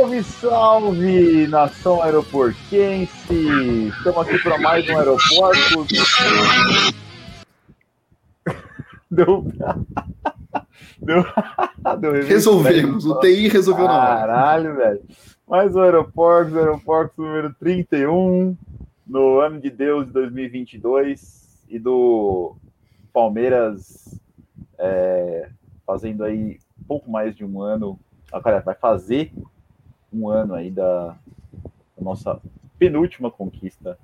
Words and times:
Salve, 0.00 0.22
salve, 0.22 1.46
nação 1.48 2.02
aeroportense! 2.02 3.88
Estamos 3.88 4.26
aqui 4.26 4.38
para 4.42 4.58
mais 4.58 4.88
um 4.88 4.96
aeroporto. 4.96 5.86
Deu. 9.10 9.44
Deu. 11.02 11.22
Deu 12.00 12.12
Resolvemos, 12.24 13.04
o 13.04 13.20
TI 13.20 13.48
resolveu 13.48 13.84
na 13.84 13.92
hora. 13.92 14.16
Caralho, 14.20 14.74
velho. 14.74 15.02
Mais 15.46 15.76
um 15.76 15.82
aeroporto, 15.82 16.56
aeroporto 16.56 17.20
número 17.20 17.54
31, 17.60 18.56
no 19.06 19.38
ano 19.38 19.60
de 19.60 19.68
Deus 19.68 20.06
de 20.06 20.12
2022 20.12 21.66
e 21.68 21.78
do 21.78 22.56
Palmeiras 23.12 24.18
é, 24.78 25.50
fazendo 25.86 26.24
aí 26.24 26.58
pouco 26.88 27.10
mais 27.10 27.36
de 27.36 27.44
um 27.44 27.60
ano, 27.60 28.00
vai 28.64 28.74
fazer 28.74 29.30
um 30.12 30.28
ano 30.28 30.54
aí 30.54 30.70
da, 30.70 31.16
da 31.96 32.02
nossa 32.02 32.40
penúltima 32.78 33.30
conquista 33.30 33.98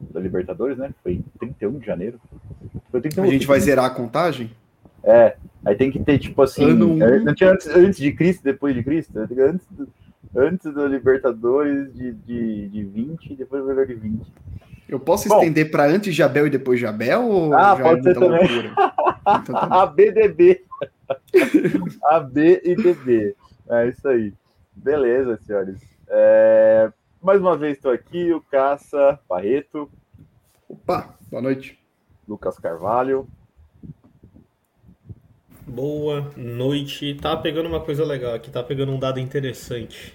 da 0.00 0.20
Libertadores, 0.20 0.76
né? 0.76 0.92
Foi 1.02 1.22
31 1.38 1.78
de 1.78 1.86
janeiro. 1.86 2.20
Foi 2.90 3.00
31 3.00 3.24
a 3.24 3.26
gente 3.28 3.46
vai 3.46 3.60
zerar 3.60 3.86
a 3.86 3.90
contagem? 3.90 4.50
É, 5.02 5.36
aí 5.64 5.74
tem 5.74 5.90
que 5.90 5.98
ter, 5.98 6.18
tipo 6.18 6.42
assim, 6.42 6.64
ano... 6.64 7.02
É, 7.02 7.16
antes, 7.48 7.66
antes 7.68 7.98
de 7.98 8.12
Cristo, 8.12 8.42
depois 8.44 8.74
de 8.74 8.82
Cristo, 8.82 9.18
antes, 9.18 9.66
do, 9.70 9.88
antes 10.36 10.72
da 10.74 10.86
Libertadores 10.86 11.92
de, 11.94 12.12
de, 12.12 12.68
de 12.68 12.84
20 12.84 13.32
e 13.32 13.36
depois 13.36 13.64
do 13.64 13.86
de 13.86 13.94
20. 13.94 14.32
Eu 14.88 15.00
posso 15.00 15.28
Bom, 15.28 15.38
estender 15.38 15.70
para 15.70 15.86
antes 15.86 16.14
de 16.14 16.22
Abel 16.22 16.46
e 16.46 16.50
depois 16.50 16.78
de 16.78 16.86
Abel? 16.86 17.22
Ou 17.22 17.54
ah, 17.54 17.74
pode 17.74 18.00
é 18.00 18.02
ser 18.02 18.14
também. 18.14 18.46
então, 19.40 19.54
tá 19.54 19.82
ABDB. 19.82 20.62
AB 22.04 22.60
e 22.62 22.76
DB. 22.76 23.34
É 23.70 23.88
isso 23.88 24.06
aí. 24.06 24.34
Beleza, 24.74 25.38
senhores. 25.38 25.80
É... 26.08 26.92
Mais 27.22 27.40
uma 27.40 27.56
vez 27.56 27.76
estou 27.76 27.92
aqui, 27.92 28.32
o 28.32 28.40
Caça 28.40 29.18
Barreto. 29.28 29.88
Opa, 30.68 31.14
boa 31.30 31.42
noite. 31.42 31.78
Lucas 32.26 32.58
Carvalho. 32.58 33.28
Boa 35.66 36.30
noite. 36.36 37.14
Tá 37.14 37.36
pegando 37.36 37.68
uma 37.68 37.80
coisa 37.80 38.04
legal 38.04 38.34
aqui, 38.34 38.50
tá 38.50 38.62
pegando 38.62 38.92
um 38.92 38.98
dado 38.98 39.20
interessante. 39.20 40.14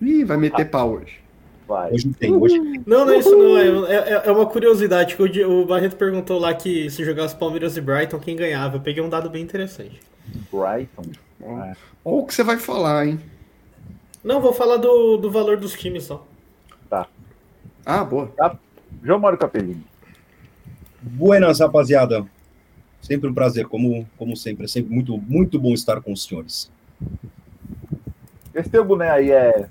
Ih, 0.00 0.24
vai 0.24 0.36
meter 0.36 0.62
ah. 0.62 0.70
pau 0.70 0.94
hoje. 0.94 1.20
Vai. 1.66 1.92
Hoje 1.92 2.12
tem, 2.14 2.34
hoje. 2.34 2.58
Não, 2.86 3.06
não 3.06 3.12
é 3.12 3.18
isso 3.18 3.36
não. 3.36 3.86
É, 3.86 3.94
é, 3.94 4.22
é 4.26 4.32
uma 4.32 4.46
curiosidade. 4.46 5.16
que 5.16 5.44
o, 5.44 5.62
o 5.62 5.66
Barreto 5.66 5.96
perguntou 5.96 6.38
lá 6.38 6.52
que 6.54 6.90
se 6.90 7.04
jogasse 7.04 7.36
Palmeiras 7.36 7.76
e 7.76 7.80
Brighton, 7.80 8.18
quem 8.18 8.34
ganhava. 8.34 8.76
Eu 8.76 8.80
peguei 8.80 9.02
um 9.02 9.08
dado 9.08 9.30
bem 9.30 9.42
interessante. 9.42 10.00
Brighton. 10.50 11.04
É. 11.42 11.72
Ou 12.04 12.22
o 12.22 12.26
que 12.26 12.34
você 12.34 12.42
vai 12.42 12.56
falar, 12.56 13.06
hein? 13.06 13.20
Não, 14.22 14.40
vou 14.40 14.52
falar 14.52 14.76
do, 14.76 15.16
do 15.16 15.30
valor 15.30 15.56
dos 15.56 15.72
times 15.72 16.04
só. 16.04 16.24
Tá. 16.88 17.08
Ah, 17.84 18.04
boa. 18.04 18.32
Tá. 18.36 18.56
João 19.02 19.18
Mário 19.18 19.38
Capelinho. 19.38 19.82
Buenas, 21.00 21.58
rapaziada. 21.58 22.24
Sempre 23.00 23.28
um 23.28 23.34
prazer, 23.34 23.66
como, 23.66 24.06
como 24.16 24.36
sempre. 24.36 24.64
É 24.64 24.68
sempre 24.68 24.94
muito, 24.94 25.18
muito 25.18 25.58
bom 25.58 25.74
estar 25.74 26.00
com 26.00 26.12
os 26.12 26.24
senhores. 26.24 26.70
Esse 28.54 28.70
teu 28.70 28.84
boné 28.84 29.10
aí 29.10 29.32
é, 29.32 29.66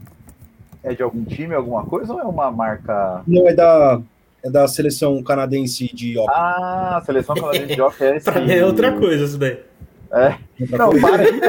é 0.83 0.93
de 0.93 1.01
algum 1.01 1.23
time, 1.23 1.55
alguma 1.55 1.85
coisa, 1.85 2.11
ou 2.11 2.19
é 2.19 2.23
uma 2.23 2.51
marca. 2.51 3.23
Não, 3.25 3.47
é 3.47 3.53
da, 3.53 4.01
é 4.43 4.49
da 4.49 4.67
seleção 4.67 5.23
canadense 5.23 5.87
de 5.93 6.17
hockey. 6.17 6.33
Ah, 6.35 7.01
seleção 7.05 7.35
canadense 7.35 7.75
de 7.75 7.81
hockey 7.81 8.03
é 8.03 8.17
esse. 8.17 8.29
é 8.51 8.65
outra 8.65 8.91
coisa 8.97 9.23
isso 9.23 9.37
daí. 9.37 9.70
É. 10.11 10.37
Não, 10.77 10.91
parece, 10.99 11.39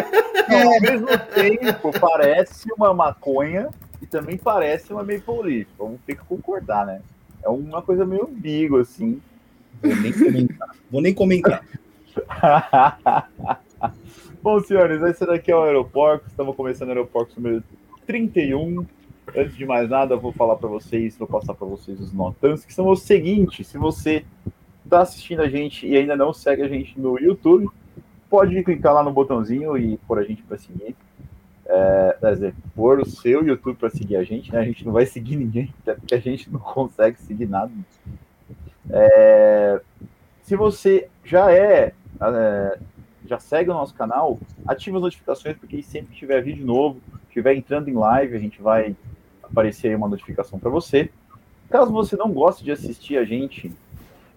não, 0.49 0.75
ao 0.75 0.81
mesmo 0.81 1.09
tempo, 1.35 2.01
parece 2.01 2.73
uma 2.73 2.95
maconha 2.95 3.69
e 4.01 4.07
também 4.07 4.37
parece 4.37 4.93
uma 4.93 5.03
Maple 5.03 5.43
Leaf. 5.43 5.69
Vamos 5.77 6.01
ter 6.07 6.17
que 6.17 6.25
concordar, 6.25 6.87
né? 6.87 7.03
É 7.43 7.49
uma 7.49 7.83
coisa 7.83 8.07
meio 8.07 8.27
bigo, 8.27 8.79
assim. 8.79 9.21
Vou 9.83 9.97
nem 9.97 10.13
comentar. 10.13 10.77
Vou 10.91 11.03
nem 11.03 11.15
comentar. 11.15 11.65
Bom, 14.41 14.61
senhores, 14.61 15.03
esse 15.03 15.27
daqui 15.27 15.51
é 15.51 15.57
o 15.57 15.63
Aeroporto. 15.63 16.29
Estamos 16.29 16.55
começando 16.55 16.89
o 16.89 16.93
Aeroporto 16.93 17.41
número 17.41 17.65
31. 18.07 18.87
Antes 19.37 19.57
de 19.57 19.67
mais 19.67 19.89
nada, 19.89 20.15
eu 20.15 20.21
vou 20.21 20.33
falar 20.33 20.57
para 20.57 20.69
vocês, 20.69 21.17
vou 21.17 21.27
passar 21.27 21.55
para 21.55 21.67
vocês 21.67 22.01
os 22.01 22.13
notantes, 22.13 22.65
que 22.65 22.75
são 22.75 22.87
o 22.89 22.97
seguinte: 22.97 23.65
se 23.65 23.79
você 23.79 24.25
está 24.85 25.01
assistindo 25.01 25.43
a 25.43 25.49
gente 25.49 25.87
e 25.87 25.97
ainda 25.97 26.15
não 26.17 26.33
segue 26.33 26.63
a 26.63 26.69
gente 26.69 26.99
no 26.99 27.19
YouTube, 27.19 27.69
pode 28.33 28.63
clicar 28.63 28.95
lá 28.95 29.03
no 29.03 29.13
botãozinho 29.13 29.77
e 29.77 29.99
pôr 29.99 30.19
a 30.19 30.23
gente 30.23 30.43
para 30.43 30.57
seguir. 30.57 30.97
É, 31.67 32.17
quer 32.19 32.33
dizer, 32.33 32.55
pôr 32.75 32.99
o 32.99 33.05
seu 33.05 33.45
YouTube 33.45 33.77
para 33.77 33.91
seguir 33.91 34.17
a 34.17 34.25
gente, 34.25 34.51
né? 34.51 34.61
A 34.61 34.65
gente 34.65 34.87
não 34.87 34.93
vai 34.93 35.05
seguir 35.05 35.37
ninguém, 35.37 35.73
até 35.85 35.95
porque 35.95 36.15
a 36.15 36.19
gente 36.19 36.51
não 36.51 36.59
consegue 36.59 37.21
seguir 37.21 37.47
nada. 37.47 37.71
É, 38.89 39.79
se 40.41 40.57
você 40.57 41.09
já 41.23 41.53
é, 41.53 41.93
é, 42.23 42.79
já 43.27 43.39
segue 43.39 43.69
o 43.69 43.75
nosso 43.75 43.95
canal, 43.95 44.41
ative 44.67 44.97
as 44.97 45.03
notificações, 45.03 45.55
porque 45.59 45.83
sempre 45.83 46.15
que 46.15 46.21
tiver 46.21 46.41
vídeo 46.41 46.65
novo, 46.65 47.03
estiver 47.29 47.55
entrando 47.55 47.91
em 47.91 47.95
live, 47.95 48.35
a 48.35 48.41
gente 48.41 48.63
vai 48.63 48.97
aparecer 49.43 49.89
aí 49.89 49.95
uma 49.95 50.09
notificação 50.09 50.59
para 50.59 50.71
você. 50.71 51.11
Caso 51.69 51.93
você 51.93 52.17
não 52.17 52.33
goste 52.33 52.65
de 52.65 52.73
assistir 52.73 53.19
a 53.19 53.25
gente, 53.25 53.71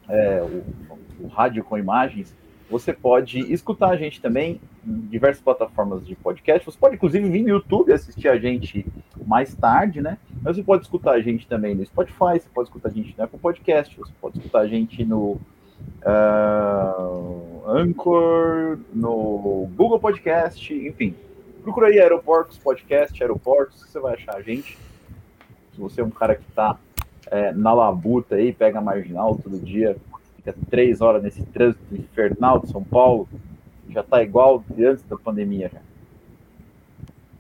é, 0.10 0.42
o, 0.42 1.26
o 1.26 1.28
rádio 1.28 1.64
com 1.64 1.78
imagens, 1.78 2.36
você 2.70 2.92
pode 2.92 3.40
escutar 3.54 3.90
a 3.90 3.96
gente 3.96 4.20
também 4.20 4.60
em 4.86 5.00
diversas 5.02 5.42
plataformas 5.42 6.06
de 6.06 6.16
podcast. 6.16 6.66
Você 6.66 6.78
pode, 6.78 6.96
inclusive, 6.96 7.30
vir 7.30 7.44
no 7.44 7.50
YouTube 7.50 7.94
assistir 7.94 8.28
a 8.28 8.38
gente 8.38 8.86
mais 9.26 9.54
tarde, 9.54 10.02
né? 10.02 10.18
Mas 10.42 10.56
você 10.56 10.64
pode 10.64 10.84
escutar 10.84 11.12
a 11.12 11.22
gente 11.22 11.48
também 11.48 11.76
no 11.76 11.86
Spotify, 11.86 12.40
você 12.40 12.50
pode 12.54 12.70
escutar 12.70 12.90
a 12.90 12.92
gente 12.92 13.16
no 13.18 13.24
Apple 13.24 13.40
Podcast, 13.40 13.96
você 13.98 14.12
pode 14.20 14.38
escutar 14.38 14.60
a 14.60 14.68
gente 14.68 15.06
no 15.06 15.40
uh, 16.04 17.64
Anchor, 17.68 18.80
no 18.94 19.70
Google 19.76 20.00
Podcast, 20.00 20.74
enfim. 20.74 21.16
Procura 21.62 21.88
aí 21.88 22.00
Aeroportos 22.00 22.58
Podcast, 22.58 23.22
Aeroportos, 23.22 23.82
você 23.82 24.00
vai 24.00 24.16
achar 24.16 24.36
a 24.36 24.42
gente. 24.42 24.78
Se 25.74 25.80
você 25.80 26.02
é 26.02 26.04
um 26.04 26.10
cara 26.10 26.36
que 26.36 26.48
está 26.48 26.78
é, 27.28 27.52
na 27.52 27.74
labuta 27.74 28.36
aí, 28.36 28.54
pega 28.54 28.80
marginal 28.82 29.36
todo 29.36 29.60
dia, 29.60 29.98
fica 30.46 30.56
três 30.70 31.02
horas 31.02 31.24
nesse 31.24 31.44
trânsito 31.44 31.96
infernal 31.96 32.60
de 32.60 32.70
São 32.70 32.84
Paulo, 32.84 33.28
já 33.90 34.02
está 34.02 34.22
igual 34.22 34.64
de 34.70 34.86
antes 34.86 35.04
da 35.04 35.18
pandemia. 35.18 35.72
Já. 35.74 35.80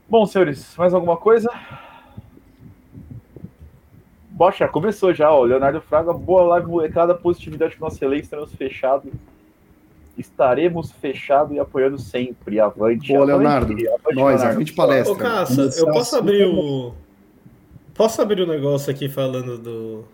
Bom, 0.10 0.26
senhores, 0.26 0.76
mais 0.78 0.94
alguma 0.94 1.18
coisa? 1.18 1.50
Bocha, 4.30 4.68
começou 4.68 5.14
já, 5.14 5.32
ó. 5.32 5.44
Leonardo 5.44 5.80
Fraga, 5.82 6.12
boa 6.14 6.44
live, 6.44 6.68
molecada, 6.68 7.14
positividade 7.14 7.78
com 7.78 7.86
nosso 7.86 8.04
elenco, 8.04 8.24
estamos 8.24 8.54
fechados. 8.54 9.12
Estaremos 10.18 10.92
fechados 10.92 11.56
e 11.56 11.60
apoiando 11.60 12.00
sempre. 12.00 12.60
Avante. 12.60 13.12
Boa, 13.12 13.26
Leonardo. 13.26 13.74
Avante, 13.74 14.16
Nós, 14.16 14.42
a 14.42 14.54
gente 14.54 14.74
palestra. 14.74 15.14
Ô, 15.14 15.18
Caça, 15.18 15.70
eu 15.78 15.92
posso 15.92 16.16
abrir 16.16 16.46
o. 16.46 16.94
Posso 17.94 18.22
abrir 18.22 18.42
o 18.42 18.46
um 18.46 18.48
negócio 18.48 18.92
aqui 18.92 19.10
falando 19.10 19.58
do 19.58 20.06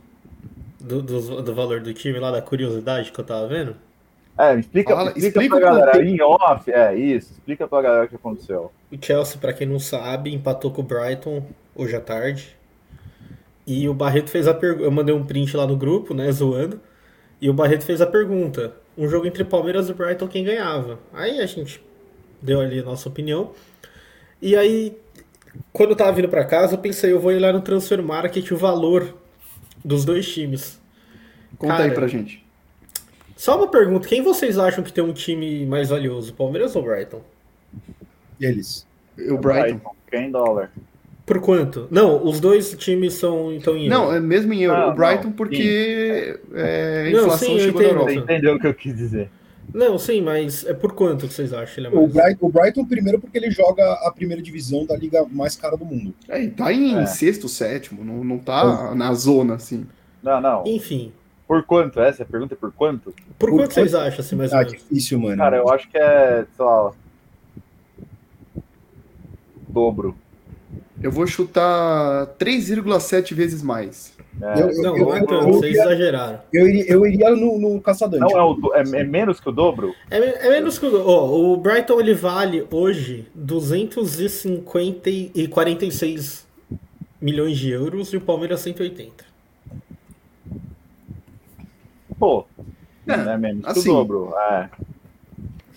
do, 0.82 1.02
do, 1.02 1.42
do, 1.42 1.56
valor 1.56 1.80
do 1.80 1.94
time 1.94 2.20
lá, 2.20 2.32
da 2.32 2.42
curiosidade 2.42 3.12
que 3.12 3.20
eu 3.20 3.26
tava 3.26 3.48
vendo? 3.48 3.76
É, 4.38 4.56
explica, 4.56 4.96
Fala, 4.96 5.10
explica, 5.10 5.28
explica 5.28 5.60
pra 5.60 5.70
galera 5.70 6.04
em 6.04 6.22
off, 6.22 6.72
é 6.72 6.96
isso, 6.96 7.34
explica 7.34 7.68
pra 7.68 7.82
galera 7.82 8.06
o 8.06 8.08
que 8.08 8.16
aconteceu. 8.16 8.72
O 8.92 8.98
Chelsea, 9.00 9.38
pra 9.40 9.54
quem 9.54 9.68
não 9.68 9.80
sabe, 9.80 10.34
empatou 10.34 10.72
com 10.72 10.82
o 10.82 10.86
Brighton 10.86 11.46
hoje 11.76 11.96
à 11.96 12.02
tarde. 12.02 12.56
E 13.68 13.88
o 13.88 13.94
Barreto 13.94 14.30
fez 14.30 14.48
a 14.48 14.54
pergunta. 14.54 14.84
Eu 14.84 14.92
mandei 14.92 15.14
um 15.14 15.24
print 15.24 15.56
lá 15.56 15.68
no 15.68 15.78
grupo, 15.78 16.14
né, 16.14 16.32
zoando. 16.32 16.80
E 17.40 17.50
o 17.50 17.54
Barreto 17.54 17.84
fez 17.84 18.02
a 18.02 18.08
pergunta: 18.08 18.74
um 18.98 19.08
jogo 19.08 19.28
entre 19.28 19.44
Palmeiras 19.44 19.90
e 19.90 19.94
Brighton, 19.94 20.28
quem 20.28 20.44
ganhava? 20.44 21.00
Aí 21.14 21.40
a 21.40 21.46
gente 21.46 21.84
deu 22.42 22.60
ali 22.60 22.80
a 22.80 22.84
nossa 22.84 23.08
opinião. 23.08 23.52
E 24.42 24.56
aí, 24.56 24.98
quando 25.72 25.92
eu 25.92 25.96
tava 25.96 26.12
vindo 26.12 26.28
para 26.28 26.44
casa, 26.44 26.74
eu 26.74 26.80
pensei, 26.80 27.12
eu 27.12 27.20
vou 27.20 27.32
olhar 27.32 27.54
no 27.54 27.62
Transfer 27.62 28.02
Market 28.02 28.50
o 28.52 28.58
valor 28.58 29.16
dos 29.84 30.06
dois 30.06 30.28
times. 30.32 30.80
Conta 31.58 31.74
Cara, 31.74 31.86
aí 31.86 31.92
pra 31.92 32.08
gente. 32.08 32.46
Só 33.36 33.58
uma 33.58 33.68
pergunta: 33.68 34.08
quem 34.08 34.22
vocês 34.22 34.58
acham 34.58 34.84
que 34.84 34.94
tem 34.94 35.04
um 35.04 35.14
time 35.14 35.66
mais 35.66 35.90
valioso, 35.90 36.34
Palmeiras 36.34 36.76
ou 36.76 36.84
Brighton? 36.84 37.22
Eles. 38.40 38.86
O 39.30 39.38
Brighton. 39.38 39.82
Quem 40.10 40.32
dólar? 40.32 40.72
Por 41.26 41.40
quanto? 41.40 41.88
Não, 41.90 42.26
os 42.26 42.40
dois 42.40 42.74
times 42.76 43.14
são 43.14 43.54
então 43.54 43.78
em 43.78 43.88
euro. 43.88 43.96
Não, 43.96 44.14
é 44.14 44.20
mesmo 44.20 44.54
em 44.54 44.64
euro. 44.64 44.78
Ah, 44.78 44.88
o 44.90 44.94
Brighton 44.94 45.28
não, 45.28 45.32
porque 45.32 46.40
é, 46.54 47.04
a 47.06 47.10
inflação 47.10 47.50
não, 47.50 47.58
sim, 47.58 47.64
chegou 47.64 47.82
na 47.82 47.88
Europa. 47.88 48.12
Você 48.12 48.18
entendeu 48.18 48.56
o 48.56 48.60
que 48.60 48.68
eu 48.68 48.74
quis 48.74 48.96
dizer. 48.96 49.30
Não, 49.74 49.98
sim, 49.98 50.22
mas 50.22 50.66
é 50.66 50.74
por 50.74 50.94
quanto 50.94 51.28
que 51.28 51.34
vocês 51.34 51.54
acham? 51.54 51.86
É 51.86 51.90
o, 51.90 52.08
Brighton, 52.08 52.46
o, 52.46 52.50
Brighton, 52.50 52.86
primeiro, 52.86 53.20
porque 53.20 53.38
ele 53.38 53.50
joga 53.50 53.84
a 54.06 54.12
primeira 54.12 54.42
divisão 54.42 54.86
da 54.86 54.98
liga 54.98 55.26
mais 55.32 55.56
cara 55.56 55.78
do 55.78 55.86
mundo. 55.86 56.14
É, 56.28 56.46
tá 56.48 56.74
em 56.74 56.98
é. 56.98 57.06
sexto, 57.06 57.48
sétimo, 57.48 58.04
não, 58.04 58.24
não 58.24 58.38
tá 58.38 58.90
é. 58.92 58.96
na 58.96 59.14
zona, 59.14 59.56
assim. 59.56 59.86
Não, 60.22 60.42
não. 60.42 60.64
Enfim. 60.66 61.14
Por 61.48 61.64
quanto? 61.64 62.00
Essa 62.00 62.24
é 62.24 62.26
a 62.26 62.28
pergunta 62.28 62.54
é 62.54 62.58
por 62.58 62.72
quanto? 62.72 63.12
Por, 63.12 63.14
por 63.38 63.50
quanto, 63.50 63.60
quanto 63.62 63.74
vocês 63.74 63.96
acham, 63.96 64.20
assim, 64.20 64.36
mais 64.36 64.52
ou 64.52 64.58
ah, 64.58 64.62
menos? 64.64 64.78
difícil, 64.78 65.20
mano. 65.20 65.38
Cara, 65.38 65.58
eu 65.58 65.70
acho 65.70 65.90
que 65.90 65.98
é, 65.98 66.46
sei 66.56 66.66
lá, 66.66 66.94
dobro. 69.68 70.16
Eu 71.02 71.12
vou 71.12 71.26
chutar 71.26 72.28
3,7 72.38 73.34
vezes 73.34 73.64
mais. 73.64 74.11
É, 74.40 74.62
eu, 74.62 74.82
não, 74.82 74.98
eu, 74.98 75.06
não 75.06 75.16
é 75.16 75.20
tanto, 75.20 75.48
vocês 75.48 75.76
exageraram. 75.76 76.40
Eu 76.54 76.68
iria, 76.68 76.92
eu 76.92 77.06
iria 77.06 77.30
no, 77.32 77.60
no 77.60 77.82
caçador. 77.82 78.20
Não, 78.20 78.30
é, 78.30 78.44
o, 78.44 78.74
é, 78.74 79.02
é, 79.02 79.04
menos 79.04 79.40
que 79.40 79.50
o 79.50 79.52
dobro? 79.52 79.94
É, 80.10 80.48
é 80.48 80.50
menos 80.50 80.80
que 80.80 80.86
o 80.86 80.92
dobro. 80.92 81.10
Oh, 81.10 81.54
o 81.54 81.58
Brighton 81.58 82.00
ele 82.00 82.14
vale 82.14 82.66
hoje 82.72 83.28
250 83.36 85.10
e 85.10 85.48
46 85.48 86.48
milhões 87.20 87.58
de 87.58 87.70
euros 87.70 88.14
e 88.14 88.18
o 88.18 88.22
Palmeiras 88.22 88.62
180. 88.62 89.26
Pô, 92.18 92.46
é, 93.08 93.14
é 93.14 93.38
menos 93.38 93.66
assim, 93.66 93.74
que 93.74 93.80
o 93.80 93.82
assim, 93.82 93.90
dobro. 93.90 94.34
É. 94.38 94.70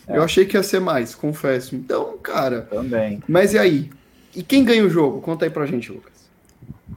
Eu 0.09 0.23
achei 0.23 0.45
que 0.45 0.57
ia 0.57 0.62
ser 0.62 0.81
mais, 0.81 1.15
confesso. 1.15 1.75
Então, 1.75 2.17
cara. 2.19 2.62
Também. 2.62 3.23
Mas 3.27 3.55
e 3.55 3.59
aí? 3.59 3.91
E 4.35 4.43
quem 4.43 4.65
ganha 4.65 4.85
o 4.85 4.91
jogo? 4.91 5.21
Conta 5.21 5.45
aí 5.45 5.50
pra 5.50 5.67
gente, 5.67 5.91
Lucas. 5.91 6.13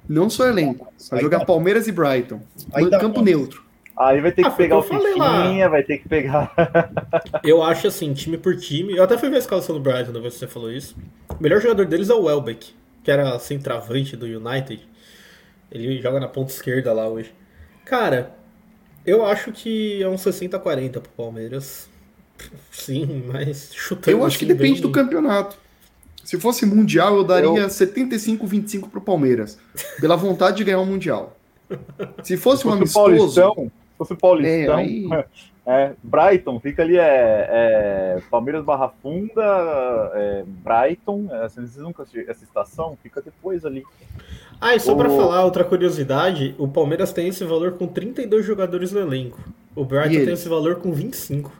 Não 0.07 0.29
só 0.29 0.47
elenco. 0.47 0.87
Vai 1.09 1.21
jogar 1.21 1.45
Palmeiras 1.45 1.87
e 1.87 1.91
Brighton. 1.91 2.41
Aí 2.73 2.89
campo 2.89 3.21
neutro. 3.21 3.67
Aí 3.97 4.21
vai 4.21 4.31
ter 4.31 4.43
que 4.43 4.47
ah, 4.47 4.51
pegar 4.51 4.77
o 4.77 4.83
fichinha, 4.83 5.67
vai 5.67 5.81
ter 5.81 5.97
que 5.97 6.07
pegar. 6.07 6.53
eu 7.43 7.63
acho 7.63 7.87
assim, 7.87 8.13
time 8.13 8.37
por 8.37 8.55
time. 8.55 8.95
Eu 8.95 9.03
até 9.03 9.17
fui 9.17 9.27
ver 9.27 9.37
a 9.37 9.39
escalação 9.39 9.75
do 9.75 9.81
Brighton, 9.81 10.11
não 10.11 10.21
você 10.21 10.45
falou 10.45 10.71
isso. 10.71 10.95
O 11.27 11.41
melhor 11.41 11.59
jogador 11.59 11.85
deles 11.87 12.09
é 12.09 12.13
o 12.13 12.25
Welbeck, 12.25 12.75
que 13.03 13.09
era 13.09 13.37
centroavante 13.39 14.15
do 14.15 14.27
United. 14.27 14.87
Ele 15.71 15.99
joga 15.99 16.19
na 16.19 16.27
ponta 16.27 16.51
esquerda 16.51 16.93
lá 16.93 17.07
hoje. 17.07 17.33
Cara, 17.85 18.35
eu 19.03 19.25
acho 19.25 19.51
que 19.51 20.03
é 20.03 20.07
um 20.07 20.15
60-40 20.15 20.91
pro 20.91 21.11
Palmeiras. 21.17 21.89
Sim, 22.69 23.23
mas 23.25 23.71
chutando. 23.73 24.15
Eu 24.15 24.23
acho 24.23 24.37
que 24.37 24.45
depende 24.45 24.73
bem... 24.73 24.81
do 24.81 24.91
campeonato. 24.91 25.57
Se 26.27 26.37
fosse 26.37 26.65
Mundial, 26.65 27.15
eu 27.15 27.23
daria 27.23 27.47
eu... 27.47 27.67
75-25 27.69 28.89
pro 28.89 28.99
Palmeiras. 28.99 29.57
Pela 30.01 30.17
vontade 30.17 30.57
de 30.57 30.65
ganhar 30.65 30.79
o 30.79 30.81
um 30.81 30.85
Mundial. 30.85 31.37
Se 32.21 32.35
fosse 32.35 32.63
se 32.63 32.67
um 32.67 32.73
amistoso. 32.73 33.05
Paulistão, 33.05 33.53
se 33.55 33.97
fosse 33.97 34.15
Paulistão. 34.15 34.77
É, 34.77 34.81
aí... 34.81 35.07
é, 35.65 35.93
Brighton, 36.03 36.59
fica 36.59 36.81
ali, 36.81 36.97
é, 36.97 37.47
é 37.49 38.21
Palmeiras 38.29 38.65
Barra 38.65 38.89
Funda, 39.01 40.11
é, 40.15 40.43
Brighton, 40.45 41.29
é, 41.31 41.47
vocês 41.47 41.77
nunca 41.77 42.05
essa 42.27 42.43
estação, 42.43 42.97
fica 43.01 43.21
depois 43.21 43.63
ali. 43.63 43.85
Ah, 44.59 44.75
e 44.75 44.81
só 44.81 44.95
o... 44.95 44.97
para 44.97 45.09
falar 45.09 45.45
outra 45.45 45.63
curiosidade, 45.63 46.53
o 46.57 46.67
Palmeiras 46.67 47.13
tem 47.13 47.29
esse 47.29 47.45
valor 47.45 47.77
com 47.77 47.87
32 47.87 48.45
jogadores 48.45 48.91
no 48.91 48.99
elenco. 48.99 49.39
O 49.73 49.85
Brighton 49.85 50.25
tem 50.25 50.33
esse 50.33 50.49
valor 50.49 50.75
com 50.75 50.91
25. 50.91 51.53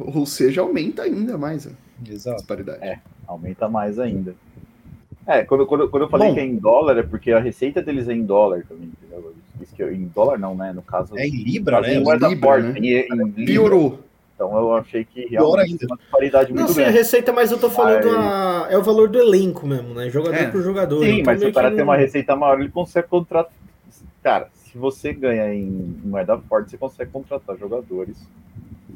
Ou 0.00 0.26
seja, 0.26 0.62
aumenta 0.62 1.02
ainda 1.02 1.38
mais. 1.38 1.68
Exato. 2.06 2.36
disparidade. 2.36 2.84
É, 2.84 2.98
aumenta 3.26 3.68
mais 3.68 3.98
ainda. 3.98 4.34
É, 5.26 5.44
quando, 5.44 5.66
quando, 5.66 5.88
quando 5.90 6.04
eu 6.04 6.08
falei 6.08 6.28
Bom, 6.28 6.34
que 6.34 6.40
é 6.40 6.44
em 6.44 6.56
dólar, 6.56 6.98
é 6.98 7.02
porque 7.02 7.32
a 7.32 7.38
receita 7.38 7.82
deles 7.82 8.08
é 8.08 8.14
em 8.14 8.24
dólar 8.24 8.64
também, 8.66 8.86
entendeu? 8.86 9.34
Isso 9.60 9.74
que 9.74 9.82
eu, 9.82 9.92
em 9.92 10.06
dólar 10.06 10.38
não, 10.38 10.54
né? 10.54 10.72
No 10.72 10.82
caso. 10.82 11.18
É 11.18 11.26
em 11.26 11.42
Libra, 11.42 11.80
né? 11.82 11.94
Em 11.94 12.02
moeda 12.02 12.28
Libra, 12.28 12.48
forte, 12.48 12.80
né? 12.80 12.88
em, 12.88 13.42
em 13.42 13.44
Piorou. 13.44 14.00
Então 14.34 14.56
eu 14.56 14.74
achei 14.76 15.04
que 15.04 15.26
realmente 15.26 15.84
uma 15.84 15.96
disparidade 15.96 16.52
muito 16.52 16.68
não, 16.68 16.72
sim, 16.72 16.82
a 16.82 16.90
receita, 16.90 17.32
mas 17.32 17.50
eu 17.50 17.58
tô 17.58 17.68
falando 17.68 18.08
a, 18.08 18.68
é 18.70 18.78
o 18.78 18.82
valor 18.82 19.08
do 19.08 19.18
elenco 19.18 19.66
mesmo, 19.66 19.92
né? 19.92 20.08
Jogador 20.10 20.36
é. 20.36 20.46
por 20.46 20.62
jogador. 20.62 21.04
Sim, 21.04 21.24
mas 21.26 21.40
se 21.40 21.46
o 21.46 21.52
cara 21.52 21.72
tem 21.72 21.82
uma 21.82 21.96
receita 21.96 22.36
maior, 22.36 22.60
ele 22.60 22.70
consegue 22.70 23.08
contratar. 23.08 23.52
Cara, 24.22 24.48
se 24.54 24.78
você 24.78 25.12
ganha 25.12 25.52
em 25.52 25.98
moeda 26.04 26.38
forte, 26.38 26.70
você 26.70 26.78
consegue 26.78 27.10
contratar 27.10 27.58
jogadores 27.58 28.16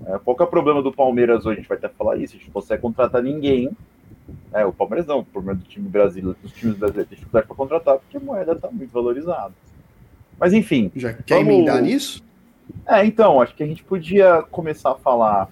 é, 0.06 0.18
qual 0.18 0.36
que 0.36 0.42
é 0.42 0.46
o 0.46 0.48
problema 0.48 0.82
do 0.82 0.92
Palmeiras 0.92 1.46
hoje? 1.46 1.58
A 1.58 1.60
gente 1.60 1.68
vai 1.68 1.78
até 1.78 1.88
falar 1.88 2.16
isso. 2.16 2.34
A 2.34 2.38
gente 2.38 2.46
não 2.46 2.52
consegue 2.52 2.82
contratar 2.82 3.22
ninguém. 3.22 3.70
É, 4.52 4.64
o 4.64 4.72
Palmeiras 4.72 5.06
não, 5.06 5.20
o 5.20 5.24
problema 5.24 5.58
do 5.58 5.64
time 5.64 5.88
brasileiro, 5.88 6.36
dos 6.42 6.52
times 6.52 6.76
brasileiros 6.76 7.08
tem 7.08 7.16
dificuldade 7.16 7.46
para 7.46 7.56
contratar 7.56 7.98
porque 7.98 8.16
a 8.16 8.20
moeda 8.20 8.52
está 8.52 8.70
muito 8.70 8.92
valorizada. 8.92 9.52
Mas 10.38 10.52
enfim. 10.52 10.90
Já 10.94 11.12
quer 11.12 11.36
vamos... 11.36 11.52
emendar 11.52 11.82
nisso? 11.82 12.22
É, 12.86 13.04
então, 13.04 13.40
acho 13.40 13.54
que 13.54 13.62
a 13.62 13.66
gente 13.66 13.82
podia 13.84 14.42
começar 14.50 14.92
a 14.92 14.94
falar, 14.94 15.48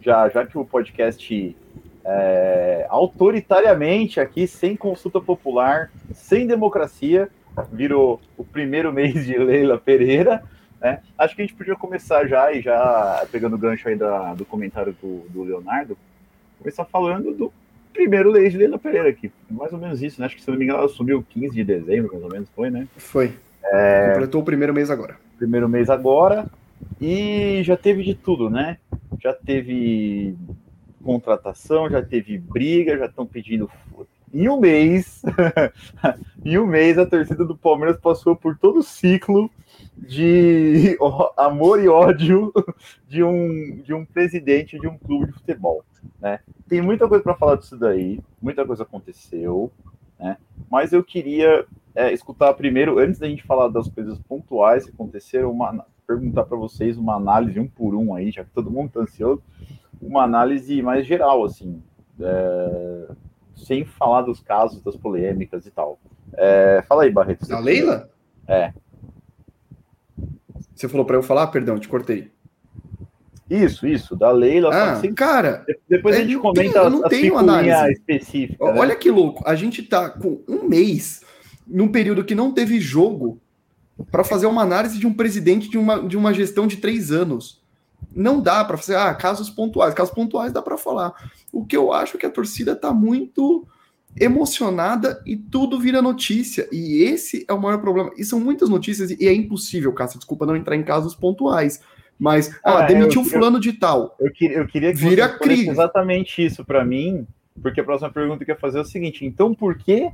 já, 0.00 0.28
já 0.28 0.46
que 0.46 0.58
o 0.58 0.64
podcast 0.64 1.56
é, 2.04 2.86
autoritariamente 2.88 4.20
aqui, 4.20 4.46
sem 4.46 4.76
consulta 4.76 5.20
popular, 5.20 5.90
sem 6.12 6.46
democracia, 6.46 7.28
virou 7.72 8.20
o 8.36 8.44
primeiro 8.44 8.92
mês 8.94 9.26
de 9.26 9.36
Leila 9.36 9.78
Pereira. 9.78 10.42
Né? 10.82 11.00
Acho 11.16 11.36
que 11.36 11.42
a 11.42 11.44
gente 11.46 11.56
podia 11.56 11.76
começar 11.76 12.26
já, 12.26 12.52
e 12.52 12.60
já 12.60 13.24
pegando 13.30 13.54
o 13.54 13.58
gancho 13.58 13.88
aí 13.88 13.94
da, 13.94 14.34
do 14.34 14.44
comentário 14.44 14.94
do, 15.00 15.24
do 15.30 15.44
Leonardo, 15.44 15.96
começar 16.58 16.84
falando 16.84 17.32
do 17.32 17.52
primeiro 17.92 18.30
lei 18.30 18.48
de 18.48 18.56
Leila 18.56 18.78
Pereira 18.78 19.08
aqui. 19.08 19.30
Mais 19.48 19.72
ou 19.72 19.78
menos 19.78 20.02
isso, 20.02 20.20
né? 20.20 20.26
Acho 20.26 20.34
que 20.34 20.42
se 20.42 20.50
não 20.50 20.58
me 20.58 20.64
engano, 20.64 20.80
ela 20.80 20.88
assumiu 20.88 21.24
15 21.30 21.54
de 21.54 21.62
dezembro, 21.62 22.10
mais 22.12 22.24
ou 22.24 22.30
menos, 22.30 22.48
foi, 22.50 22.68
né? 22.68 22.88
Foi. 22.96 23.32
É... 23.64 24.10
Completou 24.10 24.40
o 24.40 24.44
primeiro 24.44 24.74
mês 24.74 24.90
agora. 24.90 25.16
Primeiro 25.38 25.68
mês 25.68 25.88
agora. 25.88 26.46
E 27.00 27.62
já 27.62 27.76
teve 27.76 28.02
de 28.02 28.14
tudo, 28.14 28.50
né? 28.50 28.78
Já 29.22 29.32
teve 29.32 30.36
contratação, 31.04 31.88
já 31.88 32.02
teve 32.02 32.38
briga, 32.38 32.98
já 32.98 33.06
estão 33.06 33.24
pedindo. 33.24 33.70
Em 34.32 34.48
um 34.48 34.58
mês, 34.58 35.22
em 36.42 36.58
um 36.58 36.66
mês, 36.66 36.96
a 36.96 37.04
torcida 37.04 37.44
do 37.44 37.56
Palmeiras 37.56 38.00
passou 38.00 38.34
por 38.34 38.56
todo 38.56 38.78
o 38.78 38.82
ciclo 38.82 39.50
de 39.96 40.96
amor 41.36 41.82
e 41.82 41.88
ódio 41.88 42.50
de 43.06 43.22
um, 43.22 43.82
de 43.82 43.92
um 43.92 44.06
presidente 44.06 44.78
de 44.78 44.88
um 44.88 44.96
clube 44.96 45.26
de 45.26 45.32
futebol. 45.32 45.84
Né? 46.18 46.40
Tem 46.66 46.80
muita 46.80 47.06
coisa 47.06 47.22
para 47.22 47.34
falar 47.34 47.56
disso 47.56 47.76
daí, 47.76 48.20
muita 48.40 48.64
coisa 48.64 48.84
aconteceu, 48.84 49.70
né? 50.18 50.38
mas 50.70 50.94
eu 50.94 51.04
queria 51.04 51.66
é, 51.94 52.10
escutar 52.12 52.54
primeiro, 52.54 52.98
antes 52.98 53.18
da 53.18 53.28
gente 53.28 53.42
falar 53.42 53.68
das 53.68 53.88
coisas 53.88 54.18
pontuais 54.20 54.86
que 54.86 54.92
aconteceram, 54.92 55.50
uma, 55.50 55.84
perguntar 56.06 56.44
para 56.44 56.56
vocês 56.56 56.96
uma 56.96 57.16
análise 57.16 57.60
um 57.60 57.68
por 57.68 57.94
um 57.94 58.14
aí, 58.14 58.30
já 58.30 58.44
que 58.44 58.50
todo 58.50 58.70
mundo 58.70 58.86
está 58.86 59.00
ansioso, 59.00 59.42
uma 60.00 60.22
análise 60.22 60.80
mais 60.80 61.06
geral, 61.06 61.44
assim, 61.44 61.82
é, 62.18 63.08
sem 63.56 63.84
falar 63.84 64.22
dos 64.22 64.40
casos, 64.40 64.82
das 64.82 64.96
polêmicas 64.96 65.66
e 65.66 65.70
tal. 65.70 65.98
É, 66.34 66.82
fala 66.88 67.04
aí, 67.04 67.10
Barreto. 67.10 67.46
Da 67.46 67.58
Leila? 67.58 68.10
É. 68.46 68.72
Você 70.74 70.88
falou 70.88 71.06
para 71.06 71.16
eu 71.16 71.22
falar? 71.22 71.46
Perdão, 71.48 71.78
te 71.78 71.88
cortei. 71.88 72.30
Isso, 73.48 73.86
isso, 73.86 74.16
da 74.16 74.30
Leila. 74.30 74.70
Ah, 74.72 74.96
sempre... 74.96 75.14
cara, 75.14 75.66
depois 75.88 76.16
a 76.16 76.20
gente 76.20 76.38
comenta 76.38 76.88
não 76.88 77.02
tenho 77.02 77.36
análise 77.36 77.92
específica. 77.92 78.64
Né? 78.64 78.80
Olha 78.80 78.96
que 78.96 79.10
louco, 79.10 79.42
a 79.46 79.54
gente 79.54 79.82
tá 79.82 80.08
com 80.08 80.40
um 80.48 80.66
mês 80.66 81.22
num 81.66 81.88
período 81.88 82.24
que 82.24 82.34
não 82.34 82.52
teve 82.52 82.80
jogo 82.80 83.38
para 84.10 84.24
fazer 84.24 84.46
uma 84.46 84.62
análise 84.62 84.98
de 84.98 85.06
um 85.06 85.12
presidente 85.12 85.68
de 85.68 85.76
uma, 85.76 86.00
de 86.00 86.16
uma 86.16 86.32
gestão 86.32 86.66
de 86.66 86.78
três 86.78 87.12
anos. 87.12 87.61
Não 88.14 88.40
dá 88.40 88.64
para 88.64 88.76
fazer, 88.76 88.96
ah, 88.96 89.14
casos 89.14 89.50
pontuais. 89.50 89.94
Casos 89.94 90.14
pontuais 90.14 90.52
dá 90.52 90.60
para 90.60 90.76
falar. 90.76 91.12
O 91.52 91.64
que 91.64 91.76
eu 91.76 91.92
acho 91.92 92.16
é 92.16 92.20
que 92.20 92.26
a 92.26 92.30
torcida 92.30 92.74
tá 92.74 92.92
muito 92.92 93.66
emocionada 94.18 95.22
e 95.24 95.36
tudo 95.36 95.80
vira 95.80 96.02
notícia. 96.02 96.68
E 96.70 97.02
esse 97.02 97.44
é 97.48 97.52
o 97.52 97.60
maior 97.60 97.78
problema. 97.78 98.10
E 98.16 98.24
são 98.24 98.38
muitas 98.38 98.68
notícias 98.68 99.10
e 99.10 99.26
é 99.26 99.32
impossível, 99.32 99.92
Cássio, 99.92 100.18
desculpa 100.18 100.46
não 100.46 100.56
entrar 100.56 100.76
em 100.76 100.82
casos 100.82 101.14
pontuais. 101.14 101.80
Mas, 102.18 102.54
ah, 102.64 102.78
ah 102.78 102.82
demitiu 102.82 103.22
eu, 103.22 103.26
fulano 103.26 103.56
eu, 103.56 103.60
de 103.60 103.72
tal. 103.72 104.16
Eu, 104.20 104.30
queria, 104.32 104.58
eu 104.58 104.66
queria 104.66 104.92
que 104.92 104.98
vira 104.98 105.28
você 105.28 105.38
crise. 105.38 105.68
exatamente 105.70 106.44
isso 106.44 106.64
para 106.64 106.84
mim, 106.84 107.26
porque 107.60 107.80
a 107.80 107.84
próxima 107.84 108.10
pergunta 108.10 108.44
que 108.44 108.50
eu 108.50 108.54
ia 108.54 108.60
fazer 108.60 108.78
é 108.78 108.82
o 108.82 108.84
seguinte, 108.84 109.24
então 109.24 109.54
por 109.54 109.76
que 109.76 110.10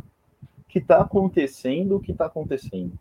que 0.69 0.81
tá 0.81 1.01
acontecendo 1.01 1.97
o 1.97 2.01
que 2.01 2.13
tá 2.13 2.27
acontecendo? 2.27 2.93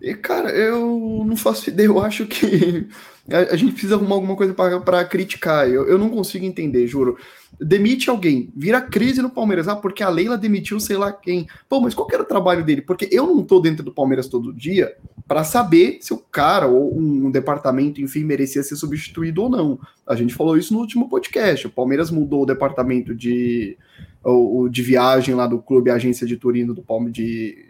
E, 0.00 0.14
cara, 0.14 0.50
eu 0.50 1.24
não 1.26 1.36
faço 1.36 1.68
ideia, 1.68 1.86
eu 1.86 2.00
acho 2.00 2.26
que 2.26 2.88
a, 3.30 3.52
a 3.52 3.56
gente 3.56 3.72
precisa 3.72 3.96
arrumar 3.96 4.14
alguma 4.14 4.34
coisa 4.36 4.54
para 4.54 5.04
criticar, 5.04 5.68
eu, 5.68 5.86
eu 5.86 5.98
não 5.98 6.08
consigo 6.08 6.44
entender, 6.44 6.86
juro 6.86 7.18
demite 7.60 8.10
alguém, 8.10 8.50
vira 8.54 8.80
crise 8.80 9.22
no 9.22 9.30
Palmeiras, 9.30 9.66
ah, 9.68 9.76
porque 9.76 10.02
a 10.02 10.08
Leila 10.08 10.36
demitiu 10.36 10.78
sei 10.78 10.96
lá 10.96 11.12
quem. 11.12 11.46
Pô, 11.68 11.80
mas 11.80 11.94
qual 11.94 12.06
que 12.06 12.14
era 12.14 12.22
o 12.22 12.26
trabalho 12.26 12.64
dele? 12.64 12.82
Porque 12.82 13.08
eu 13.10 13.26
não 13.26 13.42
tô 13.42 13.60
dentro 13.60 13.82
do 13.82 13.92
Palmeiras 13.92 14.28
todo 14.28 14.52
dia 14.52 14.94
para 15.26 15.42
saber 15.42 15.98
se 16.00 16.12
o 16.12 16.18
cara 16.18 16.66
ou 16.66 16.96
um 16.96 17.30
departamento, 17.30 18.00
enfim, 18.00 18.24
merecia 18.24 18.62
ser 18.62 18.76
substituído 18.76 19.42
ou 19.42 19.48
não. 19.48 19.78
A 20.06 20.14
gente 20.14 20.34
falou 20.34 20.56
isso 20.56 20.72
no 20.72 20.80
último 20.80 21.08
podcast. 21.08 21.66
O 21.66 21.70
Palmeiras 21.70 22.10
mudou 22.10 22.42
o 22.42 22.46
departamento 22.46 23.14
de, 23.14 23.76
o, 24.22 24.68
de 24.68 24.82
viagem 24.82 25.34
lá 25.34 25.46
do 25.46 25.58
clube, 25.58 25.90
a 25.90 25.94
agência 25.94 26.26
de 26.26 26.36
turismo 26.36 26.74
do 26.74 26.82
Palmeiras, 26.82 27.14
de, 27.14 27.66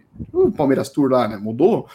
Palmeiras 0.57 0.91
Tour 0.91 1.11
lá, 1.11 1.29
né? 1.29 1.37
Mudou. 1.37 1.89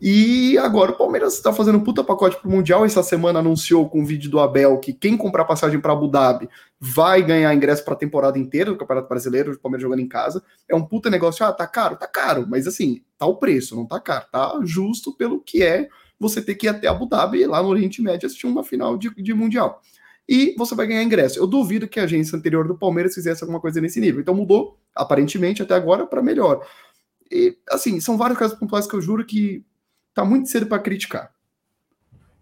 E 0.00 0.56
agora 0.58 0.92
o 0.92 0.96
Palmeiras 0.96 1.34
está 1.34 1.52
fazendo 1.52 1.78
um 1.78 1.84
puta 1.84 2.04
pacote 2.04 2.36
pro 2.40 2.50
Mundial. 2.50 2.84
Essa 2.84 3.02
semana 3.02 3.40
anunciou 3.40 3.88
com 3.88 4.02
o 4.02 4.06
vídeo 4.06 4.30
do 4.30 4.38
Abel 4.40 4.78
que 4.78 4.92
quem 4.92 5.16
comprar 5.16 5.44
passagem 5.44 5.80
para 5.80 5.92
Abu 5.92 6.08
Dhabi 6.08 6.48
vai 6.80 7.22
ganhar 7.22 7.54
ingresso 7.54 7.84
para 7.84 7.94
a 7.94 7.96
temporada 7.96 8.38
inteira 8.38 8.70
do 8.70 8.76
Campeonato 8.76 9.08
Brasileiro, 9.08 9.52
o 9.52 9.58
Palmeiras 9.58 9.82
jogando 9.82 10.00
em 10.00 10.08
casa. 10.08 10.42
É 10.68 10.74
um 10.74 10.84
puta 10.84 11.10
negócio. 11.10 11.44
Ah, 11.44 11.52
tá 11.52 11.66
caro? 11.66 11.96
Tá 11.96 12.06
caro. 12.06 12.46
Mas 12.48 12.66
assim, 12.66 13.02
tá 13.16 13.26
o 13.26 13.36
preço, 13.36 13.74
não 13.74 13.86
tá 13.86 14.00
caro. 14.00 14.26
Tá 14.30 14.58
justo 14.62 15.12
pelo 15.16 15.40
que 15.40 15.62
é 15.62 15.88
você 16.18 16.42
ter 16.42 16.54
que 16.54 16.66
ir 16.66 16.70
até 16.70 16.88
Abu 16.88 17.06
Dhabi, 17.06 17.46
lá 17.46 17.62
no 17.62 17.68
Oriente 17.68 18.02
Médio, 18.02 18.26
assistir 18.26 18.46
uma 18.46 18.64
final 18.64 18.96
de, 18.96 19.10
de 19.14 19.32
Mundial. 19.34 19.80
e 20.28 20.54
você 20.58 20.74
vai 20.74 20.86
ganhar 20.86 21.02
ingresso. 21.02 21.38
Eu 21.38 21.46
duvido 21.46 21.88
que 21.88 21.98
a 21.98 22.04
agência 22.04 22.36
anterior 22.36 22.66
do 22.68 22.76
Palmeiras 22.76 23.14
fizesse 23.14 23.42
alguma 23.42 23.60
coisa 23.60 23.80
nesse 23.80 24.00
nível. 24.00 24.20
Então 24.20 24.34
mudou, 24.34 24.78
aparentemente, 24.94 25.62
até 25.62 25.74
agora, 25.74 26.06
para 26.06 26.22
melhor. 26.22 26.66
E, 27.30 27.56
assim, 27.70 28.00
são 28.00 28.16
vários 28.16 28.38
casos 28.38 28.58
pontuais 28.58 28.86
que 28.86 28.94
eu 28.94 29.00
juro 29.00 29.24
que 29.24 29.64
tá 30.18 30.24
muito 30.24 30.48
cedo 30.48 30.66
para 30.66 30.80
criticar. 30.80 31.30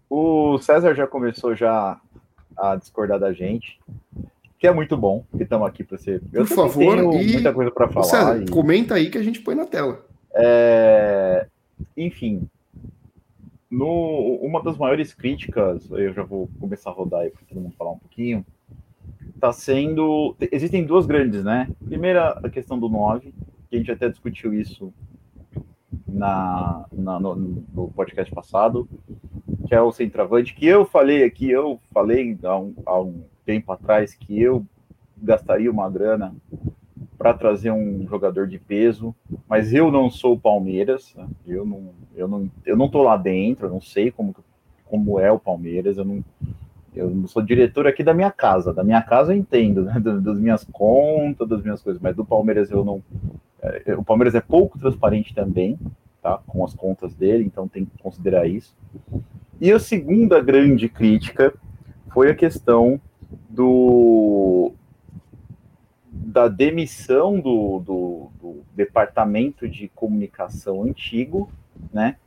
O 0.09 0.57
César 0.57 0.95
já 0.95 1.05
começou 1.05 1.55
já 1.55 2.01
a 2.57 2.75
discordar 2.75 3.19
da 3.19 3.31
gente, 3.31 3.79
que 4.57 4.65
é 4.65 4.73
muito 4.73 4.97
bom, 4.97 5.23
que 5.35 5.43
estamos 5.43 5.67
aqui 5.67 5.83
para 5.83 5.99
ser. 5.99 6.23
Eu 6.33 6.43
Por 6.47 6.55
favor, 6.55 6.95
tenho 6.95 7.21
e... 7.21 7.33
muita 7.33 7.53
coisa 7.53 7.69
para 7.69 7.87
falar. 7.87 8.05
César, 8.05 8.41
e... 8.41 8.49
comenta 8.49 8.95
aí 8.95 9.11
que 9.11 9.17
a 9.19 9.21
gente 9.21 9.41
põe 9.41 9.53
na 9.53 9.67
tela. 9.67 10.03
É... 10.33 11.45
Enfim, 11.95 12.49
no, 13.69 14.39
uma 14.41 14.63
das 14.63 14.75
maiores 14.75 15.13
críticas, 15.13 15.87
eu 15.91 16.11
já 16.13 16.23
vou 16.23 16.49
começar 16.59 16.89
a 16.89 16.93
rodar 16.93 17.21
aí 17.21 17.29
para 17.29 17.45
todo 17.47 17.61
mundo 17.61 17.75
falar 17.77 17.91
um 17.91 17.99
pouquinho, 17.99 18.43
está 19.35 19.53
sendo. 19.53 20.35
Existem 20.51 20.83
duas 20.83 21.05
grandes, 21.05 21.43
né? 21.43 21.69
Primeira, 21.85 22.29
a 22.43 22.49
questão 22.49 22.79
do 22.79 22.89
9, 22.89 23.31
que 23.69 23.75
a 23.75 23.77
gente 23.77 23.91
até 23.91 24.09
discutiu 24.09 24.51
isso 24.51 24.91
na, 26.07 26.85
na 26.91 27.19
no, 27.19 27.35
no, 27.35 27.87
podcast 27.89 28.33
passado, 28.33 28.87
que 29.67 29.73
é 29.73 29.81
o 29.81 29.91
centroavante, 29.91 30.53
que 30.53 30.65
eu 30.65 30.85
falei 30.85 31.23
aqui, 31.23 31.49
eu 31.49 31.79
falei 31.93 32.37
há 32.43 32.57
um, 32.57 32.73
há 32.85 32.99
um 32.99 33.23
tempo 33.45 33.71
atrás 33.71 34.13
que 34.13 34.41
eu 34.41 34.65
gastaria 35.17 35.71
uma 35.71 35.89
grana 35.89 36.35
para 37.17 37.33
trazer 37.33 37.71
um 37.71 38.05
jogador 38.07 38.47
de 38.47 38.59
peso, 38.59 39.15
mas 39.49 39.73
eu 39.73 39.91
não 39.91 40.09
sou 40.09 40.33
o 40.33 40.39
Palmeiras, 40.39 41.13
né? 41.15 41.27
eu 41.47 41.65
não, 41.65 41.89
eu 42.15 42.27
não, 42.27 42.51
eu 42.65 42.77
não 42.77 42.89
tô 42.89 43.01
lá 43.01 43.17
dentro, 43.17 43.65
eu 43.65 43.71
não 43.71 43.81
sei 43.81 44.11
como, 44.11 44.35
como 44.85 45.19
é 45.19 45.31
o 45.31 45.39
Palmeiras, 45.39 45.97
eu 45.97 46.05
não, 46.05 46.23
eu 46.95 47.09
não 47.09 47.27
sou 47.27 47.41
diretor 47.41 47.87
aqui 47.87 48.03
da 48.03 48.13
minha 48.13 48.29
casa, 48.29 48.73
da 48.73 48.83
minha 48.83 49.01
casa 49.01 49.33
eu 49.33 49.37
entendo, 49.37 49.83
né? 49.83 49.97
das 49.99 50.39
minhas 50.39 50.63
contas, 50.71 51.47
das 51.47 51.63
minhas 51.63 51.81
coisas, 51.81 52.01
mas 52.01 52.15
do 52.15 52.23
Palmeiras 52.23 52.69
eu 52.69 52.85
não, 52.85 53.01
o 53.97 54.03
Palmeiras 54.03 54.35
é 54.35 54.41
pouco 54.41 54.77
transparente 54.79 55.33
também, 55.33 55.77
tá, 56.21 56.39
com 56.47 56.63
as 56.63 56.73
contas 56.73 57.13
dele, 57.15 57.43
então 57.43 57.67
tem 57.67 57.85
que 57.85 57.97
considerar 58.01 58.47
isso. 58.47 58.75
E 59.59 59.71
a 59.71 59.79
segunda 59.79 60.41
grande 60.41 60.87
crítica 60.87 61.53
foi 62.11 62.29
a 62.29 62.35
questão 62.35 62.99
do 63.49 64.73
da 66.11 66.47
demissão 66.47 67.39
do, 67.39 67.79
do, 67.79 68.31
do, 68.39 68.63
departamento 68.75 69.67
de 69.67 69.87
comunicação 69.87 70.83
antigo, 70.83 71.49
né? 71.91 72.17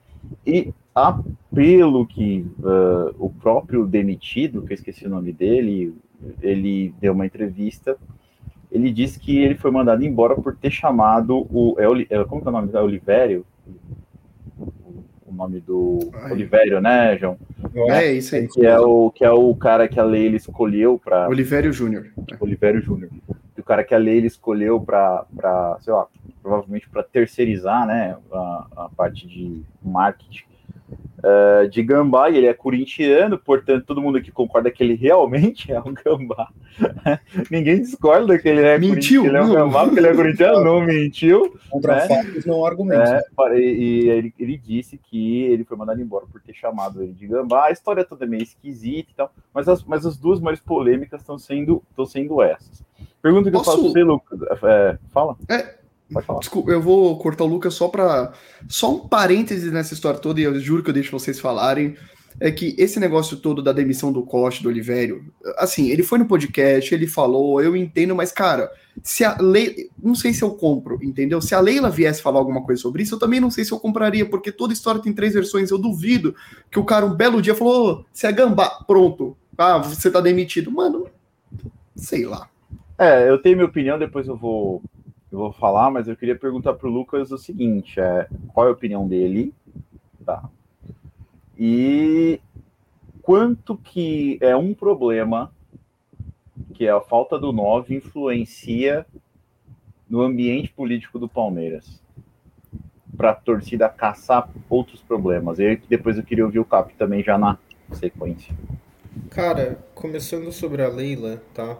E 0.46 0.72
apelo 0.94 2.06
que 2.06 2.46
uh, 2.58 3.14
o 3.18 3.30
próprio 3.30 3.86
demitido, 3.86 4.62
que 4.62 4.72
eu 4.72 4.74
esqueci 4.74 5.06
o 5.06 5.10
nome 5.10 5.32
dele, 5.32 5.94
ele 6.40 6.94
deu 7.00 7.12
uma 7.12 7.26
entrevista. 7.26 7.96
Ele 8.70 8.90
disse 8.90 9.18
que 9.18 9.38
ele 9.38 9.56
foi 9.56 9.70
mandado 9.70 10.04
embora 10.04 10.34
por 10.34 10.56
ter 10.56 10.70
chamado 10.70 11.46
o. 11.50 11.76
É, 11.78 11.84
é 12.14 12.24
como 12.24 12.40
que 12.40 12.48
é 12.48 12.50
o 12.50 12.52
nome 12.52 12.66
dele? 12.68 12.78
É 12.78 12.82
Olivério? 12.82 13.46
O 15.26 15.32
nome 15.32 15.60
do 15.60 16.10
Ai. 16.14 16.32
Olivério, 16.32 16.80
né, 16.80 17.16
João? 17.18 17.36
É, 17.88 18.12
isso 18.12 18.34
aí. 18.34 18.48
Que 18.48 18.66
é, 18.66 18.78
o, 18.78 19.10
que 19.10 19.24
é 19.24 19.30
o 19.30 19.54
cara 19.54 19.88
que 19.88 19.98
a 19.98 20.04
Leila 20.04 20.36
escolheu 20.36 21.00
para. 21.02 21.28
Olivério 21.28 21.72
Júnior. 21.72 22.06
Olivério 22.40 22.80
Júnior 22.80 23.10
o 23.60 23.64
cara 23.64 23.84
que 23.84 23.94
a 23.94 23.98
Leila 23.98 24.26
escolheu 24.26 24.80
para, 24.80 25.26
sei 25.80 25.92
lá, 25.92 26.06
provavelmente 26.42 26.88
para 26.88 27.02
terceirizar, 27.02 27.86
né, 27.86 28.16
a, 28.32 28.66
a, 28.76 28.88
parte 28.96 29.26
de 29.26 29.62
marketing 29.82 30.44
uh, 31.18 31.68
de 31.68 31.82
Gambá, 31.82 32.30
e 32.30 32.36
ele 32.36 32.46
é 32.46 32.54
corintiano, 32.54 33.38
portanto, 33.38 33.84
todo 33.84 34.00
mundo 34.00 34.18
aqui 34.18 34.30
concorda 34.30 34.70
que 34.70 34.82
ele 34.82 34.94
realmente 34.94 35.70
é 35.72 35.80
um 35.80 35.94
Gambá. 35.94 36.48
Ninguém 37.50 37.80
discorda 37.80 38.38
que 38.38 38.48
ele 38.48 38.62
é 38.62 38.78
mentiu, 38.78 39.26
ele 39.26 39.36
é 39.36 39.42
um 39.42 39.52
Gambá, 39.52 39.84
porque 39.84 40.00
ele 40.00 40.08
é 40.08 40.14
corintiano, 40.14 40.64
não 40.64 40.80
mentiu. 40.80 41.54
Contra 41.68 41.96
né? 41.96 42.08
fatos, 42.08 42.46
não 42.46 42.64
argumentos. 42.64 43.10
É, 43.10 43.22
e, 43.58 43.60
e 43.60 44.08
ele, 44.10 44.34
ele, 44.38 44.58
disse 44.58 44.98
que 44.98 45.44
ele 45.44 45.64
foi 45.64 45.76
mandado 45.76 46.00
embora 46.00 46.26
por 46.26 46.40
ter 46.40 46.54
chamado 46.54 47.02
ele 47.02 47.12
de 47.12 47.26
Gambá. 47.26 47.66
A 47.66 47.70
história 47.70 48.04
toda 48.04 48.24
é 48.24 48.28
meio 48.28 48.42
esquisita 48.42 49.10
e 49.10 49.14
tal, 49.14 49.32
mas 49.54 49.68
as, 49.68 49.84
mas 49.84 50.06
as 50.06 50.16
duas 50.16 50.40
mais 50.40 50.60
polêmicas 50.60 51.20
estão 51.20 51.38
sendo, 51.38 51.82
sendo 52.06 52.42
essas. 52.42 52.82
Pergunta 53.22 53.50
que 53.50 53.56
Posso... 53.56 53.70
eu 53.70 53.76
faço 53.76 53.88
você, 53.88 54.02
Lucas. 54.02 54.40
É, 54.62 54.98
fala. 55.12 55.36
É, 55.48 55.79
Desculpa, 56.40 56.70
eu 56.70 56.80
vou 56.80 57.16
cortar 57.18 57.44
o 57.44 57.46
Lucas 57.46 57.74
só 57.74 57.88
para 57.88 58.32
só 58.68 58.94
um 58.94 59.08
parêntese 59.08 59.70
nessa 59.70 59.94
história 59.94 60.18
toda 60.18 60.40
e 60.40 60.44
eu 60.44 60.58
juro 60.58 60.82
que 60.82 60.90
eu 60.90 60.94
deixo 60.94 61.12
vocês 61.12 61.38
falarem. 61.38 61.96
É 62.38 62.50
que 62.50 62.74
esse 62.78 62.98
negócio 62.98 63.36
todo 63.36 63.60
da 63.60 63.72
demissão 63.72 64.10
do 64.12 64.22
Costa, 64.22 64.62
do 64.62 64.68
Olivério, 64.68 65.26
assim, 65.58 65.90
ele 65.90 66.02
foi 66.02 66.18
no 66.18 66.26
podcast, 66.26 66.94
ele 66.94 67.06
falou, 67.06 67.60
eu 67.60 67.76
entendo, 67.76 68.14
mas 68.14 68.32
cara, 68.32 68.70
se 69.02 69.24
a 69.24 69.36
Leila, 69.38 69.74
não 70.02 70.14
sei 70.14 70.32
se 70.32 70.42
eu 70.42 70.50
compro, 70.52 70.98
entendeu? 71.02 71.42
Se 71.42 71.54
a 71.54 71.60
Leila 71.60 71.90
viesse 71.90 72.22
falar 72.22 72.38
alguma 72.38 72.62
coisa 72.62 72.80
sobre 72.80 73.02
isso, 73.02 73.16
eu 73.16 73.18
também 73.18 73.40
não 73.40 73.50
sei 73.50 73.64
se 73.64 73.72
eu 73.72 73.80
compraria, 73.80 74.24
porque 74.24 74.50
toda 74.50 74.72
história 74.72 75.02
tem 75.02 75.12
três 75.12 75.34
versões. 75.34 75.70
Eu 75.70 75.76
duvido 75.76 76.34
que 76.70 76.78
o 76.78 76.84
cara 76.84 77.04
um 77.04 77.14
belo 77.14 77.42
dia 77.42 77.54
falou, 77.54 78.06
se 78.12 78.26
é 78.26 78.32
gambá, 78.32 78.70
pronto, 78.86 79.36
ah, 79.58 79.78
você 79.78 80.10
tá 80.10 80.20
demitido. 80.20 80.70
Mano, 80.70 81.08
sei 81.94 82.24
lá. 82.24 82.48
É, 82.98 83.28
eu 83.28 83.40
tenho 83.42 83.56
minha 83.56 83.68
opinião, 83.68 83.98
depois 83.98 84.26
eu 84.26 84.36
vou 84.36 84.82
eu 85.30 85.38
vou 85.38 85.52
falar, 85.52 85.90
mas 85.90 86.08
eu 86.08 86.16
queria 86.16 86.36
perguntar 86.36 86.74
para 86.74 86.88
o 86.88 86.92
Lucas 86.92 87.30
o 87.30 87.38
seguinte: 87.38 88.00
é, 88.00 88.28
qual 88.52 88.66
é 88.66 88.70
a 88.70 88.72
opinião 88.72 89.06
dele? 89.06 89.54
Tá. 90.24 90.48
E 91.58 92.40
quanto 93.22 93.76
que 93.76 94.38
é 94.40 94.56
um 94.56 94.74
problema 94.74 95.52
que 96.74 96.88
a 96.88 97.00
falta 97.00 97.38
do 97.38 97.52
9 97.52 97.94
influencia 97.94 99.06
no 100.08 100.22
ambiente 100.22 100.72
político 100.72 101.18
do 101.18 101.28
Palmeiras? 101.28 102.00
Para 103.16 103.30
a 103.30 103.34
torcida 103.34 103.88
caçar 103.88 104.48
outros 104.68 105.02
problemas. 105.02 105.58
E 105.58 105.76
depois 105.88 106.16
eu 106.16 106.24
queria 106.24 106.44
ouvir 106.44 106.58
o 106.58 106.64
Cap 106.64 106.92
também 106.94 107.22
já 107.22 107.36
na 107.36 107.58
sequência. 107.92 108.54
Cara, 109.30 109.78
começando 109.94 110.50
sobre 110.50 110.82
a 110.82 110.88
Leila, 110.88 111.42
tá? 111.52 111.78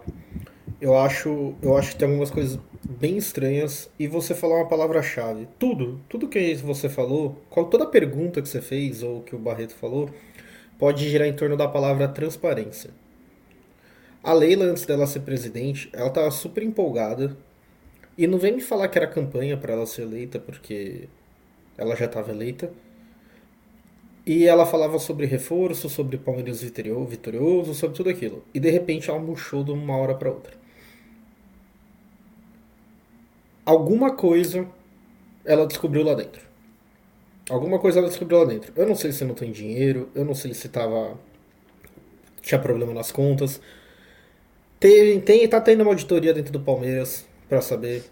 Eu 0.78 0.96
acho, 0.96 1.54
eu 1.62 1.76
acho 1.76 1.92
que 1.92 1.96
tem 1.96 2.08
algumas 2.08 2.30
coisas 2.30 2.58
bem 2.84 3.16
estranhas 3.16 3.90
e 3.98 4.06
você 4.06 4.34
falar 4.34 4.56
uma 4.56 4.68
palavra-chave. 4.68 5.48
Tudo, 5.58 6.00
tudo 6.08 6.28
que 6.28 6.54
você 6.56 6.88
falou, 6.88 7.40
qual 7.48 7.66
toda 7.66 7.86
pergunta 7.86 8.42
que 8.42 8.48
você 8.48 8.60
fez 8.60 9.02
ou 9.02 9.22
que 9.22 9.34
o 9.34 9.38
Barreto 9.38 9.74
falou, 9.74 10.10
pode 10.78 11.08
girar 11.08 11.28
em 11.28 11.34
torno 11.34 11.56
da 11.56 11.68
palavra 11.68 12.08
transparência. 12.08 12.90
A 14.22 14.32
Leila, 14.32 14.66
antes 14.66 14.84
dela 14.84 15.06
ser 15.06 15.20
presidente, 15.20 15.88
ela 15.92 16.08
estava 16.08 16.30
super 16.30 16.62
empolgada. 16.62 17.36
E 18.18 18.26
não 18.26 18.38
vem 18.38 18.52
me 18.52 18.60
falar 18.60 18.88
que 18.88 18.98
era 18.98 19.06
campanha 19.06 19.56
para 19.56 19.72
ela 19.72 19.86
ser 19.86 20.02
eleita, 20.02 20.38
porque 20.38 21.08
ela 21.76 21.96
já 21.96 22.04
estava 22.04 22.30
eleita. 22.30 22.70
E 24.26 24.46
ela 24.46 24.66
falava 24.66 24.98
sobre 24.98 25.24
reforço, 25.24 25.88
sobre 25.88 26.18
Palmeiras 26.18 26.62
vitorioso, 26.62 27.74
sobre 27.74 27.96
tudo 27.96 28.10
aquilo. 28.10 28.44
E 28.52 28.60
de 28.60 28.70
repente 28.70 29.08
ela 29.08 29.18
murchou 29.18 29.64
de 29.64 29.70
uma 29.70 29.96
hora 29.96 30.14
para 30.14 30.30
outra. 30.30 30.59
Alguma 33.70 34.14
coisa 34.14 34.66
ela 35.44 35.66
descobriu 35.66 36.02
lá 36.02 36.14
dentro. 36.14 36.42
Alguma 37.48 37.78
coisa 37.78 38.00
ela 38.00 38.08
descobriu 38.08 38.40
lá 38.40 38.44
dentro. 38.44 38.72
Eu 38.76 38.86
não 38.86 38.96
sei 38.96 39.12
se 39.12 39.24
não 39.24 39.34
tem 39.34 39.52
dinheiro, 39.52 40.08
eu 40.14 40.24
não 40.24 40.34
sei 40.34 40.52
se 40.54 40.68
tava. 40.68 41.16
tinha 42.42 42.60
problema 42.60 42.92
nas 42.92 43.12
contas. 43.12 43.60
Tem, 44.78 45.20
tem, 45.20 45.46
tá 45.48 45.60
tendo 45.60 45.82
uma 45.82 45.90
auditoria 45.90 46.34
dentro 46.34 46.52
do 46.52 46.60
Palmeiras 46.60 47.26
para 47.48 47.60
saber. 47.60 48.04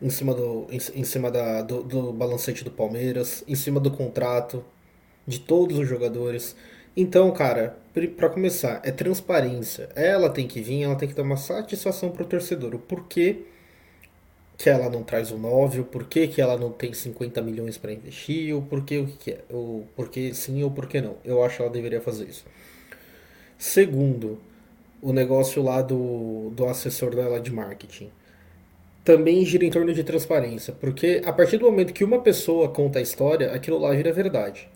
Em 0.00 0.10
cima, 0.10 0.34
do, 0.34 0.66
em, 0.70 0.76
em 0.76 1.04
cima 1.04 1.30
da, 1.30 1.62
do, 1.62 1.82
do 1.82 2.12
balancete 2.12 2.62
do 2.62 2.70
Palmeiras, 2.70 3.42
em 3.48 3.54
cima 3.54 3.80
do 3.80 3.90
contrato 3.90 4.62
de 5.26 5.40
todos 5.40 5.78
os 5.78 5.88
jogadores. 5.88 6.54
Então, 6.94 7.30
cara, 7.32 7.78
para 8.14 8.28
começar, 8.28 8.82
é 8.84 8.90
transparência. 8.90 9.88
Ela 9.96 10.28
tem 10.28 10.46
que 10.46 10.60
vir, 10.60 10.82
ela 10.82 10.96
tem 10.96 11.08
que 11.08 11.14
dar 11.14 11.22
uma 11.22 11.38
satisfação 11.38 12.10
pro 12.10 12.26
torcedor. 12.26 12.74
O 12.74 12.78
porquê 12.78 13.46
que 14.56 14.70
ela 14.70 14.88
não 14.88 15.02
traz 15.02 15.30
o 15.30 15.38
9, 15.38 15.80
o 15.80 15.84
porquê 15.84 16.26
que 16.26 16.40
ela 16.40 16.56
não 16.56 16.70
tem 16.72 16.92
50 16.92 17.42
milhões 17.42 17.76
para 17.76 17.92
investir, 17.92 18.56
o 18.56 18.62
porquê 18.62 18.98
o 18.98 19.06
que 19.06 19.32
é, 19.32 19.40
o 19.50 19.84
porquê 19.94 20.32
sim 20.32 20.62
ou 20.62 20.70
porquê 20.70 21.00
não. 21.00 21.16
Eu 21.24 21.42
acho 21.42 21.56
que 21.56 21.62
ela 21.62 21.70
deveria 21.70 22.00
fazer 22.00 22.24
isso. 22.26 22.44
Segundo, 23.58 24.38
o 25.02 25.12
negócio 25.12 25.62
lá 25.62 25.82
do, 25.82 26.50
do 26.50 26.66
assessor 26.66 27.14
dela 27.14 27.40
de 27.40 27.52
marketing. 27.52 28.10
Também 29.04 29.44
gira 29.44 29.64
em 29.64 29.70
torno 29.70 29.92
de 29.94 30.02
transparência, 30.02 30.74
porque 30.80 31.22
a 31.24 31.32
partir 31.32 31.58
do 31.58 31.66
momento 31.66 31.92
que 31.92 32.02
uma 32.02 32.20
pessoa 32.20 32.68
conta 32.68 32.98
a 32.98 33.02
história, 33.02 33.52
aquilo 33.52 33.78
lá 33.78 33.92
vira 33.92 34.12
verdade. 34.12 34.68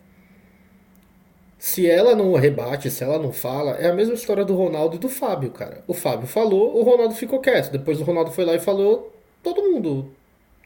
Se 1.57 1.87
ela 1.89 2.15
não 2.15 2.33
rebate, 2.33 2.89
se 2.89 3.03
ela 3.03 3.19
não 3.19 3.31
fala, 3.31 3.71
é 3.73 3.89
a 3.89 3.93
mesma 3.93 4.13
história 4.15 4.43
do 4.45 4.55
Ronaldo 4.55 4.95
e 4.95 4.99
do 4.99 5.09
Fábio, 5.09 5.51
cara. 5.51 5.83
O 5.87 5.93
Fábio 5.93 6.27
falou, 6.27 6.75
o 6.79 6.81
Ronaldo 6.81 7.13
ficou 7.13 7.39
quieto. 7.39 7.71
Depois 7.71 7.99
o 7.99 8.03
Ronaldo 8.03 8.31
foi 8.31 8.45
lá 8.45 8.55
e 8.55 8.59
falou, 8.59 9.13
todo 9.43 9.61
mundo 9.61 10.11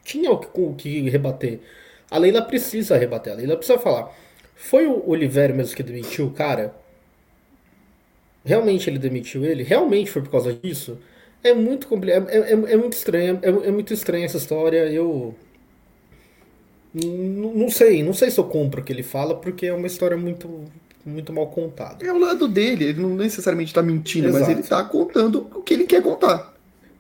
tinha 0.04 0.32
o 0.32 0.76
que, 0.76 1.10
rebater. 1.10 1.60
A 2.10 2.18
Leila 2.18 2.42
precisa 2.42 2.98
rebater, 2.98 3.34
a 3.34 3.36
Leila 3.36 3.58
precisa 3.58 3.80
falar. 3.80 4.16
Foi 4.56 4.86
o 4.88 5.10
Oliveira 5.10 5.54
mesmo 5.54 5.76
que 5.76 5.84
demitiu 5.84 6.28
o 6.28 6.32
cara? 6.32 6.74
realmente 8.46 8.90
ele 8.90 9.00
demitiu 9.00 9.44
ele, 9.44 9.64
realmente 9.64 10.12
foi 10.12 10.22
por 10.22 10.30
causa 10.30 10.54
disso, 10.54 11.00
é 11.44 11.54
muito 11.54 11.88
complicado, 11.88 12.30
é, 12.30 12.38
é, 12.38 12.52
é, 12.52 12.78
muito 12.78 12.94
estranho, 12.94 13.40
é, 13.42 13.50
é 13.50 13.72
muito 13.72 13.92
estranha 13.92 14.26
essa 14.26 14.38
história, 14.38 14.88
eu 14.92 15.36
não 16.94 17.70
sei, 17.70 18.02
não 18.04 18.14
sei 18.14 18.32
se 18.32 18.40
eu 18.40 18.46
compro 18.46 18.80
o 18.80 18.84
que 18.84 18.94
ele 18.94 19.04
fala, 19.04 19.36
porque 19.36 19.66
é 19.66 19.74
uma 19.74 19.88
história 19.88 20.16
muito 20.16 20.64
muito 21.06 21.32
mal 21.32 21.46
contada. 21.48 22.04
É 22.04 22.12
o 22.12 22.18
lado 22.18 22.48
dele, 22.48 22.86
ele 22.86 23.00
não 23.00 23.14
necessariamente 23.14 23.70
está 23.70 23.84
mentindo, 23.84 24.28
Exato. 24.28 24.42
mas 24.42 24.50
ele 24.50 24.62
está 24.62 24.84
contando 24.84 25.48
o 25.54 25.62
que 25.62 25.76
ele 25.76 25.84
quer 25.84 26.02
contar. 26.02 26.55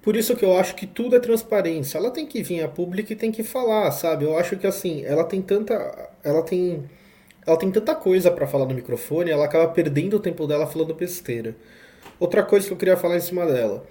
Por 0.05 0.15
isso 0.15 0.35
que 0.35 0.45
eu 0.45 0.55
acho 0.55 0.75
que 0.75 0.85
tudo 0.85 1.15
é 1.15 1.19
transparência. 1.19 1.97
Ela 1.97 2.11
tem 2.11 2.27
que 2.27 2.43
vir 2.43 2.61
a 2.63 2.67
público 2.67 3.11
e 3.11 3.15
tem 3.15 3.31
que 3.31 3.41
falar, 3.41 3.89
sabe? 3.89 4.23
Eu 4.23 4.37
acho 4.37 4.55
que 4.55 4.67
assim, 4.67 5.03
ela 5.03 5.23
tem 5.23 5.41
tanta, 5.41 5.73
ela 6.23 6.43
tem 6.43 6.83
ela 7.45 7.57
tem 7.57 7.71
tanta 7.71 7.95
coisa 7.95 8.29
para 8.29 8.45
falar 8.45 8.65
no 8.67 8.75
microfone, 8.75 9.31
ela 9.31 9.45
acaba 9.45 9.67
perdendo 9.67 10.17
o 10.17 10.19
tempo 10.19 10.45
dela 10.45 10.67
falando 10.67 10.93
besteira. 10.93 11.55
Outra 12.19 12.43
coisa 12.43 12.67
que 12.67 12.73
eu 12.73 12.77
queria 12.77 12.95
falar 12.95 13.17
em 13.17 13.21
cima 13.21 13.47
dela. 13.47 13.83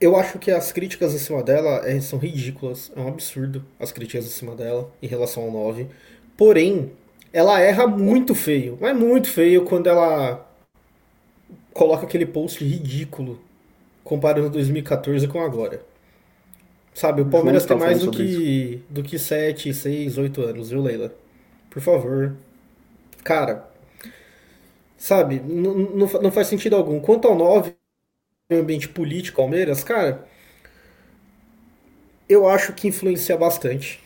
Eu 0.00 0.16
acho 0.16 0.38
que 0.38 0.50
as 0.50 0.72
críticas 0.72 1.14
em 1.14 1.18
cima 1.18 1.42
dela 1.42 1.82
é, 1.86 2.00
são 2.00 2.18
ridículas. 2.18 2.90
É 2.96 3.00
um 3.00 3.08
absurdo 3.08 3.64
as 3.78 3.92
críticas 3.92 4.24
em 4.24 4.30
cima 4.30 4.54
dela 4.56 4.90
em 5.02 5.06
relação 5.06 5.42
ao 5.44 5.50
9. 5.50 5.88
Porém, 6.38 6.90
ela 7.32 7.60
erra 7.60 7.86
muito 7.86 8.34
feio. 8.34 8.78
Mas 8.80 8.96
muito 8.96 9.28
feio 9.28 9.64
quando 9.66 9.88
ela 9.88 10.46
coloca 11.74 12.04
aquele 12.06 12.26
post 12.26 12.64
ridículo 12.64 13.38
comparando 14.04 14.50
2014 14.50 15.26
com 15.28 15.40
agora. 15.40 15.82
Sabe, 16.94 17.22
o 17.22 17.26
Palmeiras 17.26 17.64
tem 17.64 17.76
mais 17.76 18.00
do 18.00 18.10
que, 18.10 18.82
do 18.90 19.02
que 19.02 19.18
7, 19.18 19.72
6, 19.72 20.18
8 20.18 20.42
anos, 20.42 20.70
viu, 20.70 20.82
Leila? 20.82 21.14
Por 21.70 21.80
favor. 21.80 22.36
Cara, 23.24 23.66
sabe, 24.96 25.40
não 25.40 26.30
faz 26.30 26.48
sentido 26.48 26.76
algum. 26.76 27.00
Quanto 27.00 27.28
ao 27.28 27.34
9, 27.34 27.74
ambiente 28.50 28.88
político, 28.88 29.38
Palmeiras, 29.38 29.82
cara, 29.82 30.26
eu 32.28 32.46
acho 32.48 32.72
que 32.74 32.88
influencia 32.88 33.36
bastante. 33.36 34.00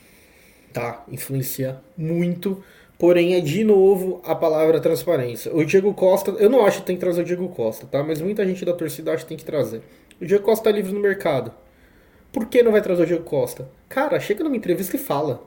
Tá? 0.72 1.04
Influencia 1.08 1.80
muito. 1.96 2.62
Porém, 2.98 3.34
é 3.34 3.40
de 3.40 3.62
novo 3.62 4.20
a 4.24 4.34
palavra 4.34 4.80
transparência. 4.80 5.54
O 5.54 5.64
Diego 5.64 5.92
Costa, 5.92 6.30
eu 6.38 6.48
não 6.48 6.64
acho 6.64 6.80
que 6.80 6.86
tem 6.86 6.96
que 6.96 7.00
trazer 7.00 7.22
o 7.22 7.24
Diego 7.24 7.48
Costa, 7.48 7.86
tá? 7.86 8.02
Mas 8.02 8.20
muita 8.22 8.46
gente 8.46 8.64
da 8.64 8.72
torcida 8.72 9.12
acha 9.12 9.22
que 9.22 9.28
tem 9.28 9.36
que 9.36 9.44
trazer. 9.44 9.82
O 10.20 10.24
Diego 10.24 10.42
Costa 10.42 10.64
tá 10.64 10.70
livre 10.70 10.92
no 10.92 11.00
mercado. 11.00 11.52
Por 12.32 12.46
que 12.46 12.62
não 12.62 12.72
vai 12.72 12.80
trazer 12.80 13.02
o 13.02 13.06
Diego 13.06 13.24
Costa? 13.24 13.68
Cara, 13.88 14.18
chega 14.18 14.42
numa 14.42 14.56
entrevista 14.56 14.96
e 14.96 14.98
fala. 14.98 15.42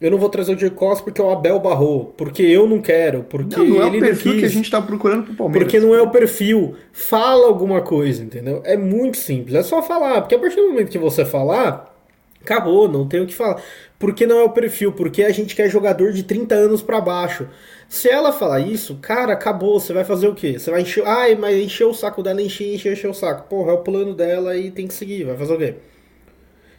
Eu 0.00 0.10
não 0.10 0.18
vou 0.18 0.28
trazer 0.28 0.52
o 0.52 0.56
Diego 0.56 0.74
Costa 0.74 1.04
porque 1.04 1.22
o 1.22 1.30
Abel 1.30 1.60
barrou, 1.60 2.06
porque 2.16 2.42
eu 2.42 2.66
não 2.68 2.80
quero, 2.80 3.22
porque 3.22 3.56
não, 3.56 3.66
não 3.66 3.82
é 3.82 3.86
o 3.86 4.00
perfil 4.00 4.38
que 4.38 4.44
a 4.44 4.48
gente 4.48 4.68
tá 4.68 4.82
procurando 4.82 5.26
pro 5.26 5.34
Palmeiras. 5.34 5.64
Porque 5.64 5.84
não 5.84 5.94
é 5.94 6.02
o 6.02 6.10
perfil. 6.10 6.74
Fala 6.92 7.46
alguma 7.46 7.80
coisa, 7.80 8.22
entendeu? 8.22 8.60
É 8.64 8.76
muito 8.76 9.16
simples, 9.16 9.54
é 9.54 9.62
só 9.62 9.80
falar, 9.80 10.20
porque 10.22 10.34
a 10.34 10.38
partir 10.40 10.56
do 10.56 10.70
momento 10.70 10.90
que 10.90 10.98
você 10.98 11.24
falar, 11.24 11.94
acabou, 12.40 12.88
não 12.88 13.06
tem 13.06 13.20
o 13.20 13.26
que 13.26 13.34
falar. 13.34 13.62
Porque 14.02 14.26
não 14.26 14.40
é 14.40 14.42
o 14.42 14.50
perfil, 14.50 14.90
porque 14.92 15.22
a 15.22 15.30
gente 15.30 15.54
quer 15.54 15.70
jogador 15.70 16.12
de 16.12 16.24
30 16.24 16.56
anos 16.56 16.82
para 16.82 17.00
baixo. 17.00 17.48
Se 17.88 18.08
ela 18.08 18.32
falar 18.32 18.58
isso, 18.58 18.96
cara, 18.96 19.32
acabou, 19.32 19.78
você 19.78 19.92
vai 19.92 20.02
fazer 20.02 20.26
o 20.26 20.34
quê? 20.34 20.58
Você 20.58 20.72
vai 20.72 20.82
encher. 20.82 21.06
Ai, 21.06 21.36
mas 21.36 21.56
encher 21.56 21.84
o 21.84 21.94
saco 21.94 22.20
dela, 22.20 22.42
encher, 22.42 22.74
encher, 22.74 22.94
encher 22.94 23.08
o 23.08 23.14
saco. 23.14 23.48
Porra, 23.48 23.70
é 23.70 23.74
o 23.74 23.78
plano 23.78 24.12
dela 24.12 24.56
e 24.56 24.72
tem 24.72 24.88
que 24.88 24.94
seguir, 24.94 25.22
vai 25.22 25.36
fazer 25.36 25.54
o 25.54 25.56
quê? 25.56 25.76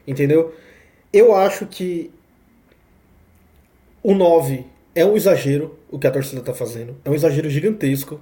Entendeu? 0.06 0.54
Eu 1.14 1.34
acho 1.34 1.66
que 1.66 2.12
o 4.04 4.14
9 4.14 4.66
é 4.94 5.06
um 5.06 5.16
exagero 5.16 5.80
o 5.90 5.98
que 5.98 6.08
a 6.08 6.12
torcida 6.12 6.42
tá 6.42 6.54
fazendo. 6.54 6.94
É 7.06 7.10
um 7.10 7.16
exagero 7.16 7.50
gigantesco. 7.50 8.20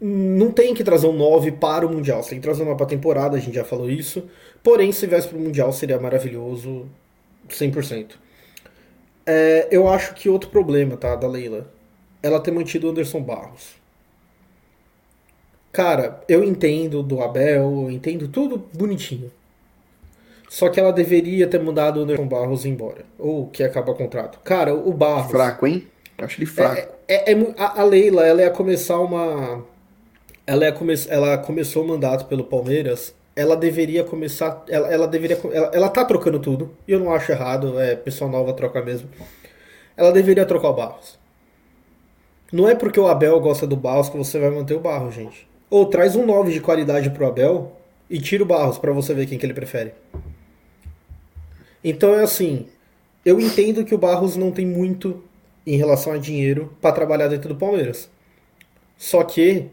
Não 0.00 0.50
tem 0.50 0.72
que 0.72 0.82
trazer 0.82 1.08
um 1.08 1.12
9 1.12 1.52
para 1.52 1.86
o 1.86 1.92
Mundial. 1.92 2.22
Você 2.22 2.30
tem 2.30 2.38
que 2.38 2.44
trazer 2.44 2.62
uma 2.62 2.74
para 2.74 2.86
temporada, 2.86 3.36
a 3.36 3.38
gente 3.38 3.56
já 3.56 3.64
falou 3.64 3.90
isso. 3.90 4.24
Porém, 4.62 4.92
se 4.92 5.06
viesse 5.06 5.28
para 5.28 5.36
o 5.36 5.40
Mundial 5.42 5.70
seria 5.74 6.00
maravilhoso. 6.00 6.88
100%. 7.54 8.12
É, 9.26 9.68
eu 9.70 9.88
acho 9.88 10.14
que 10.14 10.28
outro 10.28 10.50
problema, 10.50 10.96
tá, 10.96 11.14
da 11.14 11.28
Leila, 11.28 11.70
ela 12.22 12.40
ter 12.40 12.50
mantido 12.50 12.86
o 12.86 12.90
Anderson 12.90 13.20
Barros. 13.20 13.76
Cara, 15.70 16.22
eu 16.28 16.42
entendo 16.42 17.02
do 17.02 17.22
Abel, 17.22 17.82
eu 17.82 17.90
entendo 17.90 18.26
tudo 18.28 18.64
bonitinho. 18.72 19.30
Só 20.48 20.70
que 20.70 20.80
ela 20.80 20.92
deveria 20.92 21.46
ter 21.46 21.60
mandado 21.60 22.00
o 22.00 22.02
Anderson 22.02 22.26
Barros 22.26 22.64
embora. 22.64 23.04
Ou 23.18 23.48
que 23.48 23.62
acaba 23.62 23.92
o 23.92 23.94
contrato. 23.94 24.40
Cara, 24.40 24.74
o 24.74 24.92
Barros. 24.92 25.30
Fraco, 25.30 25.66
hein? 25.66 25.86
Eu 26.16 26.24
acho 26.24 26.38
ele 26.38 26.46
fraco. 26.46 26.90
É, 27.06 27.30
é, 27.30 27.32
é, 27.32 27.54
a, 27.56 27.84
Leila, 27.84 28.26
ela 28.26 28.40
ia 28.40 28.50
começar 28.50 28.98
uma. 28.98 29.62
Ela, 30.46 30.64
ia 30.64 30.72
come... 30.72 30.94
ela 31.08 31.38
começou 31.38 31.84
o 31.84 31.88
mandato 31.88 32.24
pelo 32.24 32.44
Palmeiras 32.44 33.14
ela 33.38 33.56
deveria 33.56 34.02
começar. 34.02 34.64
Ela, 34.68 34.92
ela 34.92 35.06
deveria. 35.06 35.38
Ela, 35.52 35.70
ela 35.72 35.88
tá 35.88 36.04
trocando 36.04 36.40
tudo. 36.40 36.74
E 36.88 36.90
eu 36.92 36.98
não 36.98 37.14
acho 37.14 37.30
errado. 37.30 37.78
É 37.78 37.94
pessoal 37.94 38.28
nova 38.28 38.52
troca 38.52 38.82
mesmo. 38.82 39.08
Ela 39.96 40.10
deveria 40.10 40.44
trocar 40.44 40.70
o 40.70 40.74
Barros. 40.74 41.16
Não 42.52 42.68
é 42.68 42.74
porque 42.74 42.98
o 42.98 43.06
Abel 43.06 43.38
gosta 43.38 43.64
do 43.64 43.76
Barros 43.76 44.08
que 44.08 44.16
você 44.16 44.40
vai 44.40 44.50
manter 44.50 44.74
o 44.74 44.80
Barros, 44.80 45.14
gente. 45.14 45.48
Ou 45.70 45.86
traz 45.86 46.16
um 46.16 46.26
9 46.26 46.52
de 46.52 46.60
qualidade 46.60 47.10
pro 47.10 47.28
Abel 47.28 47.76
e 48.10 48.20
tira 48.20 48.42
o 48.42 48.46
Barros 48.46 48.76
para 48.76 48.90
você 48.90 49.14
ver 49.14 49.26
quem 49.26 49.38
que 49.38 49.46
ele 49.46 49.54
prefere. 49.54 49.92
Então 51.84 52.14
é 52.14 52.24
assim. 52.24 52.66
Eu 53.24 53.40
entendo 53.40 53.84
que 53.84 53.94
o 53.94 53.98
Barros 53.98 54.34
não 54.34 54.50
tem 54.50 54.66
muito 54.66 55.22
em 55.64 55.76
relação 55.76 56.12
a 56.12 56.18
dinheiro 56.18 56.76
para 56.80 56.90
trabalhar 56.90 57.28
dentro 57.28 57.50
do 57.50 57.56
Palmeiras. 57.56 58.10
Só 58.96 59.22
que 59.22 59.68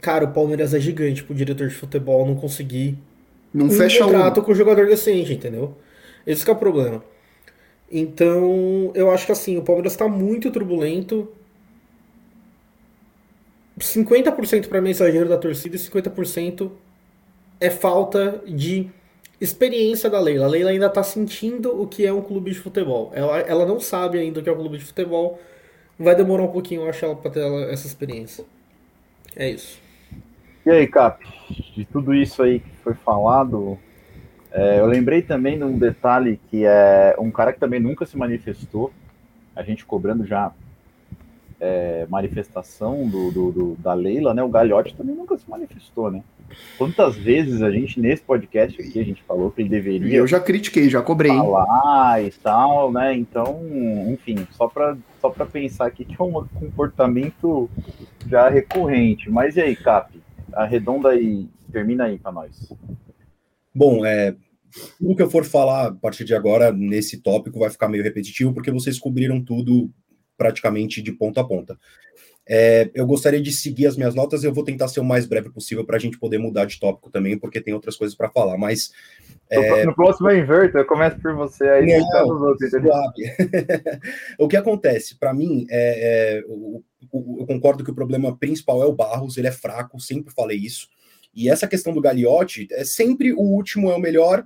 Cara, 0.00 0.24
o 0.24 0.32
Palmeiras 0.32 0.74
é 0.74 0.80
gigante 0.80 1.24
pro 1.24 1.34
diretor 1.34 1.68
de 1.68 1.74
futebol 1.74 2.24
não 2.26 2.36
conseguir 2.36 2.96
não 3.52 3.66
um 3.66 3.70
fecha 3.70 4.04
contrato 4.04 4.40
um. 4.40 4.44
com 4.44 4.52
o 4.52 4.54
jogador 4.54 4.86
decente, 4.86 5.32
entendeu? 5.32 5.76
Esse 6.26 6.48
é 6.48 6.52
o 6.52 6.56
problema. 6.56 7.02
Então, 7.90 8.92
eu 8.94 9.10
acho 9.10 9.26
que 9.26 9.32
assim, 9.32 9.56
o 9.56 9.62
Palmeiras 9.62 9.96
tá 9.96 10.06
muito 10.06 10.50
turbulento. 10.50 11.28
50% 13.78 14.68
para 14.68 14.80
mensageiro 14.80 15.28
da 15.28 15.38
torcida 15.38 15.76
e 15.76 15.78
50% 15.78 16.70
é 17.60 17.70
falta 17.70 18.42
de 18.46 18.90
experiência 19.40 20.10
da 20.10 20.20
Leila. 20.20 20.46
A 20.46 20.48
Leila 20.48 20.70
ainda 20.70 20.88
tá 20.88 21.02
sentindo 21.02 21.80
o 21.80 21.86
que 21.86 22.04
é 22.04 22.12
um 22.12 22.20
clube 22.20 22.50
de 22.50 22.58
futebol. 22.58 23.10
Ela, 23.14 23.38
ela 23.40 23.66
não 23.66 23.80
sabe 23.80 24.18
ainda 24.18 24.40
o 24.40 24.42
que 24.42 24.48
é 24.48 24.52
um 24.52 24.56
clube 24.56 24.78
de 24.78 24.84
futebol. 24.84 25.40
Vai 25.98 26.14
demorar 26.14 26.42
um 26.42 26.52
pouquinho, 26.52 26.82
eu 26.82 26.90
acho, 26.90 27.04
ela 27.04 27.16
pra 27.16 27.30
ter 27.30 27.40
essa 27.70 27.86
experiência. 27.86 28.44
É 29.34 29.48
isso. 29.48 29.87
E 30.68 30.70
aí, 30.70 30.86
Cap, 30.86 31.26
de 31.74 31.82
tudo 31.86 32.12
isso 32.12 32.42
aí 32.42 32.60
que 32.60 32.70
foi 32.84 32.92
falado, 32.92 33.78
é, 34.52 34.80
eu 34.80 34.84
lembrei 34.84 35.22
também 35.22 35.56
de 35.56 35.64
um 35.64 35.78
detalhe 35.78 36.38
que 36.50 36.62
é 36.66 37.16
um 37.18 37.30
cara 37.30 37.54
que 37.54 37.58
também 37.58 37.80
nunca 37.80 38.04
se 38.04 38.18
manifestou, 38.18 38.92
a 39.56 39.62
gente 39.62 39.86
cobrando 39.86 40.26
já 40.26 40.52
é, 41.58 42.06
manifestação 42.10 43.08
do, 43.08 43.30
do, 43.30 43.50
do, 43.50 43.76
da 43.76 43.94
Leila, 43.94 44.34
né? 44.34 44.42
O 44.42 44.48
Galhote 44.50 44.94
também 44.94 45.16
nunca 45.16 45.38
se 45.38 45.48
manifestou, 45.48 46.10
né? 46.10 46.22
Quantas 46.76 47.16
vezes 47.16 47.62
a 47.62 47.70
gente, 47.70 47.98
nesse 47.98 48.20
podcast 48.20 48.78
aqui, 48.78 49.00
a 49.00 49.04
gente 49.04 49.22
falou 49.22 49.50
que 49.50 49.62
ele 49.62 49.70
deveria. 49.70 50.18
Eu 50.18 50.26
já 50.26 50.38
critiquei, 50.38 50.90
já 50.90 51.00
cobrei. 51.00 51.34
Falar 51.34 52.22
e 52.22 52.30
tal, 52.30 52.92
né? 52.92 53.14
Então, 53.14 53.58
enfim, 54.06 54.46
só 54.50 54.68
para 54.68 54.98
só 55.18 55.30
pensar 55.30 55.86
aqui 55.86 56.04
que 56.04 56.14
é 56.20 56.22
um 56.22 56.44
comportamento 56.46 57.70
já 58.28 58.50
recorrente. 58.50 59.30
Mas 59.30 59.56
e 59.56 59.62
aí, 59.62 59.74
Cap? 59.74 60.27
Arredonda 60.52 61.14
e 61.14 61.48
termina 61.72 62.04
aí 62.04 62.18
para 62.18 62.32
nós. 62.32 62.72
Bom, 63.74 64.04
é, 64.04 64.34
tudo 64.98 65.16
que 65.16 65.22
eu 65.22 65.30
for 65.30 65.44
falar 65.44 65.88
a 65.88 65.92
partir 65.92 66.24
de 66.24 66.34
agora 66.34 66.72
nesse 66.72 67.20
tópico 67.22 67.58
vai 67.58 67.70
ficar 67.70 67.88
meio 67.88 68.02
repetitivo, 68.02 68.52
porque 68.52 68.70
vocês 68.70 68.98
cobriram 68.98 69.42
tudo 69.42 69.90
praticamente 70.36 71.02
de 71.02 71.12
ponta 71.12 71.40
a 71.40 71.44
ponta. 71.44 71.78
É, 72.50 72.90
eu 72.94 73.06
gostaria 73.06 73.42
de 73.42 73.52
seguir 73.52 73.86
as 73.86 73.96
minhas 73.96 74.14
notas, 74.14 74.42
eu 74.42 74.54
vou 74.54 74.64
tentar 74.64 74.88
ser 74.88 75.00
o 75.00 75.04
mais 75.04 75.26
breve 75.26 75.50
possível 75.50 75.84
para 75.84 75.96
a 75.96 75.98
gente 75.98 76.18
poder 76.18 76.38
mudar 76.38 76.64
de 76.64 76.80
tópico 76.80 77.10
também, 77.10 77.38
porque 77.38 77.60
tem 77.60 77.74
outras 77.74 77.94
coisas 77.94 78.16
para 78.16 78.30
falar, 78.30 78.56
mas... 78.56 78.90
É... 79.50 79.84
No 79.84 79.94
próximo 79.94 80.30
eu 80.30 80.38
inverto, 80.38 80.78
eu 80.78 80.86
começo 80.86 81.20
por 81.20 81.34
você, 81.34 81.68
aí 81.68 81.86
Não, 81.86 82.24
os 82.24 82.40
outros, 82.40 82.70
o 84.38 84.48
que 84.48 84.56
acontece, 84.56 85.18
para 85.18 85.34
mim, 85.34 85.66
é, 85.68 86.38
é 86.38 86.44
o, 86.46 86.82
eu 87.12 87.46
concordo 87.46 87.84
que 87.84 87.90
o 87.90 87.94
problema 87.94 88.36
principal 88.36 88.82
é 88.82 88.86
o 88.86 88.92
Barros, 88.92 89.36
ele 89.36 89.46
é 89.46 89.52
fraco, 89.52 90.00
sempre 90.00 90.32
falei 90.32 90.58
isso. 90.58 90.88
E 91.34 91.48
essa 91.48 91.68
questão 91.68 91.94
do 91.94 92.00
Gagliotti 92.00 92.66
é 92.72 92.84
sempre 92.84 93.32
o 93.32 93.40
último 93.40 93.90
é 93.90 93.94
o 93.94 94.00
melhor 94.00 94.44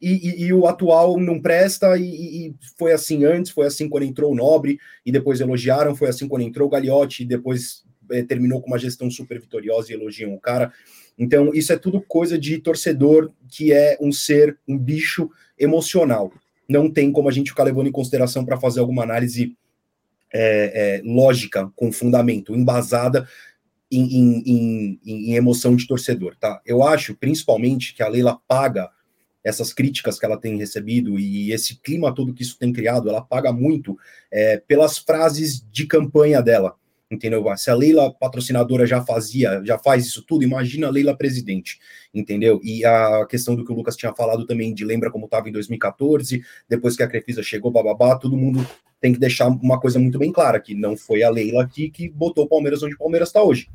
e, 0.00 0.12
e, 0.12 0.42
e 0.44 0.52
o 0.52 0.66
atual 0.66 1.18
não 1.18 1.40
presta. 1.40 1.96
E, 1.96 2.48
e, 2.48 2.54
foi 2.76 2.92
assim 2.92 3.24
antes, 3.24 3.50
foi 3.50 3.66
assim 3.66 3.88
quando 3.88 4.04
entrou 4.04 4.32
o 4.32 4.34
Nobre 4.34 4.78
e 5.04 5.10
depois 5.10 5.40
elogiaram, 5.40 5.96
foi 5.96 6.08
assim 6.08 6.28
quando 6.28 6.42
entrou 6.42 6.68
o 6.68 6.70
Gagliotti 6.70 7.22
e 7.22 7.26
depois 7.26 7.84
é, 8.10 8.22
terminou 8.22 8.60
com 8.60 8.68
uma 8.68 8.78
gestão 8.78 9.10
super 9.10 9.40
vitoriosa 9.40 9.90
e 9.90 9.94
elogiam 9.94 10.34
o 10.34 10.40
cara. 10.40 10.72
Então, 11.16 11.54
isso 11.54 11.72
é 11.72 11.78
tudo 11.78 12.02
coisa 12.02 12.38
de 12.38 12.58
torcedor 12.58 13.32
que 13.48 13.72
é 13.72 13.96
um 14.00 14.12
ser, 14.12 14.58
um 14.68 14.76
bicho 14.76 15.30
emocional. 15.58 16.32
Não 16.68 16.90
tem 16.90 17.12
como 17.12 17.28
a 17.28 17.32
gente 17.32 17.50
ficar 17.50 17.64
levando 17.64 17.86
em 17.86 17.92
consideração 17.92 18.44
para 18.44 18.58
fazer 18.58 18.80
alguma 18.80 19.04
análise 19.04 19.56
é, 20.34 20.98
é, 20.98 21.02
lógica, 21.04 21.70
com 21.76 21.92
fundamento, 21.92 22.54
embasada 22.54 23.28
em, 23.90 24.02
em, 24.02 24.42
em, 24.44 25.00
em, 25.04 25.34
emoção 25.34 25.76
de 25.76 25.86
torcedor, 25.86 26.34
tá? 26.36 26.60
Eu 26.66 26.82
acho, 26.82 27.14
principalmente, 27.14 27.94
que 27.94 28.02
a 28.02 28.08
Leila 28.08 28.40
paga 28.48 28.90
essas 29.44 29.72
críticas 29.72 30.18
que 30.18 30.24
ela 30.24 30.40
tem 30.40 30.56
recebido 30.58 31.18
e 31.18 31.52
esse 31.52 31.76
clima 31.76 32.14
todo 32.14 32.34
que 32.34 32.42
isso 32.42 32.58
tem 32.58 32.72
criado, 32.72 33.08
ela 33.08 33.22
paga 33.22 33.52
muito 33.52 33.96
é, 34.32 34.56
pelas 34.56 34.98
frases 34.98 35.64
de 35.70 35.86
campanha 35.86 36.42
dela 36.42 36.74
entendeu? 37.14 37.44
Se 37.56 37.70
a 37.70 37.74
Leila 37.74 38.12
patrocinadora 38.12 38.86
já 38.86 39.02
fazia, 39.02 39.62
já 39.64 39.78
faz 39.78 40.06
isso 40.06 40.22
tudo, 40.26 40.44
imagina 40.44 40.86
a 40.86 40.90
Leila 40.90 41.16
presidente, 41.16 41.78
entendeu? 42.12 42.60
E 42.62 42.84
a 42.84 43.26
questão 43.26 43.54
do 43.54 43.64
que 43.64 43.72
o 43.72 43.74
Lucas 43.74 43.96
tinha 43.96 44.14
falado 44.14 44.46
também 44.46 44.74
de 44.74 44.84
lembra 44.84 45.10
como 45.10 45.24
estava 45.24 45.48
em 45.48 45.52
2014, 45.52 46.42
depois 46.68 46.96
que 46.96 47.02
a 47.02 47.08
Crefisa 47.08 47.42
chegou, 47.42 47.70
bababá, 47.70 48.16
todo 48.16 48.36
mundo 48.36 48.66
tem 49.00 49.12
que 49.12 49.18
deixar 49.18 49.48
uma 49.48 49.80
coisa 49.80 49.98
muito 49.98 50.18
bem 50.18 50.32
clara, 50.32 50.60
que 50.60 50.74
não 50.74 50.96
foi 50.96 51.22
a 51.22 51.30
Leila 51.30 51.62
aqui 51.62 51.90
que 51.90 52.08
botou 52.08 52.44
o 52.44 52.48
Palmeiras 52.48 52.82
onde 52.82 52.94
o 52.94 52.98
Palmeiras 52.98 53.28
está 53.28 53.42
hoje. 53.42 53.68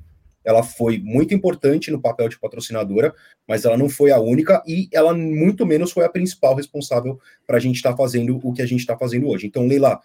Ela 0.44 0.64
foi 0.64 0.98
muito 0.98 1.34
importante 1.34 1.92
no 1.92 2.02
papel 2.02 2.30
de 2.30 2.40
patrocinadora, 2.40 3.14
mas 3.48 3.66
ela 3.66 3.78
não 3.78 3.90
foi 3.90 4.12
a 4.12 4.20
única 4.20 4.64
e 4.66 4.88
ela 4.92 5.14
muito 5.14 5.66
menos 5.66 5.92
foi 5.92 6.06
a 6.06 6.10
principal 6.10 6.56
responsável 6.56 7.20
para 7.46 7.58
a 7.58 7.60
gente 7.60 7.76
estar 7.76 7.92
tá 7.92 7.98
fazendo 7.98 8.40
o 8.42 8.54
que 8.54 8.62
a 8.62 8.66
gente 8.66 8.80
está 8.80 8.98
fazendo 8.98 9.28
hoje. 9.28 9.48
Então, 9.48 9.68
Leila, 9.68 10.00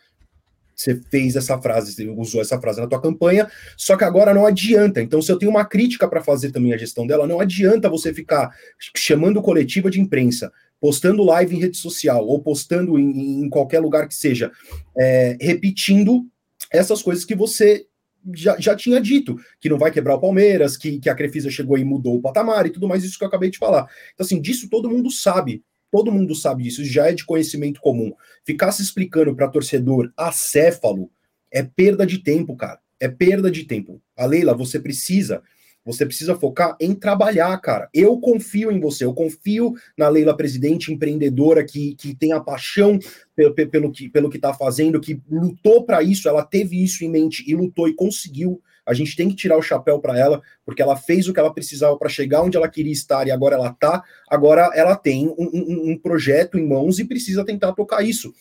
você 0.74 1.00
fez 1.10 1.36
essa 1.36 1.60
frase, 1.60 1.92
você 1.92 2.08
usou 2.08 2.40
essa 2.40 2.60
frase 2.60 2.80
na 2.80 2.86
tua 2.86 3.00
campanha, 3.00 3.50
só 3.76 3.96
que 3.96 4.04
agora 4.04 4.34
não 4.34 4.46
adianta. 4.46 5.00
Então, 5.00 5.20
se 5.22 5.30
eu 5.30 5.38
tenho 5.38 5.50
uma 5.50 5.64
crítica 5.64 6.08
para 6.08 6.22
fazer 6.22 6.50
também 6.50 6.72
a 6.72 6.76
gestão 6.76 7.06
dela, 7.06 7.26
não 7.26 7.40
adianta 7.40 7.88
você 7.88 8.12
ficar 8.12 8.50
chamando 8.96 9.42
coletiva 9.42 9.90
de 9.90 10.00
imprensa, 10.00 10.52
postando 10.80 11.24
live 11.24 11.56
em 11.56 11.60
rede 11.60 11.76
social 11.76 12.26
ou 12.26 12.40
postando 12.40 12.98
em, 12.98 13.44
em 13.44 13.48
qualquer 13.48 13.80
lugar 13.80 14.08
que 14.08 14.14
seja, 14.14 14.50
é, 14.98 15.36
repetindo 15.40 16.26
essas 16.70 17.02
coisas 17.02 17.24
que 17.24 17.34
você 17.34 17.86
já, 18.32 18.58
já 18.58 18.74
tinha 18.74 19.00
dito, 19.00 19.36
que 19.60 19.68
não 19.68 19.78
vai 19.78 19.90
quebrar 19.90 20.14
o 20.14 20.20
Palmeiras, 20.20 20.76
que, 20.76 20.98
que 20.98 21.10
a 21.10 21.14
Crefisa 21.14 21.50
chegou 21.50 21.76
e 21.76 21.84
mudou 21.84 22.16
o 22.16 22.22
patamar 22.22 22.66
e 22.66 22.70
tudo 22.70 22.88
mais, 22.88 23.04
isso 23.04 23.18
que 23.18 23.24
eu 23.24 23.28
acabei 23.28 23.50
de 23.50 23.58
falar. 23.58 23.86
Então, 24.14 24.24
assim, 24.24 24.40
disso 24.40 24.68
todo 24.68 24.88
mundo 24.88 25.10
sabe. 25.10 25.62
Todo 25.94 26.10
mundo 26.10 26.34
sabe 26.34 26.64
disso, 26.64 26.84
já 26.84 27.06
é 27.06 27.12
de 27.12 27.24
conhecimento 27.24 27.80
comum. 27.80 28.12
Ficar 28.44 28.72
se 28.72 28.82
explicando 28.82 29.32
para 29.32 29.46
torcedor 29.46 30.12
acéfalo 30.16 31.08
é 31.52 31.62
perda 31.62 32.04
de 32.04 32.18
tempo, 32.18 32.56
cara. 32.56 32.80
É 32.98 33.06
perda 33.06 33.48
de 33.48 33.62
tempo. 33.62 34.02
A 34.16 34.26
Leila, 34.26 34.54
você 34.54 34.80
precisa, 34.80 35.40
você 35.84 36.04
precisa 36.04 36.34
focar 36.34 36.76
em 36.80 36.96
trabalhar, 36.96 37.56
cara. 37.60 37.88
Eu 37.94 38.18
confio 38.18 38.72
em 38.72 38.80
você, 38.80 39.04
eu 39.04 39.14
confio 39.14 39.74
na 39.96 40.08
Leila 40.08 40.36
presidente 40.36 40.92
empreendedora 40.92 41.64
que, 41.64 41.94
que 41.94 42.12
tem 42.12 42.32
a 42.32 42.40
paixão 42.40 42.98
pelo, 43.36 43.54
pelo 43.54 43.92
que 43.92 44.08
pelo 44.08 44.28
que 44.28 44.38
está 44.38 44.52
fazendo, 44.52 45.00
que 45.00 45.22
lutou 45.30 45.84
para 45.84 46.02
isso, 46.02 46.28
ela 46.28 46.44
teve 46.44 46.82
isso 46.82 47.04
em 47.04 47.08
mente 47.08 47.44
e 47.46 47.54
lutou 47.54 47.86
e 47.86 47.94
conseguiu. 47.94 48.60
A 48.86 48.92
gente 48.92 49.16
tem 49.16 49.28
que 49.28 49.34
tirar 49.34 49.56
o 49.56 49.62
chapéu 49.62 49.98
para 49.98 50.18
ela, 50.18 50.42
porque 50.64 50.82
ela 50.82 50.96
fez 50.96 51.28
o 51.28 51.32
que 51.32 51.40
ela 51.40 51.52
precisava 51.52 51.96
para 51.96 52.08
chegar 52.08 52.42
onde 52.42 52.56
ela 52.56 52.68
queria 52.68 52.92
estar 52.92 53.26
e 53.26 53.30
agora 53.30 53.56
ela 53.56 53.70
está. 53.70 54.02
Agora 54.28 54.70
ela 54.74 54.94
tem 54.96 55.28
um, 55.28 55.34
um, 55.38 55.90
um, 55.92 55.98
projeto 55.98 56.58
em 56.58 56.66
mãos 56.66 56.98
e 56.98 57.04
precisa 57.04 57.44
tentar 57.44 57.72
tocar 57.72 58.02
isso. 58.02 58.32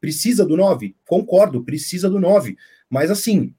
Precisa 0.00 0.44
do 0.44 0.56
9? 0.56 0.94
Concordo, 1.06 1.64
precisa 1.64 2.10
do 2.10 2.20
9. 2.20 2.56
Mas 2.90 3.10
assim, 3.10 3.54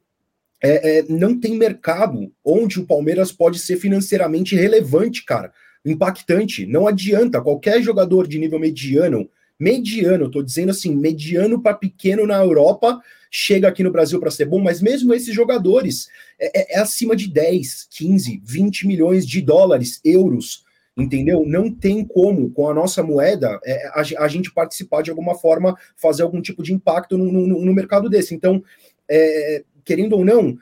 é, 0.61 0.99
é, 0.99 1.03
não 1.09 1.39
tem 1.39 1.55
mercado 1.55 2.31
onde 2.43 2.79
o 2.79 2.85
Palmeiras 2.85 3.31
pode 3.31 3.59
ser 3.59 3.77
financeiramente 3.77 4.55
relevante, 4.55 5.23
cara. 5.25 5.51
Impactante. 5.83 6.65
Não 6.65 6.87
adianta. 6.87 7.41
Qualquer 7.41 7.81
jogador 7.81 8.27
de 8.27 8.37
nível 8.37 8.59
mediano 8.59 9.29
mediano, 9.59 10.29
tô 10.29 10.41
dizendo 10.41 10.71
assim, 10.71 10.95
mediano 10.95 11.61
para 11.61 11.75
pequeno 11.75 12.25
na 12.25 12.37
Europa, 12.37 13.01
chega 13.31 13.67
aqui 13.67 13.83
no 13.83 13.91
Brasil 13.91 14.19
para 14.19 14.31
ser 14.31 14.45
bom, 14.45 14.59
mas 14.59 14.81
mesmo 14.81 15.13
esses 15.13 15.33
jogadores 15.33 16.07
é, 16.39 16.75
é, 16.75 16.77
é, 16.77 16.79
acima 16.79 17.15
de 17.15 17.29
10, 17.29 17.87
15, 17.89 18.41
20 18.43 18.87
milhões 18.87 19.27
de 19.27 19.41
dólares, 19.41 19.99
euros, 20.03 20.63
entendeu? 20.95 21.43
Não 21.45 21.71
tem 21.71 22.05
como, 22.05 22.49
com 22.51 22.69
a 22.69 22.73
nossa 22.73 23.03
moeda, 23.03 23.59
é, 23.65 23.87
a, 23.87 24.23
a, 24.23 24.27
gente 24.27 24.51
participar 24.51 25.01
de 25.01 25.09
alguma 25.09 25.35
forma, 25.35 25.77
fazer 25.95 26.23
algum 26.23 26.41
tipo 26.41 26.63
de 26.63 26.73
impacto 26.73 27.17
no, 27.17 27.31
no, 27.31 27.65
no 27.65 27.73
mercado 27.73 28.09
desse. 28.09 28.33
Então, 28.33 28.63
é, 29.09 29.63
querendo 29.83 30.13
ou 30.13 30.25
não, 30.25 30.57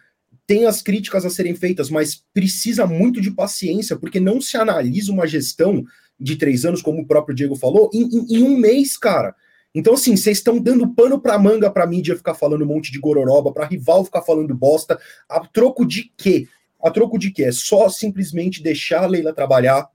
tem 0.48 0.66
as 0.66 0.82
críticas 0.82 1.26
a 1.26 1.30
serem 1.30 1.56
feitas, 1.56 1.90
mas 1.90 2.24
precisa 2.34 2.86
muito 2.86 3.20
de 3.20 3.32
paciência, 3.32 3.96
porque 3.96 4.20
não 4.20 4.40
se 4.40 4.58
analisa 4.58 5.12
uma 5.12 5.26
gestão 5.26 5.84
de 6.20 6.36
três 6.36 6.66
anos, 6.66 6.82
como 6.82 7.02
o 7.02 7.06
próprio 7.08 7.36
Diego 7.36 7.56
falou, 7.56 7.90
em, 7.94 8.04
em, 8.04 8.38
em 8.38 8.44
um 8.44 8.58
mês, 8.58 8.98
cara. 8.98 9.36
Então, 9.74 9.94
assim, 9.94 10.16
vocês 10.16 10.38
estão 10.38 10.58
dando 10.58 10.88
pano 10.94 11.20
pra 11.20 11.38
manga 11.38 11.70
pra 11.70 11.86
mídia 11.86 12.16
ficar 12.16 12.34
falando 12.34 12.64
um 12.64 12.68
monte 12.68 12.92
de 12.92 13.00
gororoba, 13.00 13.52
pra 13.52 13.66
rival 13.66 14.06
ficar 14.06 14.22
falando 14.22 14.56
bosta. 14.56 14.98
A 15.28 15.42
troco 15.42 15.86
de 15.86 16.12
quê? 16.18 16.48
A 16.82 16.90
troco 16.90 17.20
de 17.20 17.30
quê? 17.30 17.44
É 17.44 17.52
só 17.52 17.90
simplesmente 17.90 18.64
deixar 18.64 19.04
a 19.04 19.08
Leila 19.08 19.34
trabalhar. 19.34 19.90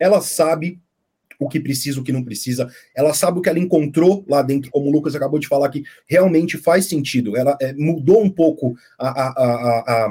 Ela 0.00 0.22
sabe 0.22 0.80
o 1.38 1.48
que 1.48 1.60
precisa, 1.60 2.00
o 2.00 2.02
que 2.02 2.12
não 2.12 2.24
precisa. 2.24 2.66
Ela 2.94 3.12
sabe 3.12 3.38
o 3.38 3.42
que 3.42 3.48
ela 3.50 3.58
encontrou 3.58 4.24
lá 4.26 4.40
dentro, 4.40 4.70
como 4.70 4.88
o 4.88 4.92
Lucas 4.92 5.14
acabou 5.14 5.38
de 5.38 5.48
falar, 5.48 5.68
que 5.68 5.84
realmente 6.08 6.56
faz 6.56 6.86
sentido. 6.86 7.36
Ela 7.36 7.56
é, 7.60 7.74
mudou 7.74 8.22
um 8.22 8.30
pouco 8.30 8.74
a, 8.98 9.08
a, 9.08 9.28
a, 9.28 10.06
a, 10.06 10.08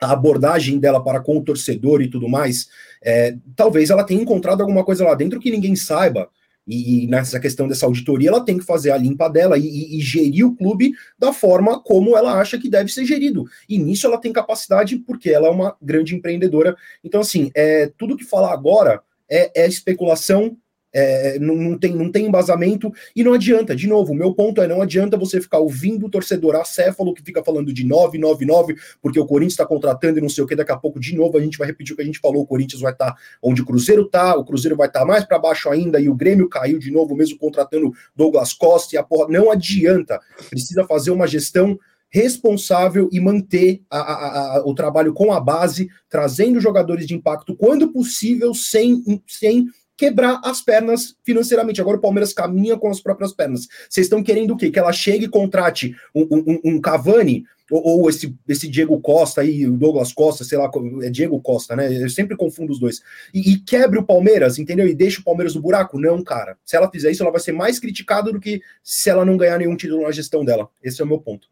abordagem 0.00 0.78
dela 0.78 1.02
para 1.02 1.20
com 1.20 1.38
o 1.38 1.42
torcedor 1.42 2.02
e 2.02 2.08
tudo 2.08 2.28
mais. 2.28 2.68
É, 3.02 3.36
talvez 3.56 3.90
ela 3.90 4.04
tenha 4.04 4.22
encontrado 4.22 4.60
alguma 4.60 4.84
coisa 4.84 5.04
lá 5.04 5.14
dentro 5.14 5.40
que 5.40 5.50
ninguém 5.50 5.74
saiba. 5.76 6.28
E, 6.68 7.06
nessa 7.06 7.40
questão 7.40 7.66
dessa 7.66 7.86
auditoria, 7.86 8.28
ela 8.28 8.44
tem 8.44 8.58
que 8.58 8.64
fazer 8.64 8.90
a 8.90 8.96
limpa 8.98 9.28
dela 9.28 9.56
e, 9.56 9.66
e, 9.66 9.98
e, 9.98 10.00
gerir 10.02 10.46
o 10.46 10.54
clube 10.54 10.92
da 11.18 11.32
forma 11.32 11.82
como 11.82 12.14
ela 12.14 12.38
acha 12.38 12.58
que 12.58 12.68
deve 12.68 12.92
ser 12.92 13.06
gerido. 13.06 13.46
E 13.66 13.78
nisso 13.78 14.06
ela 14.06 14.20
tem 14.20 14.30
capacidade, 14.32 14.96
porque 14.98 15.30
ela 15.30 15.46
é 15.46 15.50
uma 15.50 15.74
grande 15.80 16.14
empreendedora. 16.14 16.76
Então, 17.02 17.22
assim, 17.22 17.50
é, 17.54 17.90
tudo 17.96 18.18
que 18.18 18.24
falar 18.24 18.52
agora 18.52 19.00
é, 19.30 19.62
é 19.62 19.66
especulação, 19.66 20.58
é, 20.92 21.38
não, 21.38 21.54
não, 21.54 21.78
tem, 21.78 21.94
não 21.94 22.10
tem 22.10 22.26
embasamento 22.26 22.92
e 23.14 23.22
não 23.22 23.34
adianta. 23.34 23.76
De 23.76 23.86
novo, 23.86 24.12
o 24.12 24.16
meu 24.16 24.34
ponto 24.34 24.62
é: 24.62 24.66
não 24.66 24.80
adianta 24.80 25.16
você 25.16 25.40
ficar 25.40 25.58
ouvindo 25.58 26.06
o 26.06 26.10
torcedor 26.10 26.56
acéfalo 26.56 27.14
que 27.14 27.22
fica 27.22 27.44
falando 27.44 27.72
de 27.72 27.84
999, 27.84 28.76
porque 29.00 29.20
o 29.20 29.26
Corinthians 29.26 29.52
está 29.54 29.66
contratando 29.66 30.18
e 30.18 30.22
não 30.22 30.28
sei 30.28 30.44
o 30.44 30.46
que. 30.46 30.56
Daqui 30.56 30.72
a 30.72 30.76
pouco, 30.76 30.98
de 30.98 31.14
novo, 31.14 31.36
a 31.36 31.40
gente 31.40 31.58
vai 31.58 31.66
repetir 31.66 31.92
o 31.92 31.96
que 31.96 32.02
a 32.02 32.06
gente 32.06 32.18
falou: 32.18 32.42
o 32.42 32.46
Corinthians 32.46 32.80
vai 32.80 32.92
estar 32.92 33.12
tá 33.12 33.16
onde 33.42 33.62
o 33.62 33.66
Cruzeiro 33.66 34.02
está, 34.02 34.36
o 34.36 34.44
Cruzeiro 34.44 34.76
vai 34.76 34.88
estar 34.88 35.00
tá 35.00 35.06
mais 35.06 35.24
para 35.24 35.38
baixo 35.38 35.68
ainda 35.68 36.00
e 36.00 36.08
o 36.08 36.14
Grêmio 36.14 36.48
caiu 36.48 36.78
de 36.78 36.90
novo, 36.90 37.14
mesmo 37.14 37.38
contratando 37.38 37.92
Douglas 38.16 38.52
Costa 38.52 38.94
e 38.94 38.98
a 38.98 39.02
porra. 39.02 39.28
Não 39.28 39.50
adianta. 39.50 40.20
Precisa 40.48 40.84
fazer 40.84 41.10
uma 41.10 41.26
gestão 41.26 41.78
responsável 42.10 43.08
e 43.12 43.20
manter 43.20 43.82
a, 43.90 43.98
a, 43.98 44.56
a, 44.56 44.66
o 44.66 44.74
trabalho 44.74 45.12
com 45.12 45.32
a 45.32 45.40
base, 45.40 45.90
trazendo 46.08 46.60
jogadores 46.60 47.06
de 47.06 47.14
impacto 47.14 47.54
quando 47.54 47.92
possível, 47.92 48.54
sem, 48.54 49.02
sem 49.26 49.66
quebrar 49.98 50.40
as 50.44 50.62
pernas 50.62 51.16
financeiramente. 51.24 51.80
Agora 51.80 51.98
o 51.98 52.00
Palmeiras 52.00 52.32
caminha 52.32 52.78
com 52.78 52.88
as 52.88 53.00
próprias 53.00 53.32
pernas. 53.32 53.66
Vocês 53.90 54.06
estão 54.06 54.22
querendo 54.22 54.52
o 54.52 54.56
quê? 54.56 54.70
Que 54.70 54.78
ela 54.78 54.92
chegue 54.92 55.24
e 55.24 55.28
contrate 55.28 55.94
um, 56.14 56.26
um, 56.30 56.60
um 56.64 56.80
Cavani 56.80 57.44
ou, 57.70 58.00
ou, 58.00 58.08
esse, 58.08 58.34
esse 58.48 58.66
Diego 58.66 58.98
Costa 59.00 59.42
aí, 59.42 59.66
o 59.66 59.76
Douglas 59.76 60.12
Costa, 60.12 60.42
sei 60.42 60.56
lá, 60.56 60.70
é 61.02 61.10
Diego 61.10 61.38
Costa, 61.40 61.76
né? 61.76 62.02
Eu 62.02 62.08
sempre 62.08 62.34
confundo 62.34 62.72
os 62.72 62.78
dois. 62.78 63.02
E, 63.34 63.52
e, 63.52 63.58
quebre 63.58 63.98
o 63.98 64.04
Palmeiras, 64.04 64.58
entendeu? 64.58 64.86
E 64.86 64.94
deixe 64.94 65.20
o 65.20 65.24
Palmeiras 65.24 65.54
no 65.54 65.60
buraco? 65.60 65.98
Não, 65.98 66.22
cara. 66.24 66.56
Se 66.64 66.76
ela 66.76 66.90
fizer 66.90 67.10
isso, 67.10 67.22
ela 67.22 67.32
vai 67.32 67.40
ser 67.40 67.52
mais 67.52 67.78
criticada 67.78 68.32
do 68.32 68.40
que 68.40 68.62
se 68.82 69.10
ela 69.10 69.24
não 69.24 69.36
ganhar 69.36 69.58
nenhum 69.58 69.76
título 69.76 70.02
na 70.02 70.12
gestão 70.12 70.44
dela. 70.44 70.70
Esse 70.82 71.02
é 71.02 71.04
o 71.04 71.08
meu 71.08 71.20
ponto. 71.20 71.48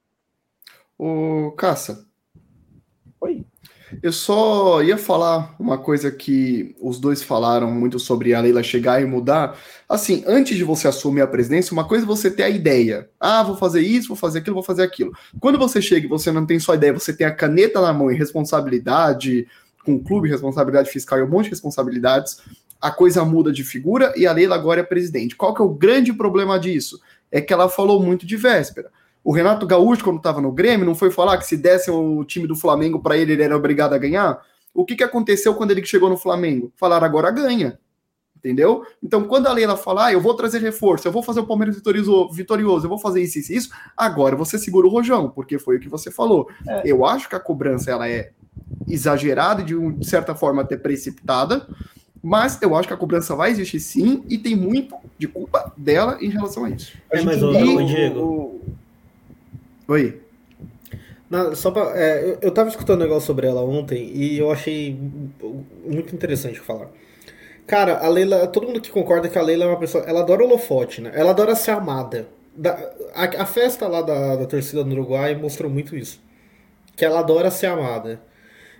O 0.98 1.50
Caça. 1.52 2.06
Oi. 3.20 3.44
Eu 4.02 4.12
só 4.12 4.82
ia 4.82 4.98
falar 4.98 5.54
uma 5.58 5.78
coisa 5.78 6.10
que 6.10 6.74
os 6.80 6.98
dois 6.98 7.22
falaram 7.22 7.70
muito 7.70 7.98
sobre 7.98 8.34
a 8.34 8.40
Leila 8.40 8.62
chegar 8.62 9.00
e 9.00 9.04
mudar. 9.04 9.56
Assim, 9.88 10.24
antes 10.26 10.56
de 10.56 10.64
você 10.64 10.88
assumir 10.88 11.20
a 11.20 11.26
presidência, 11.26 11.72
uma 11.72 11.86
coisa 11.86 12.04
é 12.04 12.06
você 12.06 12.30
ter 12.30 12.42
a 12.42 12.50
ideia. 12.50 13.08
Ah, 13.20 13.44
vou 13.44 13.56
fazer 13.56 13.80
isso, 13.82 14.08
vou 14.08 14.16
fazer 14.16 14.40
aquilo, 14.40 14.54
vou 14.54 14.62
fazer 14.62 14.82
aquilo. 14.82 15.12
Quando 15.38 15.58
você 15.58 15.80
chega 15.80 16.06
e 16.06 16.08
você 16.08 16.32
não 16.32 16.44
tem 16.44 16.58
só 16.58 16.74
ideia, 16.74 16.92
você 16.92 17.12
tem 17.12 17.26
a 17.26 17.34
caneta 17.34 17.80
na 17.80 17.92
mão 17.92 18.10
e 18.10 18.16
responsabilidade, 18.16 19.46
com 19.84 19.94
o 19.94 20.02
clube, 20.02 20.28
responsabilidade 20.28 20.90
fiscal 20.90 21.20
e 21.20 21.22
um 21.22 21.28
monte 21.28 21.44
de 21.44 21.50
responsabilidades, 21.50 22.38
a 22.80 22.90
coisa 22.90 23.24
muda 23.24 23.52
de 23.52 23.62
figura 23.62 24.12
e 24.16 24.26
a 24.26 24.32
Leila 24.32 24.56
agora 24.56 24.80
é 24.80 24.84
presidente. 24.84 25.36
Qual 25.36 25.54
que 25.54 25.62
é 25.62 25.64
o 25.64 25.70
grande 25.70 26.12
problema 26.12 26.58
disso? 26.58 27.00
É 27.30 27.40
que 27.40 27.52
ela 27.52 27.68
falou 27.68 28.02
muito 28.02 28.26
de 28.26 28.36
véspera. 28.36 28.90
O 29.26 29.32
Renato 29.32 29.66
Gaúcho, 29.66 30.04
quando 30.04 30.18
estava 30.18 30.40
no 30.40 30.52
Grêmio, 30.52 30.86
não 30.86 30.94
foi 30.94 31.10
falar 31.10 31.36
que 31.36 31.44
se 31.44 31.56
desse 31.56 31.90
o 31.90 32.22
time 32.22 32.46
do 32.46 32.54
Flamengo 32.54 33.02
para 33.02 33.16
ele, 33.16 33.32
ele 33.32 33.42
era 33.42 33.56
obrigado 33.56 33.92
a 33.92 33.98
ganhar? 33.98 34.40
O 34.72 34.84
que, 34.84 34.94
que 34.94 35.02
aconteceu 35.02 35.52
quando 35.56 35.72
ele 35.72 35.84
chegou 35.84 36.08
no 36.08 36.16
Flamengo? 36.16 36.72
Falaram 36.76 37.04
agora 37.04 37.32
ganha. 37.32 37.76
Entendeu? 38.36 38.84
Então, 39.02 39.24
quando 39.24 39.48
a 39.48 39.52
Leila 39.52 39.76
falar, 39.76 40.06
ah, 40.06 40.12
eu 40.12 40.20
vou 40.20 40.32
trazer 40.34 40.62
reforço, 40.62 41.08
eu 41.08 41.12
vou 41.12 41.24
fazer 41.24 41.40
o 41.40 41.46
Palmeiras 41.46 41.74
vitorioso, 41.74 42.28
vitorioso 42.30 42.84
eu 42.84 42.88
vou 42.88 43.00
fazer 43.00 43.20
isso, 43.20 43.40
isso, 43.40 43.52
isso, 43.52 43.70
agora 43.96 44.36
você 44.36 44.56
segura 44.60 44.86
o 44.86 44.90
rojão, 44.90 45.28
porque 45.28 45.58
foi 45.58 45.78
o 45.78 45.80
que 45.80 45.88
você 45.88 46.08
falou. 46.08 46.48
É. 46.64 46.82
Eu 46.84 47.04
acho 47.04 47.28
que 47.28 47.34
a 47.34 47.40
cobrança 47.40 47.90
ela 47.90 48.08
é 48.08 48.30
exagerada, 48.86 49.60
de, 49.60 49.74
de 49.94 50.06
certa 50.08 50.36
forma 50.36 50.62
até 50.62 50.76
precipitada, 50.76 51.66
mas 52.22 52.62
eu 52.62 52.76
acho 52.76 52.86
que 52.86 52.94
a 52.94 52.96
cobrança 52.96 53.34
vai 53.34 53.50
existir 53.50 53.80
sim, 53.80 54.22
e 54.28 54.38
tem 54.38 54.54
muito 54.54 54.94
de 55.18 55.26
culpa 55.26 55.72
dela 55.76 56.16
em 56.20 56.30
relação 56.30 56.64
a 56.64 56.70
isso. 56.70 56.92
É, 57.10 57.20
mas 57.22 57.42
o, 57.42 57.50
o 57.50 57.84
Diego, 57.84 58.60
Oi. 59.88 60.20
Na, 61.30 61.54
só 61.54 61.70
pra, 61.70 61.92
é, 61.96 62.22
eu, 62.24 62.38
eu 62.42 62.50
tava 62.50 62.68
escutando 62.68 63.00
um 63.00 63.04
negócio 63.04 63.26
sobre 63.26 63.46
ela 63.46 63.62
ontem 63.62 64.10
e 64.14 64.38
eu 64.38 64.50
achei 64.50 64.98
muito 65.84 66.14
interessante 66.14 66.60
falar. 66.60 66.88
Cara, 67.66 67.98
a 67.98 68.08
Leila, 68.08 68.46
todo 68.46 68.66
mundo 68.66 68.80
que 68.80 68.90
concorda 68.90 69.28
que 69.28 69.38
a 69.38 69.42
Leila 69.42 69.64
é 69.64 69.68
uma 69.68 69.78
pessoa. 69.78 70.04
Ela 70.06 70.20
adora 70.20 70.44
holofote, 70.44 71.00
né? 71.00 71.12
Ela 71.14 71.30
adora 71.30 71.54
ser 71.54 71.72
amada. 71.72 72.28
Da, 72.54 72.72
a, 73.14 73.42
a, 73.42 73.46
festa 73.46 73.88
lá 73.88 74.02
da, 74.02 74.36
da 74.36 74.46
torcida 74.46 74.84
no 74.84 74.92
Uruguai 74.92 75.34
mostrou 75.34 75.70
muito 75.70 75.96
isso. 75.96 76.20
Que 76.96 77.04
ela 77.04 77.20
adora 77.20 77.50
ser 77.50 77.66
amada. 77.66 78.20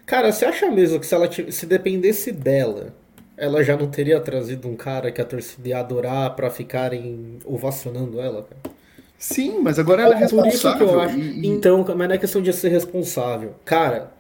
Cara, 0.07 0.33
você 0.33 0.45
acha 0.45 0.71
mesmo 0.71 1.01
que 1.01 1.07
se 1.07 1.15
ela 1.15 1.29
se 1.31 1.67
dependesse 1.67 2.33
dela, 2.33 2.95
ela 3.37 3.63
já 3.63 3.77
não 3.77 3.89
teria 3.89 4.21
trazido 4.21 4.69
um 4.69 4.77
cara 4.77 5.11
que 5.13 5.21
a 5.21 5.25
torcida 5.25 5.69
ia 5.69 5.81
adorar 5.81 6.35
pra 6.37 6.51
ficarem 6.51 7.39
ovacionando 7.45 8.21
ela, 8.21 8.45
cara? 8.45 8.76
Sim, 9.19 9.61
mas 9.61 9.79
agora 9.79 10.03
ela 10.03 10.15
é 10.15 10.19
responsável. 10.19 10.51
Por 10.51 10.55
isso 10.55 10.77
que 10.77 10.83
eu 10.83 11.01
acho. 11.01 11.19
E... 11.19 11.47
Então, 11.47 11.85
mas 11.97 12.09
não 12.09 12.15
é 12.15 12.19
questão 12.19 12.43
de 12.43 12.53
ser 12.53 12.69
responsável. 12.69 13.55
Cara, 13.65 14.13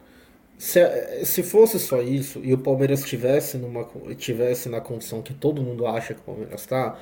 se, 0.59 0.80
se 1.24 1.42
fosse 1.42 1.78
só 1.78 2.00
isso 2.00 2.40
e 2.42 2.54
o 2.54 2.59
Palmeiras 2.59 3.04
tivesse, 3.04 3.59
numa, 3.59 3.87
tivesse 4.16 4.68
na 4.68 4.80
condição 4.80 5.20
que 5.20 5.35
todo 5.35 5.62
mundo 5.62 5.87
acha 5.87 6.14
que 6.14 6.20
o 6.20 6.24
Palmeiras 6.24 6.62
está, 6.62 6.98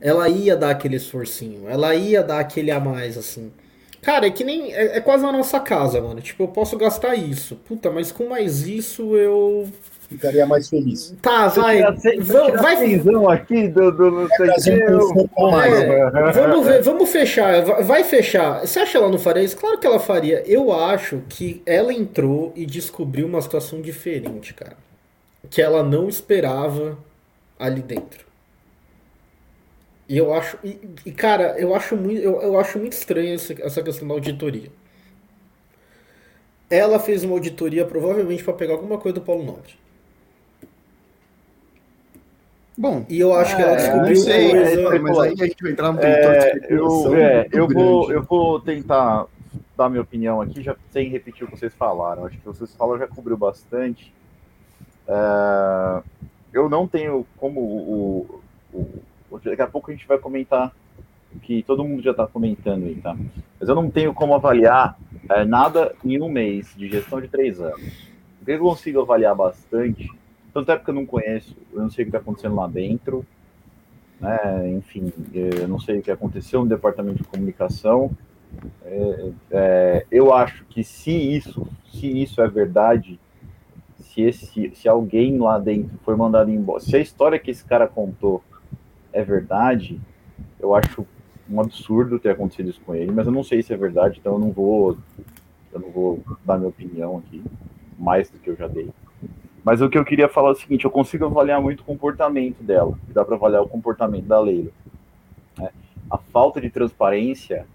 ela 0.00 0.28
ia 0.28 0.56
dar 0.56 0.70
aquele 0.70 0.96
esforcinho, 0.96 1.68
ela 1.68 1.94
ia 1.94 2.22
dar 2.22 2.40
aquele 2.40 2.70
a 2.70 2.80
mais, 2.80 3.18
assim. 3.18 3.52
Cara, 4.00 4.26
é 4.26 4.30
que 4.30 4.44
nem. 4.44 4.72
É, 4.74 4.98
é, 4.98 5.00
quase 5.00 5.24
a 5.24 5.32
nossa 5.32 5.58
casa, 5.58 6.00
mano. 6.00 6.20
Tipo, 6.20 6.44
eu 6.44 6.48
posso 6.48 6.76
gastar 6.76 7.14
isso. 7.14 7.56
Puta, 7.56 7.90
mas 7.90 8.12
com 8.12 8.28
mais 8.28 8.66
isso 8.66 9.16
eu 9.16 9.66
ficaria 10.14 10.46
mais 10.46 10.68
feliz. 10.68 11.14
Tá, 11.20 11.48
vai. 11.48 11.82
Vamos, 11.82 12.60
vai. 12.60 13.36
aqui 13.36 13.68
do, 13.68 13.90
do 13.92 14.10
não 14.10 14.28
sei 14.58 14.74
é, 14.74 16.32
vamos 16.32 16.66
ver, 16.66 16.82
vamos 16.82 17.10
fechar. 17.10 17.62
Vai 17.82 18.04
fechar. 18.04 18.60
Você 18.60 18.80
acha 18.80 18.92
que 18.92 18.96
ela 18.96 19.08
não 19.08 19.18
faria 19.18 19.42
isso? 19.42 19.56
Claro 19.56 19.78
que 19.78 19.86
ela 19.86 20.00
faria. 20.00 20.42
Eu 20.46 20.72
acho 20.72 21.22
que 21.28 21.62
ela 21.66 21.92
entrou 21.92 22.52
e 22.56 22.64
descobriu 22.64 23.26
uma 23.26 23.42
situação 23.42 23.80
diferente, 23.80 24.54
cara. 24.54 24.76
Que 25.50 25.60
ela 25.60 25.82
não 25.82 26.08
esperava 26.08 26.98
ali 27.58 27.82
dentro. 27.82 28.24
E 30.08 30.16
eu 30.16 30.32
acho. 30.34 30.58
E, 30.62 30.78
e 31.06 31.12
cara, 31.12 31.58
eu 31.58 31.74
acho 31.74 31.96
muito, 31.96 32.20
eu, 32.20 32.40
eu 32.42 32.58
acho 32.58 32.78
muito 32.78 32.92
estranho 32.92 33.34
essa, 33.34 33.54
essa 33.62 33.82
questão 33.82 34.06
da 34.06 34.14
auditoria. 34.14 34.70
Ela 36.70 36.98
fez 36.98 37.24
uma 37.24 37.34
auditoria 37.34 37.84
provavelmente 37.84 38.42
para 38.42 38.52
pegar 38.52 38.74
alguma 38.74 38.98
coisa 38.98 39.14
do 39.14 39.20
Paulo 39.20 39.44
Nobre. 39.44 39.83
Bom, 42.76 43.06
e 43.08 43.20
eu 43.20 43.32
acho 43.34 43.52
é, 43.52 43.56
que 43.56 43.62
ela 43.62 43.76
descobriu 43.76 44.16
sei, 44.16 44.50
coisa, 44.50 45.00
mas 45.00 45.18
aí 45.18 45.34
a 45.40 45.46
gente 45.46 45.62
vai 45.62 45.72
entrar 45.72 45.92
no 45.92 46.00
é, 46.00 46.52
eu, 46.68 47.14
é, 47.14 47.48
eu 47.52 47.68
vou 47.68 48.12
eu 48.12 48.22
vou 48.22 48.60
tentar 48.60 49.26
dar 49.76 49.88
minha 49.88 50.02
opinião 50.02 50.40
aqui, 50.40 50.62
já 50.62 50.74
sem 50.90 51.08
repetir 51.08 51.44
o 51.44 51.50
que 51.50 51.58
vocês 51.58 51.74
falaram. 51.74 52.26
Acho 52.26 52.38
que 52.38 52.46
vocês 52.46 52.74
falaram 52.74 52.98
já 52.98 53.06
cobriu 53.06 53.36
bastante. 53.36 54.12
É, 55.06 56.02
eu 56.52 56.68
não 56.68 56.88
tenho 56.88 57.24
como 57.36 57.60
o, 57.60 58.40
o, 58.72 59.02
o, 59.30 59.38
daqui 59.38 59.62
a 59.62 59.66
pouco 59.68 59.90
a 59.90 59.94
gente 59.94 60.06
vai 60.06 60.18
comentar 60.18 60.72
que 61.42 61.62
todo 61.62 61.84
mundo 61.84 62.02
já 62.02 62.12
está 62.12 62.26
comentando 62.26 62.86
aí, 62.86 62.96
tá? 62.96 63.16
Mas 63.58 63.68
eu 63.68 63.74
não 63.74 63.90
tenho 63.90 64.12
como 64.14 64.34
avaliar 64.34 64.98
é, 65.30 65.44
nada 65.44 65.94
em 66.04 66.20
um 66.20 66.28
mês 66.28 66.72
de 66.76 66.88
gestão 66.88 67.20
de 67.20 67.28
três 67.28 67.60
anos. 67.60 68.08
O 68.40 68.44
que 68.44 68.52
eu 68.52 68.58
consigo 68.58 69.00
avaliar 69.00 69.34
bastante 69.34 70.08
tanto 70.54 70.70
é 70.70 70.76
porque 70.76 70.90
eu 70.90 70.94
não 70.94 71.04
conheço, 71.04 71.56
eu 71.72 71.82
não 71.82 71.90
sei 71.90 72.04
o 72.04 72.06
que 72.06 72.10
está 72.10 72.18
acontecendo 72.18 72.54
lá 72.54 72.68
dentro, 72.68 73.26
né? 74.20 74.70
enfim, 74.70 75.12
eu 75.32 75.66
não 75.66 75.80
sei 75.80 75.98
o 75.98 76.02
que 76.02 76.12
aconteceu 76.12 76.60
no 76.60 76.68
departamento 76.68 77.18
de 77.18 77.24
comunicação. 77.24 78.12
É, 78.84 79.30
é, 79.50 80.06
eu 80.12 80.32
acho 80.32 80.64
que 80.66 80.84
se 80.84 81.10
isso, 81.10 81.66
se 81.92 82.06
isso 82.22 82.40
é 82.40 82.48
verdade, 82.48 83.18
se, 83.98 84.22
esse, 84.22 84.70
se 84.76 84.88
alguém 84.88 85.36
lá 85.38 85.58
dentro 85.58 85.98
foi 86.04 86.14
mandado 86.14 86.48
embora, 86.52 86.78
se 86.78 86.94
a 86.94 87.00
história 87.00 87.36
que 87.36 87.50
esse 87.50 87.64
cara 87.64 87.88
contou 87.88 88.40
é 89.12 89.24
verdade, 89.24 90.00
eu 90.60 90.72
acho 90.72 91.04
um 91.50 91.60
absurdo 91.60 92.20
ter 92.20 92.30
acontecido 92.30 92.70
isso 92.70 92.80
com 92.80 92.94
ele, 92.94 93.10
mas 93.10 93.26
eu 93.26 93.32
não 93.32 93.42
sei 93.42 93.60
se 93.60 93.72
é 93.72 93.76
verdade, 93.76 94.20
então 94.20 94.34
eu 94.34 94.38
não 94.38 94.52
vou, 94.52 94.96
eu 95.72 95.80
não 95.80 95.90
vou 95.90 96.22
dar 96.44 96.56
minha 96.56 96.68
opinião 96.68 97.18
aqui, 97.18 97.42
mais 97.98 98.30
do 98.30 98.38
que 98.38 98.50
eu 98.50 98.56
já 98.56 98.68
dei. 98.68 98.88
Mas 99.64 99.80
o 99.80 99.88
que 99.88 99.96
eu 99.96 100.04
queria 100.04 100.28
falar 100.28 100.50
é 100.50 100.52
o 100.52 100.56
seguinte: 100.56 100.84
eu 100.84 100.90
consigo 100.90 101.24
avaliar 101.24 101.60
muito 101.60 101.80
o 101.80 101.84
comportamento 101.84 102.62
dela, 102.62 102.98
dá 103.08 103.24
para 103.24 103.34
avaliar 103.34 103.62
o 103.62 103.68
comportamento 103.68 104.26
da 104.26 104.38
Leila. 104.38 104.70
Né? 105.58 105.70
A 106.10 106.18
falta 106.18 106.60
de 106.60 106.68
transparência 106.68 107.66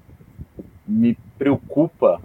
me 0.88 1.18
preocupa 1.38 2.22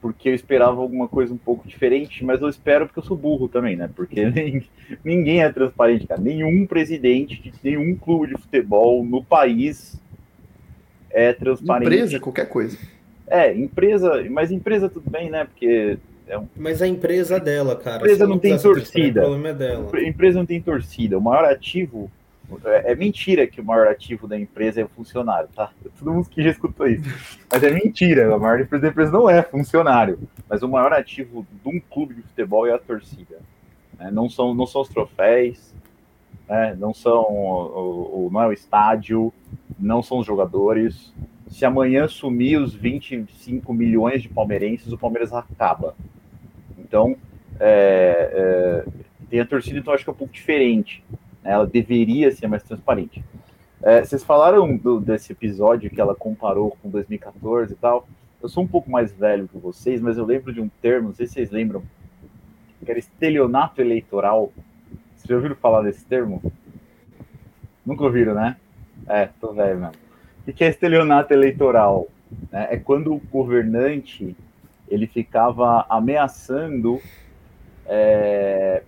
porque 0.00 0.28
eu 0.28 0.34
esperava 0.34 0.80
alguma 0.80 1.06
coisa 1.06 1.32
um 1.32 1.38
pouco 1.38 1.66
diferente, 1.66 2.24
mas 2.24 2.42
eu 2.42 2.48
espero 2.48 2.86
porque 2.86 2.98
eu 2.98 3.04
sou 3.04 3.16
burro 3.16 3.48
também, 3.48 3.76
né? 3.76 3.88
Porque 3.94 4.20
ninguém 5.04 5.42
é 5.42 5.52
transparente, 5.52 6.08
cara. 6.08 6.20
Nenhum 6.20 6.66
presidente 6.66 7.40
de 7.40 7.52
nenhum 7.62 7.94
clube 7.96 8.34
de 8.34 8.40
futebol 8.40 9.04
no 9.04 9.22
país 9.22 10.00
é 11.08 11.32
transparente. 11.32 11.86
Empresa, 11.86 12.18
qualquer 12.18 12.48
coisa. 12.48 12.76
É, 13.28 13.54
empresa, 13.54 14.26
mas 14.28 14.50
empresa 14.50 14.88
tudo 14.88 15.08
bem, 15.08 15.30
né? 15.30 15.44
Porque 15.44 15.96
é 16.26 16.38
um... 16.38 16.48
Mas 16.56 16.80
a 16.80 16.86
empresa 16.86 17.38
dela, 17.38 17.76
cara. 17.76 17.96
A 17.96 17.98
empresa 17.98 18.26
não, 18.26 18.38
tem 18.38 18.58
torcida. 18.58 19.20
O 19.20 19.24
problema 19.24 19.48
é 19.48 19.54
dela. 19.54 19.90
A 19.92 20.02
empresa 20.02 20.38
não 20.38 20.46
tem 20.46 20.60
torcida. 20.60 21.18
O 21.18 21.20
maior 21.20 21.44
ativo. 21.44 22.10
É, 22.64 22.92
é, 22.92 22.94
mentira 22.94 23.46
que 23.46 23.60
o 23.60 23.64
maior 23.64 23.86
ativo 23.88 24.28
da 24.28 24.38
empresa 24.38 24.80
é 24.80 24.84
o 24.84 24.88
funcionário, 24.88 25.48
tá? 25.54 25.70
Todo 25.98 26.12
mundo 26.12 26.28
que 26.28 26.42
já 26.42 26.50
escutou 26.50 26.86
isso. 26.86 27.02
Mas 27.50 27.62
é 27.62 27.70
mentira. 27.70 28.34
A 28.34 28.38
maior 28.38 28.60
empresa 28.60 28.82
da 28.82 28.88
empresa 28.88 29.10
não 29.10 29.28
é 29.28 29.42
funcionário. 29.42 30.18
Mas 30.48 30.62
o 30.62 30.68
maior 30.68 30.92
ativo 30.92 31.46
de 31.64 31.68
um 31.68 31.80
clube 31.80 32.14
de 32.14 32.22
futebol 32.22 32.66
é 32.66 32.72
a 32.72 32.78
torcida. 32.78 33.40
É, 33.98 34.10
não, 34.10 34.28
são, 34.28 34.54
não 34.54 34.66
são 34.66 34.82
os 34.82 34.88
troféus, 34.88 35.72
né? 36.48 36.76
não 36.78 36.92
são 36.92 37.22
o, 37.22 38.26
o, 38.26 38.30
não 38.32 38.42
é 38.42 38.46
o 38.48 38.52
estádio, 38.52 39.32
não 39.78 40.02
são 40.02 40.18
os 40.18 40.26
jogadores. 40.26 41.12
Se 41.52 41.66
amanhã 41.66 42.08
sumir 42.08 42.58
os 42.58 42.74
25 42.74 43.74
milhões 43.74 44.22
de 44.22 44.28
palmeirenses, 44.28 44.90
o 44.90 44.96
Palmeiras 44.96 45.34
acaba. 45.34 45.94
Então, 46.78 47.14
é, 47.60 48.84
é, 48.86 48.90
tem 49.28 49.38
a 49.38 49.44
torcida, 49.44 49.78
então 49.78 49.92
acho 49.92 50.02
que 50.02 50.08
é 50.08 50.12
um 50.14 50.16
pouco 50.16 50.32
diferente. 50.32 51.04
Né? 51.42 51.50
Ela 51.52 51.66
deveria 51.66 52.32
ser 52.32 52.46
mais 52.48 52.62
transparente. 52.62 53.22
É, 53.82 54.02
vocês 54.02 54.24
falaram 54.24 54.74
do, 54.78 54.98
desse 54.98 55.32
episódio 55.32 55.90
que 55.90 56.00
ela 56.00 56.14
comparou 56.14 56.74
com 56.82 56.88
2014 56.88 57.74
e 57.74 57.76
tal. 57.76 58.08
Eu 58.42 58.48
sou 58.48 58.64
um 58.64 58.68
pouco 58.68 58.90
mais 58.90 59.12
velho 59.12 59.46
que 59.46 59.58
vocês, 59.58 60.00
mas 60.00 60.16
eu 60.16 60.24
lembro 60.24 60.54
de 60.54 60.60
um 60.60 60.70
termo, 60.80 61.08
não 61.08 61.14
sei 61.14 61.26
se 61.26 61.34
vocês 61.34 61.50
lembram, 61.50 61.82
que 62.82 62.90
era 62.90 62.98
estelionato 62.98 63.82
eleitoral. 63.82 64.50
Vocês 65.14 65.28
já 65.28 65.34
ouviram 65.34 65.54
falar 65.56 65.82
desse 65.82 66.04
termo? 66.06 66.42
Nunca 67.84 68.04
ouviram, 68.04 68.34
né? 68.34 68.56
É, 69.06 69.28
tô 69.38 69.52
velho 69.52 69.78
mesmo. 69.78 70.11
O 70.46 70.52
que 70.52 70.64
é 70.64 70.68
estelionato 70.68 71.32
eleitoral? 71.32 72.08
É 72.50 72.76
quando 72.76 73.14
o 73.14 73.22
governante 73.30 74.34
ele 74.88 75.06
ficava 75.06 75.86
ameaçando 75.88 77.00
é, 77.86 78.82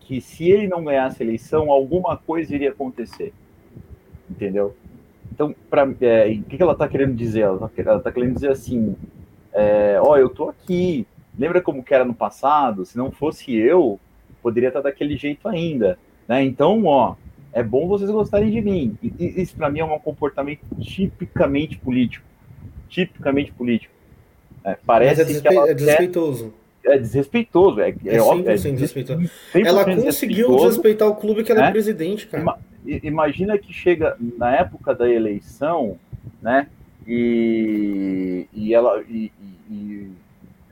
que 0.00 0.20
se 0.20 0.50
ele 0.50 0.68
não 0.68 0.84
ganhasse 0.84 1.22
a 1.22 1.26
eleição, 1.26 1.70
alguma 1.70 2.16
coisa 2.16 2.54
iria 2.54 2.70
acontecer. 2.70 3.32
Entendeu? 4.30 4.74
Então, 5.32 5.54
pra, 5.68 5.88
é, 6.00 6.30
o 6.30 6.42
que, 6.44 6.62
ela 6.62 6.72
está 6.72 6.86
querendo 6.86 7.14
dizer? 7.14 7.40
Ela 7.40 7.70
está 7.74 7.98
tá 7.98 8.12
querendo 8.12 8.34
dizer 8.34 8.50
assim: 8.50 8.94
é, 9.52 9.98
ó, 10.00 10.16
eu 10.16 10.28
tô 10.28 10.48
aqui. 10.48 11.06
Lembra 11.38 11.62
como 11.62 11.82
que 11.82 11.94
era 11.94 12.04
no 12.04 12.14
passado? 12.14 12.84
Se 12.84 12.96
não 12.96 13.10
fosse 13.10 13.54
eu, 13.54 13.98
poderia 14.42 14.68
estar 14.68 14.82
tá 14.82 14.88
daquele 14.90 15.16
jeito 15.16 15.48
ainda. 15.48 15.98
Né? 16.28 16.44
Então, 16.44 16.84
ó, 16.84 17.14
é 17.52 17.62
bom 17.62 17.86
vocês 17.86 18.10
gostarem 18.10 18.50
de 18.50 18.60
mim. 18.60 18.96
Isso 19.18 19.54
para 19.54 19.70
mim 19.70 19.80
é 19.80 19.84
um 19.84 19.98
comportamento 19.98 20.60
tipicamente 20.80 21.76
político. 21.78 22.24
Tipicamente 22.88 23.52
político. 23.52 23.92
É, 24.64 24.76
parece 24.86 25.22
Mas 25.22 25.30
é, 25.30 25.32
desrespe... 25.32 25.70
é 25.70 25.74
desrespeitoso. 25.74 26.54
É 26.84 26.98
desrespeitoso, 26.98 27.80
é, 27.80 27.90
é, 27.90 28.16
é 28.16 28.22
óbvio. 28.22 28.50
É 28.50 28.54
desrespeitoso. 28.54 29.30
Ela 29.54 29.84
conseguiu 29.84 30.56
desrespeitar 30.56 31.08
o 31.08 31.14
clube 31.14 31.44
que 31.44 31.52
ela 31.52 31.66
é, 31.66 31.68
é 31.68 31.70
presidente, 31.70 32.26
cara. 32.26 32.42
Ima 32.42 32.58
imagina 32.84 33.56
que 33.58 33.72
chega 33.72 34.16
na 34.18 34.56
época 34.56 34.94
da 34.94 35.08
eleição, 35.08 35.96
né? 36.40 36.66
E, 37.06 38.48
e, 38.52 38.74
ela, 38.74 39.00
e, 39.08 39.30
e 39.70 40.10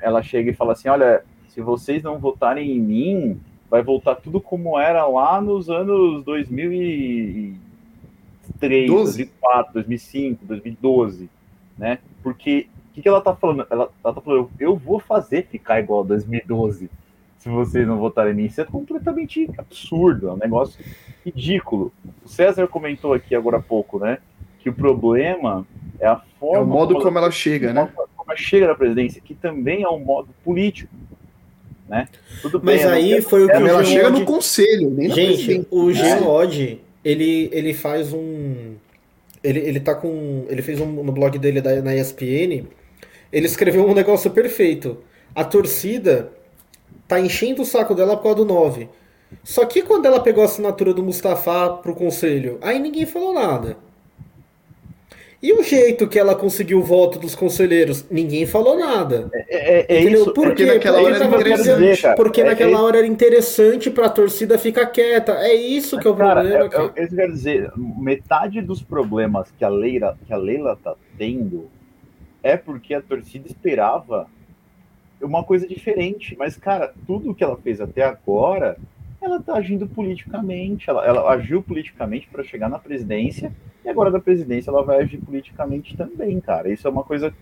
ela 0.01 0.23
chega 0.23 0.51
e 0.51 0.55
fala 0.55 0.73
assim: 0.73 0.89
olha, 0.89 1.23
se 1.49 1.61
vocês 1.61 2.03
não 2.03 2.19
votarem 2.19 2.77
em 2.77 2.81
mim, 2.81 3.41
vai 3.71 3.83
voltar 3.83 4.17
tudo 4.17 4.41
como 4.41 4.79
era 4.79 5.07
lá 5.07 5.41
nos 5.41 5.71
anos 5.71 6.23
2003, 6.25 8.91
12. 8.91 9.25
2004, 9.25 9.75
2005, 9.75 10.45
2012, 10.45 11.31
né? 11.79 11.99
Porque 12.23 12.67
que, 12.93 13.03
que 13.03 13.09
ela 13.09 13.21
tá 13.21 13.35
falando? 13.35 13.67
Ela, 13.71 13.91
ela 14.05 14.15
tá 14.15 14.21
falando, 14.21 14.51
eu 14.59 14.77
vou 14.77 15.01
fazer 15.01 15.47
ficar 15.47 15.81
igual 15.81 16.03
a 16.03 16.07
2012 16.07 16.91
se 17.39 17.49
vocês 17.49 17.87
não 17.87 17.99
votarem 17.99 18.33
em 18.33 18.37
mim. 18.37 18.45
Isso 18.45 18.61
é 18.61 18.65
completamente 18.65 19.51
absurdo, 19.57 20.29
é 20.29 20.33
um 20.33 20.37
negócio 20.37 20.85
ridículo. 21.25 21.91
O 22.23 22.29
César 22.29 22.69
comentou 22.69 23.15
aqui 23.15 23.35
agora 23.35 23.57
há 23.57 23.63
pouco, 23.63 23.99
né? 23.99 24.19
Que 24.59 24.69
o 24.69 24.75
problema 24.75 25.67
é 25.99 26.07
a 26.07 26.17
forma. 26.39 26.59
É 26.59 26.61
o 26.61 26.67
modo 26.67 26.95
como 26.95 26.97
ela, 26.97 27.05
como 27.05 27.19
ela 27.19 27.31
chega, 27.31 27.73
né? 27.73 27.91
Como 27.95 28.09
forma 28.15 28.37
chega 28.37 28.69
na 28.69 28.75
presidência, 28.75 29.23
que 29.23 29.35
também 29.35 29.83
é 29.83 29.89
um 29.89 30.01
modo 30.01 30.29
político. 30.45 30.95
Né? 31.91 32.07
Tudo 32.41 32.61
Mas 32.63 32.83
bem, 32.83 32.91
aí 32.93 33.21
foi 33.21 33.45
o 33.45 33.47
que 33.49 33.53
ela 33.53 33.83
chega 33.83 34.09
no 34.11 34.25
conselho, 34.25 34.91
nem 34.91 35.11
Gente, 35.11 35.67
o 35.73 35.93
Geode, 35.93 36.81
ele, 37.05 37.51
ele 37.53 37.75
faz 37.75 38.13
um. 38.13 38.77
Ele, 39.43 39.59
ele 39.59 39.81
tá 39.81 39.97
com. 39.97 40.47
Ele 40.49 40.63
fez 40.63 40.81
um 40.81 40.87
no 40.87 41.11
blog 41.11 41.37
dele 41.37 41.61
da, 41.61 41.83
na 41.83 41.97
ESPN. 41.97 42.65
Ele 43.33 43.47
escreveu 43.47 43.85
um 43.85 43.93
negócio 43.93 44.31
perfeito. 44.31 44.99
A 45.35 45.43
torcida 45.43 46.31
tá 47.09 47.19
enchendo 47.19 47.63
o 47.63 47.67
saco 47.67 47.93
dela 47.93 48.17
por 48.17 48.23
causa 48.23 48.39
do 48.39 48.45
9. 48.45 48.89
Só 49.43 49.65
que 49.67 49.83
quando 49.83 50.07
ela 50.07 50.21
pegou 50.21 50.43
a 50.43 50.47
assinatura 50.47 50.95
do 50.95 51.03
Mustafa 51.03 51.71
pro 51.83 51.95
conselho, 51.95 52.59
aí 52.63 52.79
ninguém 52.79 53.05
falou 53.05 53.35
nada. 53.35 53.77
E 55.43 55.55
o 55.55 55.63
jeito 55.63 56.07
que 56.07 56.19
ela 56.19 56.35
conseguiu 56.35 56.81
o 56.81 56.83
voto 56.83 57.19
dos 57.19 57.35
conselheiros? 57.35 58.05
Ninguém 58.11 58.45
falou 58.45 58.79
nada. 58.79 59.31
É, 59.33 59.81
é, 59.81 59.97
é 59.97 60.05
isso. 60.05 60.35
Por 60.35 60.55
quê? 60.55 60.67
Porque 60.67 60.67
naquela 60.67 61.01
hora 61.01 61.17
era 61.17 61.25
interessante. 61.25 62.17
Porque 62.17 62.41
é, 62.43 62.45
naquela 62.45 62.73
é 62.73 62.83
hora 62.83 62.99
era 62.99 63.07
interessante 63.07 63.91
para 63.91 64.07
a 64.07 64.11
torcida 64.11 64.59
ficar 64.59 64.87
quieta. 64.87 65.33
É 65.33 65.55
isso 65.55 65.99
que 65.99 66.07
é 66.07 66.11
o 66.11 66.15
cara, 66.15 66.41
problema. 66.43 66.69
Cara. 66.69 66.93
É, 66.95 67.05
é, 67.05 67.09
quer 67.09 67.31
dizer, 67.31 67.73
metade 67.77 68.61
dos 68.61 68.83
problemas 68.83 69.51
que 69.59 69.65
a 69.65 69.71
Leila, 69.71 70.19
que 70.27 70.33
a 70.33 70.37
Leila 70.37 70.79
tá 70.83 70.95
tendo 71.17 71.71
é 72.43 72.57
porque 72.57 72.93
a 72.93 73.01
torcida 73.01 73.47
esperava 73.47 74.27
uma 75.23 75.43
coisa 75.43 75.67
diferente. 75.67 76.37
Mas, 76.39 76.59
cara, 76.59 76.93
tudo 77.07 77.35
que 77.35 77.43
ela 77.43 77.57
fez 77.57 77.81
até 77.81 78.03
agora 78.03 78.77
ela 79.21 79.37
está 79.37 79.55
agindo 79.55 79.87
politicamente, 79.87 80.89
ela, 80.89 81.05
ela 81.05 81.31
agiu 81.31 81.63
politicamente 81.63 82.27
para 82.29 82.43
chegar 82.43 82.69
na 82.69 82.79
presidência, 82.79 83.53
e 83.85 83.89
agora 83.89 84.11
da 84.11 84.21
presidência 84.21 84.71
ela 84.71 84.83
vai 84.83 85.03
agir 85.03 85.19
politicamente 85.19 85.97
também, 85.97 86.41
cara. 86.41 86.71
Isso 86.71 86.87
é 86.87 86.91
uma 86.91 87.05
coisa. 87.05 87.33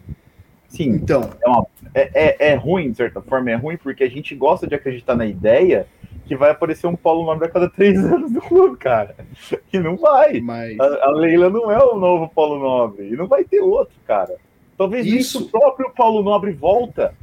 Sim, 0.67 0.91
então. 0.91 1.31
É, 1.43 1.49
uma, 1.49 1.67
é, 1.95 2.11
é, 2.15 2.51
é, 2.51 2.55
ruim, 2.55 2.91
de 2.91 2.97
certa 2.97 3.21
forma, 3.21 3.51
é 3.51 3.55
ruim 3.55 3.77
porque 3.77 4.05
a 4.05 4.11
gente 4.11 4.35
gosta 4.35 4.67
de 4.67 4.75
acreditar 4.75 5.15
na 5.15 5.27
ideia 5.27 5.87
que 6.27 6.37
vai 6.37 6.51
aparecer 6.51 6.87
um 6.87 6.95
Paulo 6.95 7.25
Nobre 7.25 7.47
a 7.47 7.51
cada 7.51 7.71
três 7.71 7.97
anos 8.05 8.31
no 8.31 8.41
clube, 8.43 8.77
cara. 8.77 9.17
E 9.73 9.79
não 9.79 9.97
vai. 9.97 10.41
Mas... 10.41 10.79
A, 10.79 11.07
a, 11.07 11.11
Leila 11.11 11.49
não 11.49 11.71
é 11.71 11.83
o 11.83 11.99
novo 11.99 12.29
Paulo 12.29 12.59
Nobre. 12.59 13.09
E 13.09 13.17
não 13.17 13.27
vai 13.27 13.45
ter 13.45 13.61
outro, 13.61 13.95
cara. 14.07 14.37
Talvez 14.77 15.07
isso 15.07 15.45
o 15.45 15.49
próprio 15.49 15.91
Paulo 15.91 16.23
Nobre 16.23 16.53
volta. 16.53 17.15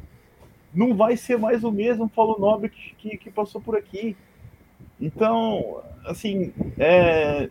Não 0.74 0.94
vai 0.94 1.16
ser 1.16 1.38
mais 1.38 1.64
o 1.64 1.72
mesmo 1.72 2.10
Paulo 2.10 2.38
Nobre 2.40 2.70
que, 2.70 2.96
que, 2.96 3.18
que 3.18 3.32
passou 3.32 3.62
por 3.62 3.78
aqui. 3.78 4.18
Então, 5.00 5.82
assim, 6.06 6.54
é... 6.78 7.50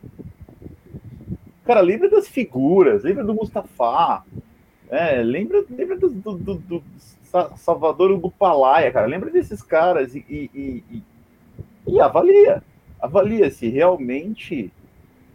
cara, 1.64 1.80
lembra 1.80 2.08
das 2.08 2.28
figuras, 2.28 3.02
lembra 3.02 3.24
do 3.24 3.34
Mustafa, 3.34 4.24
é, 4.90 5.22
lembra, 5.22 5.64
lembra 5.70 5.98
do, 5.98 6.08
do, 6.08 6.34
do, 6.36 6.54
do 6.54 6.84
Salvador 7.56 8.20
cara, 8.92 9.06
lembra 9.06 9.30
desses 9.30 9.62
caras 9.62 10.14
e, 10.14 10.24
e, 10.28 10.84
e, 10.90 11.02
e 11.88 12.00
avalia, 12.00 12.62
avalia 13.00 13.50
se 13.50 13.68
realmente 13.68 14.72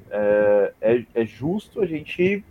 é, 0.10 0.74
é, 0.82 1.06
é, 1.14 1.26
justo 1.26 1.82
a 1.82 1.86
gente 1.86 2.44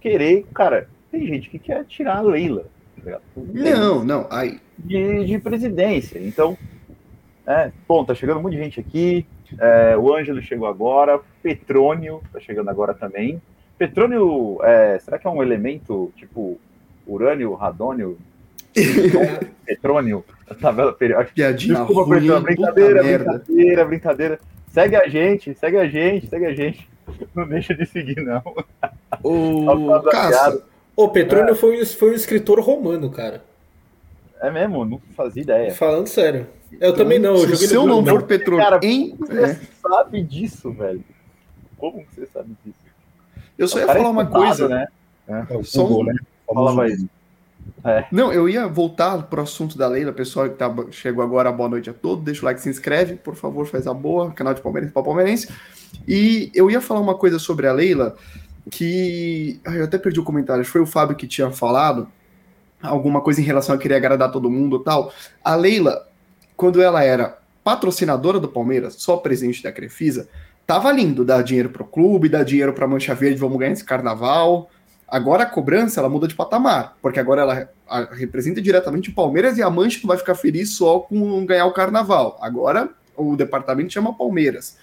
querer, 0.00 0.46
cara, 0.54 0.88
tem 1.10 1.26
gente 1.26 1.50
que 1.50 1.58
quer 1.58 1.84
tirar 1.84 2.18
a 2.18 2.22
Leila. 2.22 2.66
Tá 3.04 3.20
não, 3.36 4.02
não, 4.04 4.26
aí. 4.30 4.58
De, 4.78 5.24
de 5.26 5.38
presidência, 5.38 6.18
então 6.18 6.56
é, 7.46 7.70
bom, 7.86 8.04
tá 8.04 8.14
chegando 8.14 8.40
muita 8.40 8.56
gente 8.56 8.80
aqui. 8.80 9.26
É, 9.58 9.96
o 9.96 10.14
Ângelo 10.14 10.40
chegou 10.40 10.66
agora. 10.66 11.20
Petrônio 11.42 12.22
tá 12.32 12.40
chegando 12.40 12.70
agora 12.70 12.94
também. 12.94 13.40
Petrônio, 13.76 14.58
é, 14.62 14.98
será 14.98 15.18
que 15.18 15.26
é 15.26 15.30
um 15.30 15.42
elemento 15.42 16.12
tipo 16.16 16.58
urânio, 17.06 17.54
radônio? 17.54 18.18
petrônio, 19.64 20.24
tabela 20.60 20.92
periódica. 20.92 21.52
Desculpa, 21.52 22.10
Petrônio, 22.10 22.40
brincadeira, 22.40 23.02
brincadeira, 23.02 23.84
brincadeira. 23.84 24.40
Segue 24.68 24.96
a 24.96 25.06
gente, 25.06 25.54
segue 25.54 25.76
a 25.76 25.86
gente, 25.86 26.26
segue 26.26 26.46
a 26.46 26.54
gente. 26.54 26.88
Não 27.34 27.46
deixa 27.46 27.74
de 27.74 27.86
seguir, 27.86 28.16
não. 28.16 28.42
O 29.22 30.02
Caça. 30.10 30.64
O 30.96 31.08
Petrônio 31.08 31.52
é. 31.52 31.54
foi, 31.54 31.84
foi 31.84 32.10
um 32.10 32.14
escritor 32.14 32.58
romano, 32.60 33.10
cara. 33.10 33.44
É 34.40 34.50
mesmo? 34.50 34.84
Não 34.84 35.00
fazia 35.16 35.42
ideia. 35.42 35.74
Falando 35.74 36.06
sério. 36.06 36.46
Eu 36.80 36.90
então, 36.90 36.94
também 36.94 37.18
não. 37.18 37.36
Eu 37.36 37.56
se 37.56 37.74
eu 37.74 37.86
não 37.86 38.04
for 38.04 38.22
petróleo 38.22 38.62
Cara, 38.62 38.80
em... 38.82 39.14
Você 39.16 39.40
é. 39.40 39.60
sabe 39.80 40.22
disso, 40.22 40.70
velho? 40.72 41.04
Como 41.76 42.04
você 42.10 42.26
sabe 42.26 42.56
disso? 42.64 42.78
Eu 43.58 43.68
só 43.68 43.78
ia 43.78 43.86
falar 43.86 44.10
uma 44.10 44.26
coisa. 44.26 44.68
Né? 44.68 44.86
É, 45.28 45.46
é 45.50 45.62
só 45.62 45.86
um... 45.86 46.04
né? 46.04 46.14
Falava 46.46 46.88
isso. 46.88 47.08
É. 47.84 48.06
Não, 48.10 48.32
eu 48.32 48.48
ia 48.48 48.66
voltar 48.66 49.22
para 49.24 49.40
o 49.40 49.42
assunto 49.42 49.76
da 49.76 49.88
Leila, 49.88 50.12
pessoal 50.12 50.48
que 50.48 50.56
tá, 50.56 50.74
chegou 50.90 51.24
agora, 51.24 51.50
boa 51.50 51.68
noite 51.68 51.88
a 51.88 51.94
todos, 51.94 52.24
deixa 52.24 52.42
o 52.42 52.44
like, 52.44 52.60
se 52.60 52.68
inscreve, 52.68 53.14
por 53.16 53.34
favor, 53.34 53.66
faz 53.66 53.86
a 53.86 53.94
boa, 53.94 54.30
canal 54.32 54.54
de 54.54 54.60
Palmeiras 54.60 54.90
para 54.92 55.02
Palmeirense. 55.02 55.48
E 56.06 56.50
eu 56.54 56.70
ia 56.70 56.80
falar 56.80 57.00
uma 57.00 57.14
coisa 57.14 57.38
sobre 57.38 57.66
a 57.66 57.72
Leila, 57.72 58.16
que 58.70 59.60
ai, 59.66 59.80
eu 59.80 59.84
até 59.84 59.98
perdi 59.98 60.20
o 60.20 60.24
comentário, 60.24 60.64
foi 60.64 60.80
o 60.80 60.86
Fábio 60.86 61.16
que 61.16 61.26
tinha 61.26 61.50
falado, 61.50 62.08
alguma 62.82 63.20
coisa 63.20 63.40
em 63.40 63.44
relação 63.44 63.74
a 63.74 63.78
querer 63.78 63.94
agradar 63.96 64.30
todo 64.30 64.50
mundo 64.50 64.78
tal. 64.78 65.12
A 65.42 65.54
Leila, 65.54 66.06
quando 66.56 66.82
ela 66.82 67.02
era 67.02 67.38
patrocinadora 67.62 68.38
do 68.38 68.48
Palmeiras, 68.48 68.94
só 68.98 69.16
presidente 69.16 69.62
da 69.62 69.72
Crefisa, 69.72 70.28
tava 70.66 70.92
lindo 70.92 71.24
dar 71.24 71.42
dinheiro 71.42 71.70
pro 71.70 71.84
clube, 71.84 72.28
dar 72.28 72.44
dinheiro 72.44 72.72
pra 72.72 72.86
Mancha 72.86 73.14
Verde, 73.14 73.40
vamos 73.40 73.58
ganhar 73.58 73.72
esse 73.72 73.84
carnaval. 73.84 74.70
Agora 75.08 75.44
a 75.44 75.46
cobrança 75.46 76.00
ela 76.00 76.08
muda 76.08 76.28
de 76.28 76.34
patamar, 76.34 76.96
porque 77.00 77.20
agora 77.20 77.42
ela 77.42 77.68
representa 78.12 78.60
diretamente 78.60 79.10
o 79.10 79.14
Palmeiras 79.14 79.58
e 79.58 79.62
a 79.62 79.70
Mancha 79.70 80.00
não 80.02 80.08
vai 80.08 80.18
ficar 80.18 80.34
feliz 80.34 80.70
só 80.70 81.00
com 81.00 81.44
ganhar 81.46 81.66
o 81.66 81.72
carnaval. 81.72 82.38
Agora 82.40 82.90
o 83.16 83.36
departamento 83.36 83.92
chama 83.92 84.16
Palmeiras. 84.16 84.76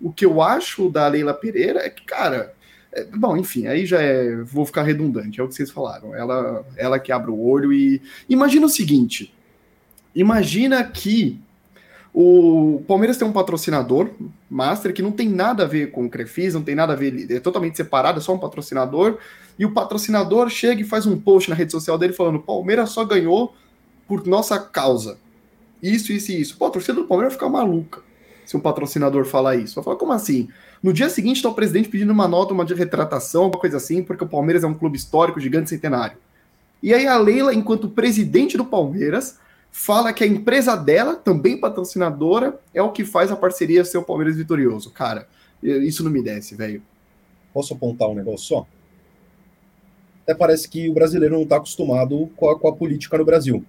O 0.00 0.12
que 0.12 0.24
eu 0.24 0.40
acho 0.40 0.88
da 0.88 1.06
Leila 1.08 1.34
Pereira 1.34 1.80
é 1.80 1.90
que, 1.90 2.04
cara, 2.04 2.54
é, 2.92 3.04
bom, 3.04 3.36
enfim, 3.36 3.66
aí 3.66 3.86
já 3.86 4.00
é. 4.00 4.36
Vou 4.42 4.66
ficar 4.66 4.82
redundante, 4.82 5.40
é 5.40 5.44
o 5.44 5.48
que 5.48 5.54
vocês 5.54 5.70
falaram. 5.70 6.14
Ela, 6.14 6.64
ela 6.76 6.98
que 6.98 7.12
abre 7.12 7.30
o 7.30 7.40
olho 7.40 7.72
e. 7.72 8.02
Imagina 8.28 8.66
o 8.66 8.70
seguinte: 8.70 9.32
imagina 10.14 10.82
que 10.84 11.40
o 12.12 12.82
Palmeiras 12.88 13.16
tem 13.16 13.26
um 13.26 13.32
patrocinador, 13.32 14.10
Master, 14.50 14.92
que 14.92 15.02
não 15.02 15.12
tem 15.12 15.28
nada 15.28 15.62
a 15.62 15.66
ver 15.66 15.92
com 15.92 16.06
o 16.06 16.10
Crefis, 16.10 16.54
não 16.54 16.62
tem 16.62 16.74
nada 16.74 16.92
a 16.92 16.96
ver, 16.96 17.30
é 17.30 17.38
totalmente 17.38 17.76
separado, 17.76 18.18
é 18.18 18.22
só 18.22 18.34
um 18.34 18.38
patrocinador, 18.38 19.18
e 19.58 19.64
o 19.64 19.72
patrocinador 19.72 20.48
chega 20.48 20.80
e 20.80 20.84
faz 20.84 21.06
um 21.06 21.18
post 21.18 21.48
na 21.48 21.56
rede 21.56 21.70
social 21.70 21.96
dele 21.96 22.12
falando: 22.12 22.40
Palmeiras 22.40 22.90
só 22.90 23.04
ganhou 23.04 23.54
por 24.08 24.26
nossa 24.26 24.58
causa. 24.58 25.18
Isso, 25.82 26.12
isso 26.12 26.32
e 26.32 26.40
isso. 26.40 26.56
Pô, 26.58 26.66
a 26.66 26.70
torcida 26.70 26.94
do 26.94 27.06
Palmeiras 27.06 27.34
vai 27.34 27.38
ficar 27.38 27.48
maluca 27.48 28.02
se 28.50 28.56
um 28.56 28.60
patrocinador 28.60 29.24
falar 29.24 29.54
isso. 29.54 29.76
Vai 29.76 29.84
falar, 29.84 29.96
como 29.96 30.12
assim? 30.12 30.48
No 30.82 30.92
dia 30.92 31.08
seguinte 31.08 31.36
está 31.36 31.48
o 31.48 31.54
presidente 31.54 31.88
pedindo 31.88 32.12
uma 32.12 32.26
nota, 32.26 32.52
uma 32.52 32.64
de 32.64 32.74
retratação, 32.74 33.44
alguma 33.44 33.60
coisa 33.60 33.76
assim, 33.76 34.02
porque 34.02 34.24
o 34.24 34.26
Palmeiras 34.26 34.64
é 34.64 34.66
um 34.66 34.74
clube 34.74 34.96
histórico, 34.96 35.38
gigante, 35.38 35.70
centenário. 35.70 36.16
E 36.82 36.92
aí 36.92 37.06
a 37.06 37.16
Leila, 37.16 37.54
enquanto 37.54 37.88
presidente 37.88 38.56
do 38.56 38.64
Palmeiras, 38.64 39.38
fala 39.70 40.12
que 40.12 40.24
a 40.24 40.26
empresa 40.26 40.76
dela, 40.76 41.14
também 41.14 41.58
patrocinadora, 41.58 42.58
é 42.74 42.82
o 42.82 42.92
que 42.92 43.04
faz 43.04 43.30
a 43.30 43.36
parceria 43.36 43.84
ser 43.84 43.98
o 43.98 44.02
Palmeiras 44.02 44.36
vitorioso. 44.36 44.90
Cara, 44.90 45.28
isso 45.62 46.02
não 46.02 46.10
me 46.10 46.22
desce, 46.22 46.54
velho. 46.54 46.82
Posso 47.52 47.74
apontar 47.74 48.08
um 48.08 48.14
negócio 48.14 48.46
só? 48.46 48.66
Até 50.22 50.34
parece 50.34 50.68
que 50.68 50.88
o 50.88 50.94
brasileiro 50.94 51.34
não 51.34 51.42
está 51.42 51.56
acostumado 51.56 52.30
com 52.36 52.48
a, 52.48 52.58
com 52.58 52.68
a, 52.68 52.72
política 52.72 53.18
no 53.18 53.24
Brasil. 53.24 53.64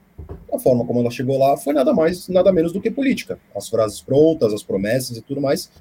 A 0.54 0.60
forma 0.60 0.86
como 0.86 1.00
ela 1.00 1.10
chegou 1.10 1.40
lá 1.40 1.58
foi 1.58 1.74
nada 1.74 1.94
mais, 1.94 2.28
nada 2.28 2.52
menos 2.52 2.72
do 2.72 2.80
que 2.80 2.92
política. 2.92 3.40
As 3.56 3.68
frases 3.68 4.02
prontas, 4.02 4.54
as 4.54 4.62
promessas 4.62 5.18
e 5.18 5.22
tudo 5.22 5.42
mais. 5.42 5.72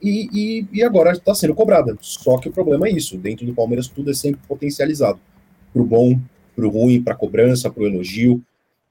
E, 0.00 0.28
e, 0.32 0.66
e 0.72 0.82
agora 0.82 1.12
está 1.12 1.34
sendo 1.34 1.54
cobrada. 1.54 1.96
Só 2.00 2.38
que 2.38 2.48
o 2.48 2.52
problema 2.52 2.88
é 2.88 2.90
isso. 2.90 3.18
Dentro 3.18 3.44
do 3.44 3.54
Palmeiras 3.54 3.88
tudo 3.88 4.10
é 4.10 4.14
sempre 4.14 4.40
potencializado. 4.48 5.20
Pro 5.72 5.84
bom, 5.84 6.18
pro 6.56 6.70
ruim, 6.70 7.02
pra 7.02 7.14
cobrança, 7.14 7.70
pro 7.70 7.86
elogio. 7.86 8.42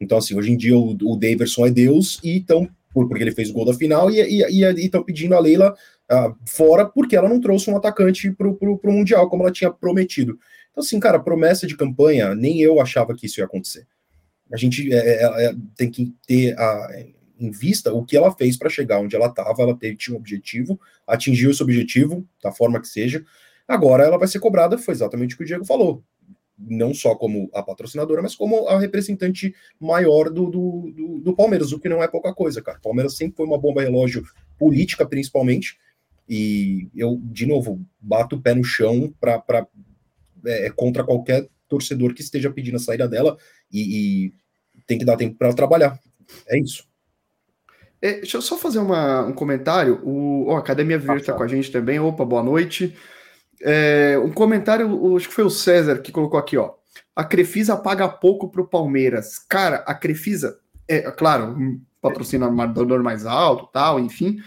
Então, 0.02 0.18
assim, 0.18 0.36
hoje 0.36 0.52
em 0.52 0.58
dia 0.58 0.76
o, 0.76 0.98
o 1.04 1.16
Daverson 1.16 1.68
é 1.68 1.70
Deus 1.70 2.20
e 2.24 2.38
estão, 2.38 2.68
porque 2.92 3.24
ele 3.24 3.32
fez 3.32 3.52
o 3.52 3.54
gol 3.54 3.66
da 3.66 3.74
final, 3.74 4.10
e 4.10 4.42
estão 4.84 5.04
pedindo 5.04 5.36
a 5.36 5.40
Leila 5.40 5.76
uh, 6.12 6.36
fora 6.46 6.86
porque 6.86 7.16
ela 7.16 7.30
não 7.30 7.40
trouxe 7.40 7.70
um 7.70 7.78
atacante 7.78 8.32
pro, 8.32 8.56
pro 8.56 8.92
Mundial, 8.92 9.30
como 9.30 9.44
ela 9.44 9.52
tinha 9.52 9.72
prometido. 9.72 10.40
Então, 10.72 10.84
assim, 10.84 11.00
cara, 11.00 11.20
promessa 11.20 11.68
de 11.68 11.78
campanha, 11.78 12.34
nem 12.34 12.60
eu 12.60 12.82
achava 12.82 13.14
que 13.14 13.28
isso 13.28 13.40
ia 13.40 13.46
acontecer. 13.46 13.86
A 14.52 14.58
gente 14.58 14.92
é, 14.92 14.98
é, 14.98 15.46
é, 15.46 15.56
tem 15.78 15.90
que 15.90 16.14
ter 16.26 16.58
a, 16.58 17.06
em 17.40 17.52
vista 17.52 17.94
o 17.94 18.04
que 18.04 18.18
ela 18.18 18.32
fez 18.32 18.58
para 18.58 18.70
chegar 18.70 19.00
onde 19.00 19.16
ela 19.16 19.28
estava. 19.28 19.62
Ela 19.62 19.78
teve, 19.78 19.96
tinha 19.96 20.16
um 20.16 20.20
objetivo, 20.20 20.80
atingiu 21.06 21.52
esse 21.52 21.62
objetivo, 21.62 22.28
da 22.44 22.52
forma 22.52 22.82
que 22.82 22.88
seja. 22.88 23.24
Agora 23.68 24.04
ela 24.04 24.18
vai 24.18 24.28
ser 24.28 24.40
cobrada, 24.40 24.78
foi 24.78 24.94
exatamente 24.94 25.36
o 25.36 25.38
que 25.38 25.44
o 25.44 25.48
Diego 25.48 25.64
falou. 25.64 26.04
Não 26.68 26.94
só 26.94 27.16
como 27.16 27.50
a 27.54 27.64
patrocinadora, 27.64 28.22
mas 28.22 28.36
como 28.36 28.68
a 28.68 28.80
representante 28.80 29.54
maior 29.80 30.30
do, 30.30 30.50
do, 30.50 30.94
do, 30.96 31.20
do 31.20 31.36
Palmeiras, 31.36 31.72
o 31.72 31.80
que 31.80 31.90
não 31.90 32.04
é 32.04 32.08
pouca 32.08 32.34
coisa, 32.34 32.62
cara. 32.62 32.78
O 32.78 32.82
Palmeiras 32.82 33.16
sempre 33.16 33.38
foi 33.38 33.46
uma 33.46 33.58
bomba 33.58 33.82
relógio 33.82 34.24
política, 34.58 35.06
principalmente. 35.06 35.78
E 36.30 36.88
eu, 36.96 37.20
de 37.24 37.46
novo, 37.46 37.82
bato 38.00 38.36
o 38.36 38.42
pé 38.42 38.54
no 38.54 38.64
chão 38.64 39.14
para 39.20 39.68
é, 40.46 40.70
contra 40.70 41.04
qualquer 41.04 41.48
torcedor 41.68 42.14
que 42.14 42.22
esteja 42.22 42.52
pedindo 42.52 42.76
a 42.76 42.80
saída 42.80 43.08
dela 43.08 43.38
e, 43.72 44.28
e 44.28 44.34
tem 44.86 44.98
que 44.98 45.06
dar 45.06 45.18
tempo 45.18 45.36
para 45.38 45.48
ela 45.48 45.56
trabalhar. 45.56 46.00
É 46.48 46.60
isso. 46.60 46.86
É, 48.02 48.14
deixa 48.14 48.38
eu 48.38 48.42
só 48.42 48.58
fazer 48.58 48.80
uma, 48.80 49.26
um 49.26 49.34
comentário. 49.34 50.02
O, 50.04 50.56
Academia 50.56 50.98
Verde 50.98 51.22
está 51.22 51.34
com 51.34 51.44
a 51.44 51.48
gente 51.48 51.72
também. 51.72 52.00
Opa, 52.00 52.26
boa 52.26 52.42
noite. 52.42 52.96
É, 53.64 54.20
um 54.24 54.32
comentário, 54.32 55.16
acho 55.16 55.28
que 55.28 55.34
foi 55.34 55.44
o 55.44 55.50
César 55.50 56.00
que 56.00 56.12
colocou 56.12 56.40
aqui, 56.40 56.58
ó. 56.58 56.74
A 57.16 57.24
Crefisa 57.24 57.78
paga 57.78 58.08
pouco 58.08 58.50
para 58.50 58.62
o 58.62 58.68
Palmeiras. 58.68 59.38
Cara, 59.38 59.78
a 59.88 59.94
Crefisa, 59.94 60.60
é 60.88 61.12
claro, 61.12 61.56
um 61.58 61.80
patrocinador 62.02 63.04
mais 63.04 63.26
alto, 63.26 63.70
tal, 63.72 64.00
enfim, 64.00 64.40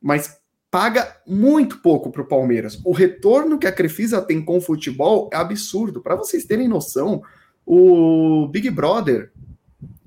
mas 0.00 0.38
paga 0.70 1.16
muito 1.26 1.78
pouco 1.78 2.10
para 2.10 2.22
o 2.22 2.26
Palmeiras. 2.26 2.80
O 2.84 2.92
retorno 2.92 3.58
que 3.58 3.66
a 3.66 3.72
Crefisa 3.72 4.20
tem 4.20 4.44
com 4.44 4.58
o 4.58 4.60
futebol 4.60 5.30
é 5.32 5.36
absurdo. 5.36 6.02
Para 6.02 6.16
vocês 6.16 6.44
terem 6.44 6.68
noção, 6.68 7.22
o 7.64 8.48
Big 8.48 8.70
Brother 8.70 9.32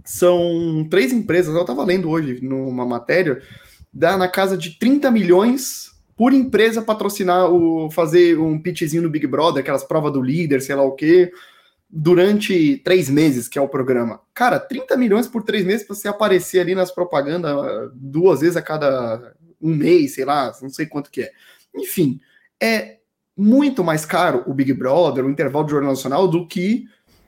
são 0.04 0.88
três 0.90 1.12
empresas, 1.12 1.56
eu 1.56 1.62
estava 1.62 1.84
lendo 1.84 2.10
hoje 2.10 2.40
numa 2.44 2.86
matéria, 2.86 3.42
dá 3.94 4.18
na 4.18 4.28
casa 4.28 4.58
de 4.58 4.78
30 4.78 5.10
milhões 5.12 5.92
por 6.16 6.34
empresa 6.34 6.82
patrocinar 6.82 7.52
o 7.52 7.90
fazer 7.92 8.38
um 8.40 8.60
pitchzinho 8.60 9.04
no 9.04 9.10
Big 9.10 9.26
Brother, 9.28 9.62
aquelas 9.62 9.84
provas 9.84 10.14
do 10.14 10.22
líder, 10.22 10.62
sei 10.62 10.76
lá 10.76 10.84
o 10.84 10.92
quê, 10.92 11.32
durante 11.90 12.78
três 12.78 13.10
meses, 13.10 13.48
que 13.48 13.60
é 13.60 13.62
o 13.62 13.68
programa. 13.68 14.22
Cara, 14.34 14.60
30 14.60 14.96
milhões 14.98 15.28
por 15.28 15.44
três 15.44 15.66
meses 15.66 15.86
para 15.86 15.96
você 15.96 16.08
aparecer 16.08 16.60
ali 16.60 16.74
nas 16.74 16.92
propagandas 16.92 17.92
duas 17.94 18.42
vezes 18.42 18.56
a 18.56 18.62
cada 18.62 19.34
um 19.62 19.76
mês, 19.76 20.16
sei 20.16 20.26
lá, 20.26 20.52
não 20.62 20.70
sei 20.70 20.86
quanto 20.86 21.12
que 21.12 21.22
é. 21.22 21.32
Enfim, 21.76 22.20
é 22.62 22.98
muito 23.36 23.84
mais 23.84 24.06
caro 24.06 24.44
o 24.48 24.54
Big 24.54 24.74
Brother, 24.74 25.26
o 25.26 25.30
intervalo 25.30 25.66
de 25.66 25.72
Jornal 25.72 25.92
Nacional, 25.92 26.28
do 26.28 26.48
que 26.48 26.86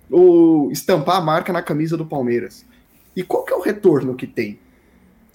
o 0.10 0.70
estampar 0.72 1.18
a 1.18 1.22
marca 1.22 1.52
na 1.52 1.62
camisa 1.62 1.98
do 1.98 2.06
Palmeiras. 2.06 2.66
E 3.16 3.24
qual 3.24 3.44
que 3.44 3.54
é 3.54 3.56
o 3.56 3.62
retorno 3.62 4.16
que 4.16 4.28
tem? 4.28 4.60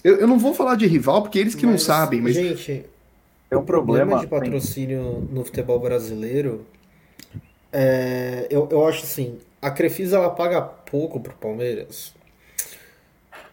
Eu, 0.02 0.16
eu 0.16 0.26
não 0.26 0.38
vou 0.38 0.54
falar 0.54 0.76
de 0.76 0.86
rival, 0.86 1.22
porque 1.22 1.38
eles 1.38 1.54
que 1.54 1.66
mas, 1.66 1.72
não 1.72 1.78
sabem, 1.78 2.20
mas. 2.20 2.34
Gente, 2.34 2.84
é 3.50 3.56
um 3.56 3.60
o 3.60 3.62
problema, 3.64 4.16
problema 4.16 4.20
de 4.20 4.26
patrocínio 4.26 5.26
no 5.30 5.44
futebol 5.44 5.78
brasileiro. 5.78 6.66
É, 7.72 8.46
eu, 8.50 8.68
eu 8.70 8.86
acho 8.86 9.04
assim, 9.04 9.38
a 9.60 9.70
Crefisa 9.70 10.16
ela 10.16 10.30
paga 10.30 10.60
pouco 10.60 11.20
pro 11.20 11.34
Palmeiras. 11.34 12.12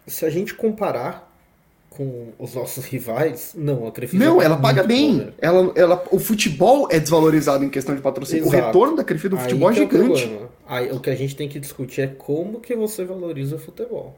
Se 0.08 0.26
a 0.26 0.30
gente 0.30 0.54
comparar 0.54 1.34
com 1.90 2.30
os 2.38 2.54
nossos 2.54 2.84
rivais, 2.86 3.54
não, 3.58 3.88
a 3.88 3.92
Crefisa 3.92 4.24
Não, 4.24 4.42
ela 4.42 4.58
paga 4.58 4.84
bem. 4.84 5.34
Ela, 5.40 5.72
ela, 5.76 6.04
o 6.12 6.20
futebol 6.20 6.88
é 6.92 7.00
desvalorizado 7.00 7.64
em 7.64 7.70
questão 7.70 7.96
de 7.96 8.02
patrocínio. 8.02 8.44
Exato. 8.44 8.58
O 8.58 8.66
retorno 8.66 8.96
da 8.98 9.04
Crefisa 9.04 9.30
do 9.30 9.38
futebol 9.38 9.70
é, 9.70 9.74
é 9.74 9.76
gigante. 9.76 10.26
O 10.26 10.50
Aí, 10.68 10.92
o 10.92 11.00
que 11.00 11.10
a 11.10 11.16
gente 11.16 11.36
tem 11.36 11.48
que 11.48 11.60
discutir 11.60 12.02
é 12.02 12.08
como 12.08 12.60
que 12.60 12.76
você 12.76 13.06
valoriza 13.06 13.56
o 13.56 13.60
futebol. 13.60 14.18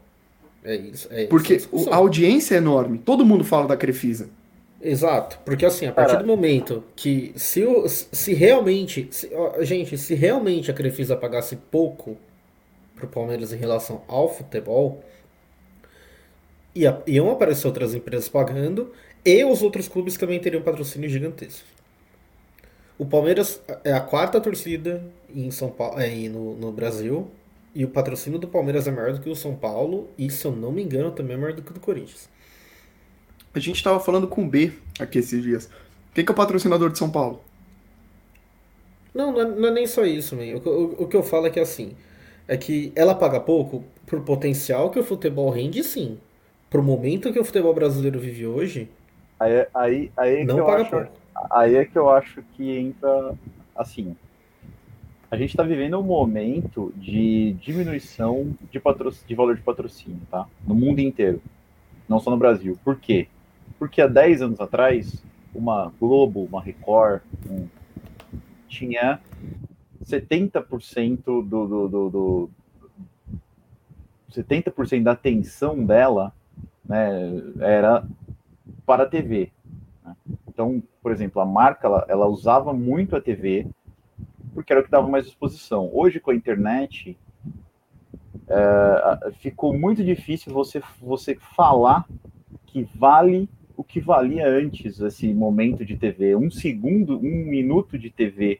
É 0.63 0.75
isso. 0.75 1.07
É 1.11 1.28
Porque 1.28 1.61
a 1.91 1.95
audiência 1.95 2.55
é 2.55 2.57
enorme. 2.57 2.97
Todo 2.97 3.25
mundo 3.25 3.43
fala 3.43 3.67
da 3.67 3.78
Crefisa. 3.78 4.30
Exato, 4.90 5.38
porque 5.44 5.66
assim, 5.66 5.86
a 5.86 5.92
partir 5.92 6.14
Cara. 6.14 6.24
do 6.24 6.28
momento 6.28 6.82
que 6.96 7.34
se, 7.36 7.62
se 7.90 8.34
realmente, 8.34 9.10
se, 9.12 9.30
gente, 9.60 9.98
se 9.98 10.16
realmente 10.16 10.72
a 10.72 10.74
Crefisa 10.74 11.14
pagasse 11.18 11.58
pouco 11.58 12.16
pro 12.96 13.06
Palmeiras 13.06 13.52
em 13.52 13.58
relação 13.58 14.02
ao 14.08 14.34
futebol, 14.34 15.04
ia, 16.74 17.04
iam 17.06 17.30
aparecer 17.30 17.68
outras 17.68 17.94
empresas 17.94 18.30
pagando 18.30 18.94
e 19.26 19.44
os 19.44 19.62
outros 19.62 19.90
clubes 19.90 20.16
também 20.16 20.40
teriam 20.40 20.62
patrocínio 20.62 21.10
gigantesco. 21.10 21.68
O 22.98 23.06
Palmeiras 23.06 23.62
é 23.84 23.92
a 23.92 24.00
quarta 24.00 24.40
torcida 24.40 25.04
em 25.36 25.52
São 25.52 25.70
Paulo, 25.70 26.00
é, 26.00 26.10
no, 26.30 26.56
no 26.56 26.72
Brasil 26.72 27.30
e 27.76 27.84
o 27.84 27.90
patrocínio 27.90 28.40
do 28.40 28.48
Palmeiras 28.48 28.88
é 28.88 28.92
maior 28.92 29.12
do 29.12 29.20
que 29.20 29.30
o 29.30 29.36
São 29.36 29.54
Paulo 29.54 30.08
e, 30.18 30.30
se 30.30 30.46
eu 30.46 30.54
não 30.54 30.72
me 30.72 30.82
engano, 30.82 31.12
também 31.12 31.36
é 31.36 31.40
maior 31.40 31.54
do 31.54 31.62
que 31.62 31.72
o 31.72 31.74
do 31.74 31.82
Corinthians. 31.82 32.30
A 33.58 33.62
gente 33.62 33.78
estava 33.78 33.99
falando 33.99 34.28
com 34.28 34.43
o 34.43 34.47
B 34.47 34.72
aqui 34.99 35.20
esses 35.20 35.41
dias. 35.41 35.70
Quem 36.14 36.24
que 36.24 36.32
é 36.32 36.34
o 36.34 36.36
patrocinador 36.36 36.91
de 36.91 36.97
São 36.97 37.10
Paulo? 37.10 37.41
Não, 39.14 39.32
não 39.32 39.41
é, 39.41 39.45
não 39.45 39.68
é 39.70 39.72
nem 39.72 39.88
só 39.88 40.05
isso, 40.05 40.36
man. 40.36 40.43
O, 40.43 40.70
o, 40.70 41.03
o, 41.03 41.08
que 41.08 41.16
eu 41.16 41.24
falo 41.24 41.47
é 41.47 41.49
que 41.49 41.60
assim, 41.60 41.93
é 42.47 42.55
que 42.55 42.91
ela 42.95 43.16
paga 43.16 43.39
pouco 43.39 43.84
pro 44.05 44.22
potencial 44.22 44.89
que 44.89 44.99
o 44.99 45.03
futebol 45.03 45.49
rende, 45.49 45.84
sim 45.84 46.18
pro 46.70 46.84
momento 46.84 47.32
que 47.32 47.39
o 47.39 47.45
futebol 47.45 47.74
brasileiro 47.74 48.20
vive 48.20 48.45
hoje, 48.45 48.89
aí, 49.39 49.68
aí, 49.74 50.12
aí 50.18 50.36
é 50.41 50.43
não 50.43 50.66
paga 50.66 50.82
acho, 50.82 50.91
pouco. 50.91 51.12
Aí 51.51 51.76
é 51.76 51.86
que 51.86 51.97
eu 51.97 52.10
acho 52.10 52.41
que 52.53 52.78
entra 52.78 53.34
assim. 53.76 54.16
A 55.30 55.36
gente 55.36 55.49
está 55.49 55.64
vivendo 55.64 55.99
um 55.99 56.03
momento 56.03 56.93
de 56.95 57.53
diminuição 57.53 58.55
de, 58.72 58.80
de 59.28 59.36
valor 59.36 59.55
de 59.55 59.62
patrocínio, 59.62 60.22
tá? 60.32 60.47
No 60.66 60.74
mundo 60.74 60.99
inteiro. 60.99 61.41
Não 62.08 62.20
só 62.20 62.32
no 62.32 62.38
Brasil. 62.38 62.80
Por 62.84 62.97
quê? 62.97 63.28
Porque 63.80 64.01
há 64.01 64.07
10 64.07 64.41
anos 64.41 64.59
atrás, 64.59 65.23
uma 65.53 65.91
Globo, 65.99 66.43
uma 66.43 66.61
Record, 66.61 67.21
um, 67.49 67.67
tinha 68.67 69.19
70% 70.03 71.23
do, 71.23 71.41
do, 71.43 71.88
do, 71.88 72.09
do 72.09 72.49
70% 74.32 75.03
da 75.03 75.11
atenção 75.11 75.84
dela 75.84 76.34
né, 76.88 77.41
era 77.59 78.07
para 78.86 79.03
a 79.03 79.07
TV. 79.07 79.51
Né? 80.03 80.15
Então, 80.47 80.82
por 81.01 81.11
exemplo, 81.11 81.41
a 81.41 81.45
marca 81.45 81.88
ela, 81.88 82.05
ela, 82.07 82.28
usava 82.28 82.73
muito 82.73 83.15
a 83.15 83.21
TV 83.21 83.67
porque 84.53 84.73
era 84.73 84.82
o 84.82 84.84
que 84.84 84.89
dava 84.89 85.07
mais 85.07 85.28
exposição. 85.28 85.89
Hoje, 85.93 86.19
com 86.19 86.32
a 86.32 86.36
internet, 86.36 87.15
é, 88.47 89.32
ficou 89.34 89.78
muito 89.78 90.03
difícil 90.03 90.51
você, 90.51 90.82
você 90.99 91.36
falar 91.36 92.05
que 92.65 92.84
vale 92.95 93.47
o 93.78 93.84
que 93.84 94.01
valia 94.01 94.49
antes 94.49 94.99
esse 94.99 95.32
momento 95.32 95.86
de 95.86 95.95
TV. 95.95 96.36
Um 96.36 96.49
segundo, 96.49 97.19
um 97.19 97.45
minuto 97.45 97.97
de 97.97 98.09
TV 98.09 98.59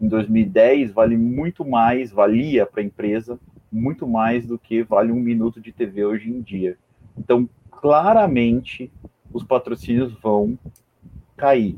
em 0.00 0.08
2010 0.08 0.90
vale 0.90 1.16
muito 1.16 1.64
mais, 1.64 2.10
valia 2.10 2.64
para 2.64 2.80
a 2.80 2.84
empresa 2.84 3.38
muito 3.70 4.06
mais 4.06 4.46
do 4.46 4.58
que 4.58 4.82
vale 4.82 5.12
um 5.12 5.20
minuto 5.20 5.60
de 5.60 5.70
TV 5.70 6.04
hoje 6.04 6.30
em 6.30 6.40
dia. 6.40 6.78
Então, 7.18 7.48
claramente 7.70 8.90
os 9.32 9.42
patrocínios 9.42 10.14
vão 10.22 10.56
cair. 11.36 11.76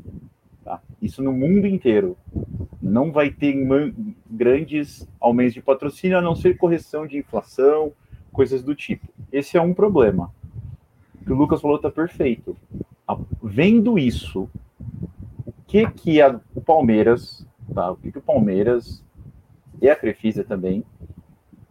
Tá? 0.63 0.79
Isso 1.01 1.23
no 1.23 1.33
mundo 1.33 1.65
inteiro. 1.65 2.15
Não 2.81 3.11
vai 3.11 3.31
ter 3.31 3.55
grandes 4.29 5.07
aumentos 5.19 5.55
de 5.55 5.61
patrocínio, 5.61 6.17
a 6.17 6.21
não 6.21 6.35
ser 6.35 6.55
correção 6.55 7.07
de 7.07 7.17
inflação, 7.17 7.91
coisas 8.31 8.63
do 8.63 8.75
tipo. 8.75 9.07
Esse 9.31 9.57
é 9.57 9.61
um 9.61 9.73
problema. 9.73 10.31
O 11.27 11.29
que 11.29 11.33
o 11.33 11.35
Lucas 11.35 11.59
falou 11.59 11.75
está 11.75 11.91
perfeito. 11.91 12.55
Vendo 13.43 13.99
isso, 13.99 14.49
o 15.45 15.51
que 15.67 15.85
que 15.91 16.21
a, 16.21 16.39
o 16.55 16.61
Palmeiras, 16.61 17.45
tá? 17.75 17.91
o 17.91 17.97
que, 17.97 18.13
que 18.13 18.17
o 18.17 18.21
Palmeiras 18.21 19.03
e 19.81 19.89
a 19.89 19.95
Crefisa 19.95 20.45
também 20.45 20.85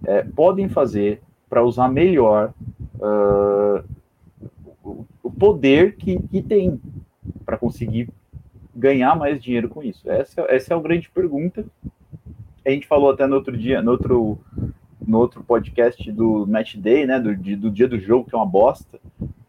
é, 0.04 0.22
podem 0.22 0.68
fazer 0.68 1.22
para 1.48 1.64
usar 1.64 1.88
melhor 1.88 2.52
uh, 2.96 3.82
o 5.22 5.30
poder 5.30 5.96
que, 5.96 6.20
que 6.28 6.42
tem 6.42 6.78
para 7.46 7.56
conseguir 7.56 8.10
ganhar 8.74 9.16
mais 9.16 9.42
dinheiro 9.42 9.70
com 9.70 9.82
isso? 9.82 10.10
Essa, 10.10 10.42
essa 10.50 10.74
é 10.74 10.76
a 10.76 10.80
grande 10.80 11.08
pergunta. 11.08 11.64
A 12.62 12.68
gente 12.68 12.86
falou 12.86 13.10
até 13.10 13.26
no 13.26 13.36
outro 13.36 13.56
dia, 13.56 13.80
no 13.80 13.92
outro, 13.92 14.38
no 15.00 15.16
outro 15.16 15.42
podcast 15.42 16.12
do 16.12 16.46
Match 16.46 16.76
Day, 16.76 17.06
né, 17.06 17.18
do, 17.18 17.34
do 17.34 17.70
dia 17.70 17.88
do 17.88 17.98
jogo, 17.98 18.28
que 18.28 18.34
é 18.34 18.38
uma 18.38 18.44
bosta, 18.44 19.00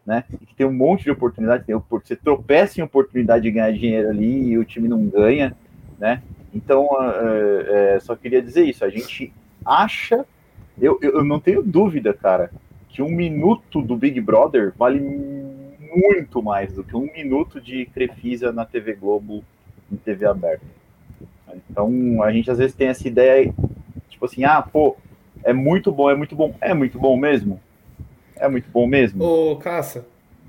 né, 0.08 0.24
que 0.46 0.54
tem 0.54 0.66
um 0.66 0.72
monte 0.72 1.04
de 1.04 1.10
oportunidade, 1.10 1.64
tem, 1.64 1.78
você 1.90 2.16
tropeça 2.16 2.80
em 2.80 2.82
oportunidade 2.82 3.42
de 3.42 3.50
ganhar 3.50 3.70
dinheiro 3.72 4.08
ali 4.08 4.52
e 4.52 4.56
o 4.56 4.64
time 4.64 4.88
não 4.88 5.04
ganha, 5.04 5.54
né, 5.98 6.22
então 6.54 6.88
é, 6.98 7.96
é, 7.96 8.00
só 8.00 8.16
queria 8.16 8.40
dizer 8.40 8.64
isso, 8.64 8.82
a 8.86 8.88
gente 8.88 9.30
acha, 9.62 10.24
eu, 10.80 10.98
eu 11.02 11.22
não 11.22 11.38
tenho 11.38 11.62
dúvida, 11.62 12.14
cara, 12.14 12.50
que 12.88 13.02
um 13.02 13.10
minuto 13.10 13.82
do 13.82 13.96
Big 13.96 14.18
Brother 14.18 14.72
vale 14.78 14.98
muito 14.98 16.42
mais 16.42 16.72
do 16.72 16.82
que 16.82 16.96
um 16.96 17.12
minuto 17.12 17.60
de 17.60 17.84
Crefisa 17.84 18.50
na 18.50 18.64
TV 18.64 18.94
Globo 18.94 19.44
em 19.92 19.96
TV 19.96 20.24
aberta. 20.24 20.64
Então 21.70 22.22
a 22.22 22.32
gente 22.32 22.50
às 22.50 22.56
vezes 22.56 22.74
tem 22.74 22.88
essa 22.88 23.06
ideia, 23.06 23.52
tipo 24.08 24.24
assim, 24.24 24.44
ah, 24.44 24.62
pô, 24.62 24.96
é 25.44 25.52
muito 25.52 25.92
bom, 25.92 26.10
é 26.10 26.14
muito 26.14 26.34
bom. 26.34 26.54
É 26.60 26.72
muito 26.72 26.98
bom 26.98 27.16
mesmo? 27.16 27.60
É 28.40 28.48
muito 28.48 28.70
bom 28.70 28.86
mesmo? 28.86 29.24
Ô, 29.24 29.56
Caça. 29.56 30.06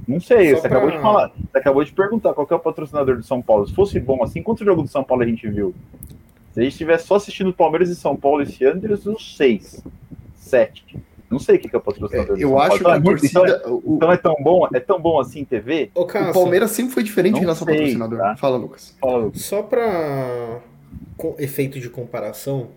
Não 0.08 0.20
sei, 0.20 0.56
você 0.56 0.68
pra... 0.68 0.78
acabou 0.78 0.92
de 0.92 1.02
falar, 1.02 1.32
você 1.52 1.58
acabou 1.58 1.84
de 1.84 1.92
perguntar 1.92 2.34
qual 2.34 2.48
é 2.50 2.56
o 2.56 2.60
patrocinador 2.60 3.18
do 3.18 3.24
São 3.24 3.42
Paulo. 3.42 3.68
Se 3.68 3.74
fosse 3.74 4.00
bom 4.00 4.24
assim, 4.24 4.42
quantos 4.42 4.66
jogos 4.66 4.86
do 4.86 4.90
São 4.90 5.04
Paulo 5.04 5.24
a 5.24 5.26
gente 5.26 5.48
viu? 5.48 5.74
Se 6.54 6.60
a 6.60 6.64
gente 6.64 6.72
estivesse 6.72 7.06
só 7.06 7.16
assistindo 7.16 7.54
Palmeiras 7.54 7.90
e 7.90 7.96
São 7.96 8.16
Paulo 8.16 8.42
esse 8.42 8.64
ano, 8.64 8.82
eles 8.84 9.06
uns 9.06 9.36
seis, 9.36 9.84
sete. 10.36 10.98
Não 11.30 11.38
sei 11.38 11.58
o 11.58 11.60
que, 11.60 11.76
é 11.76 11.78
o 11.78 11.82
patrocinador. 11.82 12.38
É, 12.40 12.44
eu 12.44 12.58
acho 12.58 12.80
que 12.80 12.88
a 12.88 12.98
então, 12.98 13.04
torcida. 13.04 13.60
Então, 13.62 13.82
o... 13.86 13.96
então 13.98 14.12
é 14.12 14.18
tão 14.18 14.36
bom, 14.42 14.68
é 14.74 14.80
tão 14.80 15.00
bom 15.00 15.20
assim 15.20 15.46
TV? 15.46 15.92
o 15.94 16.06
Palmeiras 16.06 16.72
sempre 16.72 16.94
foi 16.94 17.04
diferente 17.04 17.38
em 17.38 17.42
relação 17.42 17.68
ao 17.68 17.74
patrocinador. 17.74 18.18
Tá? 18.18 18.36
Fala, 18.36 18.58
Lucas. 18.58 18.96
Fala, 19.00 19.18
Lucas. 19.18 19.42
Só 19.44 19.62
para 19.62 20.60
efeito 21.38 21.80
de 21.80 21.90
comparação, 21.90 22.70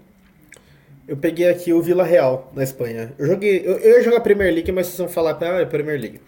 Eu 1.13 1.17
peguei 1.19 1.47
aqui 1.47 1.75
o 1.75 1.83
Vila 1.83 2.05
Real, 2.05 2.51
na 2.57 2.63
Espanha. 2.63 3.13
Eu 3.19 3.27
joguei. 3.27 3.61
Eu, 3.67 3.77
eu 3.81 3.99
ia 3.99 4.03
jogar 4.03 4.21
Premier 4.21 4.51
League, 4.51 4.73
mas 4.73 4.87
vocês 4.87 4.97
vão 4.97 5.11
falar, 5.11 5.37
ah, 5.43 5.61
é 5.61 5.67
Premier 5.67 6.01
League. 6.01 6.23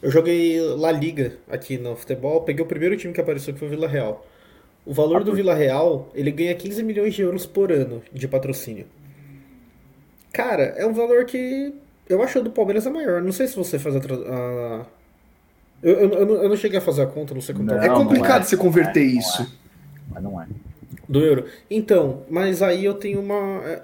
Eu 0.00 0.12
joguei 0.12 0.60
La 0.60 0.92
Liga 0.92 1.32
aqui 1.50 1.76
no 1.76 1.96
futebol, 1.96 2.42
peguei 2.42 2.64
o 2.64 2.68
primeiro 2.68 2.96
time 2.96 3.12
que 3.12 3.20
apareceu 3.20 3.52
que 3.52 3.58
foi 3.58 3.66
o 3.66 3.70
Vila 3.72 3.88
Real. 3.88 4.24
O 4.86 4.94
valor 4.94 5.24
do 5.24 5.34
Vila 5.34 5.54
Real, 5.54 6.08
ele 6.14 6.30
ganha 6.30 6.54
15 6.54 6.84
milhões 6.84 7.14
de 7.14 7.22
euros 7.22 7.46
por 7.46 7.72
ano 7.72 8.00
de 8.12 8.28
patrocínio. 8.28 8.86
Cara, 10.32 10.72
é 10.76 10.86
um 10.86 10.92
valor 10.92 11.24
que 11.24 11.74
eu 12.08 12.22
acho 12.22 12.40
do 12.40 12.52
Palmeiras 12.52 12.86
é 12.86 12.90
maior. 12.90 13.20
Não 13.20 13.32
sei 13.32 13.48
se 13.48 13.56
você 13.56 13.76
faz 13.76 13.96
a. 13.96 13.98
a... 13.98 14.86
Eu, 15.82 15.94
eu, 15.94 16.10
eu, 16.12 16.26
não, 16.26 16.34
eu, 16.44 16.48
não 16.48 16.56
cheguei 16.56 16.78
a 16.78 16.80
fazer 16.80 17.02
a 17.02 17.06
conta, 17.06 17.34
não 17.34 17.40
sei 17.40 17.56
quanto 17.56 17.66
não, 17.66 17.82
É 17.82 17.88
complicado 17.88 18.42
é, 18.42 18.44
você 18.44 18.56
converter 18.56 19.02
é, 19.02 19.18
isso. 19.18 19.42
É. 19.42 19.46
Mas 20.12 20.22
não 20.22 20.40
é. 20.40 20.46
Do 21.08 21.20
euro. 21.24 21.46
Então, 21.70 22.24
mas 22.28 22.62
aí 22.62 22.84
eu 22.84 22.94
tenho 22.94 23.20
uma, 23.20 23.62
é, 23.64 23.82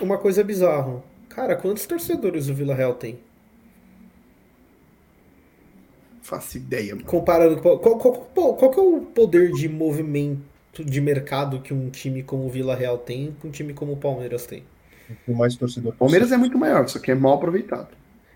uma 0.00 0.18
coisa 0.18 0.44
bizarra. 0.44 1.02
Cara, 1.28 1.56
quantos 1.56 1.86
torcedores 1.86 2.48
o 2.48 2.54
Vila 2.54 2.74
Real 2.74 2.94
tem? 2.94 3.18
Faço 6.22 6.58
ideia. 6.58 6.94
Mano. 6.94 7.06
Comparando 7.06 7.56
com. 7.60 7.76
Qual, 7.78 7.98
qual, 7.98 8.12
qual, 8.34 8.54
qual 8.54 8.72
é 8.72 8.80
o 8.80 9.00
poder 9.00 9.50
de 9.52 9.68
movimento 9.68 10.84
de 10.84 11.00
mercado 11.00 11.60
que 11.60 11.74
um 11.74 11.90
time 11.90 12.22
como 12.22 12.46
o 12.46 12.48
Vila 12.48 12.74
Real 12.74 12.98
tem 12.98 13.36
com 13.40 13.48
um 13.48 13.50
time 13.50 13.74
como 13.74 13.92
o 13.92 13.96
Palmeiras 13.96 14.46
tem? 14.46 14.62
Com 15.26 15.34
mais 15.34 15.56
torcedor. 15.56 15.92
Palmeiras 15.96 16.30
é 16.30 16.36
muito 16.36 16.56
maior, 16.56 16.86
só 16.88 17.00
que 17.00 17.10
é 17.10 17.14
mal 17.14 17.34
aproveitado. 17.34 17.88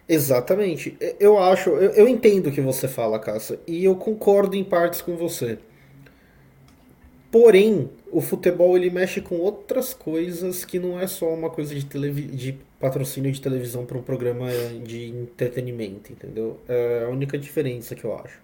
Exatamente. 0.09 0.97
Eu 1.19 1.39
acho, 1.39 1.71
eu, 1.71 1.93
eu 1.93 2.09
entendo 2.09 2.49
o 2.49 2.53
que 2.53 2.61
você 2.61 2.89
fala, 2.89 3.19
Caça, 3.19 3.59
e 3.67 3.85
eu 3.85 3.97
concordo 3.97 4.57
em 4.57 4.65
partes 4.65 5.01
com 5.01 5.17
você. 5.17 5.59
Porém, 7.35 7.91
o 8.13 8.21
futebol 8.21 8.77
ele 8.77 8.91
mexe 8.91 9.21
com 9.21 9.35
outras 9.41 9.93
coisas 9.93 10.65
que 10.65 10.79
não 10.79 11.01
é 11.01 11.09
só 11.09 11.35
uma 11.35 11.51
coisa 11.51 11.75
de, 11.75 11.85
televi 11.85 12.29
de 12.29 12.57
patrocínio 12.79 13.33
de 13.33 13.41
televisão 13.41 13.85
para 13.85 13.99
um 13.99 14.03
programa 14.03 14.47
de 14.85 15.07
entretenimento, 15.07 16.13
entendeu? 16.13 16.61
É 16.69 17.03
a 17.05 17.09
única 17.09 17.37
diferença 17.37 17.97
que 17.97 18.05
eu 18.05 18.17
acho. 18.17 18.39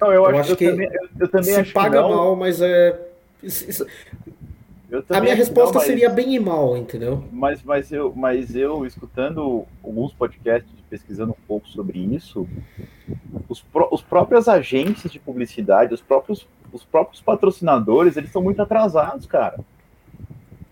Não, 0.00 0.12
eu, 0.12 0.22
eu 0.22 0.26
acho, 0.26 0.38
acho, 0.38 0.56
que 0.56 0.64
eu 0.64 0.70
também, 0.70 0.90
eu 1.18 1.28
também 1.28 1.64
se 1.64 1.72
paga 1.72 2.02
mal, 2.02 2.36
mas 2.36 2.62
é. 2.62 3.00
Isso, 3.42 3.84
a 5.10 5.20
minha 5.20 5.34
resposta 5.34 5.74
não, 5.74 5.80
mas, 5.80 5.86
seria 5.88 6.08
bem 6.08 6.36
e 6.36 6.38
mal, 6.38 6.76
entendeu? 6.76 7.24
Mas, 7.32 7.64
mas, 7.64 7.90
eu, 7.90 8.12
mas 8.14 8.54
eu, 8.54 8.86
escutando 8.86 9.66
alguns 9.82 10.12
podcasts, 10.12 10.70
pesquisando 10.88 11.32
um 11.32 11.46
pouco 11.48 11.68
sobre 11.68 11.98
isso, 11.98 12.46
os, 13.48 13.60
pró 13.60 13.88
os 13.90 14.02
próprios 14.02 14.46
agentes 14.46 15.10
de 15.10 15.18
publicidade, 15.18 15.92
os 15.92 16.00
próprios 16.00 16.46
os 16.76 16.84
próprios 16.84 17.20
patrocinadores, 17.20 18.16
eles 18.16 18.28
estão 18.28 18.42
muito 18.42 18.62
atrasados, 18.62 19.26
cara. 19.26 19.58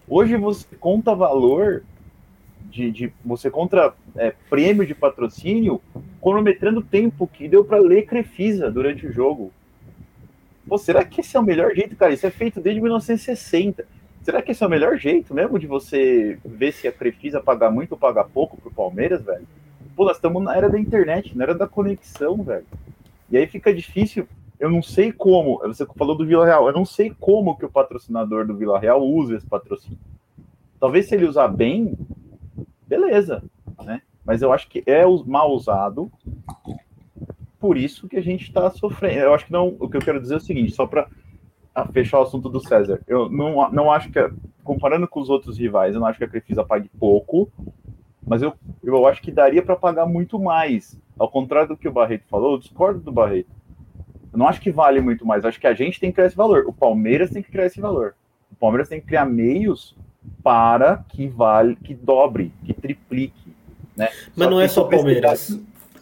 Hoje 0.09 0.36
você 0.36 0.66
conta 0.76 1.14
valor 1.14 1.82
de, 2.70 2.90
de 2.90 3.12
você 3.24 3.50
conta 3.50 3.94
é, 4.16 4.34
prêmio 4.50 4.86
de 4.86 4.94
patrocínio 4.94 5.80
cronometrando 6.20 6.80
o 6.80 6.84
tempo 6.84 7.26
que 7.26 7.48
deu 7.48 7.64
para 7.64 7.78
ler 7.78 8.07
Crefisa 8.07 8.70
durante 8.70 9.07
o 9.07 9.12
jogo. 9.12 9.52
Pô, 10.66 10.78
será 10.78 11.05
que 11.05 11.20
esse 11.20 11.36
é 11.36 11.40
o 11.40 11.42
melhor 11.42 11.74
jeito, 11.74 11.96
cara? 11.96 12.12
Isso 12.12 12.26
é 12.26 12.30
feito 12.30 12.61
desde 12.61 12.80
1960. 12.80 13.86
Será 14.22 14.40
que 14.40 14.52
esse 14.52 14.62
é 14.62 14.66
o 14.66 14.70
melhor 14.70 14.96
jeito 14.96 15.34
mesmo 15.34 15.59
de 15.59 15.66
você 15.66 16.38
ver 16.44 16.72
se 16.72 16.88
a 16.88 16.92
Crefisa 16.92 17.40
paga 17.40 17.70
muito 17.70 17.92
ou 17.92 17.98
paga 17.98 18.24
pouco 18.24 18.57
pro 18.57 18.70
Palmeiras, 18.70 19.22
velho? 19.22 19.46
Pô, 19.94 20.05
nós 20.05 20.16
estamos 20.16 20.42
na 20.42 20.57
era 20.57 20.68
da 20.68 20.78
internet, 20.78 21.36
na 21.36 21.44
era 21.44 21.55
da 21.55 21.68
conexão, 21.68 22.42
velho. 22.42 22.66
E 23.30 23.36
aí 23.36 23.46
fica 23.46 23.72
difícil 23.72 24.26
eu 24.59 24.70
não 24.70 24.82
sei 24.82 25.12
como, 25.12 25.59
você 25.59 25.84
falou 25.96 26.16
do 26.16 26.26
Vila 26.26 26.46
Real, 26.46 26.66
eu 26.66 26.72
não 26.72 26.84
sei 26.84 27.14
como 27.18 27.57
que 27.57 27.64
o 27.64 27.70
patrocinador 27.70 28.46
do 28.46 28.57
Vila 28.57 28.78
Real 28.78 29.02
usa 29.02 29.36
esse 29.36 29.46
patrocínio. 29.46 29.98
Talvez 30.78 31.09
se 31.09 31.14
ele 31.14 31.26
usar 31.26 31.48
bem, 31.48 31.96
beleza, 32.86 33.42
né? 33.84 34.02
Mas 34.24 34.42
eu 34.42 34.52
acho 34.52 34.68
que 34.68 34.82
é 34.86 35.05
mal 35.26 35.52
usado, 35.52 36.11
por 37.59 37.76
isso 37.76 38.09
que 38.09 38.16
a 38.16 38.22
gente 38.22 38.42
está 38.42 38.70
sofrendo. 38.70 39.20
Eu 39.20 39.34
acho 39.34 39.46
que 39.46 39.52
não, 39.52 39.76
o 39.78 39.88
que 39.88 39.96
eu 39.96 40.02
quero 40.02 40.20
dizer 40.20 40.34
é 40.34 40.36
o 40.38 40.40
seguinte, 40.40 40.72
só 40.72 40.86
para 40.86 41.09
fechar 41.92 42.20
o 42.20 42.22
assunto 42.22 42.48
do 42.48 42.61
César, 42.61 43.00
eu 43.07 43.28
não, 43.28 43.70
não 43.70 43.90
acho 43.90 44.11
que, 44.11 44.18
comparando 44.62 45.09
com 45.09 45.20
os 45.20 45.28
outros 45.28 45.59
rivais, 45.59 45.94
eu 45.94 46.00
não 46.00 46.07
acho 46.07 46.18
que 46.18 46.24
a 46.24 46.28
Crefisa 46.28 46.64
pague 46.64 46.88
pouco, 46.98 47.50
mas 48.26 48.42
eu, 48.42 48.55
eu 48.82 49.07
acho 49.07 49.20
que 49.20 49.32
daria 49.32 49.62
para 49.62 49.76
pagar 49.76 50.07
muito 50.07 50.38
mais. 50.38 50.98
Ao 51.18 51.28
contrário 51.28 51.68
do 51.68 51.76
que 51.76 51.88
o 51.88 51.92
Barreto 51.92 52.26
falou, 52.28 52.52
eu 52.52 52.59
discordo 52.59 53.00
do 53.00 53.12
Barreto. 53.12 53.50
Eu 54.35 54.39
não 54.39 54.49
acho 54.49 54.61
que 54.61 54.72
vale 54.72 55.01
muito 55.01 55.24
mais. 55.24 55.45
Eu 55.45 55.49
acho 55.49 55.61
que 55.61 55.66
a 55.66 55.74
gente 55.74 56.01
tem 56.01 56.11
que 56.11 56.16
criar 56.16 56.26
esse 56.26 56.37
valor. 56.37 56.64
O 56.66 56.72
Palmeiras 56.72 57.30
tem 57.30 57.41
que 57.41 57.53
criar 57.53 57.66
esse 57.66 57.80
valor. 57.80 58.16
O 58.51 58.57
Palmeiras 58.57 58.89
tem 58.89 59.01
que 59.01 59.07
criar 59.07 59.24
meios 59.24 59.95
para 60.43 61.05
que 61.09 61.28
vale, 61.28 61.76
que 61.76 61.95
dobre, 61.95 62.53
que 62.64 62.74
triplique. 62.74 63.55
Né? 63.97 64.09
Mas 64.35 64.45
só 64.45 64.51
não 64.51 64.61
é 64.61 64.66
só 64.66 64.85
Palmeiras. 64.85 65.51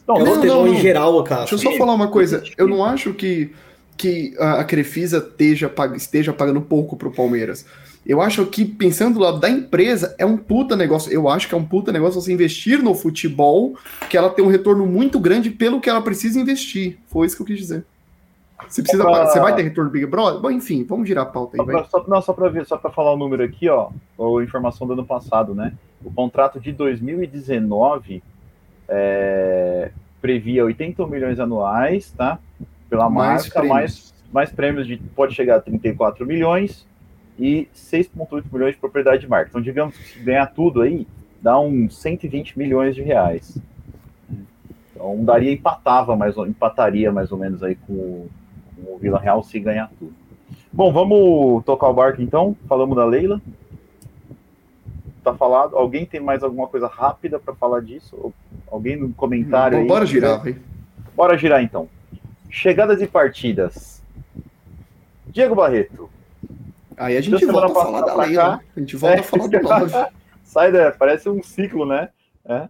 Não, 0.08 0.18
não, 0.18 0.36
não, 0.36 0.44
não, 0.44 0.68
em 0.68 0.80
geral, 0.80 1.22
cara. 1.24 1.42
Deixa 1.42 1.56
eu 1.56 1.58
só 1.58 1.72
falar 1.72 1.92
uma 1.92 2.08
coisa. 2.08 2.42
Eu 2.56 2.66
não 2.66 2.82
acho 2.82 3.12
que, 3.12 3.52
que 3.98 4.34
a 4.38 4.64
Crefisa 4.64 5.18
esteja, 5.18 5.70
esteja 5.94 6.32
pagando 6.32 6.62
pouco 6.62 6.96
para 6.96 7.08
o 7.08 7.12
Palmeiras. 7.12 7.66
Eu 8.04 8.22
acho 8.22 8.46
que, 8.46 8.64
pensando 8.64 9.14
do 9.14 9.20
lado 9.20 9.40
da 9.40 9.50
empresa, 9.50 10.16
é 10.18 10.24
um 10.24 10.38
puta 10.38 10.74
negócio. 10.74 11.12
Eu 11.12 11.28
acho 11.28 11.46
que 11.46 11.54
é 11.54 11.58
um 11.58 11.64
puta 11.64 11.92
negócio 11.92 12.20
você 12.20 12.32
investir 12.32 12.82
no 12.82 12.94
futebol, 12.94 13.76
que 14.08 14.16
ela 14.16 14.30
tem 14.30 14.42
um 14.42 14.48
retorno 14.48 14.86
muito 14.86 15.20
grande 15.20 15.50
pelo 15.50 15.82
que 15.82 15.90
ela 15.90 16.00
precisa 16.00 16.40
investir. 16.40 16.98
Foi 17.08 17.26
isso 17.26 17.36
que 17.36 17.42
eu 17.42 17.46
quis 17.46 17.58
dizer. 17.58 17.84
Você 18.68 18.82
precisa. 18.82 19.04
Pra... 19.04 19.26
Você 19.26 19.40
vai 19.40 19.54
ter 19.54 19.62
retorno 19.62 19.90
do 19.90 19.92
Big 19.92 20.06
Brother? 20.06 20.40
Bom, 20.40 20.50
enfim, 20.50 20.84
vamos 20.84 21.08
girar 21.08 21.24
a 21.24 21.30
pauta 21.30 21.56
aí. 21.56 21.58
Só 21.58 21.64
pra, 21.64 21.84
só, 21.84 22.04
não, 22.08 22.22
só 22.22 22.32
para 22.32 22.48
ver, 22.48 22.66
só 22.66 22.76
para 22.76 22.90
falar 22.90 23.12
o 23.12 23.16
número 23.16 23.42
aqui, 23.42 23.68
ó, 23.68 23.90
a 24.18 24.42
informação 24.42 24.86
do 24.86 24.94
ano 24.94 25.04
passado, 25.04 25.54
né? 25.54 25.72
O 26.04 26.12
contrato 26.12 26.60
de 26.60 26.72
2019 26.72 28.22
é, 28.88 29.90
previa 30.20 30.64
80 30.64 31.06
milhões 31.06 31.40
anuais, 31.40 32.12
tá? 32.12 32.38
Pela 32.88 33.08
mais 33.08 33.42
marca, 33.44 33.60
prêmios. 33.60 33.72
mais, 33.72 34.14
mais 34.32 34.52
prêmios 34.52 34.86
de 34.86 34.96
pode 34.96 35.34
chegar 35.34 35.56
a 35.56 35.60
34 35.60 36.26
milhões 36.26 36.86
e 37.38 37.68
6,8 37.74 38.44
milhões 38.52 38.74
de 38.74 38.80
propriedade 38.80 39.22
de 39.22 39.28
marca. 39.28 39.48
Então, 39.48 39.62
digamos 39.62 39.96
que 39.96 40.04
se 40.04 40.18
ganhar 40.18 40.46
tudo 40.46 40.82
aí, 40.82 41.06
dá 41.40 41.58
uns 41.58 41.96
120 41.98 42.58
milhões 42.58 42.94
de 42.94 43.02
reais. 43.02 43.58
Então 45.02 45.24
daria 45.24 45.52
empatava 45.52 46.14
mais 46.14 46.36
empataria 46.36 47.10
mais 47.10 47.32
ou 47.32 47.38
menos 47.38 47.62
aí 47.62 47.74
com 47.74 48.28
o 48.86 48.98
Vila 48.98 49.18
Real 49.18 49.42
se 49.42 49.58
ganhar 49.58 49.90
tudo. 49.98 50.14
Bom, 50.72 50.92
vamos 50.92 51.64
tocar 51.64 51.88
o 51.88 51.94
barco 51.94 52.22
então. 52.22 52.56
Falamos 52.68 52.96
da 52.96 53.04
Leila. 53.04 53.40
Tá 55.22 55.34
falado. 55.34 55.76
Alguém 55.76 56.06
tem 56.06 56.20
mais 56.20 56.42
alguma 56.42 56.66
coisa 56.66 56.86
rápida 56.86 57.38
para 57.38 57.54
falar 57.54 57.80
disso? 57.80 58.32
Alguém 58.70 58.96
no 58.96 59.12
comentário 59.12 59.78
Bom, 59.78 59.82
aí? 59.82 59.88
Bora 59.88 60.06
girar, 60.06 60.42
velho. 60.42 60.62
Bora 61.14 61.36
girar 61.36 61.62
então. 61.62 61.88
Chegadas 62.50 63.00
e 63.00 63.06
partidas. 63.06 64.02
Diego 65.26 65.54
Barreto. 65.54 66.10
Aí 66.96 67.16
a 67.16 67.20
gente 67.20 67.44
volta 67.46 67.66
a 67.66 67.82
falar 67.82 68.00
da 68.06 68.14
Leila. 68.14 68.60
A 68.76 68.80
gente 68.80 68.96
volta 68.96 69.16
é, 69.16 69.20
a 69.20 69.22
falar 69.22 69.46
do 69.46 69.62
nove. 69.62 70.12
Sai, 70.42 70.72
né? 70.72 70.90
Parece 70.90 71.28
um 71.28 71.42
ciclo, 71.42 71.86
né? 71.86 72.08
É. 72.44 72.68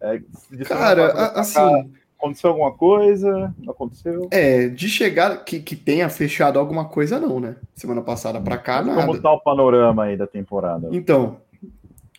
É, 0.00 0.20
Cara, 0.66 1.12
assim. 1.32 1.92
Aconteceu 2.26 2.50
alguma 2.50 2.72
coisa? 2.72 3.54
Não 3.58 3.72
aconteceu? 3.72 4.28
É, 4.30 4.68
de 4.68 4.88
chegar 4.88 5.44
que, 5.44 5.60
que 5.60 5.76
tenha 5.76 6.08
fechado 6.08 6.58
alguma 6.58 6.86
coisa, 6.86 7.20
não, 7.20 7.38
né? 7.38 7.56
Semana 7.74 8.02
passada 8.02 8.40
pra 8.40 8.58
cá, 8.58 8.82
nada. 8.82 9.06
Como 9.06 9.20
tá 9.20 9.32
o 9.32 9.40
panorama 9.40 10.04
aí 10.04 10.16
da 10.16 10.26
temporada? 10.26 10.88
Então, 10.90 11.38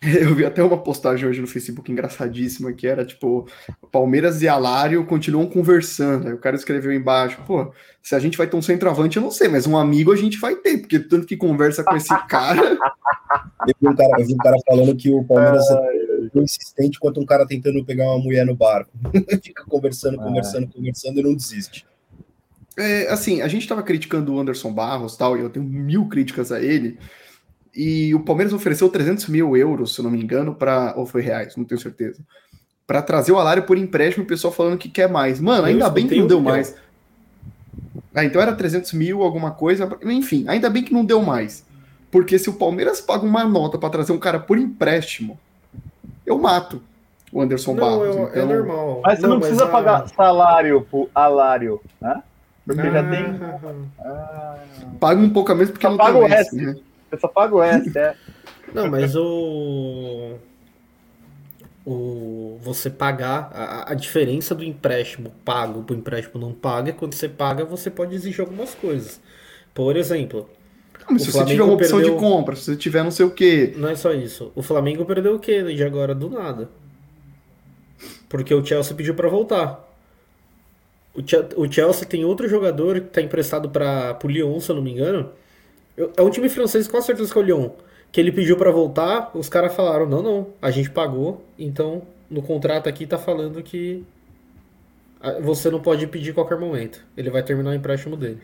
eu 0.02 0.34
vi 0.34 0.46
até 0.46 0.62
uma 0.62 0.78
postagem 0.78 1.28
hoje 1.28 1.40
no 1.40 1.46
Facebook 1.46 1.92
engraçadíssima 1.92 2.72
que 2.72 2.86
era 2.86 3.04
tipo: 3.04 3.46
Palmeiras 3.92 4.40
e 4.40 4.48
Alário 4.48 5.04
continuam 5.04 5.46
conversando. 5.46 6.28
Aí 6.28 6.32
o 6.32 6.38
cara 6.38 6.56
escreveu 6.56 6.92
embaixo: 6.92 7.38
pô, 7.46 7.70
se 8.02 8.14
a 8.14 8.18
gente 8.18 8.38
vai 8.38 8.46
ter 8.46 8.56
um 8.56 8.62
centroavante, 8.62 9.18
eu 9.18 9.22
não 9.22 9.30
sei, 9.30 9.48
mas 9.48 9.66
um 9.66 9.76
amigo 9.76 10.10
a 10.10 10.16
gente 10.16 10.38
vai 10.38 10.56
ter, 10.56 10.78
porque 10.78 10.98
tanto 10.98 11.26
que 11.26 11.36
conversa 11.36 11.84
com 11.84 11.94
esse 11.96 12.08
cara. 12.28 12.78
Eu 13.66 13.74
vi 13.78 13.88
um 13.88 13.94
cara, 13.94 14.24
vi 14.24 14.34
um 14.34 14.38
cara 14.38 14.56
falando 14.66 14.96
que 14.96 15.10
o 15.10 15.22
Palmeiras 15.24 15.68
é 15.70 16.07
tão 16.38 16.42
insistente 16.44 17.00
quanto 17.00 17.20
um 17.20 17.26
cara 17.26 17.46
tentando 17.46 17.84
pegar 17.84 18.04
uma 18.04 18.18
mulher 18.18 18.46
no 18.46 18.54
barco. 18.54 18.90
Fica 19.42 19.64
conversando, 19.64 20.18
conversando, 20.18 20.64
é. 20.64 20.76
conversando 20.76 21.18
e 21.18 21.22
não 21.22 21.34
desiste. 21.34 21.86
É, 22.76 23.08
assim, 23.08 23.42
a 23.42 23.48
gente 23.48 23.62
estava 23.62 23.82
criticando 23.82 24.32
o 24.32 24.38
Anderson 24.38 24.72
Barros 24.72 25.16
tal, 25.16 25.36
e 25.36 25.40
eu 25.40 25.50
tenho 25.50 25.66
mil 25.66 26.06
críticas 26.06 26.52
a 26.52 26.60
ele. 26.60 26.98
E 27.74 28.14
o 28.14 28.20
Palmeiras 28.20 28.52
ofereceu 28.52 28.88
300 28.88 29.28
mil 29.28 29.56
euros, 29.56 29.94
se 29.94 30.00
eu 30.00 30.04
não 30.04 30.10
me 30.10 30.22
engano, 30.22 30.54
para 30.54 30.94
ou 30.96 31.04
foi 31.04 31.22
reais, 31.22 31.56
não 31.56 31.64
tenho 31.64 31.80
certeza, 31.80 32.20
para 32.86 33.02
trazer 33.02 33.32
o 33.32 33.38
Alário 33.38 33.64
por 33.64 33.76
empréstimo. 33.76 34.24
O 34.24 34.28
pessoal 34.28 34.52
falando 34.52 34.78
que 34.78 34.88
quer 34.88 35.08
mais. 35.08 35.40
Mano, 35.40 35.64
ainda 35.64 35.90
bem 35.90 36.06
que 36.06 36.16
não 36.16 36.26
deu 36.26 36.40
mais. 36.40 36.74
Ah, 38.14 38.24
então 38.24 38.40
era 38.40 38.54
300 38.54 38.92
mil, 38.92 39.22
alguma 39.22 39.50
coisa. 39.50 39.88
Enfim, 40.04 40.44
ainda 40.48 40.70
bem 40.70 40.82
que 40.82 40.92
não 40.92 41.04
deu 41.04 41.20
mais. 41.20 41.64
Porque 42.10 42.38
se 42.38 42.48
o 42.48 42.54
Palmeiras 42.54 43.00
paga 43.00 43.24
uma 43.24 43.44
nota 43.44 43.76
para 43.76 43.90
trazer 43.90 44.12
um 44.12 44.18
cara 44.18 44.40
por 44.40 44.56
empréstimo, 44.56 45.38
eu 46.28 46.38
mato 46.38 46.82
o 47.32 47.42
Anderson 47.42 47.74
não, 47.74 47.80
Barros. 47.80 48.16
É, 48.16 48.22
então... 48.22 48.42
é 48.42 48.44
normal. 48.44 49.02
Mas 49.04 49.18
você 49.18 49.26
não, 49.26 49.34
não 49.34 49.40
precisa 49.40 49.64
a... 49.64 49.68
pagar 49.68 50.08
salário 50.08 50.86
pro 50.90 51.10
Alário, 51.14 51.80
né? 52.00 52.22
Porque 52.64 52.82
ah, 52.82 52.90
já 52.92 53.10
tem. 53.10 53.24
Ah, 54.00 54.58
paga 55.00 55.20
um 55.20 55.30
pouco 55.30 55.52
a 55.52 55.54
menos 55.54 55.70
porque 55.70 55.88
não 55.88 55.96
paga 55.96 56.18
o 56.18 56.26
S. 56.26 56.54
Né? 56.54 56.76
Eu 57.10 57.18
só 57.18 57.28
pago 57.28 57.62
essa, 57.62 57.98
é. 57.98 58.14
Não, 58.74 58.90
mas 58.90 59.16
o. 59.16 60.34
O, 61.86 62.58
você 62.60 62.90
pagar 62.90 63.50
a, 63.54 63.92
a 63.92 63.94
diferença 63.94 64.54
do 64.54 64.62
empréstimo 64.62 65.32
pago 65.42 65.82
para 65.82 65.94
o 65.94 65.98
empréstimo 65.98 66.38
não 66.38 66.52
pago 66.52 66.90
é 66.90 66.92
quando 66.92 67.14
você 67.14 67.30
paga 67.30 67.64
você 67.64 67.88
pode 67.90 68.14
exigir 68.14 68.42
algumas 68.42 68.74
coisas. 68.74 69.18
Por 69.72 69.96
exemplo, 69.96 70.50
mas 71.10 71.22
se 71.22 71.32
você 71.32 71.44
tiver 71.44 71.62
uma 71.62 71.74
opção 71.74 71.98
perdeu... 71.98 72.14
de 72.14 72.20
compra, 72.20 72.56
se 72.56 72.64
você 72.64 72.76
tiver 72.76 73.02
não 73.02 73.10
sei 73.10 73.26
o 73.26 73.30
quê. 73.30 73.74
Não 73.76 73.88
é 73.88 73.96
só 73.96 74.12
isso. 74.12 74.52
O 74.54 74.62
Flamengo 74.62 75.04
perdeu 75.04 75.34
o 75.34 75.38
quê 75.38 75.62
de 75.62 75.82
agora 75.82 76.14
do 76.14 76.28
nada? 76.28 76.68
Porque 78.28 78.54
o 78.54 78.64
Chelsea 78.64 78.94
pediu 78.94 79.14
para 79.14 79.28
voltar. 79.28 79.86
O 81.56 81.72
Chelsea 81.72 82.06
tem 82.06 82.24
outro 82.24 82.48
jogador 82.48 83.00
que 83.00 83.06
está 83.08 83.20
emprestado 83.20 83.70
para 83.70 84.18
o 84.22 84.28
Lyon, 84.28 84.60
se 84.60 84.70
eu 84.70 84.76
não 84.76 84.82
me 84.82 84.92
engano. 84.92 85.30
É 86.16 86.22
um 86.22 86.30
time 86.30 86.48
francês, 86.48 86.86
com 86.86 87.00
certeza 87.00 87.32
que 87.32 87.38
é 87.38 87.42
o 87.42 87.44
Lyon. 87.44 87.70
Que 88.12 88.20
ele 88.20 88.30
pediu 88.30 88.56
para 88.56 88.70
voltar, 88.70 89.30
os 89.34 89.48
caras 89.48 89.74
falaram: 89.74 90.06
não, 90.06 90.22
não, 90.22 90.46
a 90.62 90.70
gente 90.70 90.90
pagou, 90.90 91.44
então 91.58 92.02
no 92.30 92.42
contrato 92.42 92.88
aqui 92.88 93.06
tá 93.06 93.18
falando 93.18 93.62
que 93.62 94.04
você 95.42 95.70
não 95.70 95.80
pode 95.80 96.06
pedir 96.06 96.30
a 96.30 96.34
qualquer 96.34 96.58
momento. 96.58 97.04
Ele 97.16 97.30
vai 97.30 97.42
terminar 97.42 97.70
o 97.70 97.74
empréstimo 97.74 98.16
dele. 98.16 98.40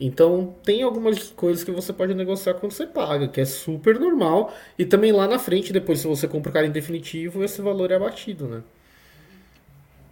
Então, 0.00 0.54
tem 0.64 0.82
algumas 0.82 1.30
coisas 1.30 1.64
que 1.64 1.72
você 1.72 1.92
pode 1.92 2.14
negociar 2.14 2.54
quando 2.54 2.72
você 2.72 2.86
paga, 2.86 3.26
que 3.26 3.40
é 3.40 3.44
super 3.44 3.98
normal. 3.98 4.52
E 4.78 4.84
também 4.84 5.10
lá 5.10 5.26
na 5.26 5.38
frente, 5.38 5.72
depois, 5.72 5.98
se 5.98 6.06
você 6.06 6.28
compra 6.28 6.50
o 6.50 6.52
cara 6.52 6.66
em 6.66 6.70
definitivo, 6.70 7.42
esse 7.42 7.60
valor 7.60 7.90
é 7.90 7.96
abatido, 7.96 8.46
né? 8.46 8.62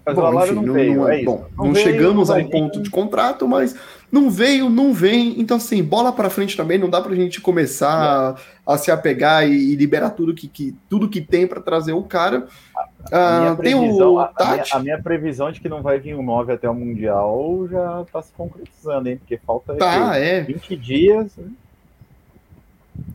Mas 0.04 0.14
bom, 0.14 0.22
o 0.22 0.44
enfim, 0.44 0.54
não, 0.54 0.72
veio, 0.72 0.94
não, 0.94 1.08
é 1.08 1.22
bom, 1.22 1.46
não, 1.56 1.64
não 1.66 1.72
veio, 1.72 1.86
chegamos 1.86 2.30
a 2.30 2.36
um 2.36 2.48
ponto 2.48 2.80
de 2.80 2.90
contrato, 2.90 3.46
mas 3.48 3.76
não 4.16 4.30
veio, 4.30 4.70
não 4.70 4.94
vem. 4.94 5.38
Então, 5.38 5.58
assim, 5.58 5.82
bola 5.84 6.10
para 6.10 6.30
frente 6.30 6.56
também. 6.56 6.78
Não 6.78 6.88
dá 6.88 7.02
para 7.02 7.12
a 7.12 7.16
gente 7.16 7.40
começar 7.40 8.38
a, 8.66 8.72
a, 8.74 8.78
se 8.78 8.90
apegar 8.90 9.46
e, 9.46 9.72
e, 9.72 9.76
liberar 9.76 10.10
tudo 10.10 10.34
que, 10.34 10.48
que, 10.48 10.74
tudo 10.88 11.08
que 11.08 11.20
tem 11.20 11.46
para 11.46 11.60
trazer 11.60 11.92
o 11.92 12.02
cara. 12.02 12.46
A, 13.12 13.50
ah, 13.50 13.56
tem 13.56 13.74
o 13.74 14.18
a, 14.18 14.28
Tati. 14.28 14.52
Minha, 14.52 14.64
a, 14.72 14.78
minha, 14.80 15.02
previsão 15.02 15.52
de 15.52 15.60
que 15.60 15.68
não 15.68 15.82
vai 15.82 15.98
vir 15.98 16.14
um 16.14 16.22
9 16.22 16.52
até 16.52 16.68
o 16.68 16.74
Mundial 16.74 17.68
já 17.70 18.02
está 18.02 18.22
se 18.22 18.32
concretizando, 18.32 19.08
hein? 19.08 19.18
Porque 19.18 19.36
falta 19.36 19.74
tá, 19.74 20.16
é. 20.16 20.40
20 20.40 20.76
dias. 20.76 21.36
Né? 21.36 21.50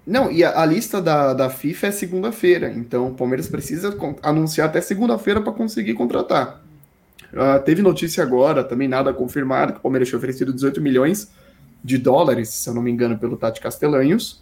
Não, 0.06 0.32
e 0.32 0.44
a, 0.44 0.62
a, 0.62 0.66
lista 0.66 1.02
da, 1.02 1.34
da 1.34 1.50
FIFA 1.50 1.88
é 1.88 1.92
segunda-feira, 1.92 2.72
então 2.72 3.08
o 3.08 3.14
Palmeiras 3.16 3.48
precisa 3.48 3.98
anunciar 4.22 4.68
até 4.68 4.80
segunda-feira 4.80 5.42
para 5.42 5.52
conseguir 5.52 5.96
contratar. 5.96 6.62
Uh, 7.34 7.64
teve 7.64 7.82
notícia 7.82 8.24
agora, 8.24 8.64
também 8.64 8.88
nada 8.88 9.14
confirmado, 9.14 9.74
que 9.74 9.80
o 9.80 9.82
Palmeiras 9.82 10.08
tinha 10.10 10.18
oferecido 10.18 10.54
18 10.54 10.82
milhões 10.82 11.32
de 11.84 11.98
dólares, 11.98 12.50
se 12.50 12.70
eu 12.70 12.74
não 12.74 12.82
me 12.82 12.92
engano, 12.92 13.18
pelo 13.18 13.38
Tati 13.38 13.60
Castelanhos. 13.60 14.42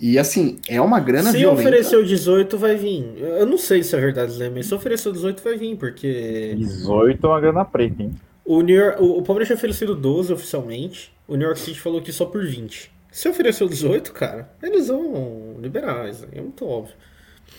E 0.00 0.18
assim, 0.18 0.58
é 0.68 0.80
uma 0.80 1.00
grana 1.00 1.30
se 1.32 1.38
violenta. 1.38 1.62
Se 1.62 1.68
ofereceu 1.68 2.04
18, 2.04 2.58
vai 2.58 2.76
vir. 2.76 3.14
Eu 3.18 3.46
não 3.46 3.58
sei 3.58 3.82
se 3.82 3.96
é 3.96 4.00
verdade, 4.00 4.38
né? 4.38 4.48
Mas 4.48 4.66
se 4.66 4.74
ofereceu 4.74 5.12
18, 5.12 5.42
vai 5.42 5.56
vir, 5.56 5.76
porque. 5.76 6.54
18 6.56 7.26
é 7.26 7.28
uma 7.28 7.40
grana 7.40 7.64
preta, 7.64 8.02
hein? 8.02 8.12
O, 8.44 8.62
New 8.62 8.76
York, 8.76 9.02
o, 9.02 9.18
o 9.18 9.22
Palmeiras 9.22 9.48
tinha 9.48 9.56
oferecido 9.56 9.94
12 9.94 10.32
oficialmente. 10.32 11.12
O 11.26 11.34
New 11.34 11.46
York 11.46 11.60
City 11.60 11.80
falou 11.80 12.00
que 12.00 12.12
só 12.12 12.24
por 12.26 12.44
20. 12.44 12.90
Se 13.10 13.28
ofereceu 13.28 13.68
18, 13.68 14.12
cara, 14.12 14.48
eles 14.62 14.88
vão 14.88 15.56
liberar, 15.60 16.08
isso 16.08 16.26
é 16.30 16.40
muito 16.40 16.64
óbvio. 16.64 16.94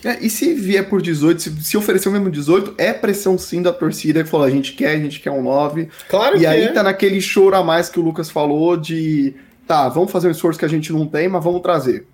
É, 0.04 0.24
e 0.24 0.30
se 0.30 0.54
vier 0.54 0.88
por 0.88 1.02
18, 1.02 1.42
se, 1.42 1.64
se 1.64 1.76
oferecer 1.76 2.08
o 2.08 2.12
mesmo 2.12 2.30
18, 2.30 2.74
é 2.78 2.92
pressão 2.92 3.36
sim 3.36 3.60
da 3.60 3.72
torcida 3.72 4.24
que 4.24 4.30
falou: 4.30 4.46
a 4.46 4.50
gente 4.50 4.72
quer, 4.74 4.96
a 4.96 4.98
gente 4.98 5.20
quer 5.20 5.30
um 5.30 5.42
9. 5.42 5.88
Claro 6.08 6.36
e 6.36 6.40
que 6.40 6.46
aí 6.46 6.62
é. 6.64 6.72
tá 6.72 6.82
naquele 6.82 7.20
choro 7.20 7.56
a 7.56 7.62
mais 7.62 7.88
que 7.88 8.00
o 8.00 8.02
Lucas 8.02 8.30
falou 8.30 8.76
de 8.76 9.34
tá, 9.66 9.88
vamos 9.88 10.10
fazer 10.10 10.28
um 10.28 10.32
esforço 10.32 10.58
que 10.58 10.64
a 10.64 10.68
gente 10.68 10.92
não 10.92 11.06
tem, 11.06 11.28
mas 11.28 11.44
vamos 11.44 11.60
trazer. 11.60 12.06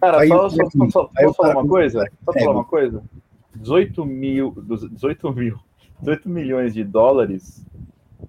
Cara, 0.00 0.20
aí, 0.20 0.28
só, 0.28 0.48
só, 0.48 0.56
só, 0.70 0.90
só 0.90 1.10
posso 1.12 1.34
falar 1.34 1.56
uma 1.56 1.68
coisa? 1.68 2.04
Posso 2.24 2.38
falar 2.38 2.52
uma 2.52 2.64
coisa? 2.64 3.02
18 3.54 4.06
mil, 4.06 4.54
18 4.92 5.32
mil, 5.32 5.58
18 6.00 6.28
milhões 6.28 6.72
de 6.72 6.84
dólares 6.84 7.64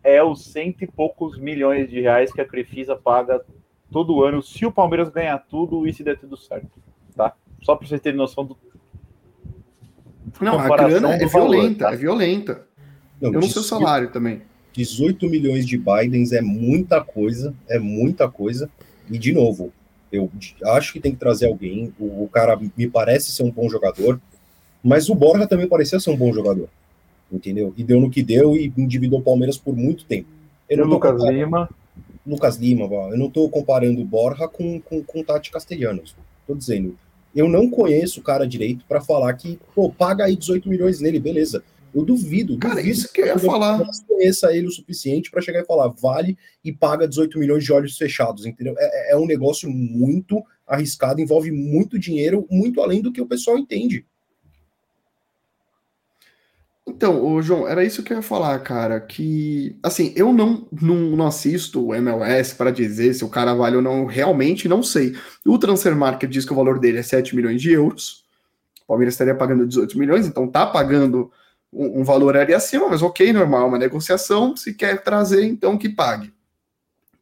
é 0.04 0.24
os 0.24 0.46
cento 0.46 0.84
e 0.84 0.88
poucos 0.88 1.38
milhões 1.38 1.90
de 1.90 2.02
reais 2.02 2.34
que 2.34 2.42
a 2.42 2.46
Crefisa 2.46 2.96
paga 2.96 3.42
todo 3.92 4.24
ano 4.24 4.42
se 4.42 4.66
o 4.66 4.72
Palmeiras 4.72 5.10
ganhar 5.10 5.38
tudo 5.38 5.86
e 5.86 5.94
se 5.94 6.04
der 6.04 6.18
tudo 6.18 6.36
certo, 6.36 6.80
tá? 7.16 7.34
Só 7.62 7.76
para 7.76 7.88
vocês 7.88 8.02
terem 8.02 8.18
noção 8.18 8.44
do 8.46 8.56
não, 10.42 10.60
a 10.60 10.78
grana 10.78 11.16
é 11.16 11.26
violenta, 11.26 11.86
tá? 11.86 11.94
é 11.94 11.96
violenta. 11.96 12.68
Não, 13.22 13.34
eu 13.34 13.42
não 13.42 13.48
sei 13.48 13.62
o 13.62 13.66
salário 13.66 14.10
também. 14.10 14.42
18 14.74 15.30
milhões 15.30 15.66
de 15.66 15.78
Bidens 15.78 16.32
é 16.32 16.42
muita 16.42 17.02
coisa, 17.02 17.54
é 17.70 17.78
muita 17.78 18.30
coisa. 18.30 18.70
E, 19.10 19.18
de 19.18 19.34
novo, 19.34 19.72
eu 20.12 20.30
acho 20.66 20.94
que 20.94 21.00
tem 21.00 21.12
que 21.12 21.20
trazer 21.20 21.48
alguém. 21.48 21.94
O, 22.00 22.24
o 22.24 22.30
cara 22.30 22.60
me 22.76 22.88
parece 22.88 23.32
ser 23.32 23.44
um 23.44 23.52
bom 23.52 23.70
jogador, 23.70 24.20
mas 24.84 25.10
o 25.10 25.16
Borja 25.16 25.48
também 25.48 25.68
parecia 25.68 26.00
ser 26.00 26.10
um 26.10 26.18
bom 26.18 26.34
jogador. 26.34 26.70
Entendeu? 27.32 27.74
E 27.78 27.84
deu 27.84 28.00
no 28.00 28.10
que 28.10 28.24
deu 28.24 28.56
e 28.58 28.72
endividou 28.78 29.20
o 29.20 29.24
Palmeiras 29.24 29.58
por 29.58 29.76
muito 29.76 30.06
tempo. 30.06 30.28
Eu 30.70 30.86
o 30.86 30.88
Lucas 30.88 31.22
Lima. 31.24 31.70
Lucas 32.26 32.58
Lima, 32.58 32.86
eu 32.86 33.18
não 33.18 33.28
estou 33.28 33.50
comparando 33.50 34.02
o 34.02 34.06
Borja 34.06 34.48
com, 34.48 34.80
com, 34.82 35.04
com 35.04 35.24
Tati 35.24 35.52
Castellanos. 35.52 36.16
Estou 36.42 36.56
dizendo, 36.56 36.98
eu 37.36 37.48
não 37.48 37.70
conheço 37.70 38.20
o 38.20 38.24
cara 38.24 38.48
direito 38.48 38.86
para 38.88 39.02
falar 39.02 39.34
que, 39.34 39.60
pô, 39.74 39.90
paga 39.92 40.26
aí 40.26 40.36
18 40.36 40.68
milhões 40.68 41.00
nele, 41.00 41.20
beleza. 41.20 41.64
Eu 41.94 42.06
duvido. 42.06 42.58
Cara, 42.58 42.76
duvido 42.76 42.90
isso 42.90 43.12
que 43.12 43.22
eu 43.22 43.28
ia 43.28 43.40
falar. 43.40 43.86
Conheça 44.08 44.56
ele 44.56 44.68
o 44.68 44.72
suficiente 44.72 45.30
para 45.30 45.42
chegar 45.42 45.62
e 45.62 45.66
falar, 45.66 45.90
vale 45.90 46.38
e 46.64 46.72
paga 46.72 47.08
18 47.08 47.38
milhões 47.38 47.64
de 47.64 47.74
olhos 47.74 47.98
fechados, 47.98 48.46
entendeu? 48.46 48.76
É, 48.78 49.12
é 49.12 49.18
um 49.18 49.26
negócio 49.26 49.70
muito 49.70 50.44
arriscado, 50.66 51.20
envolve 51.20 51.52
muito 51.52 52.00
dinheiro, 52.00 52.48
muito 52.50 52.82
além 52.82 53.02
do 53.02 53.12
que 53.12 53.22
o 53.22 53.28
pessoal 53.28 53.58
entende. 53.58 54.06
Então, 56.94 57.24
ô 57.26 57.42
João, 57.42 57.66
era 57.66 57.86
isso 57.86 58.04
que 58.04 58.12
eu 58.12 58.18
ia 58.18 58.22
falar, 58.22 58.60
cara, 58.60 59.00
que, 59.00 59.80
assim, 59.82 60.12
eu 60.14 60.34
não, 60.34 60.68
não, 60.72 60.96
não 61.16 61.26
assisto 61.26 61.88
o 61.88 61.96
MLS 61.96 62.54
para 62.54 62.70
dizer 62.70 63.14
se 63.14 63.24
o 63.24 63.30
cara 63.30 63.54
vale 63.54 63.78
ou 63.78 63.82
não, 63.82 64.06
realmente 64.06 64.68
não 64.68 64.84
sei. 64.84 65.16
O 65.46 65.58
Transfer 65.58 65.96
Market 65.96 66.30
diz 66.30 66.44
que 66.44 66.52
o 66.52 66.56
valor 66.56 66.80
dele 66.80 66.98
é 66.98 67.04
7 67.04 67.34
milhões 67.34 67.62
de 67.62 67.72
euros, 67.72 68.26
o 68.84 68.88
Palmeiras 68.88 69.14
estaria 69.14 69.34
pagando 69.34 69.66
18 69.66 69.98
milhões, 69.98 70.28
então 70.28 70.50
tá 70.50 70.66
pagando 70.66 71.32
um, 71.72 72.02
um 72.02 72.04
valor 72.04 72.36
ali 72.36 72.54
acima, 72.54 72.90
mas 72.90 73.02
ok, 73.02 73.32
normal, 73.32 73.70
uma 73.70 73.78
negociação, 73.78 74.56
se 74.58 74.74
quer 74.74 75.02
trazer, 75.02 75.46
então 75.46 75.78
que 75.78 75.88
pague. 75.88 76.34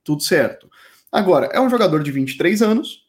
Tudo 0.04 0.24
certo. 0.24 0.68
Agora, 1.12 1.46
é 1.54 1.62
um 1.62 1.70
jogador 1.70 2.02
de 2.02 2.12
23 2.12 2.64
anos, 2.64 3.06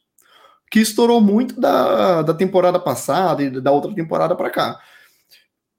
que 0.69 0.79
estourou 0.79 1.19
muito 1.19 1.59
da, 1.59 2.21
da 2.21 2.35
temporada 2.35 2.79
passada 2.79 3.41
e 3.41 3.49
da 3.49 3.71
outra 3.71 3.91
temporada 3.95 4.35
para 4.35 4.51
cá 4.51 4.79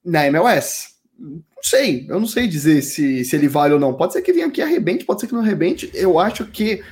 na 0.05 0.27
MLS. 0.27 0.91
Não 1.19 1.63
sei, 1.63 2.07
eu 2.09 2.19
não 2.19 2.27
sei 2.27 2.49
dizer 2.49 2.83
se, 2.83 3.25
se 3.25 3.37
ele 3.37 3.49
vale 3.49 3.75
ou 3.75 3.81
não. 3.81 3.95
Pode 3.95 4.13
ser 4.13 4.23
que 4.23 4.33
venha 4.33 4.47
aqui 4.47 4.61
e 4.61 4.65
arrebente, 4.65 5.05
pode 5.05 5.21
ser 5.21 5.27
que 5.27 5.33
não 5.33 5.41
arrebente. 5.41 5.91
Eu 5.95 6.19
acho 6.19 6.47
que 6.47 6.83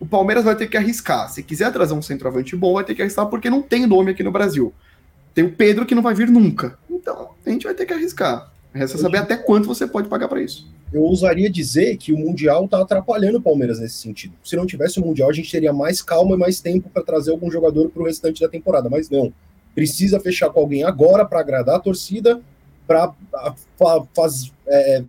o 0.00 0.06
Palmeiras 0.06 0.44
vai 0.44 0.56
ter 0.56 0.66
que 0.66 0.76
arriscar. 0.76 1.30
Se 1.30 1.42
quiser 1.42 1.72
trazer 1.72 1.94
um 1.94 2.02
centroavante 2.02 2.56
bom, 2.56 2.74
vai 2.74 2.84
ter 2.84 2.94
que 2.94 3.02
arriscar, 3.02 3.26
porque 3.26 3.50
não 3.50 3.62
tem 3.62 3.86
nome 3.86 4.10
aqui 4.10 4.22
no 4.22 4.32
Brasil. 4.32 4.72
Tem 5.34 5.44
o 5.44 5.52
Pedro 5.52 5.86
que 5.86 5.94
não 5.94 6.02
vai 6.02 6.14
vir 6.14 6.28
nunca. 6.28 6.78
Então, 6.90 7.30
a 7.44 7.50
gente 7.50 7.64
vai 7.64 7.74
ter 7.74 7.86
que 7.86 7.92
arriscar. 7.92 8.50
Resta 8.72 8.98
saber 8.98 9.18
até 9.18 9.36
quanto 9.36 9.66
você 9.66 9.86
pode 9.86 10.08
pagar 10.08 10.28
para 10.28 10.42
isso. 10.42 10.68
Eu 10.92 11.02
ousaria 11.02 11.50
dizer 11.50 11.96
que 11.96 12.12
o 12.12 12.18
Mundial 12.18 12.64
está 12.64 12.80
atrapalhando 12.80 13.38
o 13.38 13.42
Palmeiras 13.42 13.80
nesse 13.80 13.96
sentido. 13.96 14.34
Se 14.44 14.56
não 14.56 14.66
tivesse 14.66 15.00
o 15.00 15.04
Mundial, 15.04 15.30
a 15.30 15.32
gente 15.32 15.50
teria 15.50 15.72
mais 15.72 16.02
calma 16.02 16.34
e 16.34 16.38
mais 16.38 16.60
tempo 16.60 16.88
para 16.88 17.02
trazer 17.02 17.30
algum 17.30 17.50
jogador 17.50 17.88
para 17.88 18.02
o 18.02 18.06
restante 18.06 18.40
da 18.40 18.48
temporada. 18.48 18.88
Mas 18.88 19.08
não 19.08 19.32
precisa 19.78 20.18
fechar 20.18 20.50
com 20.50 20.58
alguém 20.58 20.82
agora 20.82 21.24
para 21.24 21.38
agradar 21.38 21.76
a 21.76 21.78
torcida, 21.78 22.40
para 22.84 23.12
é, 24.66 25.04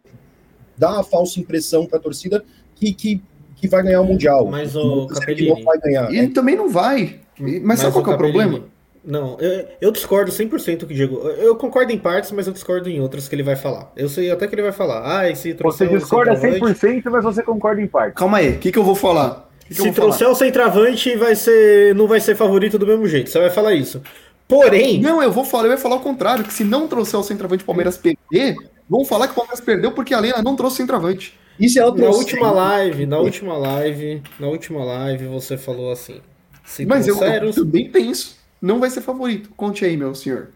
dar 0.77 0.99
a 0.99 1.03
falsa 1.03 1.39
impressão 1.39 1.87
para 1.87 1.97
a 1.97 2.01
torcida 2.01 2.43
que, 2.75 2.93
que, 2.93 3.19
que 3.55 3.67
vai 3.67 3.81
ganhar 3.81 4.01
o 4.01 4.05
Mundial. 4.05 4.45
Mas 4.45 4.75
o 4.75 5.07
Capellini... 5.07 5.49
não 5.49 5.63
vai 5.63 5.79
ganhar. 5.79 6.11
E 6.11 6.19
ele 6.19 6.29
também 6.29 6.55
não 6.55 6.69
vai. 6.69 7.19
Mas, 7.39 7.61
mas 7.63 7.79
sabe 7.79 7.93
qual 7.93 8.11
é 8.11 8.15
o 8.15 8.17
problema? 8.17 8.63
Não, 9.03 9.39
eu, 9.39 9.65
eu 9.81 9.91
discordo 9.91 10.31
100% 10.31 10.79
que 10.79 10.83
o 10.83 10.87
Diego. 10.87 11.17
Eu 11.29 11.55
concordo 11.55 11.91
em 11.91 11.97
partes, 11.97 12.31
mas 12.31 12.45
eu 12.45 12.53
discordo 12.53 12.89
em 12.89 12.99
outras 12.99 13.27
que 13.27 13.33
ele 13.33 13.41
vai 13.41 13.55
falar. 13.55 13.91
Eu 13.95 14.07
sei 14.07 14.29
até 14.29 14.45
que 14.45 14.53
ele 14.53 14.61
vai 14.61 14.71
falar. 14.71 15.19
Ah, 15.19 15.27
esse 15.27 15.53
Você 15.53 15.87
discorda 15.87 16.35
100%, 16.35 17.09
mas 17.09 17.23
você 17.23 17.41
concorda 17.41 17.81
em 17.81 17.87
partes. 17.87 18.19
Calma 18.19 18.37
aí, 18.37 18.51
o 18.51 18.59
que, 18.59 18.71
que 18.71 18.77
eu 18.77 18.83
vou 18.83 18.93
falar? 18.93 19.49
Que 19.61 19.69
que 19.69 19.81
Se 19.81 19.91
trouxer 19.91 20.27
falar? 20.27 20.33
o 20.33 20.35
centroavante, 20.35 21.15
vai 21.15 21.33
ser, 21.33 21.95
não 21.95 22.07
vai 22.07 22.19
ser 22.19 22.35
favorito 22.35 22.77
do 22.77 22.85
mesmo 22.85 23.07
jeito. 23.07 23.31
Você 23.31 23.39
vai 23.39 23.49
falar 23.49 23.73
isso. 23.73 24.01
Porém. 24.49 24.99
Não, 24.99 25.21
eu 25.21 25.31
vou 25.31 25.45
falar, 25.45 25.67
eu 25.67 25.71
ia 25.73 25.77
falar 25.77 25.97
o 25.97 25.99
contrário, 25.99 26.43
que 26.43 26.51
se 26.51 26.63
não 26.63 26.87
trouxer 26.87 27.19
o 27.19 27.23
centroavante 27.23 27.63
Palmeiras 27.63 27.97
perder, 27.97 28.55
vão 28.89 29.05
falar 29.05 29.27
que 29.27 29.33
o 29.33 29.35
Palmeiras 29.35 29.61
perdeu 29.61 29.91
porque 29.91 30.11
a 30.11 30.19
Lena 30.19 30.41
não 30.41 30.55
trouxe 30.55 30.77
centroavante. 30.77 31.37
Isso 31.59 31.77
é 31.77 31.83
Na 31.83 32.09
última 32.09 32.49
live, 32.49 33.05
na 33.05 33.19
última 33.19 33.55
live, 33.55 34.23
na 34.39 34.47
última 34.47 34.83
live, 34.83 35.27
você 35.27 35.55
falou 35.55 35.91
assim. 35.91 36.19
Se 36.65 36.83
Mas 36.83 37.07
eu, 37.07 37.15
eu 37.21 37.53
também 37.53 37.91
penso. 37.91 38.37
Não 38.59 38.79
vai 38.79 38.89
ser 38.89 39.01
favorito. 39.01 39.51
Conte 39.55 39.85
aí, 39.85 39.95
meu 39.95 40.15
senhor. 40.15 40.49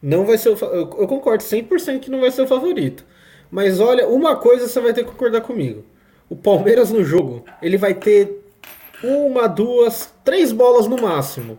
Não 0.00 0.24
vai 0.24 0.38
ser 0.38 0.50
o, 0.50 0.58
eu, 0.64 0.96
eu 1.00 1.08
concordo 1.08 1.42
100% 1.42 1.98
que 1.98 2.10
não 2.10 2.20
vai 2.20 2.30
ser 2.30 2.42
o 2.42 2.46
favorito. 2.46 3.04
Mas 3.50 3.80
olha, 3.80 4.06
uma 4.06 4.36
coisa 4.36 4.68
você 4.68 4.80
vai 4.80 4.92
ter 4.92 5.04
que 5.04 5.10
concordar 5.10 5.40
comigo. 5.40 5.84
O 6.28 6.36
Palmeiras 6.36 6.90
no 6.90 7.02
jogo, 7.02 7.44
ele 7.60 7.76
vai 7.76 7.92
ter 7.92 8.40
uma, 9.02 9.48
duas, 9.48 10.12
três 10.24 10.52
bolas 10.52 10.86
no 10.86 11.00
máximo. 11.00 11.58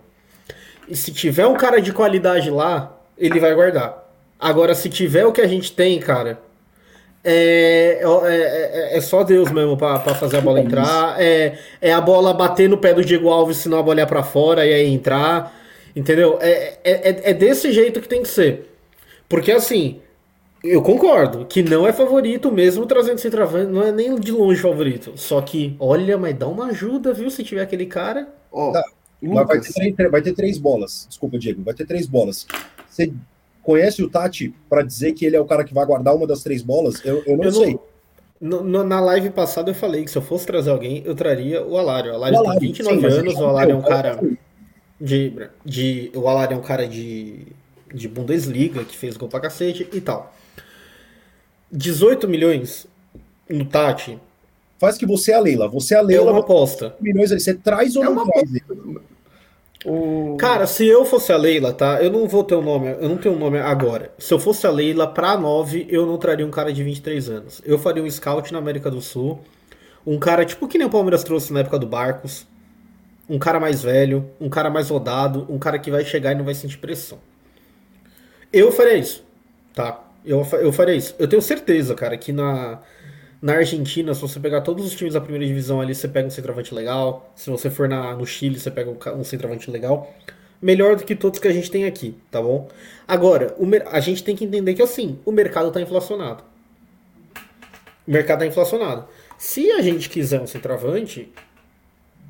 E 0.93 0.95
se 0.95 1.11
tiver 1.11 1.47
um 1.47 1.55
cara 1.55 1.81
de 1.81 1.91
qualidade 1.91 2.51
lá, 2.51 2.95
ele 3.17 3.39
vai 3.39 3.51
guardar. 3.55 4.07
Agora, 4.39 4.75
se 4.75 4.89
tiver 4.89 5.25
o 5.25 5.31
que 5.31 5.41
a 5.41 5.47
gente 5.47 5.71
tem, 5.71 5.99
cara, 5.99 6.39
é, 7.23 7.99
é, 8.03 8.91
é, 8.93 8.97
é 8.97 9.01
só 9.01 9.23
Deus 9.23 9.51
mesmo 9.51 9.75
pra, 9.75 9.97
pra 9.97 10.13
fazer 10.13 10.37
a 10.37 10.41
bola 10.41 10.59
entrar. 10.59 11.19
É, 11.19 11.57
é 11.81 11.91
a 11.91 11.99
bola 11.99 12.31
bater 12.31 12.69
no 12.69 12.77
pé 12.77 12.93
do 12.93 13.03
Diego 13.03 13.29
Alves, 13.29 13.57
senão 13.57 13.79
a 13.79 13.81
bola 13.81 14.01
ia 14.01 14.05
pra 14.05 14.21
fora 14.21 14.63
e 14.67 14.71
aí 14.71 14.93
entrar. 14.93 15.51
Entendeu? 15.95 16.37
É, 16.39 16.77
é, 16.83 17.31
é 17.31 17.33
desse 17.33 17.71
jeito 17.71 17.99
que 17.99 18.07
tem 18.07 18.21
que 18.21 18.29
ser. 18.29 18.69
Porque 19.27 19.51
assim, 19.51 19.99
eu 20.63 20.83
concordo 20.83 21.43
que 21.43 21.63
não 21.63 21.87
é 21.87 21.91
favorito 21.91 22.51
mesmo 22.51 22.85
trazendo 22.85 23.17
centroavante, 23.17 23.71
não 23.71 23.81
é 23.81 23.91
nem 23.91 24.13
de 24.19 24.31
longe 24.31 24.61
favorito. 24.61 25.13
Só 25.15 25.41
que, 25.41 25.75
olha, 25.79 26.19
mas 26.19 26.35
dá 26.35 26.47
uma 26.47 26.67
ajuda, 26.67 27.13
viu? 27.13 27.31
Se 27.31 27.43
tiver 27.43 27.63
aquele 27.63 27.87
cara. 27.87 28.27
Ó, 28.51 28.71
tá. 28.73 28.83
Vai, 29.23 29.59
ter 29.59 29.73
três, 29.73 30.11
vai 30.11 30.21
ter 30.21 30.33
três 30.33 30.57
bolas. 30.57 31.05
Desculpa, 31.07 31.37
Diego. 31.37 31.63
Vai 31.63 31.73
ter 31.73 31.85
três 31.85 32.07
bolas. 32.07 32.45
Você 32.89 33.13
conhece 33.61 34.03
o 34.03 34.09
Tati 34.09 34.53
para 34.69 34.83
dizer 34.83 35.13
que 35.13 35.25
ele 35.25 35.35
é 35.35 35.39
o 35.39 35.45
cara 35.45 35.63
que 35.63 35.73
vai 35.73 35.85
guardar 35.85 36.15
uma 36.15 36.27
das 36.27 36.43
três 36.43 36.61
bolas? 36.61 37.03
Eu, 37.05 37.23
eu 37.25 37.37
não 37.37 37.43
eu 37.45 37.51
sei. 37.51 37.79
Não, 38.39 38.61
no, 38.61 38.83
na 38.83 38.99
live 38.99 39.29
passada 39.29 39.71
eu 39.71 39.75
falei 39.75 40.03
que 40.03 40.11
se 40.11 40.17
eu 40.17 40.21
fosse 40.21 40.45
trazer 40.45 40.69
alguém, 40.69 41.01
eu 41.05 41.15
traria 41.15 41.65
o 41.65 41.77
Alário. 41.77 42.11
O 42.11 42.15
Alário, 42.15 42.37
o 42.37 42.39
Alário 42.41 42.59
tem 42.59 42.69
29 42.69 42.99
sim, 42.99 43.17
anos, 43.17 43.35
o 43.35 43.45
Alário 43.45 43.71
é 43.71 43.75
um 43.75 43.81
cara 43.81 44.19
de, 44.99 45.33
de. 45.63 46.11
O 46.13 46.27
Alário 46.27 46.55
é 46.55 46.57
um 46.57 46.61
cara 46.61 46.85
de, 46.85 47.47
de 47.93 48.07
Bundesliga, 48.09 48.83
que 48.83 48.97
fez 48.97 49.15
gol 49.15 49.29
pra 49.29 49.39
cacete 49.39 49.87
e 49.93 50.01
tal. 50.01 50.33
18 51.71 52.27
milhões 52.27 52.85
no 53.49 53.65
Tati. 53.65 54.19
Faz 54.77 54.97
que 54.97 55.05
você 55.05 55.31
é 55.31 55.35
a 55.35 55.39
Leila. 55.39 55.69
Você 55.69 55.95
é 55.95 55.97
a 55.97 56.01
Leila. 56.01 56.27
É 56.27 56.31
uma 56.31 56.41
aposta. 56.41 56.95
Milhões, 56.99 57.31
você 57.31 57.53
traz 57.53 57.95
ou 57.95 58.03
é 58.03 58.09
não 58.09 58.27
traz? 58.27 58.49
O... 59.85 60.37
Cara, 60.37 60.65
se 60.65 60.85
eu 60.85 61.03
fosse 61.03 61.31
a 61.31 61.37
Leila, 61.37 61.73
tá? 61.73 62.01
Eu 62.01 62.09
não 62.09 62.27
vou 62.27 62.43
ter 62.43 62.55
um 62.55 62.61
nome, 62.61 62.95
eu 62.99 63.09
não 63.09 63.17
tenho 63.17 63.35
um 63.35 63.39
nome 63.39 63.59
agora. 63.59 64.11
Se 64.17 64.33
eu 64.33 64.39
fosse 64.39 64.65
a 64.65 64.71
Leila, 64.71 65.07
pra 65.07 65.37
9, 65.37 65.87
eu 65.89 66.05
não 66.05 66.17
traria 66.17 66.45
um 66.45 66.51
cara 66.51 66.71
de 66.71 66.83
23 66.83 67.29
anos. 67.29 67.61
Eu 67.65 67.77
faria 67.77 68.01
um 68.01 68.09
scout 68.09 68.51
na 68.53 68.59
América 68.59 68.89
do 68.89 69.01
Sul. 69.01 69.41
Um 70.05 70.17
cara 70.19 70.45
tipo 70.45 70.67
que 70.67 70.77
nem 70.77 70.87
o 70.87 70.89
Palmeiras 70.89 71.23
trouxe 71.23 71.51
na 71.51 71.61
época 71.61 71.79
do 71.79 71.87
Barcos. 71.87 72.47
Um 73.29 73.39
cara 73.39 73.59
mais 73.59 73.81
velho, 73.81 74.29
um 74.39 74.49
cara 74.49 74.69
mais 74.69 74.89
rodado, 74.89 75.45
um 75.49 75.57
cara 75.57 75.79
que 75.79 75.89
vai 75.89 76.03
chegar 76.03 76.33
e 76.33 76.35
não 76.35 76.43
vai 76.43 76.53
sentir 76.53 76.77
pressão. 76.77 77.19
Eu 78.51 78.71
faria 78.71 78.95
isso, 78.95 79.23
tá? 79.73 80.03
Eu, 80.25 80.45
eu 80.61 80.71
faria 80.71 80.95
isso. 80.95 81.15
Eu 81.17 81.27
tenho 81.27 81.41
certeza, 81.41 81.95
cara, 81.95 82.17
que 82.17 82.31
na, 82.31 82.79
na 83.43 83.55
Argentina, 83.55 84.13
se 84.13 84.21
você 84.21 84.39
pegar 84.39 84.61
todos 84.61 84.85
os 84.85 84.95
times 84.95 85.15
da 85.15 85.19
primeira 85.19 85.45
divisão 85.45 85.81
ali, 85.81 85.93
você 85.93 86.07
pega 86.07 86.25
um 86.25 86.31
centroavante 86.31 86.73
legal. 86.73 87.29
Se 87.35 87.49
você 87.49 87.69
for 87.69 87.89
na, 87.89 88.15
no 88.15 88.25
Chile, 88.25 88.57
você 88.57 88.71
pega 88.71 88.89
um, 88.89 88.97
um 89.19 89.23
centroavante 89.25 89.69
legal. 89.69 90.15
Melhor 90.61 90.95
do 90.95 91.03
que 91.03 91.13
todos 91.13 91.39
que 91.39 91.47
a 91.49 91.51
gente 91.51 91.69
tem 91.69 91.83
aqui, 91.83 92.15
tá 92.31 92.41
bom? 92.41 92.69
Agora, 93.05 93.53
o, 93.59 93.65
a 93.91 93.99
gente 93.99 94.23
tem 94.23 94.33
que 94.33 94.45
entender 94.45 94.75
que 94.75 94.81
assim, 94.81 95.19
o 95.25 95.31
mercado 95.33 95.67
está 95.67 95.81
inflacionado. 95.81 96.41
O 98.07 98.11
mercado 98.11 98.43
está 98.43 98.49
inflacionado. 98.49 99.09
Se 99.37 99.69
a 99.71 99.81
gente 99.81 100.09
quiser 100.09 100.39
um 100.39 100.47
centroavante, 100.47 101.29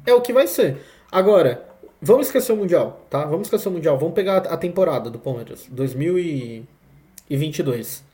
é 0.08 0.16
o 0.16 0.22
que 0.22 0.34
vai 0.34 0.48
ser. 0.48 0.78
Agora, 1.12 1.64
vamos 2.02 2.26
esquecer 2.26 2.54
o 2.54 2.58
Mundial, 2.58 3.06
tá? 3.08 3.24
Vamos 3.26 3.46
esquecer 3.46 3.70
o 3.70 3.72
Mundial. 3.72 4.00
Vamos 4.00 4.16
pegar 4.16 4.38
a 4.38 4.58
temporada 4.58 5.12
do 5.12 5.20
Palmeiras, 5.20 5.68
2022. 5.70 8.13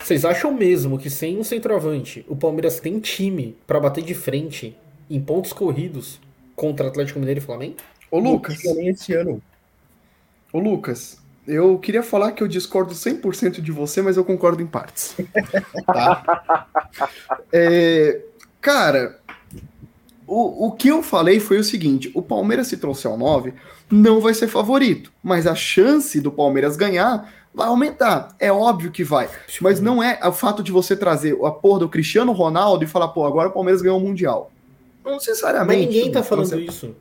Vocês 0.00 0.24
acham 0.24 0.52
mesmo 0.54 0.98
que 0.98 1.10
sem 1.10 1.38
um 1.38 1.44
centroavante 1.44 2.24
o 2.28 2.36
Palmeiras 2.36 2.80
tem 2.80 2.98
time 3.00 3.56
para 3.66 3.80
bater 3.80 4.02
de 4.02 4.14
frente 4.14 4.76
em 5.10 5.20
pontos 5.20 5.52
corridos 5.52 6.20
contra 6.54 6.88
Atlético 6.88 7.18
Mineiro 7.18 7.40
e 7.40 7.42
Flamengo? 7.42 7.76
Ô 8.10 8.18
Lucas, 8.18 8.58
nem 8.64 8.88
esse 8.88 9.12
ano. 9.12 9.42
Ô 10.52 10.58
Lucas, 10.58 11.18
eu 11.46 11.78
queria 11.78 12.02
falar 12.02 12.32
que 12.32 12.42
eu 12.42 12.48
discordo 12.48 12.94
100% 12.94 13.60
de 13.60 13.72
você, 13.72 14.00
mas 14.00 14.16
eu 14.16 14.24
concordo 14.24 14.62
em 14.62 14.66
partes. 14.66 15.16
tá? 15.86 16.66
é, 17.52 18.20
cara, 18.60 19.18
o, 20.26 20.66
o 20.66 20.72
que 20.72 20.88
eu 20.88 21.02
falei 21.02 21.40
foi 21.40 21.58
o 21.58 21.64
seguinte: 21.64 22.10
o 22.14 22.22
Palmeiras 22.22 22.68
se 22.68 22.76
trouxer 22.76 23.10
ao 23.10 23.16
9 23.16 23.54
não 23.90 24.20
vai 24.20 24.34
ser 24.34 24.46
favorito, 24.46 25.10
mas 25.22 25.46
a 25.46 25.54
chance 25.54 26.20
do 26.20 26.30
Palmeiras 26.30 26.76
ganhar 26.76 27.32
vai 27.54 27.68
aumentar. 27.68 28.34
É 28.38 28.52
óbvio 28.52 28.90
que 28.90 29.02
vai. 29.02 29.28
Mas 29.60 29.80
não 29.80 30.02
é 30.02 30.18
o 30.24 30.32
fato 30.32 30.62
de 30.62 30.70
você 30.70 30.96
trazer 30.96 31.36
a 31.44 31.50
porra 31.50 31.80
do 31.80 31.88
Cristiano 31.88 32.32
Ronaldo 32.32 32.84
e 32.84 32.86
falar, 32.86 33.08
pô, 33.08 33.26
agora 33.26 33.48
o 33.48 33.52
Palmeiras 33.52 33.82
ganhou 33.82 33.98
o 33.98 34.00
Mundial. 34.00 34.50
Não 35.04 35.14
necessariamente. 35.14 35.86
Mas 35.86 35.94
ninguém 35.94 36.12
tá 36.12 36.22
falando 36.22 36.48
você... 36.48 36.60
isso. 36.60 36.96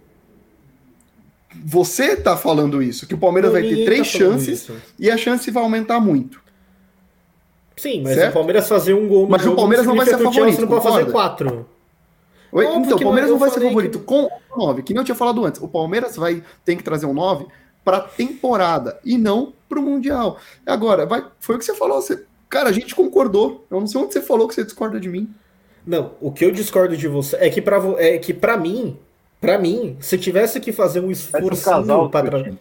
Você 1.65 2.15
tá 2.15 2.37
falando 2.37 2.83
isso, 2.83 3.07
que 3.07 3.15
o 3.15 3.17
Palmeiras 3.17 3.51
não, 3.51 3.59
vai 3.59 3.67
ter 3.67 3.83
três 3.85 4.11
tá 4.11 4.19
chances 4.19 4.61
isso. 4.61 4.75
e 4.99 5.09
a 5.09 5.17
chance 5.17 5.49
vai 5.49 5.63
aumentar 5.63 5.99
muito. 5.99 6.39
Sim, 7.75 8.01
mas 8.03 8.15
certo? 8.15 8.31
o 8.31 8.33
Palmeiras 8.33 8.67
fazer 8.67 8.93
um 8.93 9.07
gol 9.07 9.23
no 9.23 9.29
Mas 9.29 9.41
jogo, 9.41 9.53
o 9.53 9.57
Palmeiras 9.57 9.85
não 9.85 9.95
vai 9.95 10.05
ser 10.05 10.17
favorito. 10.17 10.61
não 10.61 10.67
pode 10.67 10.83
fazer 10.83 11.11
quatro. 11.11 11.69
Oi? 12.51 12.65
então, 12.65 12.97
o 12.97 13.01
Palmeiras 13.01 13.29
não 13.29 13.37
vai 13.37 13.49
ser 13.49 13.61
favorito 13.61 13.99
que... 13.99 14.05
com 14.05 14.25
o 14.25 14.57
9, 14.57 14.81
que 14.81 14.93
nem 14.93 15.01
eu 15.01 15.05
tinha 15.05 15.15
falado 15.15 15.45
antes. 15.45 15.61
O 15.61 15.67
Palmeiras 15.67 16.15
vai 16.15 16.43
ter 16.65 16.75
que 16.75 16.83
trazer 16.83 17.05
um 17.05 17.13
9 17.13 17.45
para 17.83 17.99
temporada 17.99 18.99
e 19.05 19.17
não 19.17 19.53
para 19.67 19.79
o 19.79 19.81
Mundial. 19.81 20.37
Agora, 20.65 21.05
vai, 21.05 21.25
foi 21.39 21.55
o 21.55 21.59
que 21.59 21.65
você 21.65 21.75
falou. 21.75 22.01
Você, 22.01 22.23
cara, 22.49 22.69
a 22.69 22.73
gente 22.73 22.95
concordou. 22.95 23.65
Eu 23.69 23.79
não 23.79 23.87
sei 23.87 24.01
onde 24.01 24.13
você 24.13 24.21
falou 24.21 24.47
que 24.47 24.55
você 24.55 24.63
discorda 24.63 24.99
de 24.99 25.09
mim. 25.09 25.29
Não, 25.85 26.11
o 26.19 26.31
que 26.31 26.43
eu 26.43 26.51
discordo 26.51 26.97
de 26.97 27.07
você 27.07 27.37
é 27.37 27.49
que 27.49 27.61
para 27.61 27.77
é 27.97 28.17
que 28.17 28.33
para 28.33 28.57
mim, 28.57 28.97
para 29.39 29.57
mim, 29.57 29.95
se 29.99 30.17
tivesse 30.17 30.59
que 30.59 30.73
fazer 30.73 30.99
um 30.99 31.09
esforço 31.09 31.63
para 32.11 32.51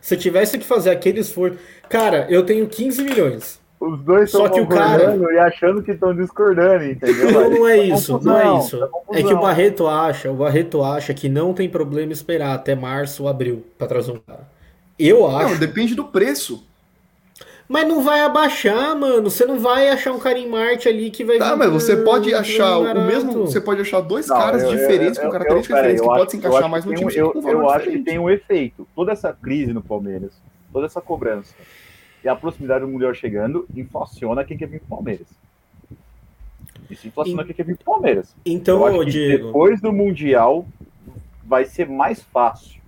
se 0.00 0.16
tivesse 0.16 0.58
que 0.58 0.64
fazer 0.64 0.90
aquele 0.90 1.20
esforço, 1.20 1.58
cara, 1.88 2.26
eu 2.30 2.44
tenho 2.44 2.66
15 2.66 3.02
milhões. 3.02 3.60
Os 3.78 3.98
dois 4.02 4.24
estão 4.24 4.48
que 4.48 4.60
o 4.60 4.66
cara 4.66 5.16
e 5.16 5.38
achando 5.38 5.82
que 5.82 5.92
estão 5.92 6.14
discordando, 6.14 6.84
entendeu? 6.84 7.32
Não, 7.32 7.50
não 7.50 7.68
é 7.68 7.78
isso, 7.78 8.20
não 8.22 8.38
é 8.38 8.58
isso. 8.58 8.78
É 9.10 9.22
que 9.22 9.32
o 9.32 9.40
Barreto 9.40 9.86
acha, 9.86 10.30
o 10.30 10.34
Barreto 10.34 10.82
acha 10.82 11.14
que 11.14 11.30
não 11.30 11.54
tem 11.54 11.66
problema 11.66 12.12
esperar 12.12 12.54
até 12.54 12.74
março 12.74 13.22
ou 13.22 13.28
abril 13.28 13.64
para 13.78 13.86
trazer 13.86 14.12
um 14.12 14.18
cara. 14.18 14.46
Eu 15.00 15.26
acho. 15.26 15.50
Não, 15.50 15.58
depende 15.58 15.94
do 15.94 16.04
preço. 16.04 16.66
Mas 17.68 17.86
não 17.86 18.02
vai 18.02 18.20
abaixar, 18.22 18.96
mano. 18.96 19.30
Você 19.30 19.46
não 19.46 19.58
vai 19.58 19.88
achar 19.88 20.12
um 20.12 20.18
cara 20.18 20.36
em 20.36 20.48
Marte 20.48 20.88
ali 20.88 21.08
que 21.08 21.22
vai. 21.22 21.38
Tá, 21.38 21.54
mas 21.56 21.70
você 21.70 21.96
pode 21.96 22.34
achar 22.34 22.78
o 22.78 23.06
mesmo. 23.06 23.46
Você 23.46 23.60
pode 23.60 23.80
achar 23.80 24.00
dois 24.00 24.26
não, 24.26 24.36
caras 24.36 24.64
eu, 24.64 24.70
diferentes 24.70 25.18
eu, 25.18 25.24
eu, 25.24 25.28
com 25.28 25.32
características 25.32 25.76
diferentes 25.76 26.00
que 26.00 26.08
podem 26.08 26.30
se 26.30 26.36
encaixar 26.36 26.68
mais 26.68 26.84
no 26.84 26.94
time. 26.94 27.14
Eu, 27.14 27.32
eu 27.44 27.70
acho 27.70 27.88
que 27.88 27.98
tem 28.00 28.18
um 28.18 28.28
efeito. 28.28 28.88
Toda 28.94 29.12
essa 29.12 29.32
crise 29.32 29.72
no 29.72 29.80
Palmeiras, 29.80 30.32
toda 30.72 30.86
essa 30.86 31.00
cobrança 31.00 31.54
e 32.24 32.28
a 32.28 32.34
proximidade 32.34 32.84
do 32.84 32.90
Mundial 32.90 33.14
chegando 33.14 33.66
inflaciona 33.74 34.44
quem 34.44 34.56
quer 34.56 34.66
vir 34.66 34.80
pro 34.80 34.96
Palmeiras. 34.96 35.28
Isso 36.90 37.06
inflaciona 37.06 37.44
quem 37.44 37.54
quer 37.54 37.64
vir 37.64 37.76
pro 37.76 37.84
Palmeiras. 37.84 38.34
Então, 38.44 39.04
Diego. 39.04 39.46
Depois 39.46 39.80
do 39.80 39.92
Mundial 39.92 40.66
vai 41.44 41.64
ser 41.64 41.88
mais 41.88 42.20
fácil 42.20 42.79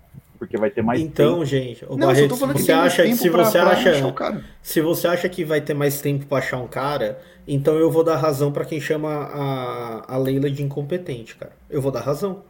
porque 0.43 0.57
vai 0.57 0.70
ter 0.70 0.82
mais 0.82 1.01
então, 1.01 1.34
tempo. 1.34 1.45
gente, 1.45 1.84
o 1.84 1.97
não, 1.97 2.09
Barreto, 2.09 2.34
se 2.34 2.47
você 2.47 2.72
acha 2.72 3.07
se 3.14 3.28
você 3.28 3.30
pra, 3.30 3.43
acha 3.43 4.12
pra 4.12 4.40
se 4.61 4.80
você 4.80 5.07
acha 5.07 5.28
que 5.28 5.45
vai 5.45 5.61
ter 5.61 5.72
mais 5.72 6.01
tempo 6.01 6.26
para 6.26 6.38
achar 6.38 6.59
um 6.59 6.66
cara, 6.66 7.20
então 7.47 7.76
eu 7.76 7.88
vou 7.88 8.03
dar 8.03 8.16
razão 8.16 8.51
para 8.51 8.64
quem 8.64 8.80
chama 8.80 9.09
a, 9.09 10.14
a 10.14 10.18
Leila 10.18 10.51
de 10.51 10.61
incompetente, 10.61 11.36
cara. 11.36 11.53
Eu 11.70 11.80
vou 11.80 11.93
dar 11.93 12.01
razão. 12.01 12.43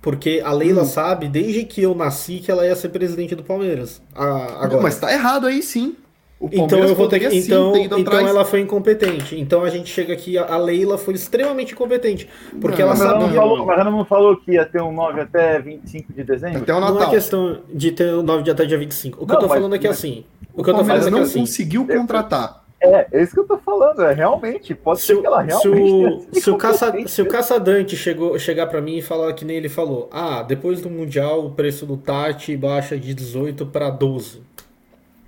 Porque 0.00 0.40
a 0.42 0.54
Leila 0.54 0.84
hum. 0.84 0.86
sabe, 0.86 1.28
desde 1.28 1.64
que 1.64 1.82
eu 1.82 1.94
nasci, 1.94 2.38
que 2.38 2.50
ela 2.50 2.66
ia 2.66 2.74
ser 2.74 2.88
presidente 2.88 3.34
do 3.34 3.44
Palmeiras. 3.44 4.00
A, 4.14 4.24
agora. 4.24 4.68
Não, 4.68 4.80
mas 4.80 4.98
tá 4.98 5.12
errado 5.12 5.46
aí 5.46 5.62
sim 5.62 5.96
então 6.40 6.78
eu 6.78 6.94
vou 6.94 7.08
ter 7.08 7.18
que. 7.18 7.36
Então, 7.36 7.76
então 7.76 8.26
ela 8.26 8.44
foi 8.44 8.60
incompetente. 8.60 9.38
Então 9.38 9.64
a 9.64 9.70
gente 9.70 9.90
chega 9.90 10.12
aqui, 10.12 10.38
a 10.38 10.56
Leila 10.56 10.96
foi 10.96 11.14
extremamente 11.14 11.72
incompetente. 11.72 12.28
Porque 12.60 12.80
não, 12.80 12.90
ela 12.90 12.96
sabia. 12.96 13.26
Não 13.26 13.34
falou, 13.34 13.66
mas 13.66 13.80
ela 13.80 13.90
não 13.90 14.04
falou 14.04 14.36
que 14.36 14.52
ia 14.52 14.64
ter 14.64 14.80
um 14.80 14.92
9 14.92 15.20
até 15.20 15.58
25 15.60 16.12
de 16.12 16.22
dezembro? 16.22 16.62
Até 16.62 16.72
o 16.72 16.80
Natal. 16.80 16.94
Não 16.94 17.02
é 17.02 17.10
questão 17.10 17.58
de 17.72 17.90
ter 17.90 18.14
um 18.14 18.22
9 18.22 18.44
de 18.44 18.50
até 18.52 18.64
dia 18.64 18.78
25. 18.78 19.22
O 19.22 19.26
que 19.26 19.32
não, 19.32 19.40
eu 19.40 19.48
tô 19.48 19.48
falando 19.48 19.74
é 19.74 19.78
que 19.78 19.88
assim. 19.88 20.24
O 20.54 20.62
que 20.62 20.70
eu 20.70 20.74
tô 20.74 20.84
falando 20.84 21.02
é 21.02 21.04
que 21.04 21.10
não 21.10 21.22
assim, 21.22 21.40
conseguiu 21.40 21.86
contratar. 21.86 22.64
É, 22.80 23.08
é 23.10 23.22
isso 23.22 23.34
que 23.34 23.40
eu 23.40 23.46
tô 23.46 23.58
falando, 23.58 24.02
é 24.02 24.12
realmente, 24.14 24.72
pode 24.72 25.00
se, 25.00 25.06
ser 25.06 25.20
que 25.20 25.26
ela 25.26 25.42
realmente 25.42 25.62
se 25.62 26.38
o, 26.38 26.40
se 26.40 26.50
o, 26.50 26.56
caça, 26.56 26.94
se 27.08 27.22
o 27.22 27.26
caçadante 27.26 27.96
chegou, 27.96 28.38
chegar 28.38 28.68
para 28.68 28.80
mim 28.80 28.98
e 28.98 29.02
falar 29.02 29.32
que 29.32 29.44
nem 29.44 29.56
ele 29.56 29.68
falou, 29.68 30.08
ah, 30.12 30.44
depois 30.44 30.80
do 30.80 30.88
Mundial 30.88 31.44
o 31.44 31.50
preço 31.50 31.84
do 31.84 31.96
Tati 31.96 32.56
baixa 32.56 32.96
de 32.96 33.14
18 33.14 33.66
para 33.66 33.90
12. 33.90 34.42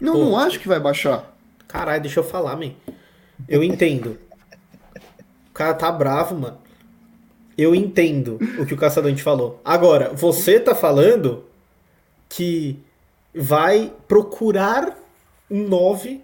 Não, 0.00 0.14
Pô, 0.14 0.18
não 0.18 0.38
acho 0.38 0.58
que 0.58 0.68
vai 0.68 0.80
baixar. 0.80 1.36
Caralho, 1.68 2.02
deixa 2.02 2.20
eu 2.20 2.24
falar, 2.24 2.56
man. 2.56 2.72
Eu 3.48 3.62
entendo. 3.62 4.18
O 5.50 5.52
cara 5.52 5.74
tá 5.74 5.90
bravo, 5.92 6.34
mano. 6.34 6.58
Eu 7.56 7.74
entendo 7.74 8.38
o 8.58 8.64
que 8.64 8.74
o 8.74 8.76
caçadante 8.76 9.22
falou. 9.22 9.60
Agora, 9.64 10.12
você 10.14 10.58
tá 10.58 10.74
falando 10.74 11.44
que 12.28 12.78
vai 13.34 13.92
procurar 14.08 14.96
um 15.50 15.68
9 15.68 16.22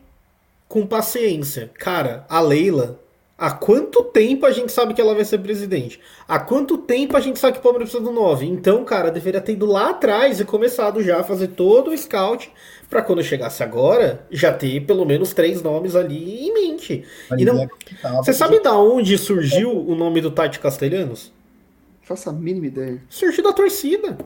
com 0.66 0.86
paciência. 0.86 1.70
Cara, 1.74 2.24
a 2.28 2.40
Leila, 2.40 2.98
Há 3.38 3.50
quanto 3.50 4.02
tempo 4.02 4.46
a 4.46 4.50
gente 4.50 4.72
sabe 4.72 4.94
que 4.94 5.00
ela 5.00 5.14
vai 5.14 5.24
ser 5.24 5.36
presidente? 5.38 6.00
Há 6.26 6.38
quanto 6.38 6.78
tempo 6.78 7.18
a 7.18 7.20
gente 7.20 7.38
sabe 7.38 7.52
que 7.52 7.58
o 7.58 7.62
Palmeiras 7.62 7.90
precisa 7.90 8.10
do 8.10 8.18
9? 8.18 8.46
Então, 8.46 8.82
cara, 8.82 9.10
deveria 9.10 9.42
ter 9.42 9.52
ido 9.52 9.66
lá 9.66 9.90
atrás 9.90 10.40
e 10.40 10.44
começado 10.44 11.02
já 11.02 11.20
a 11.20 11.24
fazer 11.24 11.48
todo 11.48 11.90
o 11.90 11.98
scout 11.98 12.50
para 12.88 13.02
quando 13.02 13.22
chegasse 13.22 13.62
agora, 13.62 14.24
já 14.30 14.52
ter 14.52 14.80
pelo 14.80 15.04
menos 15.04 15.32
três 15.32 15.62
nomes 15.62 15.96
ali 15.96 16.46
em 16.46 16.54
mente. 16.54 17.04
Mas 17.28 17.40
e 17.40 17.44
não... 17.44 17.62
É 17.62 17.68
Você 18.18 18.32
sabe 18.32 18.60
da 18.60 18.78
onde 18.78 19.18
surgiu 19.18 19.70
o 19.70 19.94
nome 19.94 20.20
do 20.20 20.30
Tati 20.30 20.58
Castelhanos? 20.60 21.32
Faça 22.02 22.30
a 22.30 22.32
mínima 22.32 22.66
ideia. 22.66 23.02
Surgiu 23.08 23.42
da 23.42 23.52
torcida. 23.52 24.16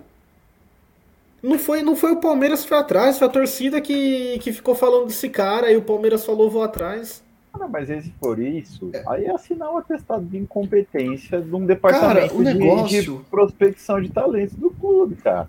Não 1.42 1.58
foi, 1.58 1.82
não 1.82 1.96
foi 1.96 2.12
o 2.12 2.20
Palmeiras 2.20 2.62
que 2.62 2.68
foi 2.68 2.78
atrás, 2.78 3.18
foi 3.18 3.26
a 3.26 3.30
torcida 3.30 3.80
que, 3.80 4.38
que 4.40 4.52
ficou 4.52 4.74
falando 4.74 5.06
desse 5.06 5.30
cara 5.30 5.72
e 5.72 5.76
o 5.76 5.82
Palmeiras 5.82 6.24
falou 6.24 6.50
vou 6.50 6.62
atrás. 6.62 7.22
Ah, 7.52 7.66
mas 7.66 7.88
se 7.88 8.12
for 8.20 8.38
isso, 8.38 8.90
é. 8.92 9.02
aí 9.08 9.24
é 9.24 9.34
assinar 9.34 9.70
o 9.70 9.74
um 9.74 9.78
atestado 9.78 10.24
de 10.24 10.36
incompetência 10.36 11.40
de 11.40 11.54
um 11.54 11.64
departamento 11.64 12.28
cara, 12.28 12.34
o 12.34 12.42
negócio... 12.42 13.02
de, 13.02 13.18
de 13.18 13.24
prospecção 13.30 14.00
de 14.00 14.10
talentos 14.10 14.54
do 14.54 14.70
clube, 14.70 15.16
cara. 15.16 15.48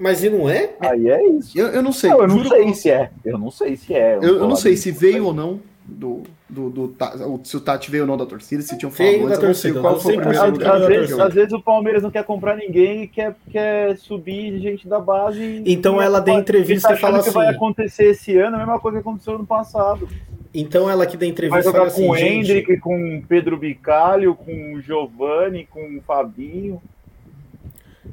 Mas 0.00 0.24
e 0.24 0.30
não 0.30 0.48
é? 0.48 0.70
Aí 0.80 1.10
é 1.10 1.28
isso. 1.28 1.58
Eu, 1.58 1.68
eu 1.68 1.82
não 1.82 1.92
sei. 1.92 2.08
Não, 2.08 2.22
eu 2.22 2.28
não 2.28 2.48
sei 2.48 2.74
se 2.74 2.90
é. 2.90 3.10
Eu 3.22 3.38
não 3.38 3.50
sei 3.50 3.76
se 3.76 3.94
é. 3.94 4.16
Eu, 4.16 4.38
eu 4.38 4.48
não 4.48 4.56
sei 4.56 4.76
se 4.76 4.90
veio 4.90 5.26
ou 5.26 5.34
não 5.34 5.60
do, 5.84 6.22
do, 6.48 6.70
do, 6.70 6.86
do, 6.88 7.40
se 7.44 7.56
o 7.56 7.60
Tati 7.60 7.90
veio 7.90 8.04
ou 8.04 8.06
não 8.06 8.16
da 8.16 8.24
torcida, 8.24 8.62
se 8.62 8.78
tinham 8.78 8.90
falado 8.90 9.26
antes, 9.26 9.38
torcida, 9.38 9.80
qual 9.80 10.00
foi 10.00 10.16
o 10.16 10.20
primeiro 10.20 10.50
lugar. 10.52 10.76
Às, 10.76 10.86
vezes, 10.86 11.18
às 11.18 11.34
vezes 11.34 11.52
o 11.52 11.60
Palmeiras 11.60 12.02
não 12.02 12.10
quer 12.10 12.24
comprar 12.24 12.56
ninguém 12.56 13.02
e 13.02 13.08
quer, 13.08 13.36
quer 13.50 13.96
subir 13.98 14.58
gente 14.58 14.88
da 14.88 14.98
base. 14.98 15.62
Então 15.66 16.00
ela 16.00 16.20
deu 16.20 16.38
entrevista 16.38 16.94
e 16.94 16.96
fala 16.96 17.18
assim. 17.18 17.28
que 17.28 17.34
vai 17.34 17.48
acontecer 17.48 18.06
esse 18.06 18.36
ano, 18.38 18.56
a 18.56 18.58
mesma 18.58 18.80
coisa 18.80 18.98
que 18.98 19.02
aconteceu 19.02 19.36
no 19.36 19.46
passado. 19.46 20.08
Então 20.54 20.90
ela 20.90 21.06
que 21.06 21.16
dá 21.16 21.26
entrevista 21.26 21.70
vai 21.70 21.72
jogar 21.72 21.88
assim, 21.88 22.06
com 22.06 22.12
o 22.12 22.16
Hendrick, 22.16 22.78
com 22.78 23.18
o 23.18 23.22
Pedro 23.22 23.56
Bicalho, 23.56 24.34
com 24.34 24.74
o 24.74 24.80
Giovanni, 24.80 25.66
com 25.66 25.98
o 25.98 26.00
Fabinho. 26.02 26.80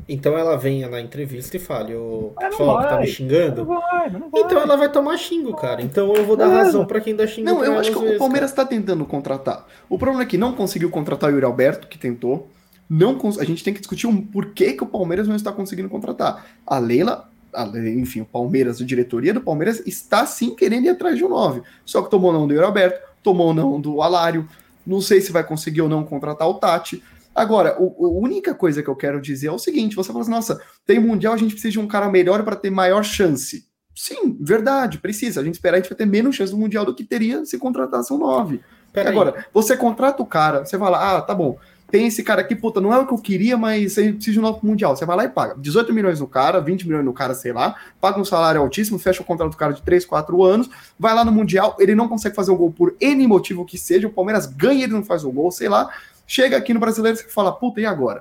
Então 0.08 0.38
ela 0.38 0.58
venha 0.58 0.90
na 0.90 1.00
entrevista 1.00 1.56
e 1.56 1.60
fale, 1.60 1.96
o 1.96 2.34
pessoal 2.38 2.82
que 2.82 2.88
tá 2.90 3.00
me 3.00 3.08
xingando. 3.08 3.66
Não 3.66 3.80
vai, 3.80 4.10
não 4.10 4.30
vai. 4.30 4.42
Então 4.42 4.60
ela 4.60 4.76
vai 4.76 4.92
tomar 4.92 5.18
xingo, 5.18 5.56
cara. 5.56 5.82
Então 5.82 6.14
eu 6.14 6.26
vou 6.26 6.36
dar 6.36 6.48
razão 6.48 6.86
para 6.86 7.00
quem 7.00 7.16
dá 7.16 7.26
xingo. 7.26 7.50
Não, 7.50 7.64
eu 7.64 7.80
acho 7.80 7.92
que 7.92 8.00
vezes, 8.00 8.16
o 8.16 8.20
Palmeiras 8.20 8.52
cara. 8.52 8.68
tá 8.68 8.76
tentando 8.76 9.06
contratar. 9.06 9.66
O 9.90 9.98
problema 9.98 10.24
é 10.24 10.26
que 10.26 10.38
não 10.38 10.54
conseguiu 10.54 10.90
contratar 10.90 11.30
o 11.30 11.34
Yuri 11.34 11.46
Alberto, 11.46 11.88
que 11.88 11.98
tentou. 11.98 12.50
Não 12.90 13.18
A 13.40 13.44
gente 13.44 13.64
tem 13.64 13.74
que 13.74 13.80
discutir 13.80 14.08
um 14.08 14.22
porquê 14.22 14.74
que 14.74 14.84
o 14.84 14.88
Palmeiras 14.88 15.28
não 15.28 15.36
está 15.36 15.52
conseguindo 15.52 15.90
contratar. 15.90 16.46
A 16.66 16.80
Leila, 16.80 17.30
a, 17.54 17.66
enfim, 17.66 18.22
o 18.22 18.26
Palmeiras, 18.26 18.82
a 18.82 18.86
diretoria 18.86 19.34
do 19.34 19.42
Palmeiras 19.42 19.82
está 19.86 20.26
sim 20.26 20.56
querendo 20.56 20.86
ir 20.86 20.90
atrás 20.90 21.18
de 21.18 21.24
um 21.24 21.30
9. 21.30 21.62
Só 21.86 22.02
que 22.02 22.10
tomou 22.10 22.32
não 22.32 22.48
do 22.48 22.54
Yuri 22.54 22.66
Alberto, 22.66 23.00
tomou 23.24 23.54
não 23.54 23.80
do 23.80 24.02
Alário. 24.02 24.48
Não 24.86 25.02
sei 25.02 25.20
se 25.20 25.34
vai 25.34 25.44
conseguir 25.44 25.82
ou 25.82 25.90
não 25.90 26.04
contratar 26.04 26.48
o 26.48 26.54
Tati. 26.56 27.04
Agora, 27.38 27.78
a 27.78 27.80
única 27.80 28.56
coisa 28.56 28.82
que 28.82 28.90
eu 28.90 28.96
quero 28.96 29.22
dizer 29.22 29.48
é 29.48 29.52
o 29.52 29.60
seguinte: 29.60 29.96
você 29.96 30.08
fala 30.08 30.22
assim, 30.22 30.32
nossa, 30.32 30.60
tem 30.88 31.00
mundial, 31.00 31.36
a 31.36 31.38
gente 31.38 31.52
precisa 31.52 31.74
de 31.74 31.80
um 31.80 31.88
cara 31.88 32.10
melhor 32.10 32.44
para 32.44 32.56
ter 32.56 32.72
maior 32.72 33.04
chance. 33.04 33.64
Sim, 33.96 34.36
verdade, 34.42 34.98
precisa. 34.98 35.42
A 35.42 35.44
gente 35.44 35.54
esperar, 35.54 35.78
a 35.78 35.80
gente 35.80 35.90
vai 35.90 35.98
ter 35.98 36.08
menos 36.08 36.36
chance 36.36 36.52
no 36.52 36.58
Mundial 36.58 36.84
do 36.84 36.96
que 36.96 37.04
teria 37.04 37.46
se 37.46 37.60
contratasse 37.60 38.12
um 38.12 38.18
9. 38.18 38.60
Agora, 39.06 39.46
você 39.54 39.78
contrata 39.78 40.24
o 40.24 40.26
cara, 40.26 40.66
você 40.66 40.78
fala, 40.78 41.18
ah, 41.18 41.22
tá 41.22 41.36
bom, 41.36 41.58
tem 41.92 42.08
esse 42.08 42.24
cara 42.24 42.42
aqui, 42.42 42.56
puta, 42.56 42.82
não 42.82 42.92
é 42.92 42.98
o 42.98 43.06
que 43.06 43.14
eu 43.14 43.20
queria, 43.20 43.56
mas 43.56 43.98
a 44.00 44.02
gente 44.02 44.16
precisa 44.16 44.34
de 44.34 44.40
um 44.40 44.44
novo 44.44 44.60
Mundial. 44.64 44.96
Você 44.96 45.06
vai 45.06 45.18
lá 45.18 45.26
e 45.26 45.30
paga 45.30 45.56
18 45.60 45.94
milhões 45.94 46.20
no 46.20 46.28
cara, 46.28 46.60
20 46.60 46.88
milhões 46.88 47.06
no 47.06 47.14
cara, 47.14 47.36
sei 47.36 47.54
lá, 47.54 47.76
paga 48.02 48.20
um 48.20 48.26
salário 48.26 48.62
altíssimo, 48.62 48.98
fecha 48.98 49.22
o 49.22 49.26
contrato 49.26 49.52
do 49.52 49.58
cara 49.58 49.74
de 49.74 49.84
3, 49.84 50.06
4 50.06 50.44
anos, 50.44 50.70
vai 50.98 51.14
lá 51.14 51.24
no 51.24 51.32
Mundial, 51.32 51.76
ele 51.80 51.94
não 51.94 52.08
consegue 52.08 52.36
fazer 52.36 52.52
o 52.52 52.56
gol 52.56 52.72
por 52.72 52.96
N 53.00 53.28
motivo 53.28 53.66
que 53.66 53.78
seja, 53.78 54.08
o 54.08 54.12
Palmeiras 54.12 54.48
ganha 54.48 54.84
ele 54.84 54.94
não 54.94 55.04
faz 55.04 55.24
o 55.24 55.32
gol, 55.32 55.52
sei 55.52 55.70
lá. 55.70 55.92
Chega 56.28 56.58
aqui 56.58 56.74
no 56.74 56.80
brasileiro 56.80 57.18
e 57.18 57.32
fala, 57.32 57.54
puta, 57.54 57.80
e 57.80 57.86
agora? 57.86 58.20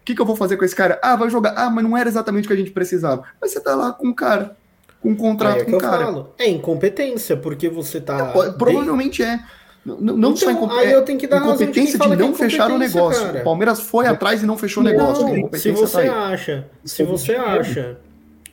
O 0.00 0.04
que, 0.04 0.14
que 0.14 0.22
eu 0.22 0.24
vou 0.24 0.36
fazer 0.36 0.56
com 0.56 0.64
esse 0.64 0.76
cara? 0.76 0.98
Ah, 1.02 1.16
vai 1.16 1.28
jogar. 1.28 1.54
Ah, 1.56 1.68
mas 1.68 1.82
não 1.84 1.96
era 1.96 2.08
exatamente 2.08 2.44
o 2.44 2.48
que 2.48 2.54
a 2.54 2.56
gente 2.56 2.70
precisava. 2.70 3.24
Mas 3.40 3.50
você 3.50 3.60
tá 3.60 3.74
lá 3.74 3.92
com 3.92 4.08
o 4.08 4.14
cara, 4.14 4.56
com 5.02 5.10
um 5.10 5.16
contrato 5.16 5.60
é 5.60 5.64
com 5.64 5.76
o 5.76 5.78
cara. 5.78 6.04
Falo. 6.04 6.34
É 6.38 6.48
incompetência, 6.48 7.36
porque 7.36 7.68
você 7.68 8.00
tá. 8.00 8.32
É, 8.34 8.52
provavelmente 8.52 9.22
é. 9.22 9.40
Não, 9.84 10.16
não 10.16 10.32
então, 10.32 10.50
incom... 10.50 10.70
aí 10.70 10.92
eu 10.92 11.02
tenho 11.02 11.18
que 11.18 11.26
dar 11.26 11.38
incompetência 11.38 11.98
de, 11.98 12.08
de 12.10 12.16
não 12.16 12.34
fechar 12.34 12.70
o 12.70 12.78
negócio. 12.78 13.26
Cara. 13.26 13.40
O 13.40 13.44
Palmeiras 13.44 13.80
foi 13.80 14.06
atrás 14.06 14.42
e 14.42 14.46
não 14.46 14.56
fechou 14.56 14.82
o 14.82 14.86
negócio. 14.86 15.26
se 15.54 15.70
você 15.70 16.04
tá 16.04 16.28
acha, 16.28 16.66
se 16.84 17.02
você 17.02 17.34
acha, 17.34 17.98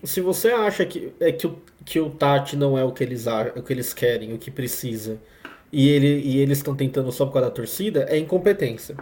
se 0.04 0.22
você 0.22 0.50
acha 0.50 0.86
que 0.86 1.14
é 1.20 1.32
que 1.32 1.46
o, 1.46 1.58
que 1.84 2.00
o 2.00 2.10
Tati 2.10 2.56
não 2.56 2.78
é 2.78 2.84
o 2.84 2.92
que 2.92 3.04
eles 3.04 3.26
o 3.56 3.62
que 3.62 3.74
eles 3.74 3.94
querem, 3.94 4.34
o 4.34 4.38
que 4.38 4.50
precisa 4.50 5.20
e, 5.76 5.90
ele, 5.90 6.22
e 6.22 6.38
eles 6.38 6.60
estão 6.60 6.74
tentando 6.74 7.12
só 7.12 7.26
por 7.26 7.34
causa 7.34 7.50
da 7.50 7.54
torcida, 7.54 8.06
é 8.08 8.18
incompetência. 8.18 8.96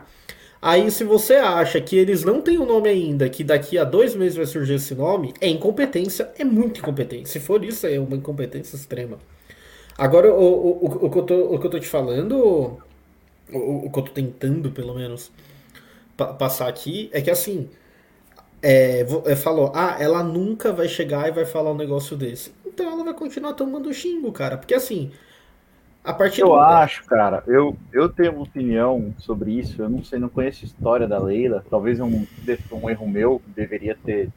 Aí, 0.59 0.89
se 0.89 1.03
você 1.03 1.35
acha 1.35 1.79
que 1.79 1.95
eles 1.95 2.23
não 2.23 2.41
têm 2.41 2.57
o 2.57 2.63
um 2.63 2.65
nome 2.65 2.89
ainda, 2.89 3.29
que 3.29 3.43
daqui 3.43 3.77
a 3.77 3.83
dois 3.83 4.15
meses 4.15 4.35
vai 4.35 4.47
surgir 4.47 4.73
esse 4.73 4.95
nome, 4.95 5.35
é 5.39 5.47
incompetência, 5.47 6.31
é 6.35 6.43
muito 6.43 6.79
incompetência. 6.79 7.39
Se 7.39 7.45
for 7.45 7.63
isso, 7.63 7.85
é 7.85 7.99
uma 7.99 8.15
incompetência 8.15 8.75
extrema. 8.75 9.19
Agora, 9.95 10.33
o, 10.33 10.41
o, 10.41 10.85
o, 10.85 11.05
o, 11.05 11.09
que, 11.11 11.17
eu 11.19 11.23
tô, 11.23 11.53
o 11.53 11.59
que 11.59 11.67
eu 11.67 11.69
tô 11.69 11.79
te 11.79 11.87
falando, 11.87 12.79
o, 13.53 13.85
o, 13.85 13.91
que 13.91 13.99
eu 13.99 14.03
tô 14.03 14.11
tentando, 14.11 14.71
pelo 14.71 14.95
menos, 14.95 15.31
pa 16.17 16.33
passar 16.33 16.67
aqui, 16.67 17.07
é 17.13 17.21
que 17.21 17.29
assim, 17.29 17.69
é, 18.63 19.05
é, 19.25 19.35
falou, 19.35 19.71
ah, 19.75 19.97
ela 19.99 20.23
nunca 20.23 20.73
vai 20.73 20.87
chegar 20.87 21.27
e 21.27 21.31
vai 21.31 21.45
falar 21.45 21.71
um 21.71 21.77
negócio 21.77 22.17
desse. 22.17 22.51
Então 22.65 22.91
ela 22.91 23.03
vai 23.03 23.13
continuar 23.13 23.53
tomando 23.53 23.93
xingo, 23.93 24.31
cara. 24.31 24.57
Porque 24.57 24.73
assim, 24.73 25.11
a 26.03 26.13
partir 26.13 26.41
eu 26.41 26.47
do... 26.47 26.55
acho, 26.55 27.05
cara, 27.05 27.43
eu, 27.47 27.75
eu 27.91 28.09
tenho 28.09 28.33
uma 28.33 28.43
opinião 28.43 29.13
sobre 29.17 29.51
isso. 29.51 29.81
Eu 29.81 29.89
não 29.89 30.03
sei, 30.03 30.19
não 30.19 30.29
conheço 30.29 30.63
a 30.63 30.67
história 30.67 31.07
da 31.07 31.17
Leila. 31.17 31.63
Talvez 31.69 31.99
um, 31.99 32.25
um 32.71 32.89
erro 32.89 33.07
meu, 33.07 33.41
deveria 33.55 33.95
ter 33.95 34.29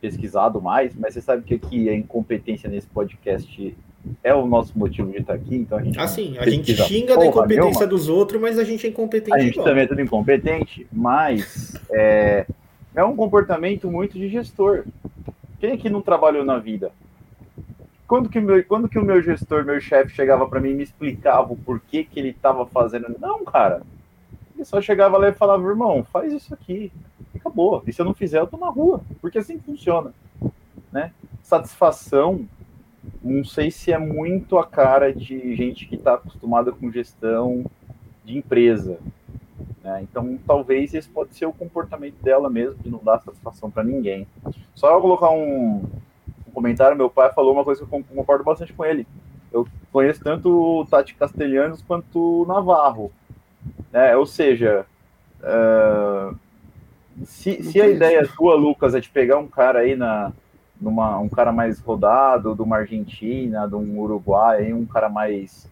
pesquisado 0.00 0.60
mais, 0.60 0.94
mas 0.94 1.14
você 1.14 1.20
sabe 1.20 1.42
que 1.42 1.54
aqui 1.54 1.88
a 1.88 1.94
incompetência 1.94 2.68
nesse 2.68 2.86
podcast 2.86 3.76
é 4.22 4.34
o 4.34 4.46
nosso 4.46 4.78
motivo 4.78 5.10
de 5.10 5.18
estar 5.18 5.34
aqui, 5.34 5.56
então 5.56 5.76
a 5.76 5.82
gente. 5.82 5.98
Assim, 5.98 6.38
a 6.38 6.48
gente 6.48 6.74
xinga 6.74 7.16
da 7.16 7.26
incompetência 7.26 7.86
dos 7.86 8.08
outros, 8.08 8.40
mas 8.40 8.58
a 8.58 8.64
gente 8.64 8.86
é 8.86 8.90
incompetente. 8.90 9.36
A 9.36 9.40
gente 9.40 9.54
igual. 9.54 9.66
também 9.66 9.84
é 9.84 9.86
tudo 9.86 10.00
incompetente, 10.00 10.86
mas 10.92 11.74
é, 11.90 12.46
é 12.94 13.04
um 13.04 13.16
comportamento 13.16 13.90
muito 13.90 14.18
de 14.18 14.28
gestor. 14.28 14.84
Quem 15.60 15.72
é 15.72 15.76
que 15.76 15.90
não 15.90 16.00
trabalhou 16.00 16.44
na 16.44 16.58
vida? 16.58 16.92
Quando 18.08 18.30
que, 18.30 18.40
meu, 18.40 18.64
quando 18.64 18.88
que 18.88 18.98
o 18.98 19.04
meu 19.04 19.22
gestor, 19.22 19.66
meu 19.66 19.78
chefe, 19.78 20.14
chegava 20.14 20.48
para 20.48 20.58
mim 20.58 20.70
e 20.70 20.74
me 20.74 20.82
explicava 20.82 21.52
o 21.52 21.56
porquê 21.56 22.02
que 22.02 22.18
ele 22.18 22.30
estava 22.30 22.64
fazendo. 22.64 23.14
Não, 23.20 23.44
cara. 23.44 23.82
Ele 24.54 24.64
só 24.64 24.80
chegava 24.80 25.18
lá 25.18 25.28
e 25.28 25.34
falava, 25.34 25.68
irmão, 25.68 26.02
faz 26.02 26.32
isso 26.32 26.54
aqui. 26.54 26.90
Acabou. 27.36 27.82
E 27.86 27.92
se 27.92 28.00
eu 28.00 28.06
não 28.06 28.14
fizer, 28.14 28.40
eu 28.40 28.46
tô 28.46 28.56
na 28.56 28.70
rua. 28.70 29.02
Porque 29.20 29.38
assim 29.38 29.58
funciona. 29.58 30.14
Né? 30.90 31.12
Satisfação, 31.42 32.48
não 33.22 33.44
sei 33.44 33.70
se 33.70 33.92
é 33.92 33.98
muito 33.98 34.56
a 34.56 34.66
cara 34.66 35.12
de 35.12 35.54
gente 35.54 35.86
que 35.86 35.96
está 35.96 36.14
acostumada 36.14 36.72
com 36.72 36.90
gestão 36.90 37.62
de 38.24 38.38
empresa. 38.38 38.98
Né? 39.84 40.00
Então, 40.02 40.38
talvez 40.46 40.94
esse 40.94 41.10
pode 41.10 41.34
ser 41.34 41.44
o 41.44 41.52
comportamento 41.52 42.16
dela 42.22 42.48
mesmo, 42.48 42.82
de 42.82 42.88
não 42.88 43.00
dar 43.04 43.20
satisfação 43.20 43.70
para 43.70 43.84
ninguém. 43.84 44.26
Só 44.74 44.94
eu 44.94 45.00
colocar 45.02 45.30
um, 45.30 45.84
comentário, 46.58 46.96
meu 46.96 47.08
pai 47.08 47.32
falou 47.32 47.52
uma 47.52 47.64
coisa 47.64 47.86
que 47.86 47.94
eu 47.94 48.04
concordo 48.14 48.42
bastante 48.42 48.72
com 48.72 48.84
ele. 48.84 49.06
Eu 49.52 49.66
conheço 49.92 50.22
tanto 50.22 50.50
o 50.50 50.84
Tati 50.84 51.14
Castelhanos 51.14 51.82
quanto 51.82 52.42
o 52.42 52.46
Navarro. 52.46 53.12
Né? 53.92 54.16
Ou 54.16 54.26
seja, 54.26 54.84
uh, 55.40 56.36
se, 57.24 57.62
se 57.62 57.80
a 57.80 57.86
ideia 57.86 58.28
tua, 58.36 58.56
Lucas, 58.56 58.94
é 58.94 59.00
de 59.00 59.08
pegar 59.08 59.38
um 59.38 59.46
cara 59.46 59.80
aí 59.80 59.94
na, 59.94 60.32
numa, 60.80 61.18
um 61.18 61.28
cara 61.28 61.52
mais 61.52 61.78
rodado, 61.78 62.54
de 62.54 62.62
uma 62.62 62.78
Argentina, 62.78 63.66
de 63.68 63.76
um 63.76 63.98
Uruguai, 64.00 64.72
um 64.72 64.84
cara 64.84 65.08
mais 65.08 65.68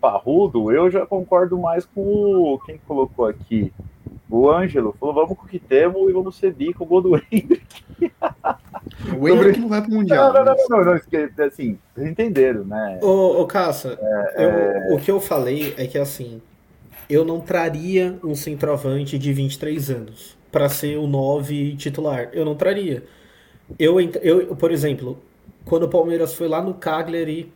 parrudo, 0.00 0.72
eu 0.72 0.90
já 0.90 1.04
concordo 1.04 1.58
mais 1.58 1.84
com 1.84 2.00
o, 2.00 2.58
quem 2.64 2.78
colocou 2.78 3.26
aqui, 3.26 3.72
o 4.38 4.50
Ângelo, 4.50 4.94
falou, 4.98 5.14
vamos 5.14 5.36
com 5.36 5.44
o 5.44 5.48
que 5.48 5.58
temos 5.58 6.08
e 6.08 6.12
vamos 6.12 6.36
seguir 6.36 6.72
com 6.74 6.84
o 6.84 6.86
gol 6.86 7.02
do 7.02 7.16
Hendrick. 7.30 7.84
O 9.18 9.28
Hendrick 9.28 9.60
não 9.60 9.68
vai 9.68 9.82
pro 9.82 9.92
Mundial. 9.92 10.32
Não, 10.32 10.44
não, 10.44 10.54
não, 10.54 10.68
não, 10.68 10.84
não, 10.84 11.46
assim, 11.46 11.78
vocês 11.94 12.08
entenderam, 12.08 12.64
né? 12.64 12.98
Ô, 13.02 13.42
ô 13.42 13.46
Caça, 13.46 13.98
é, 14.00 14.44
eu, 14.44 14.50
é... 14.50 14.94
o 14.94 14.98
que 14.98 15.10
eu 15.10 15.20
falei 15.20 15.74
é 15.76 15.86
que, 15.86 15.98
assim, 15.98 16.40
eu 17.08 17.24
não 17.24 17.40
traria 17.40 18.18
um 18.24 18.34
centroavante 18.34 19.18
de 19.18 19.32
23 19.32 19.90
anos 19.90 20.36
para 20.50 20.68
ser 20.68 20.96
o 20.98 21.06
9 21.06 21.76
titular. 21.76 22.30
Eu 22.32 22.44
não 22.44 22.54
traria. 22.54 23.04
Eu, 23.78 24.00
eu, 24.00 24.56
por 24.56 24.70
exemplo, 24.70 25.18
quando 25.64 25.84
o 25.84 25.88
Palmeiras 25.88 26.34
foi 26.34 26.48
lá 26.48 26.62
no 26.62 26.74
Cagliari 26.74 27.52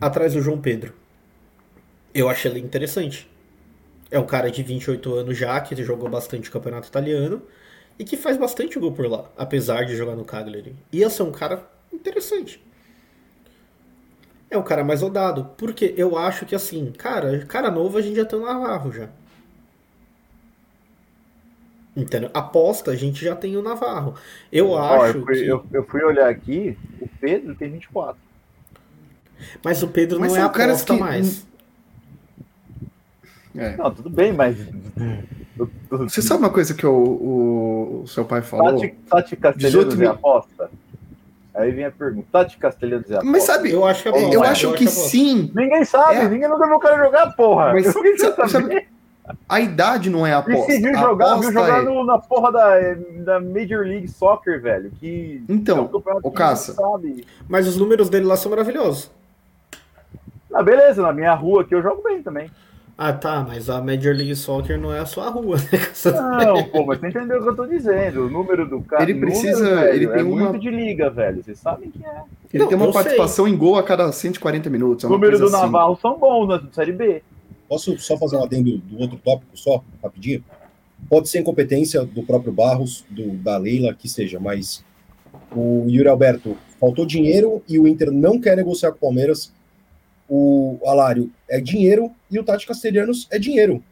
atrás 0.00 0.34
do 0.34 0.40
João 0.40 0.58
Pedro, 0.58 0.92
eu 2.14 2.28
achei 2.28 2.50
ele 2.50 2.60
interessante. 2.60 3.28
É 4.10 4.18
um 4.18 4.26
cara 4.26 4.50
de 4.50 4.62
28 4.62 5.14
anos 5.14 5.36
já, 5.36 5.60
que 5.60 5.74
jogou 5.82 6.08
bastante 6.08 6.48
o 6.48 6.52
campeonato 6.52 6.88
italiano 6.88 7.42
e 7.98 8.04
que 8.04 8.16
faz 8.16 8.36
bastante 8.36 8.78
gol 8.78 8.92
por 8.92 9.06
lá, 9.10 9.24
apesar 9.36 9.84
de 9.84 9.96
jogar 9.96 10.14
no 10.14 10.24
Cagliari. 10.24 10.76
Ia 10.92 11.10
ser 11.10 11.22
um 11.24 11.32
cara 11.32 11.66
interessante. 11.92 12.62
é 14.50 14.56
um 14.56 14.62
cara 14.62 14.84
mais 14.84 15.02
rodado. 15.02 15.50
Porque 15.58 15.92
eu 15.96 16.16
acho 16.16 16.46
que 16.46 16.54
assim, 16.54 16.92
cara, 16.92 17.44
cara 17.46 17.70
novo 17.70 17.98
a 17.98 18.02
gente 18.02 18.16
já 18.16 18.24
tem 18.24 18.38
o 18.38 18.44
Navarro 18.44 18.92
já. 18.92 19.08
Entendeu? 21.96 22.30
Aposta, 22.34 22.90
a 22.90 22.94
gente 22.96 23.24
já 23.24 23.34
tem 23.34 23.56
o 23.56 23.62
Navarro. 23.62 24.14
Eu 24.52 24.70
Ó, 24.70 24.78
acho 24.78 25.16
eu, 25.18 25.24
fui, 25.24 25.34
que. 25.34 25.46
eu, 25.46 25.66
eu 25.72 25.84
fui 25.84 26.02
olhar 26.04 26.28
aqui, 26.28 26.76
o 27.00 27.08
Pedro 27.08 27.54
tem 27.54 27.70
24. 27.70 28.20
Mas 29.64 29.82
o 29.82 29.88
Pedro 29.88 30.20
Mas 30.20 30.32
não 30.32 30.38
é 30.38 30.42
aposta 30.42 30.94
que- 30.94 31.00
mais. 31.00 31.46
É. 33.56 33.76
Não, 33.76 33.90
tudo 33.90 34.10
bem, 34.10 34.32
mas. 34.32 34.56
Você 35.90 36.20
sabe 36.20 36.40
uma 36.40 36.50
coisa 36.50 36.74
que 36.74 36.86
o, 36.86 36.92
o- 36.92 38.00
o 38.02 38.06
seu 38.08 38.24
pai 38.24 38.42
falou? 38.42 38.72
Tati, 38.74 38.94
Tati 39.08 39.36
Castelhanos 39.36 39.62
18 39.86 39.94
é 39.94 39.96
mil. 39.96 40.10
aposta? 40.10 40.70
Aí 41.54 41.70
vem 41.70 41.84
a 41.86 41.90
pergunta: 41.90 42.26
Tati 42.30 42.58
Castelhanos 42.58 43.10
é 43.10 43.14
aposta? 43.14 43.30
Mas 43.30 43.42
sabe, 43.44 43.72
Eu 43.72 43.84
acho 43.86 44.02
que 44.02 44.08
é 44.08 44.12
eu, 44.12 44.16
aposta. 44.28 44.48
acho 44.50 44.72
que 44.74 44.84
aposta. 44.84 45.08
sim. 45.08 45.50
Ninguém 45.54 45.84
sabe, 45.84 46.16
É. 46.16 46.28
ninguém 46.28 46.48
nunca 46.48 46.66
viu 46.66 46.76
o 46.76 46.80
cara 46.80 47.02
jogar, 47.04 47.32
porra. 47.34 47.72
Mas 47.72 47.86
Eu 47.86 47.92
sabe- 47.92 48.48
saber. 48.48 48.88
A 49.48 49.58
idade 49.60 50.08
não 50.08 50.24
é 50.24 50.30
E 50.30 50.34
aposta. 50.34 50.70
se 50.72 50.78
viu 50.80 50.96
A 50.96 51.00
jogar, 51.00 51.24
viu 51.26 51.34
aposta 51.34 51.52
jogar 51.52 51.78
é- 51.80 51.82
no- 51.84 52.04
na 52.04 52.18
porra 52.18 52.52
da, 52.52 52.68
da 53.24 53.40
Major 53.40 53.80
League 53.84 54.06
Soccer, 54.08 54.60
velho. 54.62 54.90
Que 55.00 55.42
é 55.48 55.52
Então, 55.52 55.90
ô, 56.22 56.30
que 56.30 56.36
Caça. 56.36 56.74
sabe. 56.74 57.26
Mas 57.48 57.66
os 57.66 57.76
números 57.76 58.08
dele 58.08 58.24
lá 58.26 58.36
são 58.36 58.50
maravilhosos. 58.50 59.10
Ah, 60.54 60.62
beleza, 60.62 61.02
na 61.02 61.12
minha 61.12 61.34
rua 61.34 61.62
aqui 61.62 61.74
eu 61.74 61.82
jogo 61.82 62.02
bem 62.02 62.22
também. 62.22 62.48
Ah, 62.98 63.12
tá, 63.12 63.44
mas 63.46 63.68
a 63.68 63.78
Major 63.82 64.14
League 64.14 64.34
Soccer 64.34 64.80
não 64.80 64.90
é 64.90 65.00
a 65.00 65.04
sua 65.04 65.28
rua, 65.28 65.58
né? 65.58 65.64
Não, 66.46 66.64
pô, 66.64 66.86
mas 66.86 66.98
você 66.98 67.08
entendeu 67.08 67.38
o 67.40 67.42
que 67.42 67.48
eu 67.50 67.56
tô 67.56 67.66
dizendo. 67.66 68.24
O 68.26 68.30
número 68.30 68.66
do 68.66 68.80
cara. 68.80 69.02
Ele 69.02 69.12
número, 69.12 69.32
precisa- 69.32 69.76
velho, 69.76 69.94
ele 69.94 70.06
tem 70.06 70.20
é 70.20 70.22
uma- 70.22 70.48
muito 70.50 70.58
de 70.58 70.70
liga, 70.70 71.10
velho. 71.10 71.44
Vocês 71.44 71.58
sabem 71.58 71.90
que 71.90 72.02
é. 72.02 72.22
Ele 72.54 72.62
Não, 72.62 72.68
tem 72.70 72.76
uma 72.78 72.86
eu 72.86 72.92
sei. 72.92 73.02
participação 73.02 73.46
em 73.46 73.54
gol 73.54 73.76
a 73.76 73.82
cada 73.82 74.10
140 74.10 74.70
minutos. 74.70 75.04
é 75.04 75.08
O 75.08 75.10
número 75.10 75.38
do 75.38 75.44
assim. 75.44 75.52
Navarro 75.52 75.98
são 76.00 76.18
bons 76.18 76.46
na 76.48 76.62
Série 76.72 76.92
B. 76.92 77.22
Posso 77.68 77.98
só 77.98 78.16
fazer 78.16 78.36
um 78.36 78.44
adendo 78.44 78.78
do 78.78 78.98
outro 78.98 79.18
tópico, 79.22 79.50
só, 79.58 79.84
rapidinho? 80.02 80.42
Pode 81.10 81.28
ser 81.28 81.40
incompetência 81.40 82.02
do 82.02 82.22
próprio 82.22 82.50
Barros, 82.52 83.04
do, 83.10 83.32
da 83.36 83.58
Leila, 83.58 83.92
que 83.92 84.08
seja, 84.08 84.40
mas 84.40 84.82
o 85.54 85.84
Yuri 85.86 86.08
Alberto 86.08 86.56
faltou 86.80 87.04
dinheiro 87.04 87.62
e 87.68 87.78
o 87.78 87.86
Inter 87.86 88.10
não 88.10 88.40
quer 88.40 88.56
negociar 88.56 88.90
com 88.92 88.96
o 88.96 89.00
Palmeiras. 89.00 89.52
O 90.28 90.78
Alário 90.86 91.30
é 91.48 91.60
dinheiro 91.60 92.10
e 92.30 92.38
o 92.38 92.44
Tati 92.44 92.66
Castelhanos 92.66 93.26
é 93.30 93.38
dinheiro. 93.38 93.82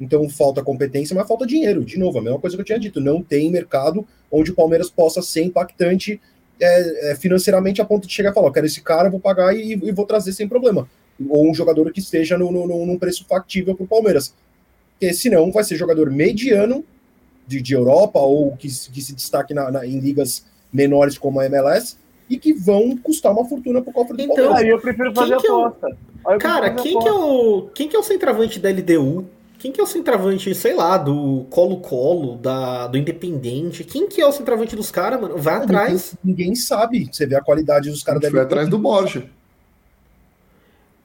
Então 0.00 0.28
falta 0.28 0.62
competência, 0.62 1.14
mas 1.14 1.28
falta 1.28 1.46
dinheiro. 1.46 1.84
De 1.84 1.98
novo, 1.98 2.18
a 2.18 2.22
mesma 2.22 2.38
coisa 2.38 2.56
que 2.56 2.60
eu 2.62 2.66
tinha 2.66 2.78
dito. 2.78 3.00
Não 3.00 3.22
tem 3.22 3.50
mercado 3.50 4.06
onde 4.30 4.50
o 4.50 4.54
Palmeiras 4.54 4.90
possa 4.90 5.22
ser 5.22 5.44
impactante 5.44 6.20
é, 6.60 7.10
é, 7.10 7.16
financeiramente 7.16 7.80
a 7.80 7.84
ponto 7.84 8.06
de 8.06 8.12
chegar 8.12 8.30
e 8.30 8.34
falar: 8.34 8.52
quero 8.52 8.66
esse 8.66 8.80
cara, 8.80 9.10
vou 9.10 9.20
pagar 9.20 9.54
e, 9.56 9.72
e 9.74 9.92
vou 9.92 10.06
trazer 10.06 10.32
sem 10.32 10.48
problema 10.48 10.88
ou 11.28 11.48
um 11.48 11.54
jogador 11.54 11.92
que 11.92 12.00
esteja 12.00 12.36
no, 12.36 12.50
no, 12.50 12.86
num 12.86 12.98
preço 12.98 13.24
factível 13.28 13.74
para 13.74 13.84
o 13.84 13.88
Palmeiras. 13.88 14.34
Porque 14.98 15.12
senão 15.14 15.52
vai 15.52 15.62
ser 15.64 15.76
jogador 15.76 16.10
mediano 16.10 16.84
de, 17.46 17.60
de 17.60 17.74
Europa 17.74 18.18
ou 18.18 18.56
que, 18.56 18.66
que 18.68 19.00
se 19.02 19.14
destaque 19.14 19.52
na- 19.54 19.70
na- 19.70 19.86
em 19.86 19.98
ligas 19.98 20.44
menores 20.72 21.18
como 21.18 21.38
a 21.40 21.46
MLS 21.46 21.96
e 22.32 22.38
que 22.38 22.52
vão 22.52 22.96
custar 22.96 23.30
uma 23.32 23.44
fortuna 23.44 23.80
para 23.82 23.90
o 23.90 23.92
cofre 23.92 24.16
do 24.16 24.22
Então, 24.22 24.34
Palmeiras. 24.36 24.60
Aí 24.62 24.68
eu 24.70 24.80
prefiro 24.80 25.12
Quem 25.12 25.22
fazer 25.22 25.36
que 25.36 25.46
é 25.46 25.52
o- 25.52 25.64
aposta. 25.66 25.96
Eu 26.28 26.38
Cara, 26.38 26.70
quem 26.70 26.98
que, 26.98 27.08
é 27.08 27.12
o, 27.12 27.68
quem 27.74 27.88
que 27.88 27.96
é 27.96 27.98
o 27.98 28.02
centroavante 28.02 28.58
da 28.60 28.70
LDU? 28.70 29.26
Quem 29.58 29.70
que 29.70 29.80
é 29.80 29.84
o 29.84 29.86
centroavante, 29.86 30.52
sei 30.56 30.74
lá, 30.74 30.96
do 30.96 31.44
Colo-Colo, 31.50 32.36
da, 32.36 32.86
do 32.88 32.98
Independente? 32.98 33.84
Quem 33.84 34.08
que 34.08 34.20
é 34.20 34.26
o 34.26 34.32
centroavante 34.32 34.74
dos 34.74 34.90
caras, 34.90 35.20
mano? 35.20 35.36
Vai 35.38 35.54
atrás. 35.54 36.16
Ninguém, 36.24 36.44
ninguém 36.46 36.54
sabe. 36.56 37.08
Você 37.12 37.26
vê 37.26 37.36
a 37.36 37.40
qualidade 37.40 37.88
dos 37.90 38.02
caras 38.02 38.20
gente 38.22 38.32
foi 38.32 38.40
atrás 38.40 38.68
do 38.68 38.78
Borja. 38.78 39.24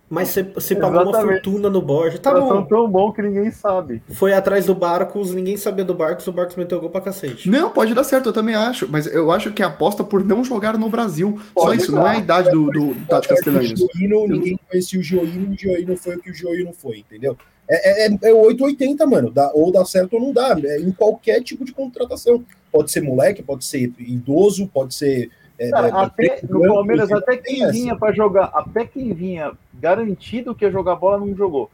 Mas 0.09 0.29
você, 0.29 0.43
você 0.43 0.75
pagou 0.75 1.03
uma 1.03 1.21
fortuna 1.21 1.69
no 1.69 1.81
Borja. 1.81 2.17
Tá 2.17 2.31
são 2.31 2.47
bom. 2.47 2.63
tão 2.63 2.89
bom 2.89 3.11
que 3.11 3.21
ninguém 3.21 3.51
sabe. 3.51 4.01
Foi 4.11 4.33
atrás 4.33 4.65
do 4.65 4.73
Barcos, 4.73 5.33
ninguém 5.33 5.57
sabia 5.57 5.83
do 5.83 5.93
Barcos, 5.93 6.25
o 6.27 6.31
Barcos 6.31 6.55
meteu 6.55 6.79
gol 6.79 6.89
pra 6.89 7.01
cacete. 7.01 7.49
Não, 7.49 7.69
pode 7.69 7.93
dar 7.93 8.05
certo, 8.05 8.29
eu 8.29 8.33
também 8.33 8.55
acho. 8.55 8.87
Mas 8.89 9.05
eu 9.05 9.31
acho 9.31 9.51
que 9.51 9.61
é 9.61 9.65
aposta 9.65 10.03
por 10.03 10.23
não 10.23 10.43
jogar 10.43 10.77
no 10.77 10.89
Brasil. 10.89 11.37
Só 11.53 11.65
Pode 11.65 11.81
isso, 11.81 11.91
dar. 11.91 11.99
não 11.99 12.07
é 12.07 12.11
a 12.11 12.17
idade 12.19 12.49
do, 12.51 12.71
do 12.71 12.95
Tati 13.05 13.27
Castellanos. 13.27 13.85
Ninguém 13.99 14.59
conhecia 14.69 14.99
o 14.99 15.03
Gioino, 15.03 15.51
o 15.51 15.57
Gioino 15.57 15.97
foi 15.97 16.15
o 16.15 16.19
que 16.19 16.31
o 16.31 16.33
Gioino 16.33 16.71
foi, 16.71 16.99
entendeu? 16.99 17.37
É, 17.69 18.07
é, 18.07 18.17
é 18.23 18.33
880, 18.33 19.05
mano. 19.05 19.29
Dá, 19.29 19.51
ou 19.53 19.71
dá 19.71 19.83
certo 19.83 20.13
ou 20.13 20.21
não 20.21 20.31
dá. 20.31 20.57
É 20.63 20.79
em 20.79 20.91
qualquer 20.91 21.43
tipo 21.43 21.65
de 21.65 21.73
contratação. 21.73 22.43
Pode 22.71 22.91
ser 22.91 23.01
moleque, 23.01 23.43
pode 23.43 23.65
ser 23.65 23.91
idoso, 23.99 24.67
pode 24.67 24.95
ser. 24.95 25.29
É, 25.59 25.69
Cara, 25.69 25.87
é, 25.87 25.91
até 25.91 26.39
no 26.49 26.61
Palmeiras, 26.67 27.11
até 27.11 27.37
quem 27.37 27.63
essa. 27.63 27.71
vinha 27.71 27.95
pra 27.95 28.11
jogar, 28.11 28.45
até 28.53 28.85
quem 28.85 29.13
vinha 29.13 29.51
garantido 29.73 30.53
que 30.55 30.65
ia 30.65 30.71
jogar 30.71 30.95
bola 30.95 31.17
não 31.19 31.35
jogou. 31.35 31.69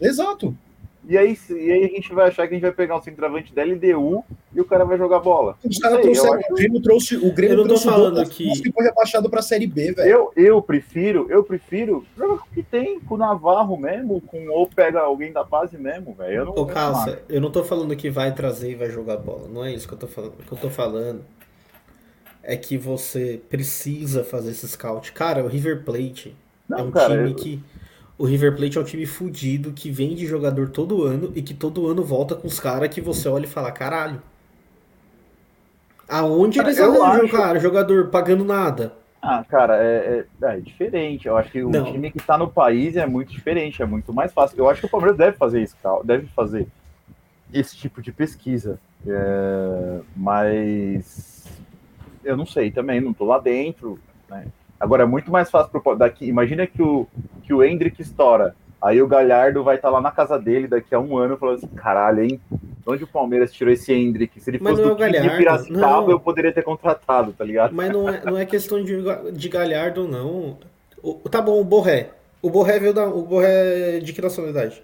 Exato. 0.00 0.54
E 1.10 1.16
aí, 1.16 1.38
e 1.48 1.72
aí 1.72 1.84
a 1.84 1.88
gente 1.88 2.12
vai 2.12 2.28
achar 2.28 2.46
que 2.46 2.52
a 2.52 2.56
gente 2.56 2.62
vai 2.62 2.72
pegar 2.72 2.94
um 2.98 3.00
centroavante 3.00 3.54
da 3.54 3.62
LDU 3.64 4.22
e 4.54 4.60
o 4.60 4.64
cara 4.64 4.84
vai 4.84 4.98
jogar 4.98 5.20
bola. 5.20 5.56
Os 5.64 5.78
caras 5.78 6.02
trouxeram. 6.02 6.34
acho- 6.34 6.52
O 6.52 6.54
Grêmio 6.56 6.82
trouxe. 6.82 7.16
O 7.16 7.32
Grêmio 7.32 7.52
Eu 7.54 7.56
não 7.56 7.62
tô 7.62 7.68
trouxe 7.68 7.84
falando 7.86 8.14
Douglas 8.16 8.28
que- 8.28 8.72
foi 8.72 8.84
rebaixado 8.84 9.30
pra 9.30 9.40
Série 9.40 9.66
B, 9.66 9.92
velho. 9.92 10.06
Eu, 10.06 10.32
eu 10.36 10.60
prefiro, 10.60 11.26
eu 11.30 11.42
prefiro 11.42 12.04
jogar 12.14 12.36
com 12.42 12.46
o 12.50 12.54
que 12.54 12.62
tem, 12.62 13.00
com 13.00 13.14
o 13.14 13.18
Navarro 13.18 13.78
mesmo, 13.78 14.20
com, 14.20 14.48
ou 14.50 14.66
pega 14.68 15.00
alguém 15.00 15.32
da 15.32 15.42
base 15.42 15.78
mesmo, 15.78 16.12
velho. 16.12 16.34
Eu 16.34 16.44
não 16.44 16.52
Ô, 16.52 16.56
eu 16.56 16.60
não 16.66 16.68
acho. 16.68 16.74
Calça, 16.74 17.22
eu 17.26 17.40
não 17.40 17.50
tô 17.50 17.64
falando 17.64 17.96
que 17.96 18.10
vai 18.10 18.34
trazer 18.34 18.72
e 18.72 18.74
vai 18.74 18.90
jogar 18.90 19.16
bola. 19.16 19.48
Não 19.48 19.64
é 19.64 19.72
isso 19.72 19.88
que 19.88 19.94
eu 19.94 19.98
tô 19.98 20.06
falando. 20.08 20.34
O 20.38 20.42
que 20.42 20.52
eu 20.52 20.58
tô 20.58 20.68
falando 20.68 21.22
é 22.50 22.56
que 22.56 22.78
você 22.78 23.40
precisa 23.50 24.24
fazer 24.24 24.50
esse 24.52 24.66
scout. 24.66 25.12
Cara, 25.12 25.44
o 25.44 25.48
River 25.48 25.84
Plate 25.84 26.34
é 26.70 26.74
Não, 26.76 26.86
um 26.86 26.90
cara, 26.90 27.14
time 27.14 27.30
eu- 27.30 27.36
que. 27.36 27.62
O 28.16 28.24
River 28.24 28.56
Plate 28.56 28.78
é 28.78 28.80
um 28.80 28.84
time 28.84 29.04
fudido 29.06 29.70
que 29.72 29.90
vende 29.90 30.26
jogador 30.26 30.70
todo 30.70 31.04
ano 31.04 31.30
e 31.36 31.42
que 31.42 31.52
todo 31.54 31.86
ano 31.86 32.02
volta 32.02 32.34
com 32.34 32.48
os 32.48 32.58
caras 32.58 32.88
que 32.88 33.00
você 33.00 33.28
olha 33.28 33.44
e 33.44 33.48
fala, 33.48 33.70
caralho. 33.70 34.20
Aonde 36.08 36.56
Cara, 36.58 36.70
eles 36.70 36.80
arranjam, 36.80 37.24
acho- 37.26 37.36
cara, 37.36 37.58
jogador 37.60 38.08
pagando 38.08 38.44
nada? 38.44 38.94
Ah, 39.20 39.44
cara, 39.46 39.76
é, 39.76 40.24
é- 40.42 40.56
é 40.56 40.60
diferente. 40.60 41.28
Eu 41.28 41.36
acho 41.36 41.50
que 41.50 41.62
o 41.62 41.68
Não. 41.70 41.92
time 41.92 42.10
que 42.10 42.18
tá 42.18 42.38
no 42.38 42.48
país 42.48 42.96
é 42.96 43.04
muito 43.04 43.30
diferente, 43.30 43.82
é 43.82 43.86
muito 43.86 44.12
mais 44.12 44.32
fácil. 44.32 44.56
Eu 44.58 44.70
acho 44.70 44.80
que 44.80 44.86
o 44.86 44.90
Palmeiras 44.90 45.18
deve 45.18 45.36
fazer 45.36 45.60
isso, 45.62 45.76
deve 46.04 46.26
fazer 46.28 46.66
esse 47.52 47.76
tipo 47.76 48.00
de 48.00 48.10
pesquisa. 48.10 48.80
É, 49.06 50.00
mas 50.16 51.46
eu 52.24 52.36
não 52.36 52.46
sei 52.46 52.70
também, 52.70 53.00
não 53.00 53.12
tô 53.12 53.24
lá 53.24 53.38
dentro. 53.38 53.98
né? 54.28 54.46
Agora 54.78 55.02
é 55.02 55.06
muito 55.06 55.30
mais 55.30 55.50
fácil 55.50 55.70
pro, 55.70 55.94
daqui. 55.94 56.26
Imagina 56.26 56.66
que 56.66 56.82
o, 56.82 57.06
que 57.42 57.52
o 57.52 57.62
Hendrick 57.62 58.00
estoura. 58.00 58.54
Aí 58.80 59.02
o 59.02 59.08
Galhardo 59.08 59.64
vai 59.64 59.74
estar 59.74 59.90
lá 59.90 60.00
na 60.00 60.10
casa 60.10 60.38
dele 60.38 60.68
daqui 60.68 60.94
a 60.94 61.00
um 61.00 61.16
ano 61.16 61.36
falando 61.36 61.56
assim: 61.56 61.66
caralho, 61.68 62.22
hein? 62.22 62.40
Onde 62.86 63.04
o 63.04 63.08
Palmeiras 63.08 63.52
tirou 63.52 63.72
esse 63.72 63.92
Hendrick? 63.92 64.40
Se 64.40 64.50
ele 64.50 64.58
Mas 64.62 64.78
fosse 64.78 64.82
é 64.82 64.88
do 64.88 64.94
de 64.94 65.00
Galhardo, 65.00 65.36
Piracicaba, 65.36 66.02
não. 66.02 66.10
eu 66.10 66.20
poderia 66.20 66.52
ter 66.52 66.62
contratado, 66.62 67.32
tá 67.32 67.44
ligado? 67.44 67.74
Mas 67.74 67.90
não 67.90 68.08
é, 68.08 68.22
não 68.24 68.38
é 68.38 68.46
questão 68.46 68.82
de, 68.82 69.02
de 69.32 69.48
Galhardo, 69.48 70.06
não. 70.06 70.56
O, 71.02 71.14
tá 71.28 71.42
bom, 71.42 71.60
o 71.60 71.64
Borré. 71.64 72.10
O 72.40 72.50
Borré 72.50 72.78
veio 72.78 72.94
da. 72.94 73.06
O 73.06 73.22
Borré 73.22 73.96
é 73.96 73.98
de 73.98 74.12
que 74.12 74.22
nacionalidade? 74.22 74.82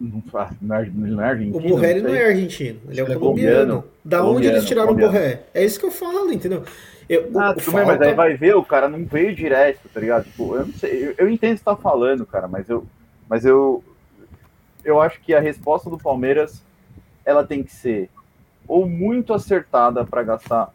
Não, 0.00 0.20
fa- 0.22 0.50
não 0.60 0.76
é, 0.76 0.90
não 0.92 1.20
é 1.22 1.28
argentino. 1.30 1.56
O 1.58 1.60
Borré 1.68 1.92
sei. 1.92 2.02
não 2.02 2.10
é 2.14 2.24
argentino, 2.26 2.80
ele 2.88 3.00
é 3.00 3.02
é 3.02 3.06
colombiano. 3.06 3.20
colombiano. 3.20 3.84
Da 4.04 4.18
onde 4.18 4.26
Colombiano, 4.26 4.56
eles 4.56 4.68
tiraram 4.68 4.86
o 4.92 4.94
colombiano. 4.96 5.12
Borré? 5.12 5.42
É 5.54 5.64
isso 5.64 5.78
que 5.80 5.86
eu 5.86 5.90
falo, 5.90 6.32
entendeu? 6.32 6.64
Eu, 7.08 7.30
o- 7.32 7.38
Ah, 7.40 7.50
o 7.50 7.54
tudo 7.54 7.64
bem, 7.66 7.74
mas 7.74 7.86
falta- 7.86 8.04
aí 8.06 8.14
vai 8.14 8.34
ver, 8.36 8.54
o 8.56 8.64
cara 8.64 8.88
não 8.88 9.04
veio 9.04 9.34
direto, 9.34 9.88
tá 9.92 10.00
ligado? 10.00 10.24
Tipo, 10.24 10.56
eu 10.56 10.66
não 10.66 10.74
sei, 10.74 11.08
eu, 11.08 11.14
eu 11.18 11.28
entendo 11.28 11.52
o 11.52 11.54
que 11.54 11.58
você 11.60 11.64
tá 11.64 11.76
falando, 11.76 12.26
cara, 12.26 12.48
mas 12.48 12.68
eu, 12.68 12.84
mas 13.28 13.44
eu, 13.44 13.82
eu 14.84 15.00
acho 15.00 15.20
que 15.20 15.32
a 15.34 15.40
resposta 15.40 15.88
do 15.88 15.96
Palmeiras, 15.98 16.62
ela 17.24 17.44
tem 17.44 17.62
que 17.62 17.72
ser 17.72 18.10
ou 18.66 18.86
muito 18.88 19.32
acertada 19.32 20.04
para 20.04 20.22
gastar 20.22 20.74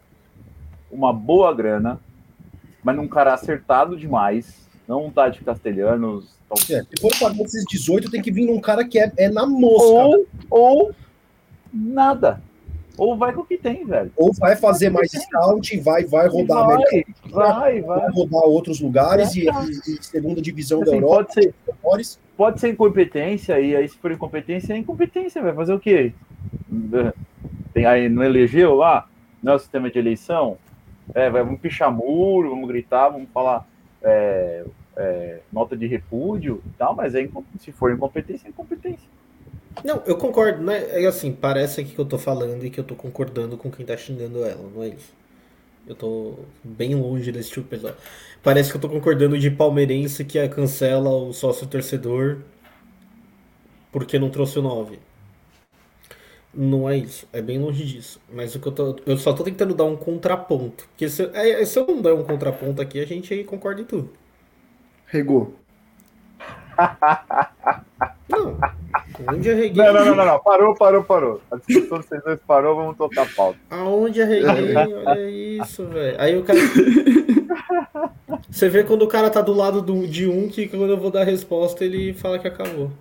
uma 0.91 1.11
boa 1.11 1.53
grana, 1.53 1.99
mas 2.83 2.95
num 2.95 3.07
cara 3.07 3.33
acertado 3.33 3.97
demais, 3.97 4.67
não 4.89 5.05
um 5.05 5.11
Tade 5.11 5.39
Castelhanos, 5.41 6.25
É, 6.51 6.81
se 6.81 6.99
for 6.99 7.11
pagar 7.19 7.39
esses 7.45 7.63
18, 7.69 8.09
tem 8.09 8.21
que 8.23 8.31
vir 8.31 8.47
num 8.47 8.59
cara 8.59 8.83
que 8.83 8.97
é, 8.99 9.11
é 9.17 9.29
na 9.29 9.45
mosca. 9.45 9.85
ou, 9.87 10.25
ou 10.49 10.91
nada. 11.71 12.41
Ou 12.97 13.15
vai 13.15 13.31
com 13.31 13.41
o 13.41 13.45
que 13.45 13.57
tem, 13.57 13.85
velho. 13.85 14.11
Ou 14.17 14.33
vai 14.33 14.55
fazer 14.55 14.89
mais 14.89 15.11
scout, 15.11 15.79
vai, 15.79 16.03
vai 16.05 16.27
rodar 16.27 16.65
vai, 16.65 16.77
mercado, 16.77 17.13
vai, 17.31 17.81
vai. 17.81 17.99
vai 17.99 18.11
rodar 18.11 18.41
outros 18.43 18.81
lugares 18.81 19.35
e, 19.35 19.41
e- 19.45 19.49
e 19.99 20.03
segunda 20.03 20.41
divisão 20.41 20.79
da 20.79 20.87
Assim, 20.87 20.95
Europa. 20.95 21.31
pode 21.81 22.05
ser, 22.07 22.19
pode 22.35 22.59
ser 22.59 22.69
incompetência, 22.69 23.59
e 23.59 23.75
aí 23.75 23.87
se 23.87 23.95
for 23.97 24.11
incompetência, 24.11 24.73
é 24.73 24.77
incompetência, 24.77 25.41
vai 25.41 25.53
fazer 25.53 25.73
o 25.73 25.79
quê? 25.79 26.11
Tem 27.73 27.85
aí, 27.85 28.09
não 28.09 28.23
elegeu 28.23 28.73
lá? 28.75 29.07
Não 29.41 29.53
é 29.53 29.55
o 29.55 29.59
sistema 29.59 29.89
de 29.89 29.97
eleição? 29.99 30.57
É, 31.13 31.29
vai, 31.29 31.43
vamos 31.43 31.59
pichar 31.61 31.91
muro, 31.95 32.49
vamos 32.49 32.67
gritar, 32.67 33.09
vamos 33.09 33.29
falar 33.33 33.65
é, 34.01 34.65
é, 34.99 35.39
nota 35.51 35.77
de 35.77 35.87
repúdio 35.87 36.61
e 36.65 36.69
tal, 36.77 36.93
mas 36.93 37.15
é, 37.15 37.27
se 37.59 37.71
for 37.71 37.91
incompetência, 37.91 38.47
é 38.47 38.49
incompetência. 38.49 39.07
Não, 39.83 40.03
eu 40.05 40.17
concordo, 40.17 40.61
né? 40.61 41.01
É 41.01 41.05
assim, 41.07 41.31
parece 41.31 41.79
aqui 41.79 41.95
que 41.95 41.99
eu 41.99 42.05
tô 42.05 42.17
falando 42.17 42.65
e 42.65 42.69
que 42.69 42.79
eu 42.79 42.83
tô 42.83 42.95
concordando 42.95 43.57
com 43.57 43.71
quem 43.71 43.85
tá 43.85 43.95
xingando 43.95 44.43
ela, 44.43 44.69
não 44.75 44.83
é 44.83 44.89
isso. 44.89 45.13
Eu 45.87 45.95
tô 45.95 46.35
bem 46.63 46.93
longe 46.95 47.31
desse 47.31 47.49
tipo 47.49 47.63
de 47.63 47.69
pessoa. 47.69 47.97
Parece 48.43 48.69
que 48.69 48.77
eu 48.77 48.81
tô 48.81 48.89
concordando 48.89 49.39
de 49.39 49.49
palmeirense 49.49 50.25
que 50.25 50.47
cancela 50.49 51.09
o 51.09 51.33
sócio 51.33 51.65
torcedor 51.65 52.39
porque 53.91 54.19
não 54.19 54.29
trouxe 54.29 54.59
o 54.59 54.61
9. 54.61 54.99
Não 56.53 56.89
é 56.89 56.97
isso, 56.97 57.27
é 57.31 57.41
bem 57.41 57.59
longe 57.59 57.85
disso. 57.85 58.19
Mas 58.31 58.55
o 58.55 58.59
que 58.59 58.67
eu 58.67 58.71
tô. 58.71 58.95
Eu 59.05 59.17
só 59.17 59.33
tô 59.33 59.43
tentando 59.43 59.73
dar 59.73 59.85
um 59.85 59.95
contraponto. 59.95 60.87
Porque 60.89 61.07
se, 61.09 61.23
é, 61.33 61.63
se 61.65 61.79
eu 61.79 61.87
não 61.87 62.01
der 62.01 62.13
um 62.13 62.23
contraponto 62.23 62.81
aqui, 62.81 62.99
a 62.99 63.05
gente 63.05 63.43
concorda 63.45 63.81
em 63.81 63.85
tudo. 63.85 64.11
Regou. 65.09 65.55
Não. 68.29 68.57
Onde? 69.27 69.71
Não, 69.71 69.93
não, 69.93 70.05
não, 70.05 70.15
não, 70.15 70.25
não. 70.25 70.39
Parou, 70.43 70.75
parou, 70.75 71.03
parou. 71.03 71.41
A 71.51 71.57
discussão 71.57 71.99
de 71.99 72.07
vocês 72.07 72.23
dois 72.23 72.39
parou, 72.47 72.75
vamos 72.75 72.95
tocar 72.97 73.23
a 73.23 73.25
pauta. 73.25 73.59
Aonde 73.69 74.21
arreguei? 74.21 74.75
Olha 74.75 75.29
isso, 75.29 75.85
velho. 75.87 76.21
Aí 76.21 76.37
o 76.37 76.43
cara. 76.43 76.59
Você 78.49 78.69
vê 78.69 78.83
quando 78.83 79.03
o 79.03 79.07
cara 79.07 79.29
tá 79.29 79.41
do 79.41 79.53
lado 79.53 79.81
do, 79.81 80.07
de 80.07 80.27
um 80.27 80.47
que 80.47 80.67
quando 80.67 80.87
eu 80.91 80.97
vou 80.97 81.11
dar 81.11 81.21
a 81.21 81.25
resposta 81.25 81.83
ele 81.83 82.13
fala 82.13 82.39
que 82.39 82.47
acabou. 82.47 82.91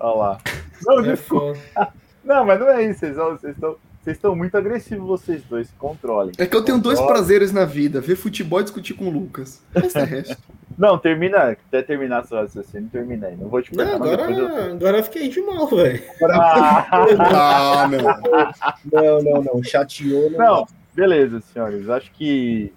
Olha 0.00 0.14
lá. 0.16 0.38
Não, 0.84 1.00
É 1.00 1.12
desculpa. 1.12 1.54
foda. 1.74 1.88
Não, 2.24 2.44
mas 2.44 2.58
não 2.60 2.68
é 2.68 2.82
isso. 2.84 3.00
Vocês 3.14 3.54
estão 3.54 3.76
vocês 4.06 4.16
estão 4.18 4.36
muito 4.36 4.56
agressivos, 4.56 5.04
vocês 5.04 5.42
dois. 5.42 5.66
Se 5.66 5.74
controlem. 5.74 6.32
É 6.38 6.46
que 6.46 6.54
eu 6.54 6.64
tenho 6.64 6.78
dois 6.80 6.96
Controle. 6.98 7.18
prazeres 7.18 7.52
na 7.52 7.64
vida: 7.64 8.00
ver 8.00 8.14
futebol 8.14 8.60
e 8.60 8.62
discutir 8.62 8.94
com 8.94 9.06
o 9.06 9.10
Lucas. 9.10 9.60
Resto 9.74 9.98
é 9.98 10.04
resto. 10.06 10.36
Não, 10.78 10.96
termina. 10.96 11.56
Até 11.68 11.82
terminar 11.82 12.24
seu 12.24 12.36
raciocínio, 12.38 12.88
termina 12.88 13.26
aí. 13.26 13.36
Não 13.36 13.48
vou 13.48 13.60
te 13.60 13.74
Não, 13.74 13.84
perguntar, 13.84 14.12
agora, 14.14 14.32
eu- 14.32 14.72
agora 14.74 14.98
eu 14.98 15.02
fiquei 15.02 15.28
de 15.28 15.40
mal, 15.40 15.66
velho. 15.66 16.02
Ah, 16.30 16.86
Ah, 17.34 17.88
não. 17.88 19.02
Não, 19.02 19.22
não, 19.22 19.42
não. 19.54 19.62
Chateou. 19.64 20.30
Não. 20.30 20.38
não, 20.38 20.66
beleza, 20.94 21.40
senhores. 21.40 21.88
Acho 21.90 22.10
que 22.12 22.72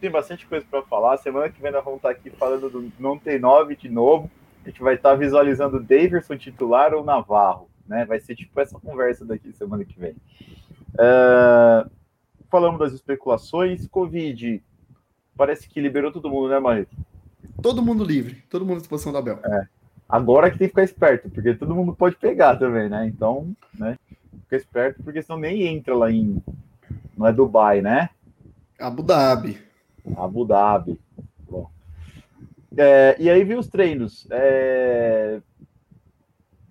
tem 0.00 0.10
bastante 0.10 0.46
coisa 0.46 0.64
para 0.70 0.80
falar. 0.82 1.18
Semana 1.18 1.50
que 1.50 1.60
vem 1.60 1.72
nós 1.72 1.84
vamos 1.84 1.98
estar 1.98 2.08
aqui 2.10 2.30
falando 2.30 2.70
do 2.70 2.90
Não 2.98 3.18
Tem 3.18 3.38
Nove 3.38 3.76
de 3.76 3.90
novo. 3.90 4.30
A 4.64 4.70
gente 4.70 4.80
vai 4.80 4.94
estar 4.94 5.14
visualizando 5.14 5.78
Davidson 5.78 6.38
titular 6.38 6.94
ou 6.94 7.04
Navarro. 7.04 7.68
Né? 7.86 8.04
Vai 8.04 8.20
ser 8.20 8.34
tipo 8.34 8.58
essa 8.60 8.78
conversa 8.78 9.24
daqui 9.24 9.52
semana 9.52 9.84
que 9.84 9.98
vem. 9.98 10.14
É, 10.98 11.86
Falamos 12.54 12.78
das 12.78 12.92
especulações. 12.92 13.88
Covid 13.88 14.62
parece 15.36 15.68
que 15.68 15.80
liberou 15.80 16.12
todo 16.12 16.30
mundo, 16.30 16.48
né, 16.48 16.60
Marito? 16.60 16.94
Todo 17.60 17.82
mundo 17.82 18.04
livre, 18.04 18.44
todo 18.48 18.64
mundo 18.64 18.76
à 18.76 18.80
disposição 18.80 19.12
da 19.12 19.20
Bel. 19.20 19.40
Agora 20.08 20.48
que 20.50 20.58
tem 20.58 20.68
que 20.68 20.72
ficar 20.72 20.84
esperto, 20.84 21.28
porque 21.28 21.54
todo 21.54 21.74
mundo 21.74 21.94
pode 21.94 22.14
pegar 22.14 22.56
também, 22.56 22.88
né? 22.88 23.06
Então, 23.08 23.56
né? 23.76 23.98
Fica 24.42 24.56
esperto, 24.56 25.02
porque 25.02 25.20
senão 25.20 25.38
nem 25.38 25.66
entra 25.66 25.96
lá 25.96 26.12
em. 26.12 26.40
Não 27.16 27.26
é 27.26 27.32
Dubai, 27.32 27.80
né? 27.80 28.10
Abu 28.78 29.02
Dhabi. 29.02 29.58
Abu 30.16 30.44
Dhabi. 30.44 31.00
Bom. 31.50 31.68
É, 32.76 33.16
e 33.18 33.28
aí 33.28 33.42
vi 33.42 33.54
os 33.54 33.66
treinos. 33.66 34.28
É, 34.30 35.40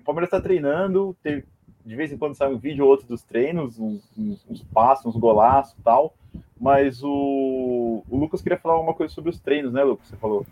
O 0.04 0.06
Palmeiras 0.06 0.28
está 0.28 0.41
treinando, 0.41 1.16
teve- 1.24 1.45
de 1.86 1.95
vez 1.95 2.12
em 2.12 2.18
quando 2.18 2.36
sai 2.36 2.54
um 2.54 2.58
vídeo 2.58 2.84
ou 2.86 2.91
outro 2.91 3.08
dos 3.08 3.24
treinos, 3.24 3.80
uns, 3.80 4.01
uns, 4.18 4.45
uns 4.49 4.64
passos, 4.74 5.06
uns 5.06 5.20
golaços 5.20 5.76
tal. 5.84 6.14
Mas 6.60 7.01
o, 7.04 8.04
o 8.10 8.18
Lucas 8.18 8.41
queria 8.41 8.58
falar 8.58 8.76
alguma 8.76 8.93
coisa 8.93 9.14
sobre 9.14 9.30
os 9.30 9.39
treinos, 9.39 9.74
né, 9.74 9.84
Lucas? 9.84 10.08
Você 10.08 10.16
falou. 10.18 10.45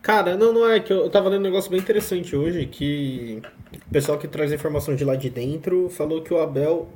Cara, 0.00 0.36
não, 0.36 0.52
não 0.52 0.68
é 0.68 0.80
que 0.80 0.92
eu, 0.92 0.98
eu 1.04 1.10
tava 1.10 1.28
lendo 1.28 1.40
um 1.40 1.44
negócio 1.44 1.70
bem 1.70 1.78
interessante 1.80 2.34
hoje, 2.34 2.66
que 2.66 3.40
o 3.88 3.90
pessoal 3.92 4.18
que 4.18 4.26
traz 4.28 4.52
informação 4.52 4.94
de 4.96 5.04
lá 5.04 5.14
de 5.16 5.30
dentro 5.30 5.88
falou 5.88 6.22
que 6.22 6.34
o 6.34 6.40
Abel 6.40 6.88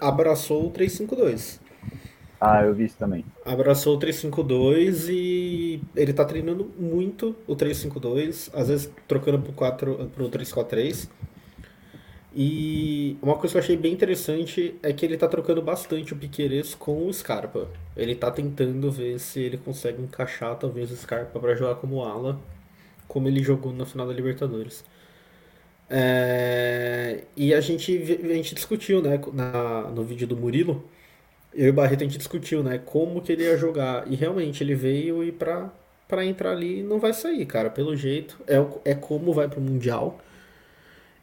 abraçou 0.00 0.66
o 0.66 0.70
352. 0.70 1.60
Ah, 2.40 2.62
eu 2.64 2.74
vi 2.74 2.84
isso 2.86 2.98
também. 2.98 3.24
Abraçou 3.44 3.96
o 3.96 3.98
352 3.98 5.08
e 5.08 5.80
ele 5.96 6.12
tá 6.12 6.24
treinando 6.24 6.70
muito 6.78 7.34
o 7.46 7.56
352, 7.56 8.50
às 8.52 8.68
vezes 8.68 8.92
trocando 9.06 9.40
pro, 9.40 9.52
4, 9.54 10.10
pro 10.14 10.28
343. 10.28 11.08
E 12.34 13.16
uma 13.22 13.36
coisa 13.38 13.52
que 13.54 13.58
eu 13.58 13.62
achei 13.62 13.76
bem 13.76 13.92
interessante 13.92 14.78
é 14.82 14.92
que 14.92 15.04
ele 15.06 15.16
tá 15.16 15.26
trocando 15.28 15.62
bastante 15.62 16.12
o 16.12 16.16
Piqueires 16.16 16.74
com 16.74 17.06
o 17.06 17.12
Scarpa. 17.12 17.68
Ele 17.96 18.14
tá 18.14 18.30
tentando 18.30 18.90
ver 18.92 19.18
se 19.18 19.40
ele 19.40 19.58
consegue 19.58 20.02
encaixar 20.02 20.56
talvez 20.58 20.90
o 20.92 20.96
Scarpa 20.96 21.40
pra 21.40 21.54
jogar 21.56 21.76
como 21.76 22.02
ala, 22.04 22.38
como 23.08 23.28
ele 23.28 23.42
jogou 23.42 23.72
na 23.72 23.86
final 23.86 24.06
da 24.06 24.14
Libertadores. 24.14 24.84
É, 25.90 27.24
E 27.36 27.54
a 27.54 27.60
gente, 27.60 27.92
a 28.22 28.34
gente 28.34 28.54
discutiu, 28.54 29.02
né, 29.02 29.18
na, 29.32 29.82
no 29.90 30.04
vídeo 30.04 30.26
do 30.26 30.36
Murilo, 30.36 30.84
eu 31.54 31.66
e 31.66 31.70
o 31.70 31.72
Barreto 31.72 32.02
a 32.02 32.04
gente 32.04 32.18
discutiu, 32.18 32.62
né, 32.62 32.78
como 32.78 33.22
que 33.22 33.32
ele 33.32 33.44
ia 33.44 33.56
jogar. 33.56 34.10
E 34.10 34.16
realmente 34.16 34.62
ele 34.62 34.74
veio 34.74 35.24
e 35.24 35.32
pra, 35.32 35.70
pra 36.08 36.24
entrar 36.24 36.52
ali 36.52 36.82
não 36.82 36.98
vai 37.00 37.12
sair, 37.12 37.46
cara, 37.46 37.70
pelo 37.70 37.96
jeito. 37.96 38.38
É, 38.46 38.92
é 38.92 38.94
como 38.94 39.32
vai 39.32 39.48
pro 39.48 39.60
Mundial. 39.60 40.18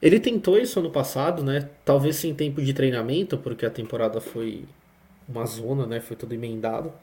Ele 0.02 0.20
tentou 0.20 0.58
isso 0.58 0.80
ano 0.80 0.92
passado, 0.92 1.44
né? 1.44 1.70
Talvez 1.84 2.16
sem 2.18 2.34
tempo 2.36 2.62
de 2.62 2.74
treinamento, 2.74 3.38
porque 3.38 3.66
a 3.66 3.70
temporada 3.70 4.20
foi 4.22 4.66
uma 5.28 5.46
zona, 5.46 5.88
né? 5.88 6.00
Foi 6.02 6.16
tudo 6.18 6.34
emendado. 6.34 6.94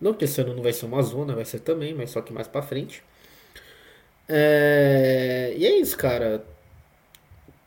Não 0.00 0.14
que 0.14 0.24
esse 0.26 0.40
ano 0.40 0.54
não 0.54 0.62
vai 0.62 0.72
ser 0.72 0.86
uma 0.86 1.02
zona, 1.02 1.34
vai 1.34 1.44
ser 1.44 1.60
também, 1.60 1.94
mas 1.94 2.10
só 2.10 2.20
que 2.22 2.32
mais 2.32 2.48
pra 2.48 2.62
frente. 2.62 3.02
É, 4.28 5.54
E 5.56 5.66
é 5.66 5.78
isso, 5.78 5.96
cara. 5.96 6.44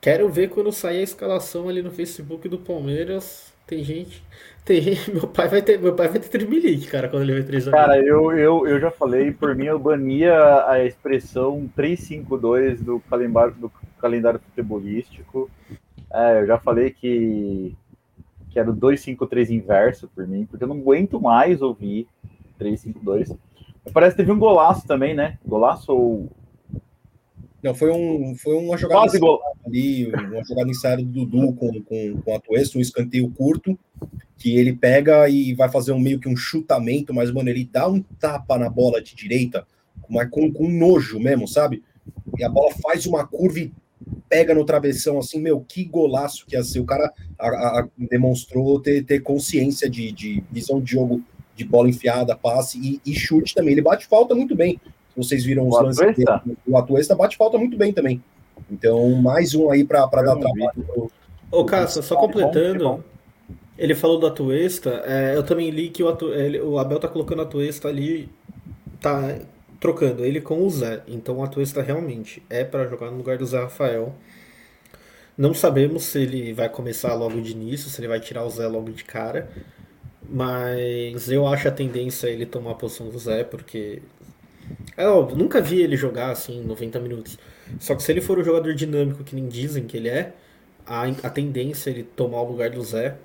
Quero 0.01 0.29
ver 0.29 0.49
quando 0.49 0.71
sair 0.71 0.99
a 0.99 1.03
escalação 1.03 1.67
ali 1.67 1.81
no 1.81 1.91
Facebook 1.91 2.47
do 2.47 2.57
Palmeiras. 2.59 3.44
Tem 3.67 3.83
gente. 3.83 4.23
Tem 4.63 4.81
gente. 4.81 5.09
Meu 5.13 5.27
pai 5.27 5.47
vai 5.47 5.61
ter, 5.61 5.79
meu 5.79 5.93
pai 5.95 6.07
vai 6.07 6.19
ter 6.19 6.29
tremelique, 6.29 6.87
cara, 6.87 7.07
quando 7.07 7.23
ele 7.23 7.33
vê 7.33 7.43
três 7.43 7.67
Cara, 7.67 7.99
eu, 7.99 8.31
eu, 8.31 8.67
eu 8.67 8.79
já 8.79 8.89
falei, 8.89 9.31
por 9.31 9.55
mim 9.55 9.65
eu 9.65 9.77
bania 9.77 10.65
a 10.67 10.83
expressão 10.83 11.69
352 11.75 12.81
do 12.81 12.99
calendário, 13.01 13.53
do 13.53 13.71
calendário 13.99 14.39
futebolístico. 14.39 15.49
É, 16.11 16.41
eu 16.41 16.47
já 16.47 16.57
falei 16.57 16.91
que, 16.91 17.75
que 18.49 18.59
era 18.59 18.69
o 18.69 18.73
253 18.73 19.51
inverso 19.51 20.09
por 20.15 20.27
mim, 20.27 20.45
porque 20.45 20.63
eu 20.63 20.67
não 20.67 20.77
aguento 20.77 21.21
mais 21.21 21.61
ouvir 21.61 22.07
352. 22.57 23.35
Parece 23.93 24.15
que 24.15 24.21
teve 24.23 24.31
um 24.31 24.39
golaço 24.39 24.87
também, 24.87 25.13
né? 25.13 25.37
Golaço 25.45 25.91
ou. 25.91 26.29
Não, 27.65 27.73
foi, 27.73 27.89
um, 27.91 28.35
foi 28.35 28.55
uma 28.55 28.77
jogada 28.77 29.01
Quase 29.01 29.17
gol. 29.17 29.39
ali, 29.65 30.05
uma 30.07 30.43
jogada 30.43 30.69
ensaiada 30.69 31.01
do 31.01 31.25
Dudu 31.25 31.53
com, 31.53 31.81
com, 31.81 32.21
com 32.21 32.35
a 32.35 32.39
Tuesta, 32.39 32.77
um 32.77 32.81
escanteio 32.81 33.27
curto, 33.31 33.77
que 34.37 34.55
ele 34.55 34.71
pega 34.71 35.27
e 35.27 35.51
vai 35.55 35.67
fazer 35.67 35.91
um 35.91 35.99
meio 35.99 36.19
que 36.19 36.29
um 36.29 36.35
chutamento, 36.37 37.11
mas, 37.11 37.31
mano, 37.31 37.49
ele 37.49 37.67
dá 37.69 37.87
um 37.89 38.01
tapa 38.19 38.59
na 38.59 38.69
bola 38.69 39.01
de 39.01 39.15
direita, 39.15 39.65
mas 40.07 40.29
com, 40.29 40.51
com 40.51 40.69
nojo 40.69 41.19
mesmo, 41.19 41.47
sabe? 41.47 41.81
E 42.37 42.43
a 42.43 42.49
bola 42.49 42.71
faz 42.83 43.07
uma 43.07 43.25
curva 43.25 43.59
e 43.59 43.71
pega 44.29 44.53
no 44.53 44.63
travessão, 44.63 45.17
assim, 45.17 45.39
meu, 45.39 45.59
que 45.61 45.83
golaço 45.85 46.45
que 46.45 46.55
ia 46.55 46.63
ser. 46.63 46.79
O 46.81 46.85
cara 46.85 47.11
a- 47.39 47.47
a- 47.47 47.79
a- 47.79 47.87
demonstrou 47.97 48.79
ter, 48.79 49.03
ter 49.03 49.21
consciência 49.21 49.89
de, 49.89 50.11
de 50.11 50.43
visão 50.51 50.79
de 50.79 50.91
jogo 50.91 51.23
de 51.55 51.63
bola 51.63 51.89
enfiada, 51.89 52.35
passe 52.35 52.77
e, 52.77 53.01
e 53.09 53.15
chute 53.15 53.55
também. 53.55 53.71
Ele 53.71 53.81
bate 53.81 54.05
falta 54.05 54.35
muito 54.35 54.55
bem. 54.55 54.79
Vocês 55.15 55.43
viram 55.43 55.67
os 55.67 55.75
O 55.75 55.81
lances 55.81 55.99
Atuesta? 56.01 56.41
dele, 56.45 56.57
o 56.67 56.77
Atuesta 56.77 57.15
bate 57.15 57.37
falta 57.37 57.57
muito 57.57 57.77
bem 57.77 57.93
também. 57.93 58.21
Então, 58.71 59.09
mais 59.15 59.53
um 59.55 59.69
aí 59.69 59.83
para 59.83 60.05
dar 60.05 60.35
trabalho. 60.35 60.71
pro- 60.87 61.11
Ô, 61.51 61.63
Cássio, 61.63 62.01
só 62.03 62.15
completando, 62.17 63.03
ele 63.77 63.93
falou 63.95 64.19
do 64.19 64.27
Atuesta, 64.27 65.03
é, 65.05 65.35
eu 65.35 65.43
também 65.43 65.69
li 65.69 65.89
que 65.89 66.01
o, 66.03 66.09
Atu- 66.09 66.33
ele- 66.33 66.59
o 66.59 66.77
Abel 66.79 66.99
tá 66.99 67.07
colocando 67.07 67.39
o 67.39 67.41
Atuesta 67.43 67.87
ali, 67.87 68.27
tá 68.99 69.37
trocando 69.79 70.25
ele 70.25 70.41
com 70.41 70.65
o 70.65 70.69
Zé. 70.69 71.01
Então 71.07 71.37
o 71.37 71.43
Atuesta 71.43 71.81
realmente 71.81 72.41
é 72.49 72.63
pra 72.63 72.87
jogar 72.87 73.11
no 73.11 73.17
lugar 73.17 73.37
do 73.37 73.45
Zé 73.45 73.59
Rafael. 73.61 74.13
Não 75.37 75.53
sabemos 75.53 76.03
se 76.03 76.19
ele 76.19 76.53
vai 76.53 76.69
começar 76.69 77.13
logo 77.13 77.39
de 77.41 77.51
início, 77.51 77.89
se 77.89 77.99
ele 78.01 78.07
vai 78.07 78.19
tirar 78.19 78.43
o 78.45 78.49
Zé 78.49 78.67
logo 78.67 78.89
de 78.91 79.03
cara. 79.03 79.49
Mas 80.27 81.29
eu 81.29 81.45
acho 81.47 81.67
a 81.67 81.71
tendência 81.71 82.27
ele 82.27 82.45
tomar 82.45 82.71
a 82.71 82.75
posição 82.75 83.09
do 83.09 83.19
Zé, 83.19 83.43
porque. 83.43 84.01
É 84.97 85.07
óbvio, 85.07 85.37
nunca 85.37 85.61
vi 85.61 85.81
ele 85.81 85.97
jogar 85.97 86.31
assim 86.31 86.61
90 86.63 86.99
minutos. 86.99 87.37
Só 87.79 87.95
que 87.95 88.03
se 88.03 88.11
ele 88.11 88.21
for 88.21 88.39
um 88.39 88.43
jogador 88.43 88.73
dinâmico 88.73 89.23
que 89.23 89.35
nem 89.35 89.47
dizem 89.47 89.85
que 89.85 89.97
ele 89.97 90.09
é, 90.09 90.33
a, 90.85 91.03
a 91.03 91.29
tendência 91.29 91.89
é 91.89 91.93
ele 91.93 92.03
tomar 92.03 92.41
o 92.41 92.51
lugar 92.51 92.69
do 92.69 92.81
Zé. 92.83 93.17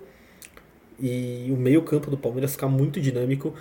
E 0.99 1.49
o 1.51 1.57
meio-campo 1.57 2.11
do 2.11 2.19
Palmeiras 2.19 2.53
ficar 2.53 2.69
muito 2.69 3.01
dinâmico. 3.01 3.55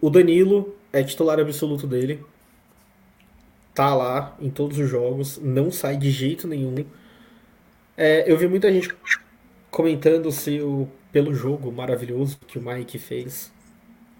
O 0.00 0.10
Danilo 0.10 0.74
é 0.92 1.02
titular 1.02 1.38
absoluto 1.38 1.86
dele. 1.86 2.24
Tá 3.74 3.94
lá 3.94 4.36
em 4.40 4.50
todos 4.50 4.78
os 4.78 4.88
jogos, 4.88 5.38
não 5.38 5.70
sai 5.70 5.96
de 5.96 6.10
jeito 6.10 6.46
nenhum. 6.46 6.84
É, 7.96 8.30
eu 8.30 8.36
vi 8.36 8.48
muita 8.48 8.72
gente 8.72 8.94
comentando 9.70 10.30
se 10.30 10.60
o, 10.60 10.88
pelo 11.12 11.34
jogo 11.34 11.70
maravilhoso 11.72 12.38
que 12.46 12.58
o 12.58 12.62
Mike 12.62 12.98
fez 12.98 13.53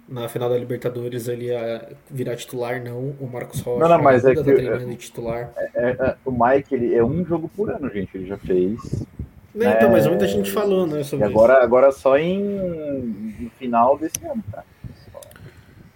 na 0.09 0.29
final 0.29 0.49
da 0.51 0.57
Libertadores 0.59 1.29
ele 1.29 1.47
ia 1.47 1.89
virar 2.11 2.37
titular, 2.37 2.83
não. 2.83 3.15
O 3.21 3.29
Marcos 3.33 3.61
Rocha 3.61 3.81
Não, 3.81 3.89
não, 3.97 4.03
mas 4.03 4.25
é 4.25 4.29
ainda 4.31 4.45
tá 4.45 4.51
que- 4.51 4.57
treinando 4.57 4.87
de 4.91 4.97
titular. 4.97 5.53
É, 5.75 5.91
é, 5.91 6.17
o 6.25 6.31
Mike, 6.31 6.75
ele 6.75 6.95
é 6.95 7.05
um 7.05 7.25
jogo 7.25 7.49
por 7.57 7.71
ano, 7.71 7.91
gente. 7.91 8.11
Ele 8.17 8.27
já 8.27 8.37
fez. 8.39 9.05
Né, 9.55 9.73
então, 9.77 9.91
mas 9.91 10.07
muita 10.07 10.27
gente 10.27 10.51
falou, 10.51 10.85
né, 10.87 11.01
E 11.03 11.05
sobre 11.05 11.25
agora, 11.27 11.63
agora 11.63 11.93
só 11.93 12.19
em 12.19 12.41
no 13.39 13.51
final 13.51 13.97
desse 13.97 14.25
ano, 14.27 14.43
tá? 14.51 14.65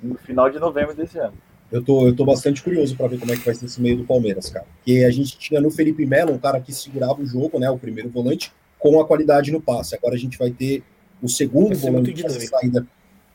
no 0.02 0.14
final 0.16 0.48
de 0.48 0.59
novembro 0.59 0.94
desse 0.94 1.18
ano. 1.18 1.35
Eu 1.70 1.82
tô, 1.85 2.06
eu 2.06 2.14
tô 2.16 2.24
bastante 2.24 2.62
curioso 2.62 2.97
para 2.97 3.09
ver 3.09 3.18
como 3.18 3.32
é 3.32 3.36
que 3.36 3.44
vai 3.44 3.55
ser 3.55 3.66
esse 3.66 3.80
meio 3.80 3.97
do 3.98 4.05
Palmeiras, 4.05 4.48
cara. 4.48 4.64
Porque 4.76 5.05
a 5.05 5.10
gente 5.10 5.36
tinha 5.36 5.60
no 5.60 5.70
Felipe 5.70 6.06
Melo 6.06 6.32
um 6.32 6.39
cara 6.39 6.60
que 6.60 6.72
segurava 6.72 7.20
o 7.20 7.26
jogo, 7.26 7.59
né? 7.59 7.68
O 7.68 7.76
primeiro 7.78 8.09
volante, 8.09 8.52
com 8.78 8.98
a 9.01 9.05
qualidade 9.06 9.51
no 9.52 9.60
passe. 9.60 9.94
Agora 9.94 10.14
a 10.14 10.18
gente 10.18 10.39
vai 10.39 10.51
ter 10.51 10.82
o 11.20 11.28
segundo 11.28 11.76
volante 11.76 12.22
com 12.22 12.26
essa 12.28 12.40
saída, 12.40 12.86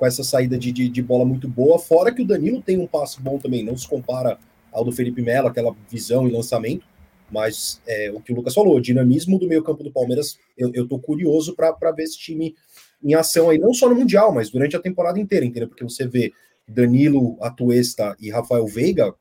com 0.03 0.07
essa 0.07 0.21
saída 0.21 0.57
de, 0.57 0.69
de, 0.73 0.89
de, 0.89 1.01
bola 1.01 1.23
muito 1.23 1.47
boa. 1.47 1.79
Fora 1.79 2.13
que 2.13 2.21
o 2.21 2.27
Danilo 2.27 2.61
tem 2.61 2.77
um 2.77 2.85
passe 2.85 3.21
bom 3.21 3.39
também, 3.39 3.63
não 3.63 3.77
se 3.77 3.87
compara 3.87 4.37
ao 4.69 4.83
do 4.83 4.91
Felipe 4.91 5.21
Melo, 5.21 5.47
aquela 5.47 5.73
visão 5.89 6.27
e 6.27 6.31
lançamento. 6.31 6.85
Mas 7.31 7.81
é, 7.87 8.11
o 8.13 8.19
que 8.19 8.33
o 8.33 8.35
Lucas 8.35 8.53
falou, 8.53 8.75
o 8.75 8.81
dinamismo 8.81 9.39
do 9.39 9.47
meio-campo 9.47 9.81
do 9.81 9.93
Palmeiras, 9.93 10.37
eu, 10.57 10.69
eu 10.73 10.85
tô 10.85 10.99
curioso 10.99 11.55
para 11.55 11.91
ver 11.93 12.03
esse 12.03 12.17
time 12.17 12.53
em 13.01 13.13
ação 13.13 13.49
aí, 13.49 13.57
não 13.57 13.73
só 13.73 13.87
no 13.87 13.95
Mundial, 13.95 14.33
mas 14.33 14.49
durante 14.49 14.75
a 14.75 14.79
temporada 14.79 15.17
inteira, 15.17 15.45
entendeu? 15.45 15.69
Porque 15.69 15.85
você 15.85 16.05
vê 16.05 16.33
Danilo, 16.67 17.37
Atuesta 17.39 18.13
e 18.19 18.29
Rafael 18.29 18.67
Veiga 18.67 19.15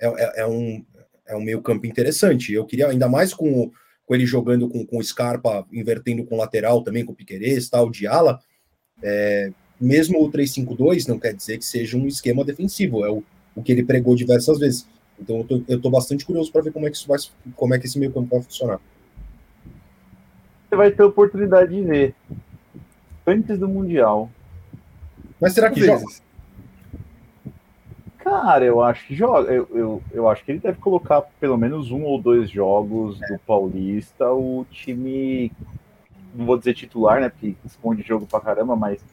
é, 0.00 0.06
é, 0.06 0.40
é 0.40 0.46
um, 0.46 0.82
é 1.26 1.36
um 1.36 1.42
meio 1.42 1.60
campo 1.60 1.86
interessante. 1.86 2.54
Eu 2.54 2.64
queria, 2.64 2.88
ainda 2.88 3.06
mais 3.06 3.34
com, 3.34 3.70
com 4.06 4.14
ele 4.14 4.24
jogando 4.24 4.66
com, 4.66 4.86
com 4.86 5.02
Scarpa, 5.02 5.66
invertendo 5.70 6.24
com 6.24 6.38
lateral 6.38 6.82
também, 6.82 7.04
com 7.04 7.12
o 7.12 7.14
Piquerez, 7.16 7.68
tal, 7.68 7.90
de 7.90 8.06
ala, 8.06 8.40
é, 9.02 9.52
mesmo 9.82 10.22
o 10.22 10.30
3-5-2 10.30 11.08
não 11.08 11.18
quer 11.18 11.34
dizer 11.34 11.58
que 11.58 11.64
seja 11.64 11.96
um 11.96 12.06
esquema 12.06 12.44
defensivo, 12.44 13.04
é 13.04 13.10
o, 13.10 13.22
o 13.54 13.62
que 13.62 13.72
ele 13.72 13.84
pregou 13.84 14.14
diversas 14.14 14.58
vezes. 14.58 14.86
Então 15.20 15.38
eu 15.38 15.44
tô, 15.44 15.62
eu 15.68 15.80
tô 15.80 15.90
bastante 15.90 16.24
curioso 16.24 16.52
para 16.52 16.62
ver 16.62 16.72
como 16.72 16.86
é 16.86 16.90
que 16.90 16.96
isso 16.96 17.08
vai, 17.08 17.18
como 17.56 17.74
é 17.74 17.78
que 17.78 17.86
esse 17.86 17.98
meio 17.98 18.12
campo 18.12 18.28
vai 18.30 18.42
funcionar. 18.42 18.80
Você 20.68 20.76
vai 20.76 20.90
ter 20.90 21.02
oportunidade 21.02 21.74
de 21.74 21.82
ver 21.82 22.14
antes 23.26 23.58
do 23.58 23.68
Mundial. 23.68 24.30
Mas 25.40 25.52
será 25.52 25.70
que 25.70 25.84
joga? 25.84 26.04
Cara, 28.18 28.64
eu 28.64 28.80
acho 28.80 29.06
que 29.06 29.14
joga. 29.14 29.52
Eu, 29.52 29.68
eu, 29.72 30.02
eu 30.12 30.28
acho 30.28 30.44
que 30.44 30.52
ele 30.52 30.60
deve 30.60 30.78
colocar 30.78 31.22
pelo 31.40 31.58
menos 31.58 31.90
um 31.90 32.04
ou 32.04 32.20
dois 32.22 32.48
jogos 32.48 33.18
do 33.18 33.38
Paulista, 33.44 34.32
o 34.32 34.64
time. 34.70 35.50
Não 36.34 36.46
vou 36.46 36.56
dizer 36.56 36.72
titular, 36.72 37.20
né? 37.20 37.28
Porque 37.28 37.56
esconde 37.64 38.02
jogo 38.02 38.26
pra 38.26 38.40
caramba, 38.40 38.76
mas 38.76 39.04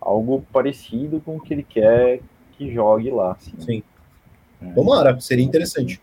algo 0.00 0.44
parecido 0.52 1.20
com 1.20 1.36
o 1.36 1.40
que 1.40 1.54
ele 1.54 1.62
quer 1.62 2.20
que 2.52 2.72
jogue 2.72 3.10
lá. 3.10 3.32
Assim. 3.32 3.52
Sim. 3.58 3.82
É. 4.62 4.72
Tomara, 4.72 5.18
seria 5.20 5.44
interessante. 5.44 6.00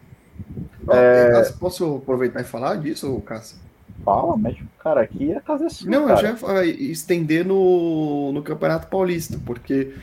É... 0.90 1.44
Posso 1.60 1.98
aproveitar 1.98 2.42
e 2.42 2.44
falar 2.44 2.76
disso, 2.76 3.22
Cássio? 3.22 3.58
Fala, 4.04 4.36
mas, 4.36 4.58
cara, 4.80 5.02
aqui 5.02 5.34
a 5.34 5.40
casa 5.40 5.66
é 5.66 5.70
sua. 5.70 5.90
Não, 5.90 6.08
cara. 6.08 6.30
eu 6.30 6.38
já 6.38 6.66
ia 6.66 6.92
estender 6.92 7.46
no, 7.46 8.32
no 8.34 8.42
Campeonato 8.42 8.88
Paulista, 8.88 9.40
porque 9.46 9.94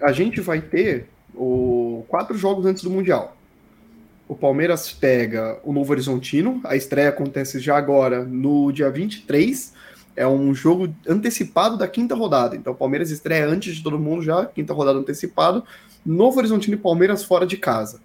a 0.00 0.12
gente 0.12 0.40
vai 0.40 0.60
ter 0.60 1.08
o, 1.34 2.04
quatro 2.08 2.36
jogos 2.36 2.64
antes 2.64 2.82
do 2.82 2.90
Mundial. 2.90 3.36
O 4.26 4.34
Palmeiras 4.34 4.90
pega 4.90 5.58
o 5.62 5.72
Novo 5.72 5.92
Horizontino, 5.92 6.60
a 6.64 6.74
estreia 6.74 7.10
acontece 7.10 7.58
já 7.58 7.76
agora 7.76 8.24
no 8.24 8.72
dia 8.72 8.90
23. 8.90 9.74
É 10.14 10.26
um 10.26 10.54
jogo 10.54 10.94
antecipado 11.08 11.76
da 11.76 11.88
quinta 11.88 12.14
rodada. 12.14 12.54
Então 12.54 12.72
o 12.72 12.76
Palmeiras 12.76 13.10
estreia 13.10 13.46
antes 13.46 13.76
de 13.76 13.82
todo 13.82 13.98
mundo 13.98 14.22
já, 14.22 14.46
quinta 14.46 14.74
rodada 14.74 14.98
antecipado. 14.98 15.64
Novo 16.04 16.38
Horizontino 16.38 16.76
e 16.76 16.78
Palmeiras 16.78 17.24
fora 17.24 17.46
de 17.46 17.56
casa. 17.56 18.00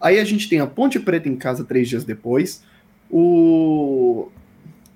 Aí 0.00 0.18
a 0.18 0.24
gente 0.24 0.48
tem 0.48 0.60
a 0.60 0.66
Ponte 0.66 0.98
Preta 0.98 1.28
em 1.28 1.36
casa 1.36 1.64
três 1.64 1.88
dias 1.88 2.04
depois. 2.04 2.62
O 3.10 4.28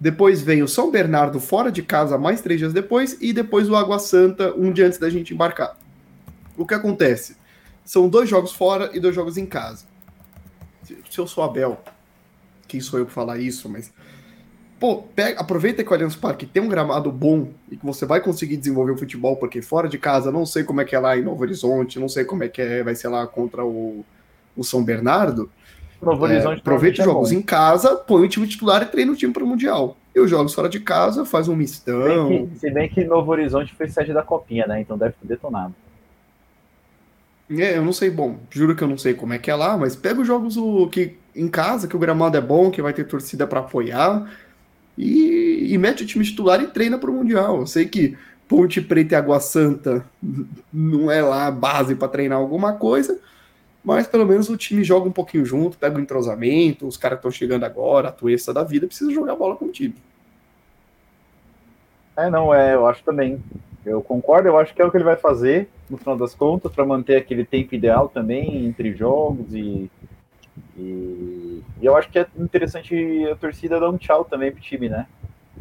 depois 0.00 0.42
vem 0.42 0.62
o 0.62 0.68
São 0.68 0.90
Bernardo 0.90 1.40
fora 1.40 1.72
de 1.72 1.82
casa 1.82 2.18
mais 2.18 2.42
três 2.42 2.60
dias 2.60 2.72
depois 2.74 3.16
e 3.22 3.32
depois 3.32 3.70
o 3.70 3.76
Água 3.76 3.98
Santa 3.98 4.52
um 4.54 4.70
dia 4.70 4.86
antes 4.86 4.98
da 4.98 5.08
gente 5.08 5.32
embarcar. 5.32 5.78
O 6.56 6.66
que 6.66 6.74
acontece? 6.74 7.36
São 7.84 8.08
dois 8.08 8.28
jogos 8.28 8.52
fora 8.52 8.90
e 8.92 9.00
dois 9.00 9.14
jogos 9.14 9.36
em 9.36 9.46
casa. 9.46 9.86
Se 10.82 11.18
eu 11.18 11.26
sou 11.26 11.42
Abel, 11.42 11.82
quem 12.68 12.80
sou 12.80 12.98
eu 12.98 13.06
para 13.06 13.14
falar 13.14 13.38
isso, 13.38 13.68
mas. 13.68 13.92
Pô, 14.85 14.97
pega, 14.97 15.40
aproveita 15.40 15.82
que 15.82 15.90
o 15.90 15.94
Allianz 15.94 16.15
Parque 16.15 16.44
tem 16.44 16.62
um 16.62 16.69
gramado 16.69 17.11
bom 17.11 17.48
e 17.70 17.77
que 17.78 17.86
você 17.86 18.05
vai 18.05 18.20
conseguir 18.20 18.59
desenvolver 18.59 18.93
o 18.93 18.98
futebol, 18.98 19.35
porque 19.35 19.62
fora 19.62 19.89
de 19.89 19.97
casa, 19.97 20.31
não 20.31 20.44
sei 20.44 20.62
como 20.62 20.82
é 20.82 20.85
que 20.85 20.94
é 20.94 20.98
lá 20.98 21.16
em 21.16 21.23
Novo 21.23 21.40
Horizonte, 21.40 21.98
não 21.98 22.06
sei 22.06 22.23
como 22.23 22.44
é 22.44 22.51
que 22.51 22.61
é, 22.61 22.82
vai 22.82 22.94
ser 22.94 23.09
lá 23.09 23.27
contra 23.27 23.65
o, 23.65 24.05
o 24.55 24.62
São 24.62 24.85
Bernardo. 24.85 25.51
Novo 26.02 26.27
é, 26.27 26.32
Horizonte. 26.32 26.59
Aproveita 26.59 27.01
os 27.01 27.05
jogos 27.06 27.32
é 27.32 27.35
em 27.35 27.40
casa, 27.40 27.97
põe 27.97 28.27
o 28.27 28.28
time 28.28 28.47
titular 28.47 28.82
e 28.82 28.85
treina 28.85 29.11
o 29.11 29.16
time 29.16 29.32
para 29.32 29.43
o 29.43 29.47
Mundial. 29.47 29.97
E 30.15 30.20
os 30.20 30.28
jogos 30.28 30.52
fora 30.52 30.69
de 30.69 30.81
casa, 30.81 31.24
faz 31.24 31.48
um 31.48 31.56
mistão. 31.56 32.02
Se 32.02 32.28
bem, 32.28 32.47
que, 32.47 32.59
se 32.59 32.70
bem 32.70 32.89
que 32.90 33.05
Novo 33.05 33.31
Horizonte 33.31 33.74
foi 33.74 33.89
sede 33.89 34.12
da 34.12 34.23
Copinha, 34.23 34.66
né? 34.66 34.82
Então 34.82 34.98
deve 34.98 35.15
ter 35.19 35.27
detonado. 35.27 35.74
É, 37.51 37.78
eu 37.78 37.85
não 37.85 37.93
sei, 37.94 38.11
bom, 38.11 38.36
juro 38.51 38.77
que 38.77 38.85
eu 38.85 38.89
não 38.89 38.98
sei 38.98 39.15
como 39.15 39.32
é 39.32 39.39
que 39.39 39.51
é 39.51 39.55
lá, 39.55 39.78
mas 39.78 39.97
pega 39.97 40.20
os 40.20 40.27
jogos 40.27 40.59
o, 40.59 40.89
que 40.89 41.16
em 41.35 41.48
casa, 41.48 41.89
que 41.89 41.97
o 41.97 41.98
gramado 41.98 42.36
é 42.36 42.40
bom, 42.40 42.70
que 42.70 42.81
vai 42.81 42.93
ter 42.93 43.05
torcida 43.05 43.47
para 43.47 43.61
apoiar, 43.61 44.31
e, 44.96 45.72
e, 45.72 45.78
mete 45.78 46.02
o 46.02 46.06
time 46.06 46.24
titular 46.24 46.62
e 46.62 46.68
treina 46.68 46.98
para 46.98 47.10
o 47.10 47.14
Mundial. 47.14 47.60
Eu 47.60 47.66
sei 47.66 47.86
que 47.86 48.16
Ponte 48.46 48.80
Preta 48.80 49.14
e 49.14 49.18
Água 49.18 49.40
Santa 49.40 50.04
não 50.72 51.10
é 51.10 51.22
lá 51.22 51.46
a 51.46 51.50
base 51.50 51.94
para 51.94 52.08
treinar 52.08 52.38
alguma 52.38 52.74
coisa, 52.74 53.18
mas 53.82 54.06
pelo 54.06 54.24
menos 54.24 54.48
o 54.48 54.56
time 54.56 54.84
joga 54.84 55.08
um 55.08 55.12
pouquinho 55.12 55.44
junto, 55.44 55.78
pega 55.78 55.96
o 55.96 56.00
entrosamento, 56.00 56.86
os 56.86 56.96
caras 56.96 57.18
estão 57.18 57.30
chegando 57.30 57.64
agora, 57.64 58.08
a 58.08 58.12
tuesta 58.12 58.52
da 58.52 58.62
vida, 58.62 58.86
precisa 58.86 59.10
jogar 59.10 59.34
bola 59.34 59.56
com 59.56 59.66
o 59.66 59.72
time. 59.72 59.94
É, 62.16 62.30
não, 62.30 62.54
é, 62.54 62.74
eu 62.74 62.86
acho 62.86 63.02
também. 63.02 63.42
Eu 63.84 64.00
concordo, 64.00 64.48
eu 64.48 64.56
acho 64.56 64.72
que 64.72 64.80
é 64.80 64.84
o 64.84 64.90
que 64.90 64.96
ele 64.96 65.04
vai 65.04 65.16
fazer, 65.16 65.68
no 65.90 65.98
final 65.98 66.16
das 66.16 66.34
contas, 66.34 66.72
para 66.72 66.86
manter 66.86 67.16
aquele 67.16 67.44
tempo 67.44 67.74
ideal 67.74 68.08
também 68.08 68.64
entre 68.64 68.94
jogos 68.94 69.52
e, 69.52 69.90
e, 70.76 71.62
e, 71.80 71.86
eu 71.86 71.96
acho 71.96 72.10
que 72.10 72.18
é 72.18 72.26
interessante 72.36 72.94
a 73.30 73.36
torcida 73.36 73.80
dar 73.80 73.90
um 73.90 73.96
tchau 73.96 74.24
também 74.24 74.51
pro 74.51 74.60
time, 74.60 74.88
né? 74.88 75.06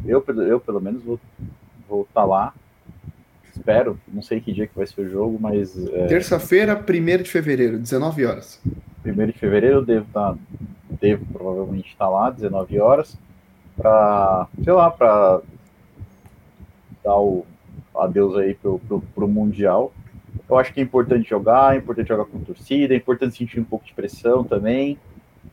Eu, 0.04 0.24
eu 0.46 0.60
pelo 0.60 0.80
menos, 0.80 1.02
vou 1.02 1.14
estar 1.14 1.54
vou 1.88 2.08
tá 2.12 2.24
lá. 2.24 2.54
Espero, 3.54 3.98
não 4.08 4.20
sei 4.20 4.40
que 4.40 4.52
dia 4.52 4.66
que 4.66 4.76
vai 4.76 4.86
ser 4.86 5.02
o 5.02 5.08
jogo, 5.08 5.38
mas. 5.40 5.76
É... 5.92 6.06
Terça-feira, 6.06 6.74
1 6.76 7.22
de 7.22 7.30
fevereiro, 7.30 7.78
19 7.78 8.26
horas. 8.26 8.60
1 9.04 9.26
de 9.26 9.32
fevereiro 9.32 9.76
eu 9.76 9.84
devo 9.84 10.06
estar. 10.06 10.32
Tá, 10.32 10.38
devo 11.00 11.24
provavelmente 11.32 11.88
estar 11.88 12.06
tá 12.06 12.10
lá, 12.10 12.30
19 12.30 12.80
horas, 12.80 13.16
para, 13.76 14.48
sei 14.62 14.72
lá, 14.72 14.90
para 14.90 15.40
dar 17.02 17.18
o 17.18 17.44
adeus 17.96 18.36
aí 18.36 18.54
pro, 18.54 18.78
pro, 18.80 19.00
pro 19.14 19.28
Mundial. 19.28 19.92
Eu 20.48 20.58
acho 20.58 20.72
que 20.72 20.80
é 20.80 20.82
importante 20.82 21.28
jogar, 21.28 21.74
é 21.74 21.78
importante 21.78 22.08
jogar 22.08 22.24
com 22.24 22.38
torcida, 22.40 22.94
é 22.94 22.96
importante 22.96 23.36
sentir 23.36 23.60
um 23.60 23.64
pouco 23.64 23.84
de 23.84 23.94
pressão 23.94 24.44
também, 24.44 24.98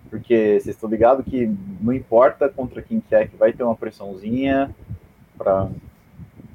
porque 0.10 0.60
vocês 0.60 0.76
estão 0.76 0.90
ligados 0.90 1.26
que 1.26 1.50
não 1.80 1.94
importa 1.94 2.50
contra 2.50 2.82
quem 2.82 3.00
quer, 3.00 3.28
que 3.30 3.36
vai 3.36 3.54
ter 3.54 3.64
uma 3.64 3.76
pressãozinha 3.76 4.74
para 5.38 5.70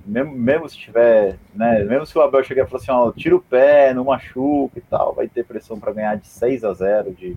mesmo, 0.07 0.33
mesmo 0.33 0.69
se 0.69 0.77
tiver, 0.77 1.37
né, 1.55 1.83
mesmo 1.85 2.07
se 2.07 2.17
o 2.17 2.23
Abel 2.23 2.45
chegar 2.45 2.65
e 2.65 2.67
falar 2.67 2.81
assim, 2.81 2.91
ó, 2.93 3.11
tira 3.11 3.35
o 3.35 3.41
pé, 3.41 3.93
não 3.93 4.05
machuca 4.05 4.79
e 4.79 4.83
tal, 4.83 5.13
vai 5.15 5.27
ter 5.27 5.45
pressão 5.45 5.81
para 5.81 5.93
ganhar 5.93 6.17
de 6.17 6.29
6 6.29 6.65
a 6.65 6.73
0 6.73 7.13
de 7.13 7.37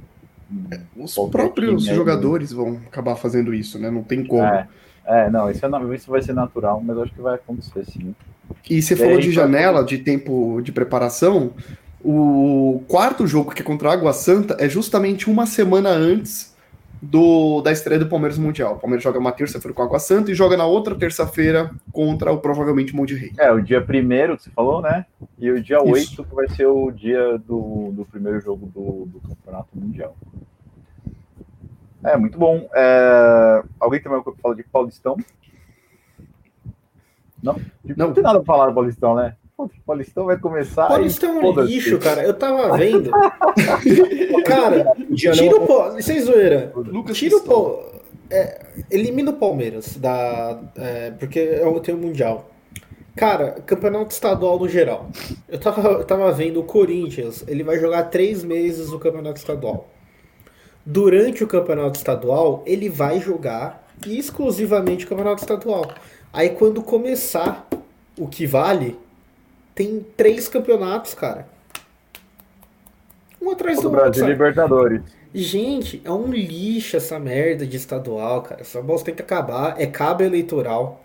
é, 0.71 0.81
os 0.97 1.15
próprios 1.29 1.83
jogadores 1.85 2.51
aí, 2.51 2.57
vão 2.57 2.81
acabar 2.87 3.15
fazendo 3.15 3.53
isso, 3.53 3.77
né? 3.77 3.91
Não 3.91 4.03
tem 4.03 4.25
como. 4.25 4.43
É, 4.43 4.67
é 5.05 5.29
não, 5.29 5.49
isso, 5.49 5.63
é, 5.63 5.95
isso 5.95 6.09
vai 6.09 6.21
ser 6.21 6.33
natural, 6.33 6.81
mas 6.83 6.97
acho 6.97 7.13
que 7.13 7.21
vai 7.21 7.35
acontecer 7.35 7.85
sim. 7.85 8.15
E 8.69 8.81
você 8.81 8.95
falou 8.95 9.19
de 9.19 9.31
janela, 9.31 9.83
de 9.83 9.97
tempo 9.97 10.61
de 10.61 10.71
preparação. 10.71 11.53
O 12.03 12.83
quarto 12.87 13.27
jogo, 13.27 13.53
que 13.53 13.61
é 13.61 13.65
contra 13.65 13.89
a 13.89 13.93
Água 13.93 14.13
Santa, 14.13 14.55
é 14.59 14.69
justamente 14.69 15.29
uma 15.29 15.45
semana 15.45 15.89
antes 15.89 16.55
do, 17.01 17.61
da 17.61 17.71
estreia 17.71 17.99
do 17.99 18.07
Palmeiras 18.07 18.37
Mundial. 18.37 18.75
O 18.75 18.79
Palmeiras 18.79 19.03
joga 19.03 19.19
uma 19.19 19.31
terça-feira 19.31 19.73
com 19.73 19.81
a 19.81 19.85
Água 19.85 19.99
Santa 19.99 20.31
e 20.31 20.35
joga 20.35 20.57
na 20.57 20.65
outra 20.65 20.95
terça-feira 20.95 21.71
contra 21.91 22.31
o 22.31 22.39
provavelmente 22.39 22.95
Monte 22.95 23.15
Rei. 23.15 23.31
É, 23.37 23.51
o 23.51 23.61
dia 23.61 23.81
primeiro 23.81 24.37
que 24.37 24.43
você 24.43 24.49
falou, 24.51 24.81
né? 24.81 25.05
E 25.37 25.49
o 25.49 25.61
dia 25.61 25.77
Isso. 25.77 26.21
8 26.21 26.23
que 26.25 26.35
vai 26.35 26.47
ser 26.49 26.67
o 26.67 26.91
dia 26.91 27.37
do, 27.39 27.91
do 27.91 28.05
primeiro 28.05 28.39
jogo 28.39 28.65
do, 28.67 29.05
do 29.05 29.21
Campeonato 29.27 29.69
Mundial. 29.73 30.15
É, 32.03 32.15
muito 32.15 32.37
bom. 32.37 32.69
É... 32.73 33.63
Alguém 33.79 34.01
tem 34.01 34.11
mais 34.11 34.23
para 34.23 34.33
falar 34.41 34.55
de 34.55 34.63
Paulistão? 34.63 35.17
Não? 37.41 37.53
Não, 37.83 38.07
não 38.07 38.13
tem 38.13 38.23
nada 38.23 38.39
pra 38.39 38.45
falar 38.45 38.67
do 38.67 38.73
Paulistão, 38.73 39.15
né? 39.15 39.35
O 39.57 39.69
Paulistão 39.85 40.25
vai 40.25 40.37
começar. 40.37 40.87
Paulistão 40.87 41.41
é 41.41 41.45
um 41.45 41.61
lixo, 41.61 41.97
cara. 41.99 42.23
Eu 42.23 42.33
tava 42.33 42.77
vendo. 42.77 43.11
cara, 44.45 44.95
tira 45.15 45.55
o 45.57 45.67
pó. 45.67 45.99
Sem 45.99 46.21
zoeira. 46.21 46.71
Lucas 46.75 47.17
tira 47.17 47.35
o. 47.35 47.99
É, 48.31 48.65
elimina 48.89 49.31
o 49.31 49.33
Palmeiras, 49.33 49.97
da, 49.97 50.59
é, 50.75 51.11
porque 51.11 51.39
eu 51.39 51.77
tenho 51.81 51.97
o 51.97 52.01
Mundial. 52.01 52.49
Cara, 53.15 53.51
campeonato 53.65 54.13
estadual 54.13 54.57
no 54.57 54.69
geral. 54.69 55.09
Eu 55.49 55.59
tava, 55.59 55.89
eu 55.89 56.05
tava 56.05 56.31
vendo 56.31 56.61
o 56.61 56.63
Corinthians, 56.63 57.43
ele 57.47 57.63
vai 57.63 57.77
jogar 57.77 58.03
três 58.03 58.45
meses 58.45 58.91
no 58.91 58.99
campeonato 58.99 59.39
estadual. 59.39 59.89
Durante 60.85 61.43
o 61.43 61.47
campeonato 61.47 61.97
estadual, 61.97 62.63
ele 62.65 62.87
vai 62.87 63.19
jogar 63.19 63.85
exclusivamente 64.07 65.05
o 65.05 65.09
campeonato 65.09 65.41
estadual. 65.41 65.91
Aí 66.31 66.49
quando 66.49 66.81
começar 66.81 67.67
o 68.17 68.27
que 68.27 68.45
vale, 68.45 68.97
tem 69.73 70.05
três 70.15 70.47
campeonatos, 70.47 71.13
cara. 71.13 71.47
Um 73.41 73.51
atrás 73.51 73.77
do, 73.77 73.83
do 73.83 73.89
Brasil 73.91 74.23
outro. 74.23 74.27
Libertadores. 74.27 75.01
Gente, 75.33 76.01
é 76.03 76.11
um 76.11 76.31
lixo 76.31 76.97
essa 76.97 77.19
merda 77.19 77.65
de 77.65 77.77
estadual, 77.77 78.41
cara. 78.41 78.61
Essa 78.61 78.81
bosta 78.81 79.05
tem 79.05 79.15
que 79.15 79.21
acabar. 79.21 79.79
É 79.79 79.85
cabo 79.85 80.23
eleitoral. 80.23 81.01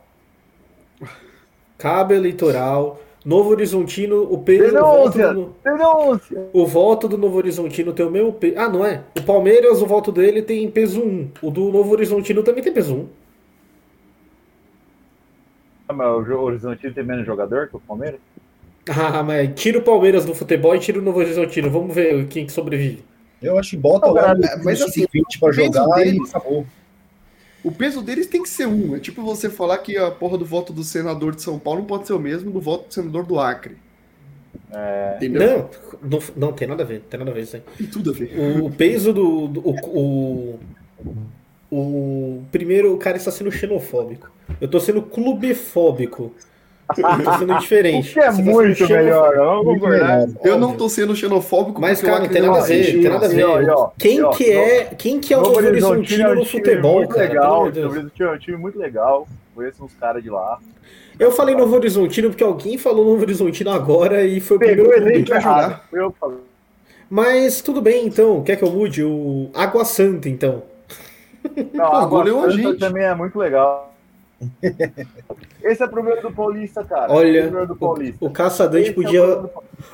Cabo 1.79 2.15
eleitoral. 2.15 3.01
Novo 3.25 3.51
Horizontino, 3.51 4.23
o 4.31 4.39
peso. 4.39 4.75
Denúncia! 4.75 5.33
Do, 5.33 5.55
denúncia! 5.63 6.49
O 6.53 6.67
voto 6.67 7.09
do 7.09 7.17
Novo 7.17 7.39
Horizontino 7.39 7.93
tem 7.93 8.05
o 8.05 8.11
mesmo 8.11 8.33
peso. 8.33 8.59
Ah, 8.59 8.69
não 8.69 8.85
é? 8.85 9.03
O 9.19 9.23
Palmeiras, 9.23 9.81
o 9.81 9.87
voto 9.87 10.13
dele 10.13 10.43
tem 10.43 10.71
peso 10.71 11.01
1. 11.01 11.31
O 11.41 11.51
do 11.51 11.71
Novo 11.71 11.93
Horizontino 11.93 12.43
também 12.43 12.63
tem 12.63 12.73
peso 12.73 12.95
1. 12.95 13.09
Ah, 15.89 15.93
mas 15.93 16.29
o 16.29 16.41
Horizontino 16.41 16.95
tem 16.95 17.05
menos 17.05 17.27
jogador 17.27 17.69
que 17.69 17.77
o 17.77 17.81
Palmeiras? 17.81 18.21
Ah, 18.87 19.23
mas 19.23 19.51
tira 19.55 19.79
o 19.79 19.83
Palmeiras 19.83 20.27
do 20.27 20.35
futebol 20.35 20.77
e 20.77 20.79
tira 20.79 20.99
o 20.99 21.03
Novo 21.03 21.19
Horizontino. 21.19 21.71
Vamos 21.71 21.95
ver 21.95 22.27
quem 22.27 22.45
que 22.45 22.53
sobrevive. 22.53 23.03
Eu 23.41 23.59
acho 23.59 23.71
que 23.71 23.77
bota 23.79 24.11
o 24.11 24.15
cara, 24.15 24.39
mas 24.63 24.83
assim, 24.83 25.07
20 25.11 25.39
pra 25.39 25.53
jogar 25.53 25.87
dele, 25.97 26.19
e 26.19 26.29
acabou. 26.29 26.67
O 27.63 27.73
peso 27.73 28.03
deles 28.03 28.27
tem 28.27 28.43
que 28.43 28.49
ser 28.49 28.67
um. 28.67 28.95
É 28.95 29.01
tipo 29.01 29.23
você 29.23 29.49
falar 29.49 29.79
que 29.79 29.97
a 29.97 30.11
porra 30.11 30.37
do 30.37 30.45
voto 30.45 30.71
do 30.71 30.85
senador 30.85 31.35
de 31.35 31.41
São 31.41 31.59
Paulo 31.59 31.81
não 31.81 31.87
pode 31.87 32.07
ser 32.07 32.13
o 32.13 32.19
mesmo 32.19 32.51
do 32.51 32.61
voto 32.61 32.89
do 32.89 32.93
senador 32.95 33.25
do 33.25 33.41
Acre. 33.41 33.79
É... 34.71 35.19
Não, 35.29 35.71
não, 36.03 36.19
não, 36.37 36.53
tem 36.53 36.69
nada 36.69 36.83
a 36.83 36.87
ver, 36.87 37.01
tem 37.09 37.19
nada 37.19 37.31
a 37.31 37.35
ver 37.35 37.43
isso 37.43 37.57
aí. 37.57 37.63
Tem 37.79 37.87
tudo 37.87 38.11
a 38.11 38.13
ver. 38.13 38.61
O, 38.63 38.71
peso 38.71 39.13
do. 39.13 39.49
do 39.49 39.61
o, 39.61 39.71
o, 39.73 40.61
o, 41.77 42.43
primeiro, 42.53 42.95
o 42.95 42.99
cara 42.99 43.17
está 43.17 43.31
sendo 43.31 43.51
xenofóbico. 43.51 44.31
Eu 44.61 44.69
tô 44.69 44.79
sendo 44.79 45.03
clubefóbico. 45.03 46.33
Tá 46.87 47.39
sendo 47.39 47.59
diferente. 47.59 48.11
O 48.11 48.13
que 48.13 48.21
é 48.21 48.31
Você 48.31 48.43
muito 48.43 48.87
tá 48.87 48.95
melhor, 48.95 49.35
vamos 49.35 49.65
concordar. 49.65 50.29
Eu 50.45 50.59
não 50.59 50.77
tô 50.77 50.89
sendo 50.89 51.17
xenofóbico, 51.17 51.81
mas 51.81 52.01
cara, 52.01 52.21
não 52.21 52.29
tem 52.29 52.43
nada 52.43 52.59
a 52.59 52.63
ver, 52.63 52.93
tem 52.93 53.03
nada 53.03 53.27
a 53.27 53.29
ver. 53.29 53.67
Quem 53.99 54.31
que 54.31 54.53
é, 54.53 54.85
quem 54.97 55.19
que 55.19 55.33
é 55.33 55.39
o 55.39 55.43
Novo 55.43 55.57
Horizontino 55.57 56.35
no 56.35 56.45
futebol, 56.45 57.09
cara? 57.09 57.29
Legal, 57.29 57.67
é 57.69 58.31
um 58.31 58.39
time 58.39 58.57
muito 58.57 58.79
legal. 58.79 59.27
Conheço 59.55 59.85
uns 59.85 59.95
caras 59.95 60.23
de 60.23 60.31
lá. 60.31 60.59
Eu 61.19 61.33
falei 61.33 61.55
Novo 61.55 61.75
Horizontino 61.75 62.29
porque 62.29 62.45
alguém 62.45 62.77
falou 62.77 63.05
Novo 63.05 63.23
Horizontino 63.23 63.71
agora 63.71 64.25
e 64.25 64.41
foi 64.41 64.57
o 64.57 64.61
Pegou 64.61 64.89
primeiro 64.89 65.25
clube 65.25 65.43
jogar. 65.43 65.89
Eu 65.93 66.15
falei. 66.21 66.39
Mas 67.09 67.63
tudo 67.63 67.81
bem, 67.81 68.07
então. 68.07 68.43
Quer 68.43 68.57
que 68.57 68.65
eu 68.65 68.71
mude? 68.71 69.03
O 69.03 69.49
Água 69.55 69.85
Santa, 69.85 70.29
então. 70.29 70.63
Não, 71.73 71.95
Água 71.95 72.25
Santa 72.51 72.79
também 72.79 73.05
é 73.05 73.15
muito 73.15 73.39
legal. 73.39 73.95
Esse 75.63 75.83
é 75.83 75.87
o 75.87 75.89
problema 75.89 76.21
do 76.21 76.31
Paulista, 76.31 76.85
cara. 76.85 77.11
Olha, 77.11 77.39
é 77.41 77.63
o, 77.63 77.77
Paulista. 77.77 78.23
o, 78.23 78.29
o 78.29 78.31
Caçadante 78.31 78.93
podia. 78.93 79.21
É 79.21 79.23
o 79.23 79.51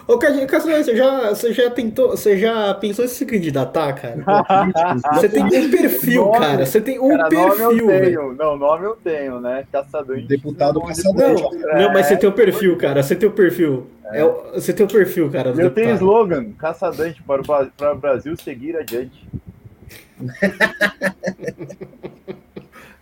Ô, 0.06 0.18
Caçadante, 0.18 0.84
você 0.84 0.96
já, 0.96 1.28
você 1.28 1.52
já 1.52 1.70
tentou. 1.70 2.10
Você 2.10 2.36
já 2.36 2.74
pensou 2.74 3.04
em 3.04 3.08
se 3.08 3.24
candidatar, 3.24 3.92
cara? 3.92 4.24
você 5.14 5.28
tem 5.28 5.44
um 5.44 5.70
perfil, 5.70 6.24
nome, 6.24 6.38
cara. 6.38 6.66
Você 6.66 6.80
tem 6.80 6.98
um 6.98 7.16
cara, 7.16 7.28
perfil. 7.28 7.58
Nome 7.58 7.80
eu 7.80 7.86
tenho. 7.86 8.32
Não, 8.34 8.56
nome 8.56 8.86
eu 8.86 8.96
tenho, 8.96 9.40
né? 9.40 9.64
Caçadante. 9.70 10.26
Deputado 10.26 10.80
Caçadante. 10.80 11.42
Não, 11.42 11.78
não, 11.78 11.92
mas 11.92 12.06
você 12.06 12.16
tem 12.16 12.28
o 12.28 12.32
perfil, 12.32 12.76
cara. 12.76 13.02
Você 13.02 13.14
tem 13.14 13.28
o 13.28 13.32
perfil. 13.32 13.86
É. 14.06 14.22
É, 14.22 14.24
você 14.54 14.72
tem 14.72 14.84
o 14.84 14.88
perfil, 14.88 15.30
cara. 15.30 15.50
Eu 15.50 15.70
tenho 15.70 15.94
slogan: 15.94 16.50
Caçadante 16.58 17.22
para 17.22 17.92
o 17.92 17.96
Brasil 17.96 18.36
seguir 18.36 18.76
adiante. 18.76 19.28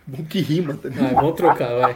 Bom 0.07 0.23
que 0.23 0.41
rima 0.41 0.73
também. 0.75 1.05
Ah, 1.05 1.13
vamos 1.13 1.35
trocar, 1.35 1.75
vai. 1.77 1.95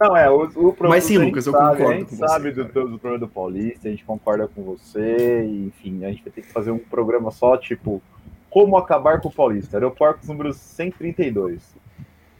Não, 0.00 0.16
é, 0.16 0.30
o, 0.30 0.44
o 0.44 0.76
Mas 0.80 1.04
sim, 1.04 1.18
Lucas, 1.18 1.46
eu 1.46 1.52
sabe, 1.52 1.78
concordo. 1.78 1.92
A 1.92 1.98
gente 1.98 2.16
sabe 2.16 2.50
do, 2.50 2.64
do, 2.64 2.98
problema 2.98 3.18
do 3.18 3.28
Paulista, 3.28 3.88
a 3.88 3.90
gente 3.90 4.04
concorda 4.04 4.46
com 4.48 4.62
você, 4.62 5.44
e, 5.44 5.66
enfim, 5.66 6.04
a 6.04 6.08
gente 6.10 6.22
vai 6.22 6.32
ter 6.32 6.42
que 6.42 6.52
fazer 6.52 6.70
um 6.70 6.78
programa 6.78 7.30
só, 7.30 7.56
tipo, 7.56 8.02
como 8.50 8.76
acabar 8.76 9.20
com 9.20 9.28
o 9.28 9.32
Paulista. 9.32 9.76
Aeroportos 9.76 10.28
número 10.28 10.52
132. 10.52 11.74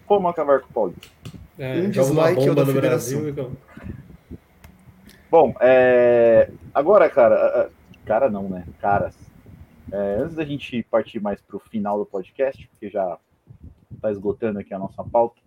Como 0.07 0.29
acabar 0.29 0.61
com 0.61 0.69
o 0.69 0.73
Paulista. 0.73 1.09
É, 1.59 1.81
um 1.81 1.91
dislike 1.91 2.47
bomba 2.47 2.65
no 2.65 2.73
Brasil. 2.73 3.29
Então. 3.29 3.51
Bom, 5.31 5.55
é... 5.61 6.51
agora, 6.73 7.09
cara, 7.09 7.69
cara 8.05 8.31
não, 8.31 8.49
né? 8.49 8.65
Caras, 8.81 9.17
é, 9.95 10.17
antes 10.17 10.35
da 10.35 10.45
gente 10.45 10.83
partir 10.83 11.21
mais 11.21 11.41
para 11.41 11.57
o 11.57 11.61
final 11.61 11.97
do 11.99 12.05
podcast, 12.05 12.67
porque 12.67 12.91
já 12.91 13.17
está 13.95 14.11
esgotando 14.11 14.59
aqui 14.59 14.75
a 14.75 14.79
nossa 14.79 15.05
pauta, 15.05 15.41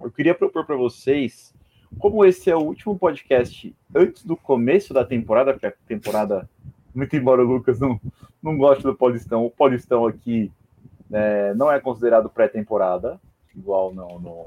eu 0.00 0.10
queria 0.10 0.34
propor 0.34 0.64
para 0.64 0.74
vocês, 0.74 1.54
como 1.98 2.24
esse 2.24 2.50
é 2.50 2.56
o 2.56 2.60
último 2.60 2.98
podcast 2.98 3.74
antes 3.94 4.24
do 4.24 4.36
começo 4.36 4.94
da 4.94 5.04
temporada, 5.04 5.52
porque 5.52 5.66
a 5.66 5.72
temporada, 5.86 6.48
muito 6.94 7.14
embora 7.14 7.42
o 7.42 7.46
Lucas 7.46 7.78
não, 7.78 8.00
não 8.42 8.56
goste 8.56 8.82
do 8.82 8.94
Paulistão, 8.94 9.44
o 9.44 9.50
Paulistão 9.50 10.06
aqui 10.06 10.50
é, 11.12 11.52
não 11.52 11.70
é 11.70 11.78
considerado 11.78 12.30
pré-temporada, 12.30 13.20
igual 13.54 13.92
no, 13.92 14.46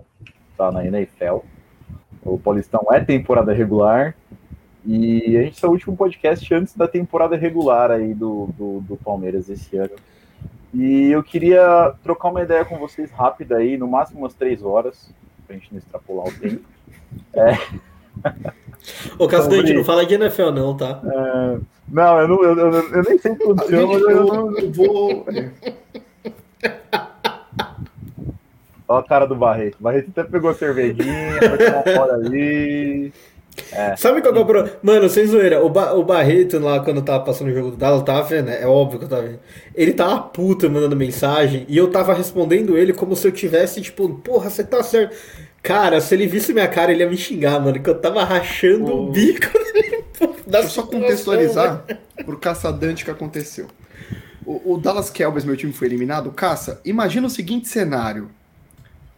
tá 0.57 0.71
na 0.71 0.83
NFL. 0.83 1.39
O 2.23 2.39
Paulistão 2.39 2.87
é 2.91 2.99
temporada 3.03 3.53
regular. 3.53 4.15
E 4.85 5.37
a 5.37 5.43
gente 5.43 5.63
é 5.63 5.67
o 5.67 5.71
último 5.71 5.95
podcast 5.95 6.53
antes 6.53 6.75
da 6.75 6.87
temporada 6.87 7.35
regular 7.35 7.91
aí 7.91 8.13
do, 8.13 8.49
do, 8.57 8.81
do 8.81 8.97
Palmeiras 8.97 9.49
esse 9.49 9.77
ano. 9.77 9.91
E 10.73 11.11
eu 11.11 11.21
queria 11.21 11.93
trocar 12.03 12.29
uma 12.29 12.41
ideia 12.41 12.65
com 12.65 12.77
vocês 12.77 13.11
rápida 13.11 13.57
aí, 13.57 13.77
no 13.77 13.87
máximo 13.87 14.19
umas 14.19 14.33
três 14.33 14.63
horas, 14.63 15.09
pra 15.45 15.55
gente 15.55 15.67
não 15.71 15.79
extrapolar 15.79 16.27
o 16.27 16.33
tempo. 16.33 16.63
É. 17.33 17.57
Ô, 19.19 19.27
Cascante, 19.27 19.55
Sobre... 19.57 19.73
não 19.73 19.83
fala 19.83 20.05
de 20.05 20.13
NFL 20.13 20.51
não, 20.51 20.77
tá? 20.77 21.01
É... 21.03 21.59
Não, 21.89 22.19
eu, 22.19 22.27
não 22.27 22.43
eu, 22.43 22.57
eu, 22.57 22.71
eu, 22.71 23.03
nem 23.03 23.17
sei 23.17 23.35
tudo, 23.35 23.55
mas 23.57 23.69
eu, 23.69 24.09
eu, 24.09 24.25
não, 24.25 24.57
eu 24.57 24.71
vou... 24.71 25.25
Olha 28.87 28.99
a 28.99 29.03
cara 29.03 29.25
do 29.25 29.35
Barreto. 29.35 29.75
O 29.77 29.83
Barreto 29.83 30.09
até 30.11 30.23
pegou 30.23 30.51
a 30.51 30.53
cervejinha, 30.53 31.33
foi 31.37 31.57
tomar 31.57 31.83
fora 31.83 32.13
ali... 32.13 33.11
É. 33.71 33.95
Sabe 33.95 34.21
qual 34.21 34.35
é 34.35 34.39
o 34.39 34.45
problema? 34.45 34.77
Mano, 34.81 35.09
sem 35.09 35.25
zoeira, 35.25 35.63
o, 35.63 35.69
ba 35.69 35.93
o 35.93 36.03
Barreto 36.03 36.57
lá, 36.59 36.79
quando 36.79 37.01
tava 37.01 37.23
passando 37.23 37.49
o 37.49 37.53
jogo 37.53 37.71
do 37.71 37.77
Dallas, 37.77 38.03
tava 38.03 38.23
vendo, 38.23 38.45
né? 38.45 38.61
É 38.61 38.67
óbvio 38.67 38.99
que 38.99 39.05
eu 39.05 39.09
tava 39.09 39.23
vendo. 39.23 39.39
Ele 39.75 39.93
tava 39.93 40.19
puta 40.21 40.69
mandando 40.69 40.95
mensagem 40.95 41.65
e 41.67 41.77
eu 41.77 41.89
tava 41.89 42.13
respondendo 42.13 42.77
ele 42.77 42.93
como 42.93 43.15
se 43.15 43.27
eu 43.27 43.31
tivesse, 43.31 43.81
tipo, 43.81 44.07
porra, 44.09 44.49
você 44.49 44.63
tá 44.63 44.81
certo. 44.81 45.15
Cara, 45.61 46.01
se 46.01 46.15
ele 46.15 46.27
visse 46.27 46.53
minha 46.53 46.67
cara, 46.67 46.91
ele 46.91 47.03
ia 47.03 47.09
me 47.09 47.17
xingar, 47.17 47.59
mano, 47.59 47.79
que 47.79 47.89
eu 47.89 47.99
tava 47.99 48.23
rachando 48.23 48.91
o, 48.91 49.07
o 49.07 49.11
bico 49.11 49.51
dele. 49.73 50.03
Deixa 50.47 50.67
eu 50.67 50.69
só 50.69 50.83
contextualizar 50.83 51.83
pro 52.25 52.37
caçadante 52.37 53.05
que 53.05 53.11
aconteceu. 53.11 53.67
O, 54.45 54.73
o 54.73 54.77
Dallas 54.77 55.09
Cowboys, 55.09 55.45
meu 55.45 55.55
time, 55.55 55.71
foi 55.71 55.87
eliminado. 55.87 56.31
Caça, 56.31 56.81
imagina 56.83 57.27
o 57.27 57.29
seguinte 57.29 57.67
cenário. 57.67 58.29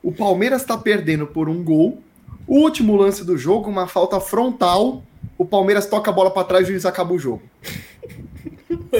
O 0.01 0.11
Palmeiras 0.11 0.65
tá 0.65 0.77
perdendo 0.77 1.25
por 1.25 1.47
um 1.47 1.63
gol 1.63 2.03
o 2.47 2.57
último 2.59 2.95
lance 2.95 3.23
do 3.23 3.37
jogo, 3.37 3.69
uma 3.69 3.87
falta 3.87 4.19
frontal. 4.19 5.03
O 5.37 5.45
Palmeiras 5.45 5.85
toca 5.85 6.11
a 6.11 6.13
bola 6.13 6.31
para 6.31 6.43
trás 6.45 6.63
e 6.63 6.65
o 6.65 6.73
juiz 6.73 6.85
acaba 6.85 7.13
o 7.13 7.19
jogo. 7.19 7.41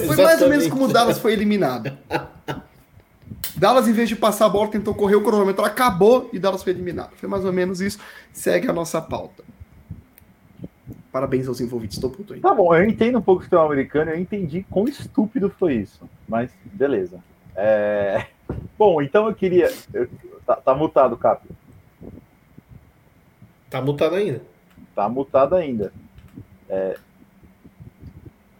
Foi 0.06 0.18
mais 0.18 0.41
ou 0.41 0.49
menos 0.49 0.68
como 0.68 0.86
o 0.86 0.88
Dallas 0.88 1.20
foi 1.20 1.34
eliminado. 1.34 1.95
Dallas, 3.56 3.88
em 3.88 3.94
vez 3.94 4.10
de 4.10 4.15
passar 4.15 4.48
a 4.48 4.49
bola, 4.49 4.68
tentou 4.68 4.94
correr 4.94 5.15
o 5.15 5.24
cronômetro, 5.24 5.64
acabou 5.64 6.30
e 6.34 6.40
Dallas 6.40 6.64
foi 6.64 6.74
eliminado. 6.74 7.11
Foi 7.15 7.30
mais 7.30 7.45
ou 7.45 7.53
menos 7.53 7.82
isso. 7.82 7.99
Segue 8.32 8.70
a 8.70 8.74
nossa 8.74 9.02
pauta. 9.02 9.44
Parabéns 11.11 11.48
aos 11.48 11.61
envolvidos, 11.61 11.95
estou 11.95 12.10
puto 12.10 12.34
aí. 12.34 12.40
Tá 12.40 12.53
bom, 12.56 12.74
eu 12.74 12.84
entendo 12.84 13.20
um 13.20 13.22
pouco 13.22 13.41
o 13.41 13.44
sistema 13.44 13.64
americano, 13.64 14.10
eu 14.10 14.20
entendi 14.20 14.65
quão 14.70 14.88
estúpido 14.88 15.48
foi 15.60 15.76
isso. 15.76 16.10
Mas 16.28 16.49
beleza. 16.64 17.20
É... 17.56 18.26
Bom, 18.78 19.02
então 19.02 19.28
eu 19.28 19.36
queria. 19.36 19.72
Eu... 19.94 20.10
Tá, 20.45 20.56
tá 20.56 20.74
mutado, 20.74 21.15
Cap. 21.15 21.48
Tá 23.74 23.82
mutado 23.82 24.14
ainda. 24.14 24.40
Tá 24.94 25.10
mutado 25.10 25.56
ainda. 25.56 25.91
É... 26.70 26.95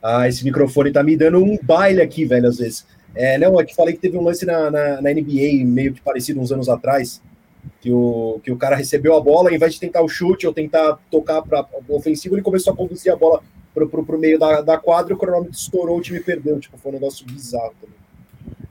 Ah, 0.02 0.28
esse 0.28 0.44
microfone 0.44 0.92
tá 0.92 1.04
me 1.04 1.16
dando 1.16 1.38
um 1.38 1.56
baile 1.62 2.02
aqui, 2.02 2.26
velho, 2.26 2.48
às 2.48 2.58
vezes. 2.58 2.84
É, 3.14 3.38
não, 3.38 3.62
é 3.62 3.64
que 3.64 3.76
falei 3.76 3.94
que 3.94 4.00
teve 4.00 4.18
um 4.18 4.24
lance 4.24 4.44
na, 4.44 4.72
na, 4.72 5.02
na, 5.04 5.14
NBA, 5.14 5.66
meio 5.66 5.94
que 5.94 6.02
parecido 6.02 6.42
uns 6.42 6.52
anos 6.52 6.68
atrás, 6.68 7.22
que 7.80 7.92
o, 7.92 8.42
que 8.44 8.52
o 8.52 8.58
cara 8.58 8.76
recebeu 8.76 9.16
a 9.16 9.22
bola, 9.22 9.50
ao 9.50 9.56
invés 9.56 9.76
de 9.76 9.80
tentar 9.80 10.02
o 10.02 10.10
chute 10.10 10.48
ou 10.48 10.54
tentar 10.54 10.98
tocar 11.12 11.44
para 11.44 11.64
ofensivo, 11.90 12.34
ele 12.34 12.42
começou 12.42 12.74
a 12.74 12.76
conduzir 12.76 13.14
a 13.14 13.16
bola 13.16 13.44
pro, 13.72 13.88
pro, 13.88 14.04
pro 14.04 14.18
meio 14.18 14.40
da, 14.40 14.62
da 14.62 14.80
quadra, 14.80 15.14
o 15.14 15.18
cronômetro 15.18 15.54
estourou, 15.54 16.00
o 16.00 16.02
time 16.02 16.22
perdeu. 16.22 16.60
Tipo, 16.60 16.76
foi 16.80 16.92
um 16.92 16.96
negócio 16.96 17.24
bizarro 17.24 17.76
também 17.80 18.03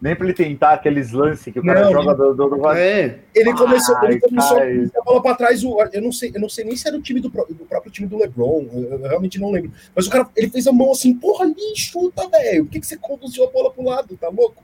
nem 0.02 0.16
para 0.16 0.26
ele 0.26 0.34
tentar 0.34 0.72
aqueles 0.72 1.12
lances 1.12 1.52
que 1.52 1.60
o 1.60 1.64
cara 1.64 1.84
não, 1.84 1.92
joga 1.92 2.12
do, 2.16 2.34
do, 2.34 2.56
do... 2.56 2.68
É. 2.70 3.20
Ele 3.32 3.54
começou, 3.54 3.96
Ai, 3.98 4.06
ele 4.06 4.20
começou 4.20 4.58
a 4.58 5.00
a 5.00 5.04
bola 5.04 5.22
para 5.22 5.36
trás. 5.36 5.62
Eu 5.62 6.02
não 6.02 6.10
sei, 6.10 6.32
eu 6.34 6.40
não 6.40 6.48
sei 6.48 6.64
nem 6.64 6.74
se 6.74 6.88
era 6.88 6.96
o 6.96 7.00
time 7.00 7.20
do, 7.20 7.28
do 7.28 7.64
próprio 7.66 7.92
time 7.92 8.08
do 8.08 8.18
LeBron. 8.18 8.66
Eu, 8.72 8.82
eu, 8.82 8.98
realmente 8.98 9.38
não 9.40 9.52
lembro. 9.52 9.70
Mas 9.94 10.08
o 10.08 10.10
cara, 10.10 10.28
ele 10.34 10.50
fez 10.50 10.66
a 10.66 10.72
mão 10.72 10.90
assim, 10.90 11.14
porra, 11.14 11.44
ali, 11.44 11.76
chuta, 11.76 12.28
velho. 12.28 12.64
Por 12.64 12.72
que, 12.72 12.80
que 12.80 12.86
você 12.86 12.96
conduziu 12.96 13.44
a 13.44 13.50
bola 13.52 13.70
pro 13.70 13.84
lado? 13.84 14.16
Tá 14.16 14.28
louco? 14.28 14.60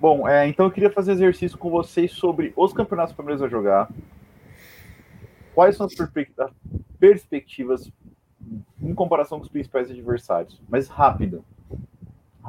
Bom, 0.00 0.26
é, 0.26 0.48
então 0.48 0.66
eu 0.66 0.72
queria 0.72 0.90
fazer 0.90 1.12
exercício 1.12 1.56
com 1.56 1.70
vocês 1.70 2.10
sobre 2.10 2.52
os 2.56 2.72
campeonatos 2.72 3.14
Palmeiras 3.14 3.40
a 3.40 3.48
jogar. 3.48 3.88
Quais 5.54 5.76
são 5.76 5.86
as 5.86 5.94
perspectivas 6.98 7.88
em 8.82 8.92
comparação 8.92 9.38
com 9.38 9.44
os 9.44 9.50
principais 9.50 9.88
adversários, 9.88 10.60
mas 10.68 10.88
rápido. 10.88 11.44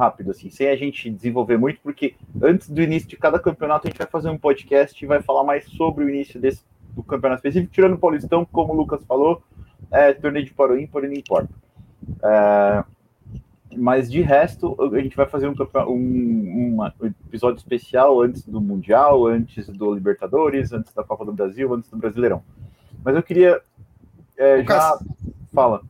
Rápido, 0.01 0.31
assim, 0.31 0.49
sem 0.49 0.67
a 0.67 0.75
gente 0.75 1.11
desenvolver 1.11 1.57
muito, 1.57 1.79
porque 1.81 2.15
antes 2.41 2.67
do 2.67 2.81
início 2.81 3.07
de 3.07 3.15
cada 3.17 3.37
campeonato 3.37 3.87
a 3.87 3.89
gente 3.91 3.99
vai 3.99 4.07
fazer 4.07 4.29
um 4.29 4.37
podcast 4.37 5.03
e 5.03 5.07
vai 5.07 5.21
falar 5.21 5.43
mais 5.43 5.65
sobre 5.65 6.03
o 6.03 6.09
início 6.09 6.41
desse, 6.41 6.63
do 6.95 7.03
campeonato 7.03 7.39
específico, 7.39 7.71
tirando 7.71 7.93
o 7.93 7.99
Paulistão, 7.99 8.43
como 8.43 8.73
o 8.73 8.75
Lucas 8.75 9.03
falou, 9.05 9.43
é, 9.91 10.11
torneio 10.11 10.45
de 10.45 10.53
para 10.53 10.73
o 10.73 10.79
ímpar, 10.79 11.03
não 11.03 11.13
importa. 11.13 11.53
É, 12.23 12.83
mas 13.77 14.11
de 14.11 14.21
resto, 14.21 14.75
a 14.91 14.99
gente 14.99 15.15
vai 15.15 15.27
fazer 15.27 15.47
um, 15.47 15.55
um, 15.87 16.77
um, 16.81 17.05
episódio 17.27 17.59
especial 17.59 18.21
antes 18.21 18.43
do 18.43 18.59
Mundial, 18.59 19.27
antes 19.27 19.67
do 19.69 19.93
Libertadores, 19.93 20.73
antes 20.73 20.93
da 20.95 21.03
Copa 21.03 21.23
do 21.23 21.31
Brasil, 21.31 21.71
antes 21.73 21.91
do 21.91 21.97
Brasileirão. 21.97 22.41
Mas 23.03 23.15
eu 23.15 23.21
queria 23.21 23.61
é, 24.35 24.63
já. 24.63 24.99
Fala. 25.53 25.81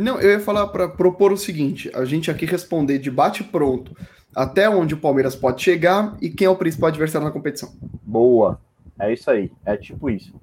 Não, 0.00 0.20
eu 0.20 0.30
ia 0.30 0.40
falar 0.40 0.66
para 0.68 0.88
propor 0.88 1.32
o 1.32 1.36
seguinte: 1.36 1.90
a 1.94 2.04
gente 2.04 2.30
aqui 2.30 2.46
responder 2.46 2.98
de 2.98 3.10
bate-pronto 3.10 3.94
até 4.34 4.68
onde 4.68 4.94
o 4.94 4.98
Palmeiras 4.98 5.34
pode 5.34 5.62
chegar 5.62 6.16
e 6.20 6.30
quem 6.30 6.46
é 6.46 6.50
o 6.50 6.56
principal 6.56 6.88
adversário 6.88 7.26
na 7.26 7.32
competição. 7.32 7.72
Boa. 8.02 8.60
É 8.98 9.12
isso 9.12 9.30
aí. 9.30 9.50
É 9.64 9.76
tipo 9.76 10.08
isso. 10.08 10.34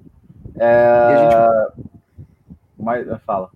É... 0.55 1.47
Gente... 1.75 1.88
Mas, 2.77 3.07
fala. 3.25 3.49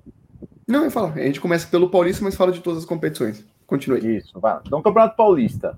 Não, 0.67 0.85
eu 0.85 0.91
falo. 0.91 1.13
A 1.13 1.19
gente 1.19 1.41
começa 1.41 1.67
pelo 1.67 1.89
Paulista, 1.89 2.23
mas 2.23 2.35
fala 2.35 2.51
de 2.51 2.61
todas 2.61 2.79
as 2.79 2.85
competições. 2.85 3.45
Continue. 3.67 4.17
Isso, 4.17 4.39
vai. 4.39 4.59
Então, 4.65 4.81
Campeonato 4.81 5.15
Paulista. 5.15 5.77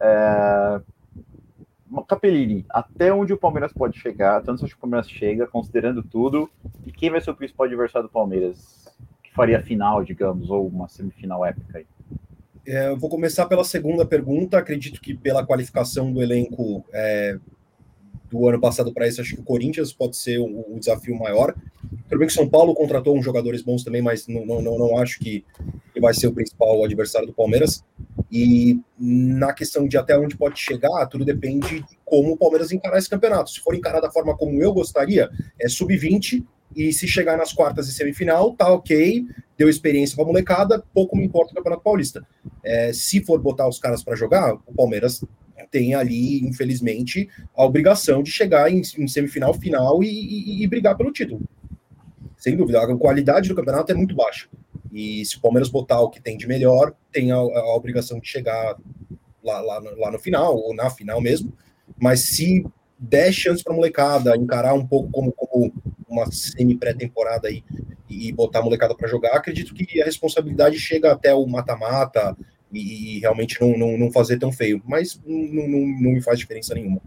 É... 0.00 0.80
Capelini, 2.08 2.66
até 2.68 3.12
onde 3.12 3.32
o 3.32 3.38
Palmeiras 3.38 3.72
pode 3.72 3.98
chegar, 3.98 4.42
tanto 4.42 4.64
onde 4.64 4.74
o 4.74 4.78
Palmeiras 4.78 5.08
chega, 5.08 5.46
considerando 5.46 6.02
tudo, 6.02 6.50
e 6.84 6.92
quem 6.92 7.10
vai 7.10 7.20
ser 7.20 7.30
o 7.30 7.34
principal 7.34 7.66
adversário 7.66 8.08
do 8.08 8.12
Palmeiras? 8.12 8.86
Faria 9.36 9.62
final, 9.62 10.02
digamos, 10.02 10.48
ou 10.48 10.66
uma 10.66 10.88
semifinal 10.88 11.44
épica 11.44 11.78
aí? 11.78 11.86
É, 12.66 12.88
eu 12.88 12.96
vou 12.96 13.10
começar 13.10 13.44
pela 13.46 13.62
segunda 13.62 14.06
pergunta. 14.06 14.58
Acredito 14.58 15.00
que 15.00 15.14
pela 15.14 15.46
qualificação 15.46 16.10
do 16.10 16.22
elenco 16.22 16.82
é, 16.92 17.38
do 18.30 18.48
ano 18.48 18.58
passado 18.58 18.92
para 18.92 19.06
esse, 19.06 19.20
acho 19.20 19.34
que 19.34 19.40
o 19.40 19.44
Corinthians 19.44 19.92
pode 19.92 20.16
ser 20.16 20.38
o, 20.38 20.74
o 20.74 20.78
desafio 20.80 21.16
maior. 21.16 21.54
Tudo 22.08 22.18
bem 22.18 22.26
que 22.26 22.32
São 22.32 22.48
Paulo 22.48 22.74
contratou 22.74 23.16
uns 23.16 23.24
jogadores 23.24 23.62
bons 23.62 23.84
também, 23.84 24.00
mas 24.00 24.26
não, 24.26 24.44
não, 24.44 24.78
não 24.78 24.98
acho 24.98 25.18
que 25.20 25.44
vai 26.00 26.14
ser 26.14 26.26
o 26.28 26.32
principal 26.32 26.82
adversário 26.82 27.26
do 27.26 27.34
Palmeiras. 27.34 27.84
E 28.32 28.80
na 28.98 29.52
questão 29.52 29.86
de 29.86 29.96
até 29.96 30.18
onde 30.18 30.36
pode 30.36 30.58
chegar, 30.58 31.06
tudo 31.06 31.24
depende 31.24 31.80
de 31.80 31.98
como 32.04 32.32
o 32.32 32.36
Palmeiras 32.36 32.72
encarar 32.72 32.98
esse 32.98 33.08
campeonato. 33.08 33.50
Se 33.50 33.60
for 33.60 33.74
encarar 33.74 34.00
da 34.00 34.10
forma 34.10 34.36
como 34.36 34.60
eu 34.62 34.72
gostaria, 34.72 35.30
é 35.60 35.68
sub-20, 35.68 36.44
e 36.76 36.92
se 36.92 37.08
chegar 37.08 37.38
nas 37.38 37.54
quartas 37.54 37.88
e 37.88 37.92
semifinal, 37.92 38.52
tá 38.52 38.70
ok, 38.70 39.24
deu 39.56 39.68
experiência 39.68 40.14
para 40.14 40.26
molecada, 40.26 40.84
pouco 40.92 41.16
me 41.16 41.24
importa 41.24 41.52
o 41.52 41.56
Campeonato 41.56 41.82
Paulista. 41.82 42.26
É, 42.62 42.92
se 42.92 43.24
for 43.24 43.40
botar 43.40 43.66
os 43.66 43.78
caras 43.78 44.04
para 44.04 44.14
jogar, 44.14 44.54
o 44.66 44.74
Palmeiras 44.74 45.24
tem 45.70 45.94
ali, 45.94 46.46
infelizmente, 46.46 47.28
a 47.56 47.64
obrigação 47.64 48.22
de 48.22 48.30
chegar 48.30 48.70
em, 48.70 48.82
em 48.98 49.08
semifinal, 49.08 49.54
final 49.54 50.02
e, 50.02 50.08
e, 50.08 50.62
e, 50.62 50.66
brigar 50.66 50.96
pelo 50.96 51.10
título. 51.10 51.40
Sem 52.36 52.56
dúvida, 52.56 52.80
a 52.80 52.96
qualidade 52.96 53.48
do 53.48 53.54
campeonato 53.54 53.90
é 53.90 53.94
muito 53.94 54.14
baixa. 54.14 54.46
E 54.92 55.24
se 55.24 55.38
o 55.38 55.40
Palmeiras 55.40 55.70
botar 55.70 56.00
o 56.00 56.10
que 56.10 56.20
tem 56.20 56.36
de 56.36 56.46
melhor, 56.46 56.94
tem 57.10 57.32
a, 57.32 57.36
a 57.36 57.74
obrigação 57.74 58.20
de 58.20 58.28
chegar 58.28 58.76
lá, 59.42 59.60
lá, 59.60 59.80
lá 59.96 60.10
no 60.10 60.18
final, 60.18 60.56
ou 60.56 60.74
na 60.74 60.90
final 60.90 61.20
mesmo. 61.20 61.52
Mas 61.98 62.20
se 62.20 62.64
der 62.98 63.32
chance 63.32 63.62
para 63.62 63.72
a 63.72 63.76
molecada 63.76 64.36
encarar 64.36 64.74
um 64.74 64.86
pouco 64.86 65.10
como, 65.10 65.32
como 65.32 65.72
uma 66.08 66.30
semi-pré-temporada 66.30 67.48
aí 67.48 67.62
e 68.08 68.32
botar 68.32 68.60
a 68.60 68.62
molecada 68.62 68.94
para 68.94 69.08
jogar, 69.08 69.34
acredito 69.34 69.74
que 69.74 70.00
a 70.00 70.04
responsabilidade 70.04 70.78
chega 70.78 71.12
até 71.12 71.34
o 71.34 71.46
mata-mata, 71.46 72.36
e, 72.72 73.18
realmente 73.20 73.60
não, 73.60 73.76
não, 73.76 73.98
não, 73.98 74.12
fazer 74.12 74.38
tão 74.38 74.52
feio. 74.52 74.82
Mas 74.84 75.20
não, 75.24 75.68
não, 75.68 75.78
não 75.78 76.12
me 76.12 76.22
faz 76.22 76.38
diferença 76.38 76.74
nenhuma. 76.74 77.00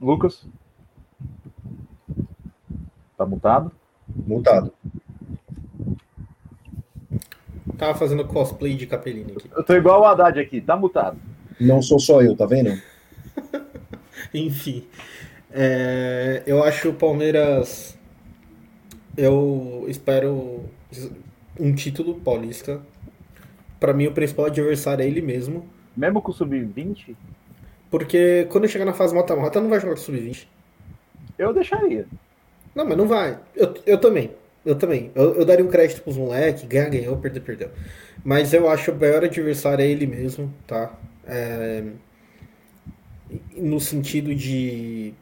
Lucas? 0.00 0.46
Tá 3.16 3.26
mutado? 3.26 3.72
Mutado. 4.26 4.72
Tava 7.76 7.96
fazendo 7.96 8.24
cosplay 8.24 8.74
de 8.74 8.86
Capelini 8.86 9.32
aqui. 9.32 9.50
Eu 9.54 9.62
tô 9.62 9.74
igual 9.74 10.00
o 10.00 10.04
Haddad 10.04 10.38
aqui, 10.38 10.60
tá 10.60 10.76
mutado. 10.76 11.18
Não 11.60 11.82
sou 11.82 11.98
só 11.98 12.22
eu, 12.22 12.36
tá 12.36 12.46
vendo? 12.46 12.80
Enfim. 14.34 14.86
É, 15.50 16.42
eu 16.46 16.62
acho 16.62 16.90
o 16.90 16.94
Palmeiras. 16.94 17.96
Eu 19.16 19.84
espero 19.88 20.64
um 21.58 21.74
título 21.74 22.20
paulista 22.20 22.80
para 23.78 23.92
mim 23.92 24.06
o 24.06 24.12
principal 24.12 24.46
adversário 24.46 25.02
é 25.02 25.06
ele 25.06 25.22
mesmo. 25.22 25.66
Mesmo 25.96 26.20
com 26.20 26.30
o 26.30 26.34
sub-20? 26.34 27.16
Porque 27.90 28.46
quando 28.50 28.68
chegar 28.68 28.84
na 28.84 28.92
fase 28.92 29.14
mata-mata, 29.14 29.60
não 29.60 29.68
vai 29.68 29.80
jogar 29.80 29.94
com 29.94 30.00
o 30.00 30.04
sub-20. 30.04 30.46
Eu 31.38 31.52
deixaria. 31.52 32.06
Não, 32.74 32.84
mas 32.84 32.96
não 32.96 33.06
vai. 33.06 33.38
Eu, 33.54 33.74
eu 33.86 33.98
também. 33.98 34.30
Eu 34.64 34.74
também. 34.74 35.10
Eu, 35.14 35.34
eu 35.34 35.44
daria 35.44 35.64
um 35.64 35.68
crédito 35.68 36.02
pros 36.02 36.16
moleques, 36.16 36.64
ganhar, 36.64 36.90
ganhou, 36.90 37.16
perder, 37.16 37.40
perdeu. 37.40 37.70
Mas 38.24 38.52
eu 38.52 38.68
acho 38.68 38.92
o 38.92 38.96
maior 38.96 39.24
adversário 39.24 39.82
é 39.82 39.88
ele 39.88 40.06
mesmo, 40.06 40.52
tá? 40.66 40.92
É... 41.26 41.84
No 43.68 43.80
sentido 43.80 44.34
de 44.34 45.12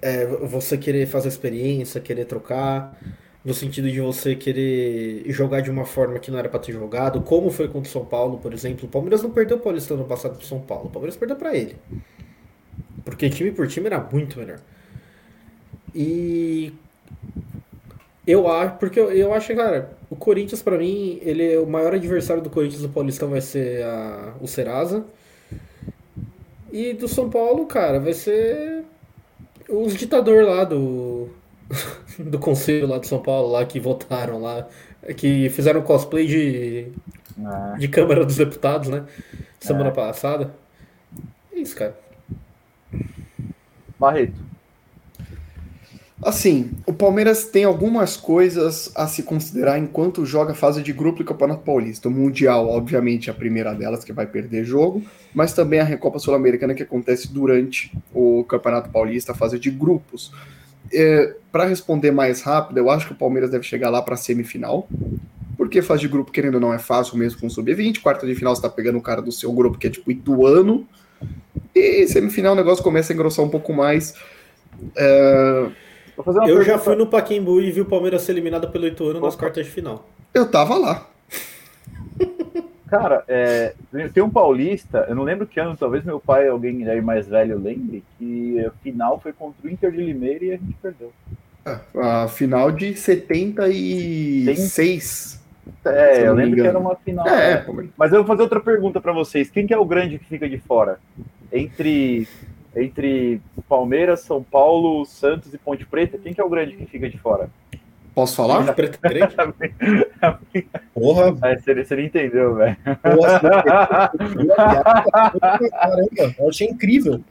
é, 0.00 0.26
você 0.26 0.78
querer 0.78 1.06
fazer 1.06 1.28
experiência, 1.28 2.00
querer 2.00 2.24
trocar 2.24 2.96
no 3.44 3.54
sentido 3.54 3.90
de 3.90 4.00
você 4.00 4.34
querer 4.34 5.24
jogar 5.32 5.60
de 5.60 5.70
uma 5.70 5.86
forma 5.86 6.18
que 6.18 6.30
não 6.30 6.38
era 6.38 6.48
para 6.48 6.60
ter 6.60 6.72
jogado, 6.72 7.22
como 7.22 7.50
foi 7.50 7.68
contra 7.68 7.88
o 7.88 7.92
São 7.92 8.04
Paulo, 8.04 8.38
por 8.38 8.52
exemplo. 8.52 8.86
O 8.86 8.88
Palmeiras 8.88 9.22
não 9.22 9.30
perdeu 9.30 9.56
o 9.56 9.60
Paulistão 9.60 9.96
no 9.96 10.04
passado 10.04 10.36
pro 10.36 10.46
São 10.46 10.60
Paulo, 10.60 10.86
o 10.86 10.90
Palmeiras 10.90 11.16
perdeu 11.16 11.36
para 11.36 11.56
ele. 11.56 11.76
Porque 13.04 13.30
time 13.30 13.50
por 13.50 13.66
time 13.66 13.86
era 13.86 13.98
muito 13.98 14.38
melhor. 14.38 14.60
E 15.94 16.72
eu 18.26 18.46
acho, 18.46 18.76
porque 18.76 19.00
eu, 19.00 19.10
eu 19.10 19.32
acho, 19.32 19.54
cara, 19.56 19.90
o 20.10 20.16
Corinthians 20.16 20.62
para 20.62 20.78
mim, 20.78 21.18
ele 21.22 21.54
é 21.54 21.58
o 21.58 21.66
maior 21.66 21.94
adversário 21.94 22.42
do 22.42 22.50
Corinthians 22.50 22.82
do 22.82 22.88
Paulistão 22.90 23.30
vai 23.30 23.40
ser 23.40 23.82
a, 23.82 24.34
o 24.40 24.46
Serasa. 24.46 25.04
E 26.72 26.92
do 26.92 27.08
São 27.08 27.28
Paulo, 27.28 27.66
cara, 27.66 27.98
vai 27.98 28.12
ser 28.12 28.84
os 29.68 29.94
ditador 29.94 30.44
lá 30.44 30.64
do 30.64 31.28
do 32.18 32.38
conselho 32.38 32.86
lá 32.86 32.98
de 32.98 33.06
São 33.06 33.20
Paulo, 33.20 33.52
lá 33.52 33.64
que 33.64 33.80
votaram 33.80 34.40
lá, 34.40 34.68
que 35.16 35.48
fizeram 35.50 35.82
cosplay 35.82 36.26
de, 36.26 36.88
é. 37.74 37.78
de 37.78 37.88
Câmara 37.88 38.24
dos 38.24 38.36
Deputados, 38.36 38.88
né? 38.88 39.04
Semana 39.58 39.88
é. 39.88 39.92
passada. 39.92 40.54
É 41.52 41.58
isso, 41.58 41.76
cara. 41.76 41.96
Barreto. 43.98 44.40
Assim, 46.22 46.72
o 46.86 46.92
Palmeiras 46.92 47.46
tem 47.46 47.64
algumas 47.64 48.14
coisas 48.14 48.92
a 48.94 49.06
se 49.06 49.22
considerar 49.22 49.78
enquanto 49.78 50.26
joga 50.26 50.52
a 50.52 50.54
fase 50.54 50.82
de 50.82 50.92
grupo 50.92 51.18
do 51.18 51.24
Campeonato 51.24 51.62
Paulista. 51.62 52.08
O 52.08 52.10
Mundial, 52.10 52.68
obviamente, 52.68 53.30
é 53.30 53.32
a 53.32 53.34
primeira 53.34 53.72
delas, 53.72 54.04
que 54.04 54.12
vai 54.12 54.26
perder 54.26 54.64
jogo, 54.64 55.02
mas 55.32 55.54
também 55.54 55.80
a 55.80 55.84
Recopa 55.84 56.18
Sul-Americana, 56.18 56.74
que 56.74 56.82
acontece 56.82 57.32
durante 57.32 57.90
o 58.12 58.44
Campeonato 58.44 58.90
Paulista, 58.90 59.32
a 59.32 59.34
fase 59.34 59.58
de 59.58 59.70
grupos. 59.70 60.30
É, 60.92 61.36
para 61.50 61.64
responder 61.64 62.10
mais 62.10 62.42
rápido, 62.42 62.76
eu 62.76 62.90
acho 62.90 63.06
que 63.06 63.12
o 63.12 63.16
Palmeiras 63.16 63.50
deve 63.50 63.64
chegar 63.64 63.88
lá 63.88 64.02
para 64.02 64.16
semifinal. 64.16 64.86
Porque 65.56 65.80
fase 65.80 66.02
de 66.02 66.08
grupo, 66.08 66.32
querendo 66.32 66.54
ou 66.56 66.60
não, 66.60 66.72
é 66.72 66.78
fácil 66.78 67.16
mesmo 67.16 67.40
com 67.40 67.46
o 67.46 67.50
sub-20. 67.50 68.00
Quarta 68.00 68.26
de 68.26 68.34
final, 68.34 68.54
você 68.54 68.60
tá 68.60 68.68
pegando 68.68 68.98
o 68.98 69.02
cara 69.02 69.22
do 69.22 69.32
seu 69.32 69.50
grupo, 69.52 69.78
que 69.78 69.86
é 69.86 69.90
tipo 69.90 70.10
Ituano. 70.10 70.86
E 71.74 72.06
semifinal 72.08 72.52
o 72.52 72.56
negócio 72.56 72.84
começa 72.84 73.12
a 73.12 73.14
engrossar 73.14 73.44
um 73.44 73.48
pouco 73.48 73.72
mais. 73.72 74.14
É... 74.96 75.70
eu 76.26 76.32
pergunta... 76.32 76.64
já 76.64 76.78
fui 76.78 76.96
no 76.96 77.06
Paquembu 77.06 77.60
e 77.60 77.70
vi 77.70 77.80
o 77.80 77.84
Palmeiras 77.84 78.22
ser 78.22 78.32
eliminado 78.32 78.70
pelo 78.70 78.86
Ituano 78.86 79.18
Opa. 79.18 79.26
nas 79.26 79.36
quartas 79.36 79.66
de 79.66 79.72
final. 79.72 80.08
Eu 80.32 80.50
tava 80.50 80.76
lá. 80.76 81.06
Cara, 82.90 83.24
é, 83.28 83.72
tem 84.12 84.20
um 84.20 84.28
paulista, 84.28 85.06
eu 85.08 85.14
não 85.14 85.22
lembro 85.22 85.46
que 85.46 85.60
ano, 85.60 85.76
talvez 85.76 86.04
meu 86.04 86.18
pai, 86.18 86.48
alguém 86.48 86.88
aí 86.88 87.00
mais 87.00 87.28
velho, 87.28 87.56
lembre, 87.56 88.02
que 88.18 88.58
a 88.66 88.72
final 88.82 89.20
foi 89.20 89.32
contra 89.32 89.64
o 89.64 89.70
Inter 89.70 89.92
de 89.92 89.98
Limeira 89.98 90.44
e 90.44 90.52
a 90.52 90.56
gente 90.56 90.74
perdeu. 90.82 91.12
É, 91.64 91.78
a 91.94 92.26
final 92.26 92.72
de 92.72 92.96
76. 92.96 95.40
É, 95.84 96.26
eu 96.26 96.34
lembro 96.34 96.56
que 96.56 96.66
era 96.66 96.78
uma 96.78 96.96
final. 96.96 97.28
É, 97.28 97.64
né? 97.64 97.88
Mas 97.96 98.12
eu 98.12 98.18
vou 98.18 98.26
fazer 98.26 98.42
outra 98.42 98.58
pergunta 98.58 99.00
para 99.00 99.12
vocês. 99.12 99.48
Quem 99.48 99.68
que 99.68 99.74
é 99.74 99.78
o 99.78 99.84
grande 99.84 100.18
que 100.18 100.24
fica 100.24 100.48
de 100.48 100.58
fora? 100.58 100.98
Entre 101.52 102.26
entre 102.76 103.40
Palmeiras, 103.68 104.20
São 104.20 104.42
Paulo, 104.42 105.04
Santos 105.04 105.52
e 105.54 105.58
Ponte 105.58 105.84
Preta, 105.86 106.18
quem 106.18 106.32
que 106.32 106.40
é 106.40 106.44
o 106.44 106.48
grande 106.48 106.76
que 106.76 106.86
fica 106.86 107.08
de 107.08 107.18
fora? 107.18 107.48
Posso 108.14 108.34
falar? 108.36 108.72
Preto 108.74 108.98
grande? 109.00 109.34
Porra! 110.92 111.36
É, 111.42 111.56
você, 111.56 111.74
você 111.84 111.96
não 111.96 112.02
entendeu, 112.02 112.54
velho. 112.56 112.76
Caramba, 115.70 116.34
eu 116.38 116.48
achei 116.48 116.68
incrível. 116.68 117.22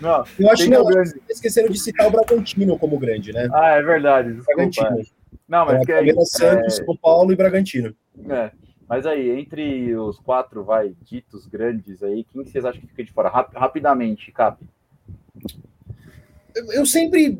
Não, 0.00 0.24
eu 0.38 0.50
acho 0.50 0.64
que 0.64 0.70
não, 0.70 0.84
grande. 0.84 1.12
esqueceram 1.30 1.68
de 1.68 1.78
citar 1.78 2.08
o 2.08 2.10
Bragantino 2.10 2.76
como 2.78 2.98
grande, 2.98 3.32
né? 3.32 3.48
Ah, 3.52 3.68
é 3.72 3.82
verdade. 3.82 4.32
Bragantino. 4.32 5.02
Não, 5.48 5.64
mas 5.66 5.74
Então, 5.74 5.84
que 5.86 5.92
aí, 5.92 5.98
Palmeiras, 6.06 6.30
Santos, 6.30 6.76
São 6.76 6.96
Paulo 6.96 7.32
e 7.32 7.36
Bragantino. 7.36 7.94
é, 8.28 8.50
mas 8.88 9.06
aí, 9.06 9.30
entre 9.38 9.94
os 9.94 10.18
quatro, 10.18 10.64
vai, 10.64 10.92
ditos 11.02 11.46
grandes 11.46 12.02
aí, 12.02 12.24
quem 12.24 12.44
vocês 12.44 12.64
acham 12.64 12.80
que 12.80 12.88
fica 12.88 13.04
de 13.04 13.12
fora? 13.12 13.28
Rap- 13.28 13.54
rapidamente, 13.54 14.32
Cap. 14.32 14.58
Eu- 16.54 16.84
sempre, 16.84 17.34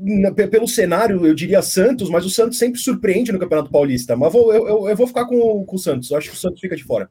pelo 0.51 0.67
cenário, 0.67 1.27
eu 1.27 1.35
diria 1.35 1.61
Santos, 1.61 2.09
mas 2.09 2.25
o 2.25 2.31
Santos 2.31 2.59
sempre 2.59 2.81
surpreende 2.81 3.31
no 3.31 3.39
Campeonato 3.39 3.71
Paulista. 3.71 4.17
Mas 4.17 4.33
vou- 4.33 4.53
eu, 4.55 4.89
eu- 4.89 4.97
vou 4.97 5.07
ficar 5.07 5.27
com, 5.27 5.37
o- 5.37 5.65
com 5.65 5.77
o 5.77 5.79
Santos. 5.79 6.11
Eu 6.11 6.17
acho 6.17 6.31
que 6.31 6.37
o 6.37 6.39
Santos 6.39 6.61
fica 6.61 6.75
de 6.75 6.83
fora. 6.83 7.11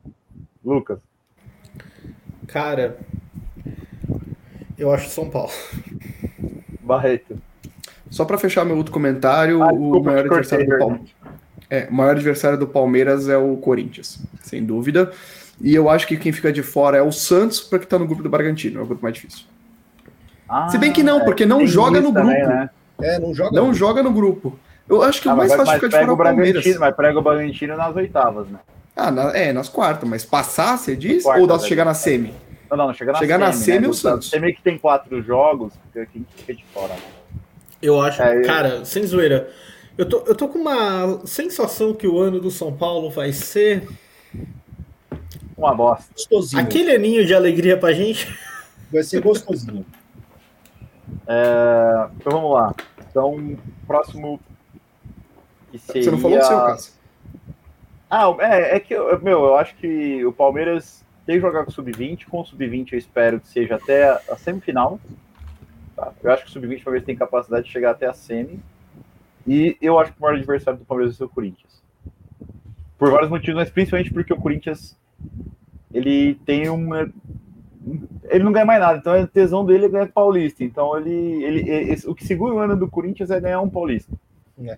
Lucas. 0.66 1.00
Cara, 2.48 2.98
eu 4.78 4.92
acho 4.92 5.10
São 5.10 5.30
Paulo. 5.30 5.52
Barreto. 6.82 7.40
Só 8.10 8.26
para 8.26 8.38
fechar 8.38 8.66
meu 8.66 8.76
outro 8.78 8.92
comentário, 8.92 9.62
Ah, 9.62 9.72
o 9.72 10.04
maior 10.04 10.26
adversário 10.26 10.66
do 10.68 10.78
Palmeiras. 10.80 11.10
É, 11.70 11.88
o 11.90 11.94
maior 11.94 12.12
adversário 12.12 12.58
do 12.58 12.68
Palmeiras 12.68 13.30
é 13.30 13.38
o 13.38 13.56
Corinthians, 13.58 14.20
sem 14.44 14.66
dúvida. 14.66 15.12
E 15.62 15.74
eu 15.74 15.88
acho 15.88 16.08
que 16.08 16.18
quem 16.18 16.32
fica 16.34 16.52
de 16.52 16.62
fora 16.64 16.98
é 16.98 17.02
o 17.02 17.12
Santos, 17.12 17.62
porque 17.62 17.86
tá 17.86 17.98
no 17.98 18.06
grupo 18.08 18.24
do 18.24 18.30
Bragantino, 18.30 18.80
é 18.80 18.84
o 18.84 18.88
grupo 18.88 19.04
mais 19.04 19.14
difícil. 19.16 19.46
Ah, 20.52 20.68
Se 20.70 20.78
bem 20.78 20.92
que 20.92 21.02
não, 21.02 21.24
porque 21.24 21.46
não 21.46 21.66
joga 21.66 22.02
no 22.02 22.12
também, 22.14 22.36
grupo. 22.42 22.50
né? 22.54 22.70
É, 23.02 23.18
não 23.20 23.34
joga. 23.34 23.52
Não 23.60 23.74
joga 23.74 24.04
no 24.04 24.12
grupo. 24.12 24.60
Eu 24.90 25.02
acho 25.02 25.22
que 25.22 25.30
Ah, 25.30 25.34
o 25.34 25.38
mais 25.38 25.50
mas, 25.50 25.58
fácil 25.60 25.72
mas 25.72 25.76
ficar 25.76 25.88
de 25.88 25.94
fora 25.94 26.06
é 26.06 26.10
o 26.12 26.14
o 26.14 26.18
Palmeiras. 26.18 26.52
Bragantino, 26.54 26.80
mas 26.82 26.96
prega 26.96 27.20
o 27.20 27.22
Bragantino 27.22 27.78
nas 27.78 27.96
oitavas, 27.96 28.48
né? 28.50 28.60
Ah, 28.96 29.10
na- 29.10 29.32
é, 29.38 29.54
nas 29.54 29.70
quartas, 29.70 30.08
mas 30.10 30.26
passar, 30.26 30.78
você 30.78 30.96
diz? 30.96 31.24
quartas, 31.24 31.42
Ou 31.42 31.48
dá 31.48 31.58
né? 31.58 31.68
chegar 31.68 31.86
na 31.86 31.94
semi? 31.94 32.34
Não, 32.70 32.76
não, 32.78 32.94
chega 32.94 33.14
na 33.14 33.18
Chegar 33.20 33.38
na 33.38 33.52
semi, 33.54 33.64
semi, 33.66 33.80
né? 33.80 33.88
o 33.88 33.92
Do- 33.92 33.96
Santos. 33.96 34.30
Semi 34.30 34.54
que 34.54 34.62
tem 34.62 34.78
quatro 34.78 35.22
jogos, 35.24 35.74
fica- 35.94 36.06
quem 36.12 36.26
fica 36.36 36.54
de 36.54 36.66
fora. 36.74 36.94
né? 36.94 37.00
Eu 37.82 38.02
acho, 38.02 38.22
É, 38.22 38.38
eu- 38.38 38.42
cara, 38.46 38.84
sem 38.86 39.06
zoeira. 39.06 39.50
Eu 39.98 40.06
tô, 40.08 40.24
eu 40.28 40.36
tô 40.36 40.48
com 40.50 40.60
uma 40.60 41.22
sensação 41.26 41.94
que 41.94 42.08
o 42.08 42.20
ano 42.20 42.40
do 42.40 42.52
São 42.52 42.72
Paulo 42.74 43.10
vai 43.10 43.32
ser 43.32 43.88
Uma 45.58 45.74
bosta. 45.74 46.06
Gostosinho. 46.14 46.62
aquele 46.62 46.92
aninho 46.92 47.26
de 47.26 47.34
alegria 47.34 47.78
pra 47.78 47.94
gente. 47.94 48.28
Vai 48.92 49.04
ser 49.04 49.22
gostosinho. 49.22 49.86
É, 51.28 52.10
então 52.16 52.32
vamos 52.32 52.54
lá. 52.54 52.76
Então, 53.10 53.58
próximo. 53.86 54.40
Seria... 55.78 56.04
Você 56.04 56.12
não 56.12 56.18
falou 56.20 56.38
do 56.38 56.46
seu 56.46 56.58
caso. 56.58 56.92
Ah, 58.10 58.36
é, 58.40 58.76
é 58.76 58.80
que, 58.80 58.94
eu- 58.94 59.22
meu, 59.22 59.44
eu 59.46 59.56
acho 59.56 59.76
que 59.76 60.26
o 60.26 60.34
Palmeiras 60.34 61.06
tem 61.26 61.36
que 61.36 61.42
jogar 61.42 61.64
com 61.64 61.70
o 61.70 61.74
Sub-20. 61.74 62.28
Com 62.28 62.42
o 62.42 62.46
Sub-20 62.46 62.94
eu 62.94 63.00
espero 63.00 63.40
que 63.40 63.48
seja 63.48 63.76
até 63.76 64.10
a, 64.10 64.36
semifinal. 64.38 65.00
Tá? 65.96 66.12
Eu 66.22 66.32
acho 66.32 66.44
que 66.44 66.50
o 66.50 66.52
Sub-20 66.52 66.84
talvez 66.84 67.06
tem 67.06 67.16
capacidade 67.16 67.66
de 67.66 67.72
chegar 67.72 67.92
até 67.92 68.08
a 68.08 68.14
semi. 68.14 68.60
E 69.48 69.78
eu 69.82 69.98
acho 69.98 70.12
que 70.12 70.20
o 70.20 70.22
maior 70.22 70.36
adversário 70.36 70.80
do 70.80 70.86
Palmeiras 70.86 71.16
vai 71.16 71.18
ser 71.20 71.32
o 71.32 71.34
Corinthians. 71.34 71.82
Por 72.98 73.10
vários 73.12 73.30
motivos, 73.30 73.56
mas 73.56 73.70
principalmente 73.70 74.14
porque 74.14 74.34
o 74.34 74.38
Corinthians 74.38 74.98
ele 75.94 76.36
tem 76.46 76.70
uma. 76.70 77.12
Ele 78.30 78.44
não 78.44 78.52
ganha 78.52 78.66
mais 78.66 78.80
nada, 78.80 79.00
então 79.00 79.14
a 79.14 79.26
tesão 79.26 79.66
dele 79.66 79.86
é 79.86 79.90
ganhar 79.90 80.12
paulista. 80.12 80.64
Então 80.64 80.96
ele, 80.98 81.44
ele, 81.44 81.70
esse- 81.92 82.08
o 82.08 82.14
que 82.14 82.26
segura 82.26 82.54
o 82.54 82.60
ano 82.60 82.78
do 82.78 82.88
Corinthians 82.88 83.32
é 83.32 83.40
ganhar 83.40 83.60
um 83.62 83.70
paulista. 83.70 84.12
É. 84.64 84.78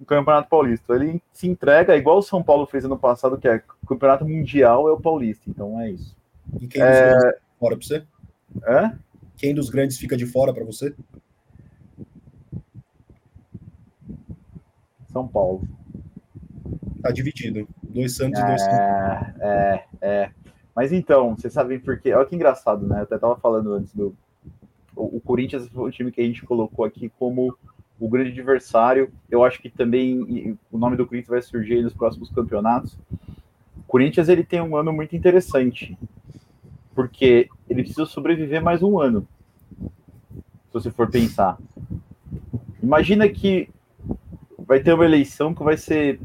Um 0.00 0.04
campeonato 0.04 0.48
paulista. 0.48 0.94
Ele 0.94 1.22
se 1.32 1.48
entrega, 1.48 1.96
igual 1.96 2.18
o 2.18 2.22
São 2.22 2.42
Paulo 2.42 2.66
fez 2.66 2.84
ano 2.84 2.98
passado, 2.98 3.38
que 3.38 3.48
é 3.48 3.62
o 3.82 3.86
campeonato 3.86 4.24
mundial 4.26 4.88
é 4.88 4.92
o 4.92 5.00
paulista. 5.00 5.48
Então 5.48 5.80
é 5.80 5.90
isso. 5.90 6.14
E 6.60 6.66
quem 6.66 6.82
dos 6.82 6.90
grandes 6.90 7.30
fica 7.30 7.38
de 7.38 7.58
fora 7.58 7.76
pra 7.76 7.86
você? 7.86 8.04
É? 8.64 8.92
Quem 9.36 9.54
dos 9.54 9.70
grandes 9.70 9.96
fica 9.98 10.16
de 10.16 10.26
fora 10.26 10.52
pra 10.52 10.64
você? 10.64 10.94
São 15.08 15.26
Paulo. 15.26 15.62
Tá 17.02 17.10
dividido. 17.10 17.66
Dois 17.82 18.14
Santos 18.14 18.38
e 18.40 18.46
dois 18.46 18.60
Santos. 18.62 18.78
É, 18.78 19.34
é, 19.40 19.84
é. 20.00 20.30
Mas 20.74 20.92
então, 20.92 21.36
vocês 21.36 21.52
sabem 21.52 21.78
por 21.78 21.98
quê? 21.98 22.12
Olha 22.12 22.26
que 22.26 22.34
engraçado, 22.34 22.86
né? 22.86 23.00
Eu 23.00 23.02
até 23.02 23.18
tava 23.18 23.36
falando 23.36 23.72
antes 23.72 23.94
do. 23.94 24.14
O, 24.94 25.20
Corinthians 25.20 25.68
foi 25.68 25.88
o 25.88 25.92
time 25.92 26.12
que 26.12 26.20
a 26.20 26.24
gente 26.24 26.44
colocou 26.44 26.84
aqui 26.84 27.10
como 27.18 27.56
o 27.98 28.08
grande 28.08 28.30
adversário. 28.30 29.10
Eu 29.30 29.44
acho 29.44 29.60
que 29.60 29.70
também 29.70 30.56
o 30.70 30.78
nome 30.78 30.96
do 30.96 31.06
Corinthians 31.06 31.30
vai 31.30 31.42
surgir 31.42 31.82
nos 31.82 31.94
próximos 31.94 32.30
campeonatos. 32.30 32.98
O 33.78 33.82
Corinthians 33.86 34.28
ele 34.28 34.44
tem 34.44 34.60
um 34.60 34.76
ano 34.76 34.92
muito 34.92 35.16
interessante, 35.16 35.96
porque 36.94 37.48
ele 37.68 37.82
precisa 37.82 38.04
sobreviver 38.04 38.62
mais 38.62 38.82
um 38.82 38.98
ano. 38.98 39.26
Se 39.78 40.74
você 40.74 40.90
for 40.90 41.10
pensar. 41.10 41.58
Imagina 42.82 43.28
que 43.28 43.68
vai 44.58 44.80
ter 44.80 44.92
uma 44.92 45.04
eleição 45.04 45.54
que 45.54 45.62
vai 45.62 45.76
ser 45.76 46.20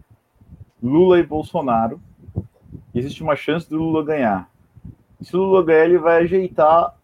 Lula 0.82 1.20
e 1.20 1.24
Bolsonaro. 1.24 2.00
Existe 2.96 3.22
uma 3.22 3.36
chance 3.36 3.70
do 3.70 3.78
Lula 3.78 4.04
ganhar. 4.04 4.50
Se 5.22 5.36
o 5.36 5.40
Lula 5.40 5.64
ganhar, 5.64 5.86
ele 5.86 5.98
vai 5.98 6.24
ajeitar 6.24 6.96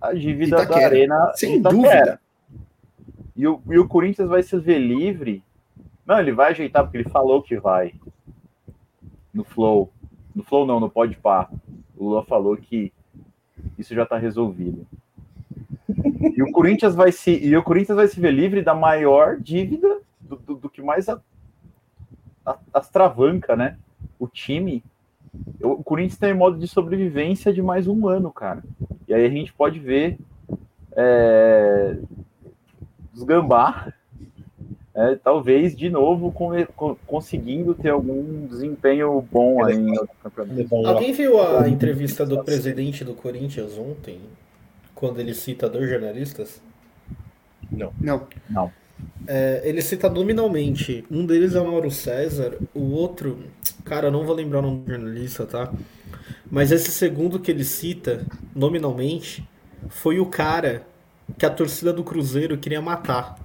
a 0.00 0.12
dívida 0.12 0.56
da 0.58 0.62
Itaquera. 0.64 0.86
Arena 0.86 1.32
Sem 1.34 1.56
Itaquera. 1.58 1.76
dúvida. 1.82 2.20
E 3.34 3.46
o, 3.46 3.60
e 3.70 3.78
o 3.78 3.88
Corinthians 3.88 4.28
vai 4.28 4.42
se 4.42 4.56
ver 4.58 4.78
livre. 4.78 5.42
Não, 6.06 6.18
ele 6.20 6.32
vai 6.32 6.50
ajeitar 6.52 6.84
porque 6.84 6.98
ele 6.98 7.08
falou 7.08 7.42
que 7.42 7.58
vai. 7.58 7.94
No 9.32 9.42
Flow. 9.44 9.90
No 10.34 10.42
Flow 10.44 10.66
não, 10.66 10.78
no 10.78 10.90
Pode 10.90 11.16
Pá. 11.16 11.48
O 11.96 12.04
Lula 12.08 12.24
falou 12.24 12.56
que 12.56 12.92
isso 13.78 13.94
já 13.94 14.02
está 14.04 14.16
resolvido. 14.18 14.86
E 16.36 16.42
o 16.42 16.52
Corinthians 16.52 16.94
vai 16.94 17.10
se 17.12 17.32
e 17.44 17.56
o 17.56 17.62
Corinthians 17.62 17.96
vai 17.96 18.06
se 18.08 18.18
ver 18.20 18.30
livre 18.32 18.62
da 18.62 18.74
maior 18.74 19.38
dívida 19.40 20.00
do, 20.20 20.36
do- 20.36 20.54
do 20.56 20.70
que 20.70 20.80
mais 20.82 21.08
a, 21.08 21.20
a, 22.46 22.56
astravanca, 22.74 23.56
né? 23.56 23.76
O 24.18 24.26
time. 24.28 24.82
O 25.62 25.82
Corinthians 25.82 26.14
está 26.14 26.28
em 26.28 26.34
modo 26.34 26.58
de 26.58 26.66
sobrevivência 26.68 27.52
de 27.52 27.62
mais 27.62 27.86
um 27.86 28.06
ano, 28.08 28.30
cara. 28.30 28.62
E 29.08 29.14
aí 29.14 29.24
a 29.24 29.30
gente 29.30 29.52
pode 29.52 29.78
ver 29.78 30.18
é, 30.94 31.96
os 33.14 33.22
gambá, 33.22 33.92
é, 34.94 35.14
talvez 35.16 35.74
de 35.74 35.88
novo 35.88 36.30
com- 36.32 36.66
com- 36.76 36.94
conseguindo 37.06 37.74
ter 37.74 37.88
algum 37.90 38.46
desempenho 38.46 39.20
bom 39.32 39.64
aí 39.64 39.78
no 39.78 40.06
campeonato. 40.22 40.52
Alguém 40.86 41.12
viu 41.12 41.40
a 41.40 41.66
entrevista 41.68 42.26
do 42.26 42.36
presidente 42.44 43.02
do 43.04 43.14
Corinthians 43.14 43.78
ontem, 43.78 44.20
quando 44.94 45.18
ele 45.18 45.32
cita 45.32 45.68
dois 45.68 45.88
jornalistas? 45.88 46.60
Não. 47.98 48.70
É, 49.26 49.62
ele 49.64 49.80
cita 49.82 50.08
nominalmente. 50.10 51.04
Um 51.10 51.24
deles 51.24 51.54
é 51.54 51.60
o 51.60 51.66
Mauro 51.66 51.90
César, 51.90 52.56
o 52.74 52.92
outro, 52.92 53.38
cara, 53.84 54.08
eu 54.08 54.12
não 54.12 54.24
vou 54.24 54.34
lembrar 54.34 54.58
o 54.58 54.62
nome 54.62 54.80
do 54.84 54.90
jornalista, 54.90 55.46
tá? 55.46 55.72
Mas 56.50 56.72
esse 56.72 56.90
segundo 56.90 57.40
que 57.40 57.50
ele 57.50 57.64
cita, 57.64 58.26
nominalmente, 58.54 59.48
foi 59.88 60.20
o 60.20 60.26
cara 60.26 60.86
que 61.38 61.46
a 61.46 61.50
torcida 61.50 61.92
do 61.92 62.04
Cruzeiro 62.04 62.58
queria 62.58 62.82
matar. 62.82 63.36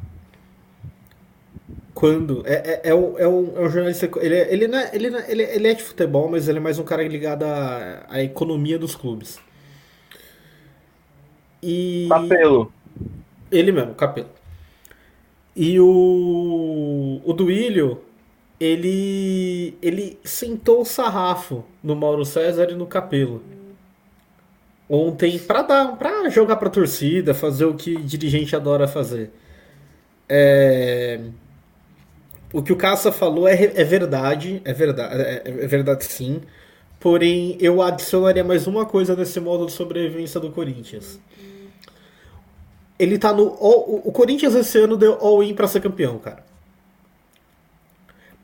Quando? 1.93 2.43
É, 2.45 2.81
é, 2.85 2.89
é, 2.89 2.95
um, 2.95 3.17
é, 3.17 3.27
um, 3.27 3.57
é 3.57 3.61
um 3.61 3.69
jornalista. 3.69 4.09
Ele 4.21 4.35
é, 4.35 4.53
ele, 4.53 4.67
não 4.67 4.77
é, 4.77 4.91
ele, 4.93 5.09
não 5.09 5.19
é- 5.19 5.31
ele, 5.31 5.43
é- 5.43 5.55
ele 5.55 5.67
é 5.67 5.73
de 5.73 5.83
futebol, 5.83 6.29
mas 6.29 6.47
ele 6.47 6.59
é 6.59 6.61
mais 6.61 6.77
um 6.77 6.83
cara 6.83 7.05
ligado 7.07 7.43
à, 7.43 8.05
à 8.07 8.21
economia 8.23 8.77
dos 8.77 8.95
clubes. 8.95 9.39
E. 11.61 12.07
Capelo. 12.09 12.71
Ele 13.51 13.71
mesmo, 13.71 13.95
Capelo. 13.95 14.29
E 15.59 15.79
o, 15.79 17.19
o 17.25 17.33
Duílio, 17.33 17.99
ele, 18.59 19.75
ele 19.81 20.19
sentou 20.23 20.81
o 20.81 20.85
sarrafo 20.85 21.65
no 21.83 21.95
Mauro 21.95 22.23
César 22.23 22.67
e 22.69 22.75
no 22.75 22.85
Capelo. 22.85 23.41
Ontem, 24.87 25.39
pra, 25.39 25.63
dar, 25.63 25.97
pra 25.97 26.29
jogar 26.29 26.57
pra 26.57 26.69
torcida, 26.69 27.33
fazer 27.33 27.65
o 27.65 27.73
que 27.73 27.95
dirigente 27.97 28.55
adora 28.55 28.87
fazer. 28.87 29.31
É, 30.29 31.21
o 32.53 32.61
que 32.61 32.71
o 32.71 32.75
Caça 32.75 33.11
falou 33.11 33.47
é, 33.47 33.55
é 33.55 33.83
verdade, 33.83 34.61
é 34.63 34.73
verdade, 34.73 35.21
é, 35.23 35.41
é 35.43 35.67
verdade 35.67 36.05
sim. 36.05 36.39
Porém, 36.99 37.57
eu 37.59 37.81
adicionaria 37.81 38.43
mais 38.43 38.67
uma 38.67 38.85
coisa 38.85 39.15
nesse 39.15 39.39
modo 39.39 39.65
de 39.65 39.71
sobrevivência 39.71 40.39
do 40.39 40.51
Corinthians 40.51 41.19
ele 42.99 43.17
tá 43.17 43.33
no. 43.33 43.43
o 43.45 44.11
Corinthians 44.11 44.55
esse 44.55 44.77
ano 44.79 44.97
deu 44.97 45.13
all-in 45.21 45.53
pra 45.53 45.67
ser 45.67 45.81
campeão, 45.81 46.17
cara. 46.19 46.43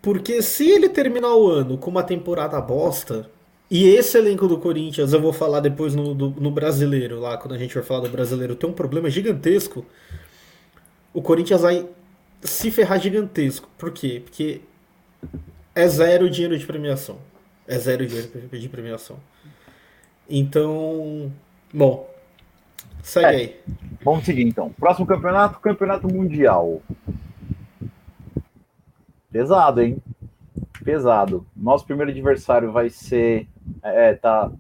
Porque 0.02 0.42
se 0.42 0.70
ele 0.70 0.90
terminar 0.90 1.34
o 1.36 1.48
ano 1.50 1.78
com 1.78 1.90
uma 1.90 2.04
temporada 2.04 2.60
bosta, 2.60 3.30
e 3.72 3.86
esse 3.88 4.18
elenco 4.18 4.48
do 4.48 4.58
Corinthians, 4.58 5.14
eu 5.14 5.22
vou 5.22 5.32
falar 5.34 5.60
depois 5.62 5.96
no, 5.96 6.14
do- 6.14 6.30
no 6.42 6.52
brasileiro, 6.52 7.20
lá, 7.20 7.38
quando 7.38 7.54
a 7.56 7.58
gente 7.58 7.74
for 7.74 7.84
falar 7.84 8.02
do 8.02 8.10
brasileiro, 8.10 8.56
tem 8.56 8.70
um 8.70 8.74
problema 8.74 9.10
gigantesco. 9.10 9.86
O 11.14 11.22
Corinthians 11.22 11.62
vai 11.62 11.88
se 12.42 12.70
ferrar 12.70 13.00
gigantesco. 13.00 13.70
Por 13.78 13.92
quê? 13.92 14.22
Porque 14.24 14.62
é 15.74 15.88
zero 15.88 16.30
dinheiro 16.30 16.58
de 16.58 16.66
premiação. 16.66 17.18
É 17.68 17.78
zero 17.80 18.06
dinheiro 18.06 18.30
de 18.52 18.70
premiação. 18.70 19.18
Então. 20.30 21.32
Bom. 21.74 22.13
Segue 23.04 23.26
É. 23.26 23.30
aí. 23.30 23.60
Vamos 24.04 24.26
seguir 24.26 24.44
então. 24.48 24.72
Próximo 24.72 25.06
campeonato, 25.06 25.60
campeonato 25.60 26.12
mundial. 26.12 26.82
Pesado, 29.32 29.82
hein? 29.82 29.98
Pesado. 30.84 31.46
Nosso 31.56 31.86
primeiro 31.86 32.12
adversário 32.12 32.72
vai 32.72 32.90
ser. 32.90 33.48
É, 33.82 34.14
tá, 34.14 34.52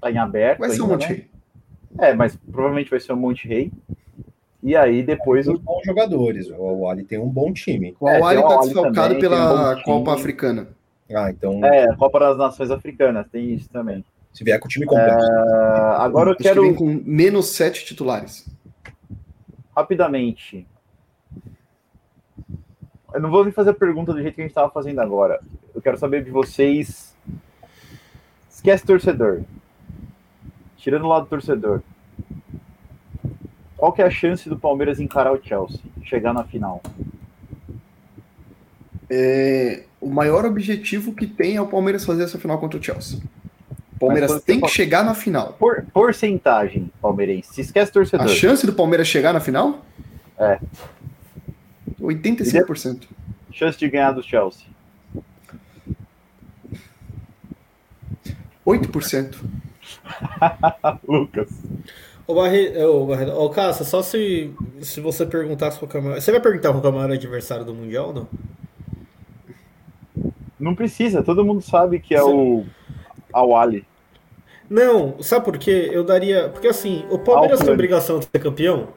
tá 0.00 0.10
em 0.10 0.18
aberto. 0.18 0.58
Vai 0.60 0.70
ser 0.70 0.80
o 0.80 0.84
ainda, 0.84 0.94
Monte 0.94 1.08
né? 1.08 1.14
Rei. 1.14 1.30
É, 1.98 2.14
mas 2.14 2.36
provavelmente 2.50 2.90
vai 2.90 3.00
ser 3.00 3.12
o 3.12 3.16
Monte 3.16 3.46
Rei. 3.48 3.72
E 4.62 4.74
aí 4.74 5.02
depois 5.02 5.46
Tem 5.46 5.54
o. 5.54 5.58
bons 5.58 5.82
jogadores. 5.84 6.50
O 6.56 6.88
Ali 6.88 7.04
tem 7.04 7.18
um 7.18 7.28
bom 7.28 7.52
time. 7.52 7.94
O 8.00 8.08
É, 8.08 8.14
tem 8.20 8.38
o 8.38 8.48
tá 8.48 8.60
desfalcado 8.60 9.14
um 9.14 9.20
pela 9.20 9.74
bom 9.76 9.82
Copa. 9.82 10.14
Africana. 10.14 10.68
Ah, 11.14 11.30
então 11.30 11.62
É, 11.64 11.84
a 11.90 11.96
Copa 11.96 12.18
das 12.18 12.38
Nações 12.38 12.70
Africanas, 12.70 13.26
tem 13.30 13.52
isso 13.52 13.68
também. 13.68 14.02
Se 14.34 14.42
vier 14.44 14.58
com 14.58 14.66
o 14.66 14.68
time 14.68 14.84
completo. 14.84 15.14
Ah, 15.14 16.04
agora 16.04 16.30
eu 16.30 16.32
Acho 16.32 16.38
que 16.38 16.42
quero 16.42 16.62
vem 16.62 16.74
com 16.74 17.00
menos 17.06 17.50
sete 17.50 17.84
titulares. 17.86 18.46
rapidamente. 19.74 20.66
Eu 23.14 23.20
não 23.20 23.30
vou 23.30 23.44
nem 23.44 23.52
fazer 23.52 23.70
a 23.70 23.74
pergunta 23.74 24.12
do 24.12 24.20
jeito 24.20 24.34
que 24.34 24.40
a 24.40 24.44
gente 24.44 24.50
estava 24.50 24.70
fazendo 24.70 25.00
agora. 25.00 25.40
Eu 25.72 25.80
quero 25.80 25.96
saber 25.96 26.24
de 26.24 26.32
vocês. 26.32 27.14
Esquece 28.50 28.84
torcedor. 28.84 29.42
Tirando 30.76 31.04
o 31.04 31.08
lado 31.08 31.22
do 31.24 31.28
torcedor. 31.28 31.80
Qual 33.76 33.92
que 33.92 34.02
é 34.02 34.06
a 34.06 34.10
chance 34.10 34.48
do 34.48 34.58
Palmeiras 34.58 34.98
encarar 34.98 35.32
o 35.32 35.40
Chelsea? 35.40 35.80
Chegar 36.02 36.32
na 36.32 36.42
final? 36.42 36.82
É, 39.08 39.84
o 40.00 40.08
maior 40.08 40.44
objetivo 40.44 41.14
que 41.14 41.26
tem 41.26 41.54
é 41.56 41.60
o 41.60 41.68
Palmeiras 41.68 42.04
fazer 42.04 42.24
essa 42.24 42.38
final 42.38 42.58
contra 42.58 42.80
o 42.80 42.82
Chelsea. 42.82 43.20
O 44.04 44.08
Palmeiras 44.08 44.30
quando 44.30 44.42
tem 44.42 44.60
você 44.60 44.66
que 44.66 44.72
chegar 44.72 45.04
na 45.04 45.14
final. 45.14 45.54
Por, 45.54 45.84
porcentagem 45.92 46.90
palmeirense. 47.00 47.54
Se 47.54 47.60
esquece 47.62 47.90
torcedor. 47.90 48.26
A 48.26 48.28
chance 48.28 48.66
do 48.66 48.72
Palmeiras 48.72 49.08
chegar 49.08 49.32
na 49.32 49.40
final? 49.40 49.84
É. 50.38 50.58
85%. 52.00 53.02
Chance 53.52 53.78
de 53.78 53.88
ganhar 53.88 54.12
do 54.12 54.22
Chelsea. 54.22 54.66
8%. 58.66 59.36
Lucas. 61.06 61.48
Ô, 62.26 62.34
Barre... 62.34 62.76
Ô, 62.84 63.06
Barre... 63.06 63.30
Ô, 63.30 63.48
Cássio, 63.50 63.84
só 63.84 64.02
se, 64.02 64.52
se 64.80 65.00
você 65.00 65.24
perguntasse 65.24 65.78
qual 65.78 65.90
é 65.92 65.98
o 65.98 66.02
maior... 66.02 66.20
Você 66.20 66.32
vai 66.32 66.40
perguntar 66.40 66.72
qual 66.72 66.84
é 66.84 66.88
o 66.88 66.92
maior 66.92 67.10
adversário 67.12 67.64
do 67.64 67.74
Mundial 67.74 68.08
ou 68.08 68.14
não? 68.14 68.28
Não 70.58 70.74
precisa, 70.74 71.22
todo 71.22 71.44
mundo 71.44 71.60
sabe 71.60 72.00
que 72.00 72.14
é 72.14 72.22
o 72.22 72.64
Awali. 73.32 73.86
Não, 74.68 75.22
sabe 75.22 75.44
por 75.44 75.58
quê? 75.58 75.90
Eu 75.92 76.02
daria... 76.04 76.48
Porque 76.48 76.66
assim, 76.68 77.04
o 77.10 77.18
Palmeiras 77.18 77.60
tem 77.60 77.72
obrigação 77.72 78.18
de 78.18 78.24
ser 78.26 78.38
campeão, 78.38 78.88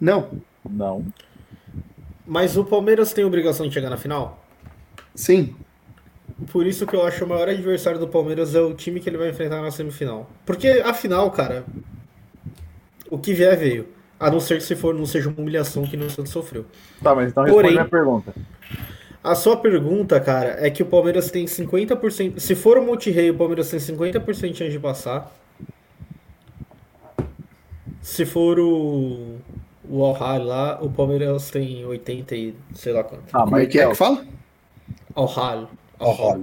Não. 0.00 0.30
Não. 0.68 1.04
mas 2.26 2.56
o 2.56 2.64
Palmeiras 2.64 3.12
tem 3.12 3.24
obrigação 3.24 3.66
de 3.68 3.74
chegar 3.74 3.90
na 3.90 3.96
final? 3.96 4.42
Sim. 5.14 5.54
Por 6.50 6.66
isso 6.66 6.86
que 6.86 6.96
eu 6.96 7.04
acho 7.06 7.18
que 7.18 7.24
o 7.24 7.28
maior 7.28 7.48
adversário 7.48 8.00
do 8.00 8.08
Palmeiras 8.08 8.54
é 8.54 8.60
o 8.60 8.74
time 8.74 8.98
que 9.00 9.08
ele 9.08 9.18
vai 9.18 9.28
enfrentar 9.30 9.60
na 9.60 9.70
semifinal. 9.70 10.28
Porque 10.46 10.68
a 10.84 10.94
final, 10.94 11.30
cara, 11.30 11.64
o 13.10 13.18
que 13.18 13.34
vier 13.34 13.56
veio. 13.56 13.88
A 14.18 14.30
não 14.30 14.38
ser 14.40 14.56
que 14.58 14.62
se 14.64 14.76
for, 14.76 14.94
não 14.94 15.04
seja 15.04 15.28
uma 15.28 15.38
humilhação 15.40 15.84
que 15.84 15.96
o 15.96 16.10
Santos 16.10 16.32
sofreu. 16.32 16.64
Tá, 17.02 17.12
mas 17.14 17.30
então 17.30 17.42
responde 17.42 17.62
Porém- 17.64 17.72
minha 17.76 17.88
pergunta. 17.88 18.32
A 19.22 19.34
sua 19.36 19.56
pergunta, 19.56 20.18
cara, 20.20 20.56
é 20.58 20.68
que 20.68 20.82
o 20.82 20.86
Palmeiras 20.86 21.30
tem 21.30 21.44
50%. 21.44 22.40
Se 22.40 22.54
for 22.56 22.76
o 22.76 22.84
Monterrey, 22.84 23.30
o 23.30 23.36
Palmeiras 23.36 23.70
tem 23.70 23.78
50% 23.78 24.50
de 24.50 24.56
chance 24.56 24.70
de 24.70 24.78
passar. 24.80 25.32
Se 28.00 28.26
for 28.26 28.58
o. 28.58 29.36
O 29.88 30.04
Al-Hali 30.04 30.44
lá, 30.44 30.78
o 30.80 30.88
Palmeiras 30.88 31.50
tem 31.50 31.84
80 31.84 32.34
e 32.34 32.54
sei 32.74 32.92
lá 32.92 33.04
quanto. 33.04 33.24
Ah, 33.32 33.42
Como 33.44 33.58
é 33.58 33.66
que 33.66 33.78
é 33.78 33.86
que 33.88 33.94
fala? 33.94 34.24
Al-Ahly. 35.14 35.66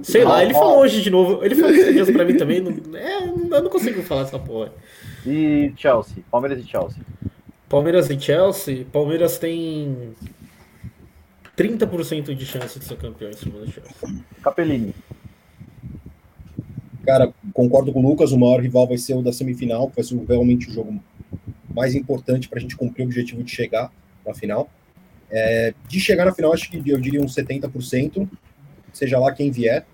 Sei 0.04 0.24
lá, 0.24 0.42
ele 0.42 0.54
falou 0.54 0.78
hoje 0.78 1.02
de 1.02 1.10
novo. 1.10 1.44
Ele 1.44 1.54
falou 1.54 1.70
esses 1.70 1.92
dias 1.92 2.10
pra 2.10 2.24
mim 2.24 2.36
também. 2.36 2.60
Não, 2.60 2.96
é, 2.96 3.24
eu 3.24 3.62
não 3.62 3.68
consigo 3.70 4.02
falar 4.02 4.22
essa 4.22 4.38
porra. 4.38 4.72
E 5.26 5.72
Chelsea, 5.76 6.22
Palmeiras 6.30 6.64
e 6.64 6.66
Chelsea. 6.66 7.02
Palmeiras 7.68 8.08
e 8.08 8.18
Chelsea. 8.18 8.86
Palmeiras 8.90 9.38
tem 9.38 10.14
30% 11.60 12.34
de 12.34 12.46
chance 12.46 12.78
de 12.78 12.84
ser 12.86 12.96
campeão 12.96 13.28
em 13.28 13.36
cima 13.36 13.60
do 13.60 13.70
Chelsea. 13.70 14.24
Capellini. 14.42 14.94
Cara, 17.04 17.34
concordo 17.52 17.92
com 17.92 18.00
o 18.02 18.08
Lucas, 18.08 18.32
o 18.32 18.38
maior 18.38 18.62
rival 18.62 18.88
vai 18.88 18.96
ser 18.96 19.12
o 19.12 19.20
da 19.20 19.30
semifinal, 19.30 19.90
que 19.90 19.96
vai 19.96 20.04
ser 20.04 20.16
realmente 20.26 20.70
o 20.70 20.72
jogo 20.72 20.98
mais 21.68 21.94
importante 21.94 22.48
para 22.48 22.58
a 22.58 22.62
gente 22.62 22.76
cumprir 22.76 23.02
o 23.02 23.06
objetivo 23.06 23.42
de 23.44 23.50
chegar 23.50 23.92
na 24.26 24.32
final. 24.32 24.70
É, 25.30 25.74
de 25.86 26.00
chegar 26.00 26.24
na 26.24 26.32
final, 26.32 26.54
acho 26.54 26.70
que 26.70 26.82
eu 26.90 26.98
diria 26.98 27.20
uns 27.20 27.34
70%, 27.34 28.26
seja 28.90 29.18
lá 29.18 29.30
quem 29.30 29.50
vier, 29.50 29.86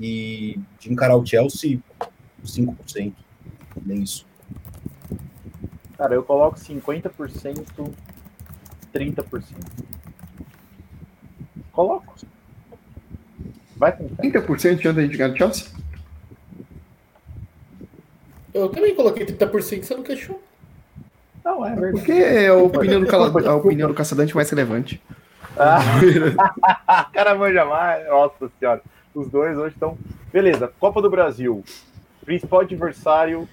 e 0.00 0.58
de 0.80 0.92
encarar 0.92 1.16
o 1.16 1.24
Chelsea, 1.24 1.78
5%, 2.44 3.14
nem 3.84 4.02
isso. 4.02 4.26
Cara, 5.96 6.14
eu 6.14 6.24
coloco 6.24 6.58
50%, 6.58 7.92
30%. 8.92 9.42
Coloco. 11.76 12.14
Vai 13.76 13.92
fé. 13.92 14.04
30% 14.22 14.76
de 14.76 14.82
chance 14.82 14.94
de 14.94 15.00
a 15.00 15.02
gente 15.02 15.16
ganhar 15.18 15.28
do 15.28 15.36
Chelsea? 15.36 15.66
Eu 18.54 18.70
também 18.70 18.94
coloquei 18.94 19.26
30%, 19.26 19.82
você 19.84 19.94
não 19.94 20.02
queixou. 20.02 20.42
Não, 21.44 21.64
é 21.64 21.74
verdade. 21.74 21.92
Porque 21.92 22.12
é 22.12 22.48
a 22.48 22.54
opinião 22.54 23.00
do, 23.02 23.06
cala- 23.06 23.48
a 23.50 23.54
opinião 23.54 23.88
do 23.88 23.94
caçadante 23.94 24.34
mais 24.34 24.48
relevante. 24.48 25.00
Ah, 25.58 25.78
cara 27.12 27.34
manja 27.34 27.64
mais. 27.66 28.06
Nossa 28.08 28.50
senhora. 28.58 28.80
Os 29.14 29.28
dois 29.28 29.56
hoje 29.58 29.74
estão. 29.74 29.96
Beleza, 30.32 30.72
Copa 30.80 31.02
do 31.02 31.10
Brasil. 31.10 31.62
Principal 32.24 32.60
adversário 32.60 33.46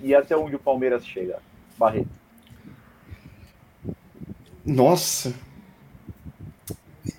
e 0.00 0.14
até 0.14 0.34
onde 0.36 0.56
o 0.56 0.58
Palmeiras 0.58 1.06
chega. 1.06 1.38
Barreto. 1.78 2.08
Nossa. 4.64 5.32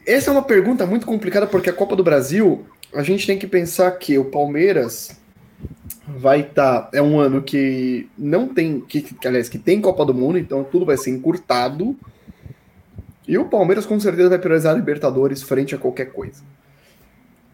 Essa 0.06 0.30
é 0.30 0.34
uma 0.34 0.44
pergunta 0.44 0.86
muito 0.86 1.06
complicada 1.06 1.48
porque 1.48 1.70
a 1.70 1.74
Copa 1.74 1.96
do 1.96 2.04
Brasil, 2.04 2.66
a 2.94 3.04
gente 3.04 3.26
tem 3.26 3.38
que 3.38 3.48
pensar 3.48 3.92
que 3.92 4.18
o 4.18 4.26
Palmeiras 4.26 5.20
vai 6.08 6.42
estar. 6.42 6.90
é 6.94 7.02
um 7.02 7.20
ano 7.20 7.42
que 7.42 8.10
não 8.18 8.48
tem. 8.48 8.82
Que, 8.82 9.02
que, 9.02 9.28
aliás, 9.28 9.50
que 9.50 9.60
tem 9.60 9.82
Copa 9.82 10.06
do 10.06 10.14
Mundo, 10.14 10.38
então 10.38 10.64
tudo 10.64 10.86
vai 10.86 10.98
ser 10.98 11.12
encurtado. 11.12 11.96
E 13.28 13.38
o 13.38 13.46
Palmeiras 13.46 13.86
com 13.86 14.00
certeza 14.00 14.30
vai 14.30 14.40
priorizar 14.40 14.74
a 14.74 14.78
Libertadores 14.78 15.44
frente 15.44 15.76
a 15.76 15.78
qualquer 15.78 16.12
coisa. 16.12 16.42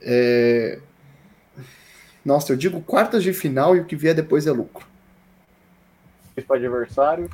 É, 0.02 0.80
Nossa, 2.24 2.54
eu 2.54 2.58
digo 2.58 2.80
quartas 2.82 3.24
de 3.24 3.34
final 3.34 3.76
e 3.76 3.82
o 3.82 3.86
que 3.86 3.96
vier 3.96 4.16
depois 4.16 4.48
é 4.48 4.52
lucro. 4.52 4.86
Principal 6.34 6.58
adversário. 6.58 7.30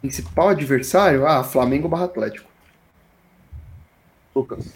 Principal 0.00 0.48
adversário? 0.50 1.26
Ah, 1.26 1.42
Flamengo 1.42 1.88
barra 1.88 2.04
Atlético. 2.04 2.51
Lucas. 4.34 4.72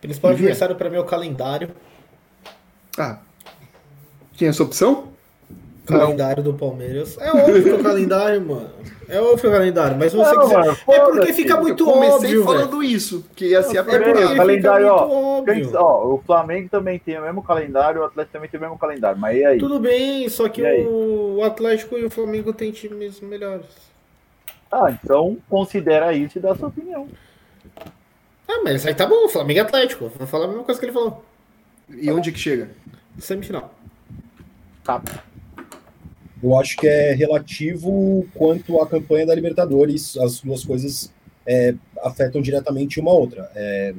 Principal 0.00 0.32
E 0.32 0.34
vier? 0.34 0.48
adversário 0.50 0.76
pra 0.76 0.90
mim 0.90 0.96
é 0.96 1.00
o 1.00 1.04
calendário. 1.04 1.70
Ah. 2.98 3.18
Tinha 4.36 4.50
essa 4.50 4.62
opção? 4.62 5.08
Calendário 5.86 6.42
do 6.42 6.54
Palmeiras. 6.54 7.16
É 7.18 7.30
óbvio 7.30 7.74
é 7.76 7.78
o 7.78 7.82
calendário, 7.82 8.40
mano. 8.40 8.70
É 9.06 9.20
óbvio 9.20 9.48
é 9.48 9.50
o 9.50 9.52
calendário, 9.52 9.96
mas 9.98 10.12
você 10.14 10.34
Não, 10.34 10.42
quiser. 10.42 10.58
mano, 10.58 10.76
É 10.88 11.00
porque 11.00 11.32
fica 11.34 11.60
muito 11.60 11.84
eu 11.86 11.92
comecei 11.92 12.14
óbvio, 12.38 12.44
falando 12.44 12.82
isso, 12.82 13.24
que 13.36 13.48
ia 13.48 13.62
ser 13.62 13.76
a 13.78 13.80
É 13.82 13.84
pergunta. 13.84 14.22
fica 14.22 14.34
calendário, 14.36 14.86
muito 14.86 15.02
ó. 15.02 15.38
óbvio. 15.38 15.70
Ó, 15.74 16.14
o 16.14 16.22
Flamengo 16.24 16.68
também 16.70 16.98
tem 16.98 17.18
o 17.18 17.22
mesmo 17.22 17.42
calendário, 17.42 18.00
o 18.00 18.04
Atlético 18.04 18.32
também 18.32 18.48
tem 18.48 18.58
o 18.58 18.62
mesmo 18.62 18.78
calendário. 18.78 19.18
Mas 19.20 19.36
e 19.36 19.44
aí? 19.44 19.58
Tudo 19.58 19.78
bem, 19.78 20.26
só 20.30 20.48
que 20.48 20.62
o 20.62 21.42
Atlético 21.44 21.98
e 21.98 22.04
o 22.06 22.10
Flamengo 22.10 22.52
têm 22.54 22.72
times 22.72 23.20
melhores. 23.20 23.66
Ah, 24.72 24.90
então 24.90 25.36
considera 25.50 26.14
isso 26.14 26.38
e 26.38 26.40
dá 26.40 26.54
sua 26.54 26.68
opinião. 26.68 27.06
Ah, 28.48 28.60
mas 28.62 28.84
aí 28.86 28.94
tá 28.94 29.06
bom, 29.06 29.28
Flamengo 29.28 29.58
e 29.60 29.62
Atlético. 29.62 30.08
Vou 30.16 30.26
falar 30.26 30.44
a 30.44 30.48
mesma 30.48 30.64
coisa 30.64 30.78
que 30.78 30.86
ele 30.86 30.92
falou. 30.92 31.24
E 31.90 32.10
onde 32.10 32.32
que 32.32 32.38
chega? 32.38 32.70
Semifinal. 33.18 33.74
Tá. 34.82 35.02
Eu 36.42 36.58
acho 36.58 36.76
que 36.76 36.86
é 36.86 37.14
relativo 37.14 38.26
quanto 38.34 38.80
à 38.80 38.86
campanha 38.86 39.26
da 39.26 39.34
Libertadores, 39.34 40.16
as 40.18 40.40
duas 40.40 40.62
coisas 40.64 41.10
é, 41.46 41.74
afetam 42.02 42.42
diretamente 42.42 43.00
uma 43.00 43.10
a 43.10 43.14
outra. 43.14 43.50
É, 43.54 43.94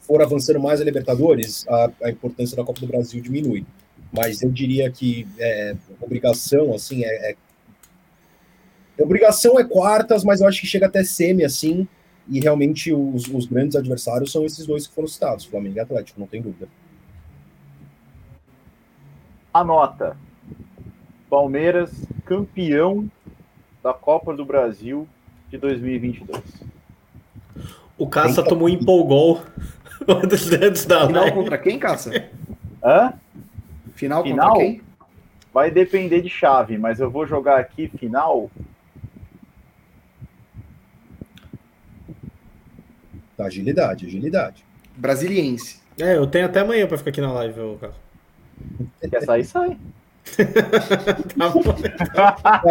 for 0.00 0.22
avançando 0.22 0.60
mais 0.60 0.80
a 0.80 0.84
Libertadores, 0.84 1.66
a, 1.68 1.90
a 2.04 2.10
importância 2.10 2.56
da 2.56 2.64
Copa 2.64 2.80
do 2.80 2.86
Brasil 2.86 3.20
diminui. 3.20 3.66
Mas 4.12 4.40
eu 4.40 4.50
diria 4.50 4.90
que 4.90 5.26
é, 5.38 5.74
obrigação, 6.00 6.72
assim, 6.72 7.04
é, 7.04 7.32
é- 7.32 7.36
Obrigação 8.98 9.60
é 9.60 9.64
quartas, 9.64 10.24
mas 10.24 10.40
eu 10.40 10.48
acho 10.48 10.58
que 10.62 10.66
chega 10.66 10.86
até 10.86 11.04
semi, 11.04 11.44
assim, 11.44 11.86
e 12.28 12.40
realmente 12.40 12.92
os, 12.92 13.26
os 13.28 13.46
grandes 13.46 13.76
adversários 13.76 14.32
são 14.32 14.44
esses 14.44 14.66
dois 14.66 14.86
que 14.86 14.94
foram 14.94 15.08
citados, 15.08 15.44
Flamengo 15.44 15.76
e 15.76 15.80
Atlético, 15.80 16.20
não 16.20 16.26
tem 16.26 16.42
dúvida. 16.42 16.68
Anota. 19.52 20.16
Palmeiras, 21.30 21.90
campeão 22.24 23.10
da 23.82 23.92
Copa 23.92 24.34
do 24.34 24.44
Brasil 24.44 25.08
de 25.48 25.58
2022. 25.58 26.42
O 27.98 28.06
Caça 28.06 28.42
tomou 28.42 28.68
empolgol 28.68 29.40
antes 30.06 30.84
da 30.84 31.06
Final 31.06 31.32
contra 31.32 31.56
quem, 31.56 31.78
Caça? 31.78 32.28
Hã? 32.84 33.14
Final, 33.94 34.22
Final? 34.22 34.48
contra 34.50 34.64
quem? 34.64 34.82
Vai 35.52 35.70
depender 35.70 36.20
de 36.20 36.28
chave, 36.28 36.76
mas 36.76 37.00
eu 37.00 37.10
vou 37.10 37.26
jogar 37.26 37.58
aqui 37.58 37.88
final. 37.88 38.50
Agilidade, 43.38 44.06
agilidade. 44.06 44.64
Brasiliense. 44.96 45.80
É, 46.00 46.16
eu 46.16 46.26
tenho 46.26 46.46
até 46.46 46.60
amanhã 46.60 46.86
pra 46.86 46.96
ficar 46.98 47.10
aqui 47.10 47.20
na 47.20 47.32
live, 47.32 47.60
ô 47.60 47.76
Caça. 47.76 47.94
Quer 49.10 49.22
sair, 49.22 49.44
sai. 49.44 49.76
Tá 51.38 51.48
bom. 51.50 51.62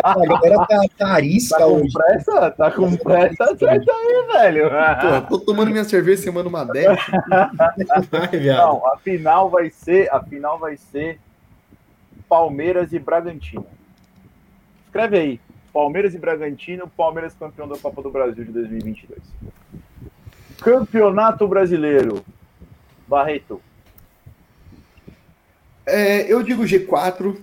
A 0.04 0.26
galera 0.26 0.66
tá, 0.68 0.82
tá 0.98 1.08
arisca 1.14 1.58
Tá 1.58 1.64
com 1.66 1.72
hoje. 1.82 1.94
pressa? 1.94 2.52
Tá 2.52 2.72
com 2.72 2.96
pressa? 2.98 3.44
Acerta 3.46 3.92
aí, 3.94 4.28
velho. 4.34 4.70
Pô, 5.30 5.38
tô 5.38 5.46
tomando 5.46 5.72
minha 5.72 5.86
cerveja 5.86 6.24
semana 6.24 6.50
uma 6.50 6.66
dessa. 6.66 7.12
Vai, 8.12 8.28
viado. 8.28 8.58
Não, 8.58 8.86
a 8.88 8.98
final 8.98 9.50
vai 9.50 9.70
ser, 9.70 10.14
a 10.14 10.22
final 10.22 10.60
vai 10.60 10.76
ser 10.76 11.18
Palmeiras 12.28 12.92
e 12.92 13.00
Bragantino. 13.00 13.66
Escreve 14.88 15.18
aí. 15.18 15.40
Palmeiras 15.74 16.14
e 16.14 16.18
Bragantino, 16.18 16.88
Palmeiras 16.90 17.34
campeão 17.36 17.68
da 17.68 17.78
Copa 17.78 18.02
do 18.02 18.10
Brasil 18.12 18.44
de 18.44 18.52
2022. 18.52 19.20
Campeonato 20.60 21.48
Brasileiro. 21.48 22.24
Barreto. 23.08 23.62
É, 25.86 26.32
eu 26.32 26.42
digo 26.42 26.64
G4, 26.64 27.38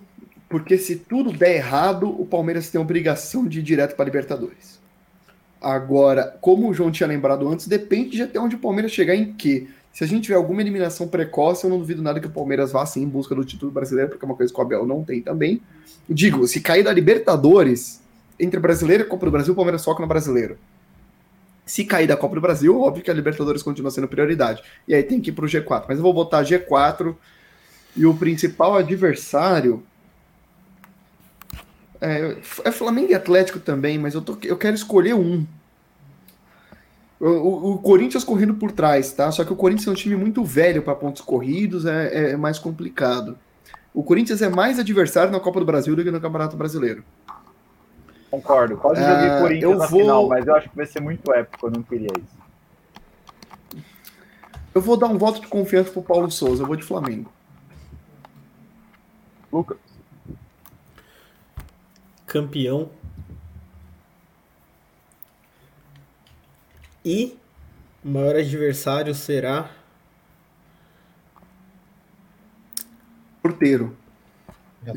porque 0.49 0.77
se 0.77 0.97
tudo 0.97 1.33
der 1.33 1.57
errado, 1.57 2.09
o 2.09 2.27
Palmeiras 2.27 2.69
tem 2.69 2.79
a 2.79 2.83
obrigação 2.83 3.47
de 3.47 3.61
ir 3.61 3.63
direto 3.63 3.95
para 3.95 4.05
Libertadores. 4.05 4.81
Agora, 5.61 6.37
como 6.41 6.69
o 6.69 6.75
João 6.75 6.91
tinha 6.91 7.07
lembrado 7.07 7.49
antes, 7.49 7.69
depende 7.69 8.17
de 8.17 8.23
até 8.23 8.41
onde 8.41 8.57
o 8.57 8.59
Palmeiras 8.59 8.91
chegar 8.91 9.15
em 9.15 9.33
quê. 9.33 9.69
Se 9.93 10.03
a 10.03 10.07
gente 10.07 10.25
tiver 10.25 10.35
alguma 10.35 10.61
eliminação 10.61 11.07
precoce, 11.07 11.65
eu 11.65 11.71
não 11.71 11.79
duvido 11.79 12.03
nada 12.03 12.19
que 12.19 12.27
o 12.27 12.31
Palmeiras 12.31 12.73
vá 12.73 12.85
sim 12.85 13.03
em 13.03 13.09
busca 13.09 13.35
do 13.35 13.45
título 13.45 13.71
brasileiro, 13.71 14.11
porque 14.11 14.25
é 14.25 14.27
uma 14.27 14.35
coisa 14.35 14.53
que 14.53 14.59
o 14.59 14.63
Abel 14.63 14.87
não 14.87 15.05
tem 15.05 15.21
também. 15.21 15.61
Digo, 16.09 16.47
se 16.49 16.61
cair 16.61 16.83
da 16.83 16.93
Libertadores, 16.93 18.01
entre 18.41 18.59
brasileiro 18.59 19.05
e 19.05 19.07
Copa 19.07 19.27
do 19.27 19.33
Brasil, 19.33 19.53
o 19.53 19.57
Palmeiras 19.57 19.85
foca 19.85 20.01
no 20.01 20.09
brasileiro. 20.09 20.59
Se 21.73 21.85
cair 21.87 22.07
da 22.07 22.19
Copa 22.19 22.35
do 22.35 22.41
Brasil, 22.43 22.79
óbvio 22.79 23.03
que 23.03 23.11
a 23.11 23.15
Libertadores 23.15 23.63
continua 23.63 23.91
sendo 23.91 24.07
prioridade. 24.07 24.63
E 24.87 24.95
aí 24.95 25.03
tem 25.03 25.19
que 25.23 25.31
ir 25.31 25.33
pro 25.33 25.47
G4. 25.49 25.87
Mas 25.89 25.97
eu 25.97 26.03
vou 26.03 26.13
botar 26.13 26.43
G4 26.43 27.17
e 27.97 28.05
o 28.05 28.13
principal 28.15 28.77
adversário. 28.77 29.83
É, 32.01 32.37
é 32.65 32.73
Flamengo 32.73 33.11
e 33.13 33.15
Atlético 33.15 33.61
também, 33.61 33.97
mas 33.99 34.15
eu, 34.15 34.21
tô, 34.21 34.37
eu 34.43 34.57
quero 34.57 34.75
escolher 34.75 35.15
um. 35.15 35.47
O, 37.21 37.27
o- 37.29 37.73
o 37.75 37.79
Corinthians 37.79 38.25
correndo 38.25 38.55
por 38.55 38.73
trás, 38.73 39.13
tá? 39.13 39.31
Só 39.31 39.45
que 39.45 39.53
o 39.53 39.57
Corinthians 39.57 39.87
é 39.87 39.91
um 39.91 39.95
time 39.95 40.17
muito 40.17 40.45
velho 40.45 40.83
para 40.83 40.95
pontos 40.95 41.23
corridos, 41.23 41.87
é, 41.87 42.33
é 42.33 42.37
mais 42.37 42.59
complicado. 42.59 43.39
O 43.95 44.03
Corinthians 44.03 44.43
é 44.43 44.49
mais 44.49 44.79
adversário 44.79 45.33
na 45.33 45.39
Copa 45.41 45.61
do 45.61 45.67
Brasil 45.67 45.95
do 45.95 46.03
que 46.03 46.11
no 46.11 46.21
Campeonato 46.21 46.57
Brasileiro. 46.57 47.05
Concordo. 48.33 48.79
Quase 48.79 49.03
joguei 49.03 49.29
Corinthians 49.41 49.73
eu 49.73 49.79
na 49.79 49.87
vou- 49.87 50.01
final, 50.01 50.27
mas 50.27 50.47
eu 50.47 50.55
acho 50.57 50.71
que 50.71 50.75
vai 50.77 50.87
ser 50.87 51.01
muito 51.01 51.31
épico. 51.35 51.67
Eu 51.67 51.71
não 51.71 51.83
queria 51.83 52.09
isso. 52.17 52.43
Eu 54.75 54.81
vou 54.81 54.97
dar 54.97 55.07
um 55.09 55.19
voto 55.19 55.39
de 55.39 55.47
confiança 55.49 55.91
pro 55.93 56.03
Paulo 56.03 56.31
Souza, 56.31 56.63
eu 56.63 56.67
vou 56.67 56.75
de 56.75 56.83
Flamengo. 56.83 57.31
Lucas. 59.53 59.77
Campeão. 62.27 62.91
E 67.05 67.37
o 68.03 68.09
maior 68.09 68.37
adversário 68.37 69.15
será. 69.15 69.69
Porteiro. 73.43 73.95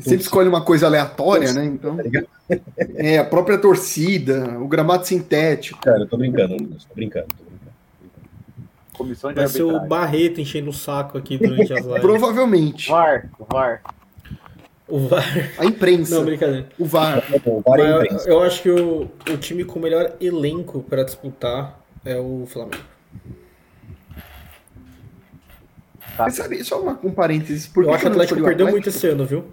Sempre 0.00 0.16
escolhe 0.16 0.48
uma 0.48 0.60
coisa 0.62 0.86
aleatória, 0.86 1.52
né? 1.52 1.64
Então. 1.64 1.96
Tá? 1.96 2.58
É, 2.96 3.18
a 3.18 3.24
própria 3.24 3.56
torcida, 3.58 4.58
o 4.58 4.66
gramado 4.66 5.06
sintético. 5.06 5.80
Cara, 5.80 6.00
eu 6.00 6.06
tô 6.06 6.16
brincando, 6.16 6.54
Lucas. 6.54 6.84
Tô 6.84 6.94
brincando, 6.94 7.26
tô 7.28 7.44
brincando. 7.44 7.56
Comissão 8.96 9.30
de 9.30 9.36
Vai 9.36 9.48
ser 9.48 9.62
o. 9.62 9.78
Barreto 9.80 10.40
enchendo 10.40 10.70
o 10.70 10.72
saco 10.72 11.18
aqui 11.18 11.38
durante 11.38 11.72
as 11.72 11.84
lives. 11.84 12.00
Provavelmente. 12.00 12.88
VAR. 12.88 13.30
VAR. 13.50 13.82
O 14.88 15.06
VAR. 15.06 15.24
A 15.58 15.64
imprensa. 15.64 16.16
Não, 16.16 16.24
brincadeira. 16.24 16.68
o 16.78 16.84
VAR. 16.84 17.20
Tá 17.20 17.38
bom, 17.44 17.62
VAR 17.64 17.78
é 17.78 17.92
Mas 17.92 18.04
imprensa. 18.04 18.28
eu, 18.28 18.42
acho 18.42 18.62
que 18.62 18.70
o, 18.70 19.10
o 19.30 19.36
time 19.36 19.64
com 19.64 19.78
o 19.78 19.82
melhor 19.82 20.14
elenco 20.20 20.82
para 20.82 21.04
disputar 21.04 21.78
é 22.04 22.16
o 22.16 22.44
Flamengo. 22.46 22.82
Tá. 26.16 26.24
Mas 26.24 26.34
sabe, 26.34 26.64
só 26.64 26.80
uma, 26.80 26.98
um 27.04 27.10
parênteses. 27.10 27.66
Por 27.66 27.84
eu 27.84 27.90
que 27.90 27.94
acho 27.94 28.02
que 28.02 28.08
o 28.08 28.12
Atlético 28.12 28.40
perdeu 28.42 28.66
Atlético? 28.66 28.72
muito 28.72 28.88
esse 28.88 29.06
ano, 29.06 29.26
viu? 29.26 29.44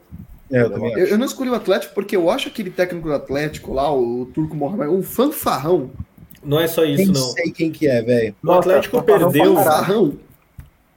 É, 0.54 0.62
eu 0.62 0.88
Eu, 0.98 1.08
eu 1.08 1.18
não 1.18 1.26
escolhi 1.26 1.50
o 1.50 1.56
Atlético 1.56 1.94
porque 1.96 2.16
eu 2.16 2.30
acho 2.30 2.48
aquele 2.48 2.70
técnico 2.70 3.08
do 3.08 3.14
Atlético 3.14 3.74
lá, 3.74 3.92
o 3.94 4.26
Turco 4.34 4.56
Mohamed, 4.56 4.90
um 4.94 5.02
fanfarrão. 5.02 5.90
Não 6.44 6.60
é 6.60 6.68
só 6.68 6.84
isso, 6.86 6.98
Nem 6.98 7.08
não. 7.08 7.32
sei 7.32 7.52
quem 7.52 7.72
que 7.72 7.88
é, 7.88 8.02
velho. 8.02 8.36
O 8.44 8.52
Atlético 8.52 8.98
Nossa, 8.98 9.06
perdeu. 9.08 9.56
Fanfarrão. 9.56 10.14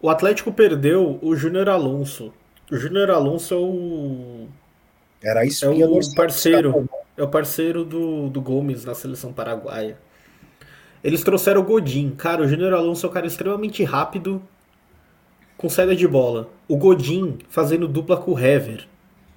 O 0.02 0.10
Atlético 0.10 0.52
perdeu 0.52 1.18
o 1.22 1.34
Júnior 1.36 1.68
Alonso. 1.68 2.32
O 2.70 2.76
Júnior 2.76 3.10
Alonso 3.10 3.54
é 3.54 3.56
o. 3.56 4.46
Era 5.22 5.40
a 5.40 5.44
É 5.44 5.46
espinha 5.46 5.88
o 5.88 6.14
parceiro. 6.14 6.72
caras. 6.72 6.88
É 7.16 7.22
o 7.22 7.28
parceiro 7.28 7.84
do, 7.84 8.28
do 8.28 8.40
Gomes 8.42 8.84
na 8.84 8.94
seleção 8.94 9.32
paraguaia. 9.32 9.96
Eles 11.02 11.22
trouxeram 11.22 11.62
o 11.62 11.64
Godin. 11.64 12.10
Cara, 12.10 12.42
o 12.42 12.48
Júnior 12.48 12.74
Alonso 12.74 13.06
é 13.06 13.08
um 13.08 13.12
cara 13.12 13.26
extremamente 13.26 13.82
rápido 13.84 14.42
com 15.56 15.68
saída 15.70 15.96
de 15.96 16.06
bola. 16.06 16.50
O 16.68 16.76
Godin 16.76 17.38
fazendo 17.48 17.88
dupla 17.88 18.16
com 18.16 18.32
o 18.32 18.38
Hever. 18.38 18.86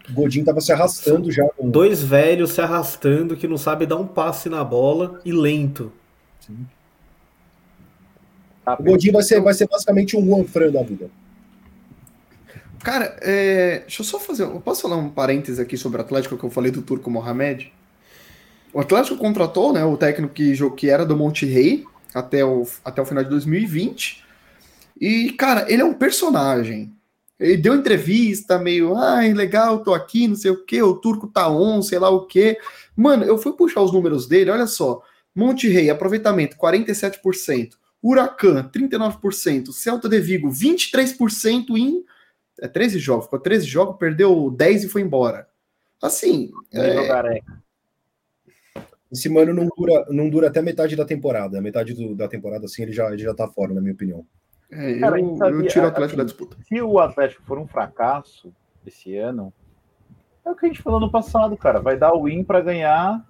O 0.09 0.13
Godinho 0.13 0.45
tava 0.45 0.59
se 0.61 0.71
arrastando 0.71 1.31
já. 1.31 1.43
com- 1.55 1.69
Dois 1.69 2.01
velhos 2.01 2.51
se 2.51 2.61
arrastando 2.61 3.35
que 3.37 3.47
não 3.47 3.57
sabe 3.57 3.85
dar 3.85 3.97
um 3.97 4.07
passe 4.07 4.49
na 4.49 4.63
bola 4.63 5.21
e 5.23 5.31
lento. 5.31 5.91
Tá, 8.65 8.75
O 8.79 8.83
Godinho 8.83 9.13
vai 9.13 9.23
ser, 9.23 9.39
vai 9.41 9.53
ser 9.53 9.67
basicamente 9.67 10.17
um 10.17 10.25
Juan 10.25 10.43
Fran 10.45 10.71
da 10.71 10.81
vida. 10.83 11.09
Cara, 12.83 13.17
é, 13.21 13.79
deixa 13.79 14.01
eu 14.01 14.05
só 14.05 14.19
fazer. 14.19 14.43
Eu 14.43 14.61
posso 14.61 14.81
falar 14.81 14.95
um 14.95 15.09
parênteses 15.09 15.59
aqui 15.59 15.77
sobre 15.77 15.99
o 15.99 16.01
Atlético 16.03 16.37
que 16.37 16.43
eu 16.43 16.49
falei 16.49 16.71
do 16.71 16.81
Turco 16.81 17.09
Mohamed? 17.11 17.71
O 18.73 18.79
Atlético 18.79 19.17
contratou 19.17 19.73
né, 19.73 19.83
o 19.83 19.97
técnico 19.97 20.33
que, 20.33 20.53
que 20.77 20.89
era 20.89 21.05
do 21.05 21.17
Monte 21.17 21.45
Rei 21.45 21.83
até 22.13 22.43
o, 22.45 22.65
até 22.85 23.01
o 23.01 23.05
final 23.05 23.23
de 23.23 23.29
2020. 23.29 24.23
E, 24.99 25.31
cara, 25.33 25.65
ele 25.71 25.81
é 25.81 25.85
um 25.85 25.93
personagem. 25.93 26.93
Ele 27.39 27.55
deu 27.57 27.73
entrevista 27.73 28.59
meio, 28.59 28.95
ai, 28.95 29.33
legal, 29.33 29.81
tô 29.81 29.93
aqui, 29.93 30.27
não 30.27 30.35
sei 30.35 30.51
o 30.51 30.65
quê, 30.65 30.81
o 30.83 30.95
Turco 30.95 31.27
tá 31.27 31.49
on, 31.49 31.81
sei 31.81 31.97
lá 31.97 32.09
o 32.09 32.25
quê. 32.25 32.57
Mano, 32.95 33.23
eu 33.23 33.37
fui 33.37 33.53
puxar 33.53 33.81
os 33.81 33.93
números 33.93 34.27
dele, 34.27 34.51
olha 34.51 34.67
só. 34.67 35.01
Monte 35.33 35.69
Rei, 35.69 35.89
aproveitamento 35.89 36.57
47%. 36.57 37.77
Huracan, 38.03 38.69
39%. 38.69 39.71
Celta 39.71 40.09
de 40.09 40.19
Vigo, 40.19 40.49
23% 40.49 41.77
em 41.77 42.03
é 42.61 42.67
13 42.67 42.99
jogos, 42.99 43.25
ficou 43.25 43.39
13 43.39 43.65
jogos, 43.65 43.97
perdeu 43.97 44.51
10 44.51 44.83
e 44.83 44.89
foi 44.89 45.01
embora. 45.01 45.47
Assim, 46.01 46.51
é, 46.71 47.07
careca. 47.07 47.63
Esse 49.11 49.29
mano 49.29 49.53
não 49.53 49.67
dura, 49.75 50.05
não 50.09 50.29
dura 50.29 50.47
até 50.47 50.61
metade 50.61 50.95
da 50.95 51.05
temporada. 51.05 51.61
Metade 51.61 51.93
do- 51.93 52.15
da 52.15 52.27
temporada, 52.27 52.65
assim, 52.65 52.83
ele 52.83 52.91
já, 52.91 53.11
ele 53.11 53.23
já 53.23 53.33
tá 53.33 53.47
fora, 53.47 53.73
na 53.73 53.81
minha 53.81 53.93
opinião. 53.93 54.25
É, 54.71 54.99
Cara, 54.99 55.15
a 55.15 55.19
eu, 55.19 55.35
sabia, 55.35 55.59
eu 55.59 55.67
tiro 55.67 55.85
o 55.85 55.87
Atlético 55.87 56.05
assim, 56.05 56.17
da 56.17 56.23
disputa. 56.23 56.57
Se 56.67 56.81
o 56.81 56.99
Atlético 56.99 57.43
for 57.43 57.57
um 57.57 57.67
fracasso 57.67 58.53
esse 58.85 59.17
ano, 59.17 59.53
é 60.45 60.49
o 60.49 60.55
que 60.55 60.65
a 60.65 60.69
gente 60.69 60.81
falou 60.81 60.99
no 60.99 61.11
passado, 61.11 61.57
cara. 61.57 61.79
Vai 61.79 61.97
dar 61.97 62.13
o 62.13 62.23
win 62.23 62.43
para 62.43 62.61
ganhar 62.61 63.25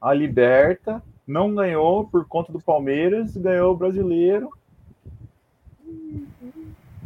a 0.00 0.14
Liberta. 0.14 1.02
Não 1.26 1.54
ganhou 1.54 2.06
por 2.06 2.26
conta 2.26 2.52
do 2.52 2.60
Palmeiras, 2.60 3.36
ganhou 3.36 3.72
o 3.72 3.76
brasileiro. 3.76 4.50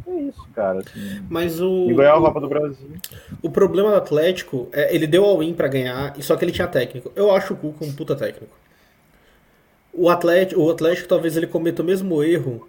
É 0.06 0.20
isso, 0.20 0.46
cara. 0.54 0.80
assim. 0.80 1.26
Mas 1.28 1.60
o. 1.60 1.90
E 1.90 1.94
ganhou 1.94 2.18
a 2.18 2.20
Copa 2.22 2.40
do 2.40 2.48
Brasil. 2.48 2.88
O 3.42 3.50
problema 3.50 3.90
do 3.90 3.96
Atlético 3.96 4.68
é 4.72 4.94
ele 4.94 5.06
deu 5.06 5.24
all-in 5.24 5.52
pra 5.52 5.68
ganhar, 5.68 6.16
e 6.16 6.22
só 6.22 6.36
que 6.36 6.44
ele 6.44 6.52
tinha 6.52 6.68
técnico. 6.68 7.10
Eu 7.16 7.34
acho 7.34 7.54
o 7.54 7.56
Cuca 7.56 7.84
um 7.84 7.92
puta 7.92 8.14
técnico. 8.14 8.56
O 9.92 10.08
Atlético, 10.08 10.60
o 10.60 10.70
Atlético 10.70 11.08
talvez 11.08 11.36
ele 11.36 11.46
cometa 11.46 11.82
o 11.82 11.84
mesmo 11.84 12.22
erro. 12.22 12.68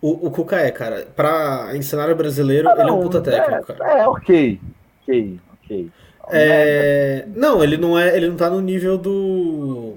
O, 0.00 0.26
o 0.26 0.30
Cuca 0.30 0.56
é, 0.56 0.70
cara. 0.70 1.08
Pra 1.16 1.70
em 1.74 1.82
cenário 1.82 2.14
brasileiro, 2.14 2.68
ele 2.70 2.88
é 2.88 2.92
um 2.92 3.02
puta 3.02 3.20
técnico, 3.20 3.74
cara. 3.74 3.92
É, 3.92 4.00
é, 4.00 4.08
ok. 4.08 4.60
Ok, 5.02 5.38
ok. 5.64 5.90
É, 6.30 7.24
não, 7.34 7.62
ele 7.64 7.76
não 7.76 7.98
é, 7.98 8.16
ele 8.16 8.28
não 8.28 8.36
tá 8.36 8.50
no 8.50 8.60
nível 8.60 8.98
do, 8.98 9.94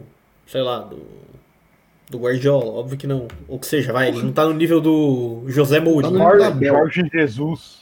sei 0.47 0.61
lá, 0.61 0.79
do 0.79 1.21
do 2.11 2.19
Guardiola, 2.19 2.73
óbvio 2.73 2.97
que 2.97 3.07
não. 3.07 3.27
Ou 3.47 3.57
que 3.57 3.65
seja, 3.65 3.93
vai, 3.93 4.09
ele 4.09 4.21
não 4.21 4.33
tá 4.33 4.45
no 4.45 4.53
nível 4.53 4.81
do 4.81 5.43
José 5.47 5.79
Mourinho. 5.79 6.17
Tá 6.17 6.23
Jorge, 6.23 6.65
Jorge 6.65 7.09
Jesus. 7.11 7.81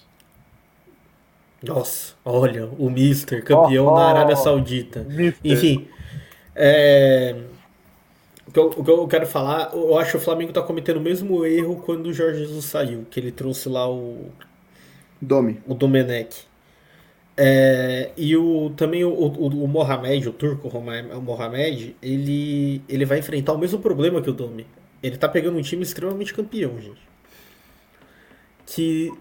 Nossa, 1.63 2.13
olha, 2.23 2.69
o 2.77 2.89
Mister, 2.89 3.43
campeão 3.43 3.87
Oh, 3.87 3.91
oh. 3.91 3.95
da 3.95 4.05
Arábia 4.05 4.35
Saudita. 4.35 5.01
Mister. 5.09 5.39
Enfim, 5.43 5.87
é, 6.55 7.35
O 8.49 8.51
que, 8.51 8.59
eu, 8.59 8.65
o 8.65 8.83
que 8.83 8.89
eu 8.89 9.07
quero 9.07 9.27
falar, 9.27 9.69
eu 9.73 9.95
acho 9.99 10.11
que 10.11 10.17
o 10.17 10.19
Flamengo 10.19 10.51
tá 10.51 10.59
cometendo 10.59 10.97
o 10.97 11.01
mesmo 11.01 11.45
erro 11.45 11.83
quando 11.85 12.07
o 12.07 12.13
Jorge 12.13 12.39
Jesus 12.39 12.65
saiu, 12.65 13.05
que 13.09 13.19
ele 13.19 13.31
trouxe 13.31 13.69
lá 13.69 13.87
o. 13.87 14.31
Domi. 15.21 15.61
O 15.67 15.75
Domenech. 15.75 16.47
É, 17.37 18.09
e 18.17 18.35
o, 18.35 18.71
também 18.71 19.05
o, 19.05 19.11
o, 19.11 19.63
o 19.63 19.67
Mohamed, 19.67 20.27
o 20.27 20.33
turco 20.33 20.67
o 20.67 21.21
Mohamed, 21.21 21.95
ele, 22.01 22.81
ele 22.89 23.05
vai 23.05 23.19
enfrentar 23.19 23.53
o 23.53 23.57
mesmo 23.57 23.77
problema 23.79 24.19
que 24.19 24.31
o 24.31 24.33
Domi. 24.33 24.65
Ele 25.01 25.15
tá 25.15 25.29
pegando 25.29 25.57
um 25.57 25.61
time 25.61 25.83
extremamente 25.83 26.33
campeão, 26.33 26.81
gente. 26.81 27.07
Que 28.65 29.13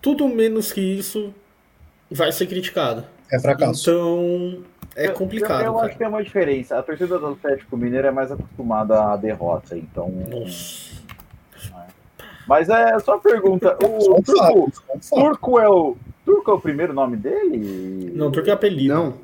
tudo 0.00 0.28
menos 0.28 0.72
que 0.72 0.80
isso 0.80 1.34
vai 2.08 2.30
ser 2.30 2.46
criticado. 2.46 3.04
É 3.32 3.38
fracasso. 3.40 3.90
Então, 3.90 4.64
é 4.94 5.08
complicado. 5.08 5.60
Eu, 5.60 5.66
eu 5.66 5.80
acho 5.80 5.92
que 5.92 5.98
tem 5.98 6.06
uma 6.06 6.22
diferença. 6.22 6.78
A 6.78 6.82
torcida 6.82 7.18
do 7.18 7.28
Atlético 7.28 7.76
Mineiro 7.76 8.06
é 8.06 8.10
mais 8.10 8.30
acostumada 8.30 9.12
à 9.12 9.16
derrota, 9.16 9.76
então. 9.76 10.10
Nossa. 10.10 10.92
Mas 12.46 12.68
é 12.68 12.98
só 12.98 13.18
pergunta. 13.18 13.76
O 13.82 14.22
Turco, 14.22 14.72
Turco 15.08 15.58
é 15.58 15.68
o. 15.68 15.96
Turco 16.24 16.50
é 16.50 16.54
o 16.54 16.60
primeiro 16.60 16.92
nome 16.92 17.16
dele? 17.16 18.12
Não, 18.14 18.30
Turco 18.30 18.48
é 18.48 18.52
apelido. 18.52 18.94
Não. 18.94 19.14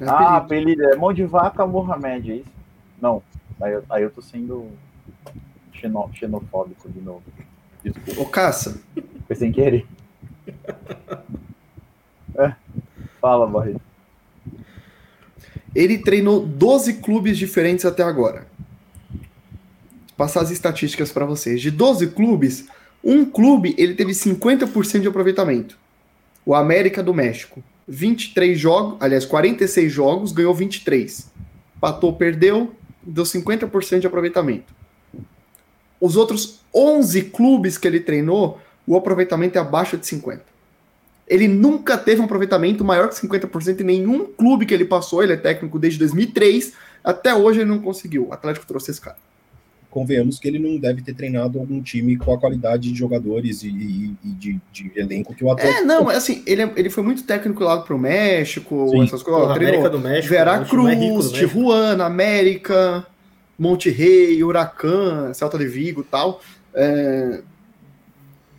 É 0.00 0.08
ah, 0.08 0.36
apelido. 0.36 0.82
É 0.84 0.96
mão 0.96 1.12
de 1.12 1.24
vaca 1.24 1.66
Mohamed, 1.66 2.32
é 2.32 2.34
isso? 2.36 2.50
Não. 3.00 3.22
Aí 3.60 3.72
eu, 3.72 3.84
aí 3.88 4.02
eu 4.02 4.10
tô 4.10 4.20
sendo 4.20 4.68
xeno, 5.72 6.10
xenofóbico 6.14 6.88
de 6.90 7.00
novo. 7.00 7.22
Desculpa. 7.82 8.20
Ô, 8.20 8.26
Caça. 8.26 8.80
Foi 9.26 9.36
sem 9.36 9.52
querer. 9.52 9.86
É. 12.36 12.52
Fala, 13.20 13.46
Barreto. 13.46 13.80
Ele 15.74 15.98
treinou 15.98 16.40
12 16.40 16.94
clubes 16.94 17.36
diferentes 17.36 17.84
até 17.84 18.02
agora. 18.02 18.46
Vou 19.10 20.16
passar 20.16 20.42
as 20.42 20.50
estatísticas 20.50 21.10
para 21.10 21.26
vocês. 21.26 21.60
De 21.60 21.70
12 21.70 22.08
clubes, 22.08 22.66
um 23.02 23.24
clube 23.24 23.74
ele 23.76 23.94
teve 23.94 24.12
50% 24.12 25.00
de 25.00 25.08
aproveitamento. 25.08 25.76
O 26.46 26.54
América 26.54 27.02
do 27.02 27.12
México. 27.12 27.62
23 27.86 28.58
jogos, 28.58 28.96
aliás, 29.00 29.24
46 29.26 29.92
jogos, 29.92 30.32
ganhou 30.32 30.54
23. 30.54 31.30
Patou, 31.80 32.14
perdeu, 32.14 32.74
deu 33.02 33.24
50% 33.24 34.00
de 34.00 34.06
aproveitamento. 34.06 34.74
Os 36.00 36.16
outros 36.16 36.60
11 36.74 37.22
clubes 37.24 37.76
que 37.76 37.86
ele 37.86 38.00
treinou, 38.00 38.58
o 38.86 38.96
aproveitamento 38.96 39.58
é 39.58 39.60
abaixo 39.60 39.96
de 39.96 40.06
50%. 40.06 40.40
Ele 41.26 41.48
nunca 41.48 41.96
teve 41.96 42.20
um 42.20 42.24
aproveitamento 42.24 42.84
maior 42.84 43.08
que 43.08 43.14
50% 43.14 43.80
em 43.80 43.84
nenhum 43.84 44.26
clube 44.26 44.66
que 44.66 44.74
ele 44.74 44.84
passou. 44.84 45.22
Ele 45.22 45.32
é 45.32 45.36
técnico 45.36 45.78
desde 45.78 45.98
2003. 45.98 46.72
Até 47.02 47.34
hoje 47.34 47.60
ele 47.60 47.70
não 47.70 47.78
conseguiu. 47.78 48.28
O 48.28 48.32
Atlético 48.32 48.66
trouxe 48.66 48.90
esse 48.90 49.00
cara. 49.00 49.16
Convenhamos 49.90 50.40
que 50.40 50.48
ele 50.48 50.58
não 50.58 50.76
deve 50.76 51.02
ter 51.02 51.14
treinado 51.14 51.58
algum 51.58 51.80
time 51.80 52.16
com 52.16 52.34
a 52.34 52.38
qualidade 52.38 52.90
de 52.90 52.98
jogadores 52.98 53.62
e, 53.62 53.68
e, 53.68 54.16
e 54.24 54.28
de, 54.30 54.60
de, 54.72 54.90
elenco 54.96 55.32
que 55.32 55.44
o 55.44 55.50
Atlético. 55.52 55.82
É, 55.82 55.84
não, 55.84 56.08
assim, 56.08 56.42
ele, 56.46 56.62
é, 56.62 56.72
ele 56.74 56.90
foi 56.90 57.04
muito 57.04 57.22
técnico 57.22 57.62
lá 57.62 57.80
pro 57.80 57.96
México, 57.96 58.88
Sim. 58.90 59.04
essas 59.04 59.22
coisas. 59.22 59.42
Porra, 59.42 59.54
América 59.54 59.88
do 59.88 60.00
México. 60.00 60.34
Veracruz, 60.34 61.30
Tijuana, 61.30 62.06
América, 62.06 63.06
Monte 63.56 63.88
Rei, 63.88 64.42
Huracan, 64.42 65.32
Celta 65.32 65.56
de 65.56 65.66
Vigo 65.66 66.00
e 66.00 66.04
tal. 66.04 66.40
É, 66.74 67.40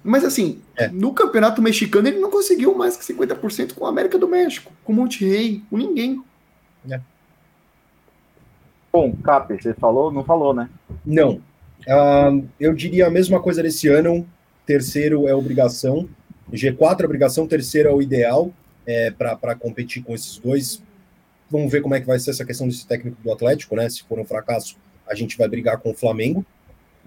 mas 0.05 0.23
assim, 0.23 0.61
é. 0.77 0.87
no 0.87 1.11
campeonato 1.13 1.61
mexicano 1.63 2.07
ele 2.07 2.19
não 2.19 2.29
conseguiu 2.29 2.75
mais 2.75 2.95
que 2.95 3.03
50% 3.03 3.73
com 3.73 3.87
a 3.87 3.89
América 3.89 4.19
do 4.19 4.27
México, 4.27 4.71
com 4.83 4.93
o 4.93 4.95
Monterrey, 4.95 5.63
com 5.67 5.77
ninguém. 5.77 6.23
É. 6.89 6.99
Bom, 8.93 9.15
Cap, 9.23 9.51
você 9.51 9.73
falou? 9.73 10.11
Não 10.11 10.23
falou, 10.23 10.53
né? 10.53 10.69
Não. 11.03 11.41
Uh, 11.87 12.47
eu 12.59 12.73
diria 12.73 13.07
a 13.07 13.09
mesma 13.09 13.41
coisa 13.41 13.63
desse 13.63 13.87
ano. 13.87 14.27
Terceiro 14.63 15.27
é 15.27 15.33
obrigação. 15.33 16.07
G4 16.53 17.01
é 17.01 17.05
obrigação, 17.05 17.47
terceiro 17.47 17.89
é 17.89 17.91
o 17.91 18.01
ideal 18.01 18.53
é, 18.85 19.09
para 19.09 19.55
competir 19.55 20.03
com 20.03 20.13
esses 20.13 20.37
dois. 20.37 20.83
Vamos 21.49 21.71
ver 21.71 21.81
como 21.81 21.95
é 21.95 21.99
que 21.99 22.05
vai 22.05 22.19
ser 22.19 22.29
essa 22.29 22.45
questão 22.45 22.67
desse 22.67 22.85
técnico 22.85 23.17
do 23.23 23.31
Atlético, 23.31 23.75
né? 23.75 23.89
Se 23.89 24.03
for 24.03 24.19
um 24.19 24.25
fracasso, 24.25 24.77
a 25.07 25.15
gente 25.15 25.35
vai 25.35 25.47
brigar 25.47 25.79
com 25.79 25.89
o 25.89 25.95
Flamengo. 25.95 26.45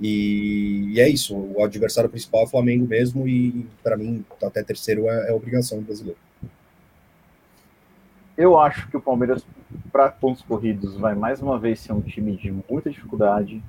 E, 0.01 0.93
e, 0.93 1.01
é 1.01 1.09
isso, 1.09 1.35
o 1.35 1.65
adversário 1.65 2.09
principal 2.09 2.43
é 2.43 2.45
o 2.45 2.49
Flamengo 2.49 2.87
mesmo, 2.87 3.27
e 3.27 3.67
para 3.83 3.97
mim, 3.97 4.25
até 4.43 4.63
terceiro 4.63 5.09
é, 5.09 5.31
é 5.31 5.33
obrigação 5.33 5.79
do 5.79 5.85
brasileiro. 5.85 6.19
Eu 8.37 8.57
acho 8.57 8.89
que 8.89 8.97
o 8.97 9.01
Palmeiras, 9.01 9.45
para 9.91 10.09
pontos 10.11 10.43
corridos, 10.43 10.97
vai 10.97 11.15
mais 11.15 11.43
uma 11.43 11.59
vez 11.59 11.81
ser 11.81 11.93
um 11.93 12.01
time 12.01 12.37
de 12.37 12.53
muita 12.71 12.89
dificuldade, 12.89 13.61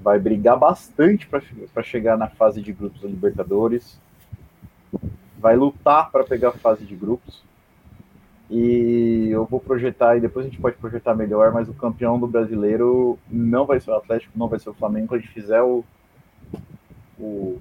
vai 0.00 0.20
brigar 0.20 0.56
bastante 0.56 1.26
para 1.26 1.82
chegar 1.82 2.16
na 2.16 2.28
fase 2.28 2.62
de 2.62 2.72
grupos 2.72 3.02
da 3.02 3.08
Libertadores, 3.08 3.98
vai 5.36 5.56
lutar 5.56 6.12
para 6.12 6.22
pegar 6.22 6.50
a 6.50 6.52
fase 6.52 6.84
de 6.84 6.94
grupos. 6.94 7.42
E 8.48 9.28
eu 9.30 9.44
vou 9.44 9.58
projetar, 9.58 10.16
e 10.16 10.20
depois 10.20 10.46
a 10.46 10.48
gente 10.48 10.60
pode 10.60 10.76
projetar 10.76 11.14
melhor, 11.14 11.52
mas 11.52 11.68
o 11.68 11.74
campeão 11.74 12.18
do 12.18 12.28
brasileiro 12.28 13.18
não 13.28 13.66
vai 13.66 13.80
ser 13.80 13.90
o 13.90 13.96
Atlético, 13.96 14.38
não 14.38 14.48
vai 14.48 14.58
ser 14.58 14.70
o 14.70 14.74
Flamengo. 14.74 15.08
Quando 15.08 15.20
a 15.20 15.22
gente 15.22 15.34
fizer 15.34 15.60
o, 15.62 15.84
o, 17.18 17.58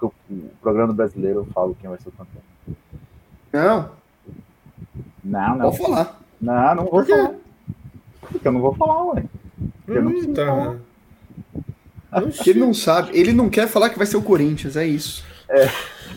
o, 0.00 0.06
o 0.06 0.50
programa 0.60 0.88
do 0.88 0.94
brasileiro, 0.94 1.40
eu 1.40 1.46
falo 1.46 1.76
quem 1.78 1.90
vai 1.90 1.98
ser 1.98 2.08
o 2.08 2.12
campeão. 2.12 2.42
Não. 3.52 3.90
Não, 5.22 5.56
não. 5.56 5.70
Vou 5.70 5.86
falar. 5.86 6.20
Não, 6.40 6.74
não 6.74 6.84
vou 6.86 7.04
falar. 7.04 7.34
Porque 8.20 8.48
eu 8.48 8.52
não 8.52 8.60
vou 8.60 8.74
falar, 8.74 9.04
ué. 9.12 9.24
Eu 9.86 10.02
não 10.02 10.12
preciso 10.12 10.34
tá. 10.34 10.76
Ele 12.46 12.60
não 12.60 12.74
sabe, 12.74 13.10
ele 13.16 13.32
não 13.32 13.48
quer 13.48 13.66
falar 13.66 13.90
que 13.90 13.98
vai 13.98 14.06
ser 14.06 14.16
o 14.16 14.22
Corinthians, 14.22 14.76
é 14.76 14.86
isso. 14.86 15.24
É. 15.48 15.66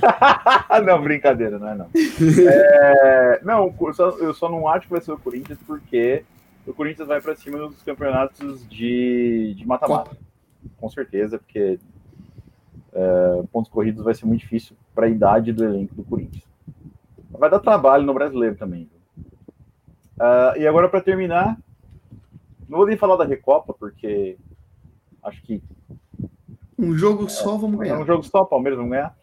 não, 0.86 1.02
brincadeira, 1.02 1.60
não 1.60 1.70
é 1.70 1.76
não. 1.76 1.90
É, 1.94 3.40
não, 3.44 3.76
eu 3.80 3.94
só, 3.94 4.10
eu 4.12 4.34
só, 4.34 4.50
não 4.50 4.68
acho 4.68 4.88
que 4.88 4.92
vai 4.92 5.02
ser 5.02 5.12
o 5.12 5.18
Corinthians 5.18 5.60
porque 5.66 6.24
o 6.66 6.74
Corinthians 6.74 7.08
vai 7.08 7.22
para 7.22 7.36
cima 7.36 7.58
nos 7.58 7.82
campeonatos 7.84 8.68
de 8.68 9.56
mata-mata. 9.66 10.18
Com 10.78 10.90
certeza, 10.90 11.38
porque 11.38 11.80
é, 12.94 13.44
pontos 13.52 13.72
corridos 13.72 14.04
vai 14.04 14.14
ser 14.14 14.26
muito 14.26 14.42
difícil 14.42 14.76
para 14.94 15.06
a 15.06 15.10
idade 15.10 15.52
do 15.52 15.64
elenco 15.64 15.96
do 15.96 16.04
Corinthians. 16.04 16.46
Vai 17.30 17.50
dar 17.50 17.60
trabalho 17.60 18.04
no 18.04 18.14
brasileiro 18.14 18.56
também. 18.56 18.90
Uh, 20.16 20.58
e 20.58 20.66
agora, 20.66 20.88
para 20.88 21.02
terminar, 21.02 21.58
não 22.70 22.78
vou 22.78 22.88
nem 22.88 22.96
falar 22.96 23.18
da 23.18 23.26
Recopa, 23.26 23.74
porque 23.74 24.38
acho 25.22 25.42
que. 25.44 25.62
Um 26.78 26.96
jogo 26.96 27.30
só 27.30 27.58
vamos 27.58 27.80
ganhar. 27.80 27.96
É 27.96 27.98
um 27.98 28.06
jogo 28.06 28.24
só, 28.24 28.46
Palmeiras 28.46 28.78
vamos 28.78 28.92
ganhar. 28.92 29.16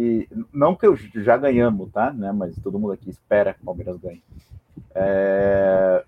E 0.00 0.28
não 0.52 0.76
que 0.76 0.86
eu 0.86 0.94
já 0.94 1.36
ganhamos, 1.36 1.90
tá? 1.90 2.12
Né? 2.12 2.30
Mas 2.30 2.56
todo 2.60 2.78
mundo 2.78 2.92
aqui 2.92 3.10
espera 3.10 3.52
que 3.52 3.60
o 3.62 3.64
Palmeiras 3.64 3.98
ganhe. 3.98 4.22
É... 4.94 6.04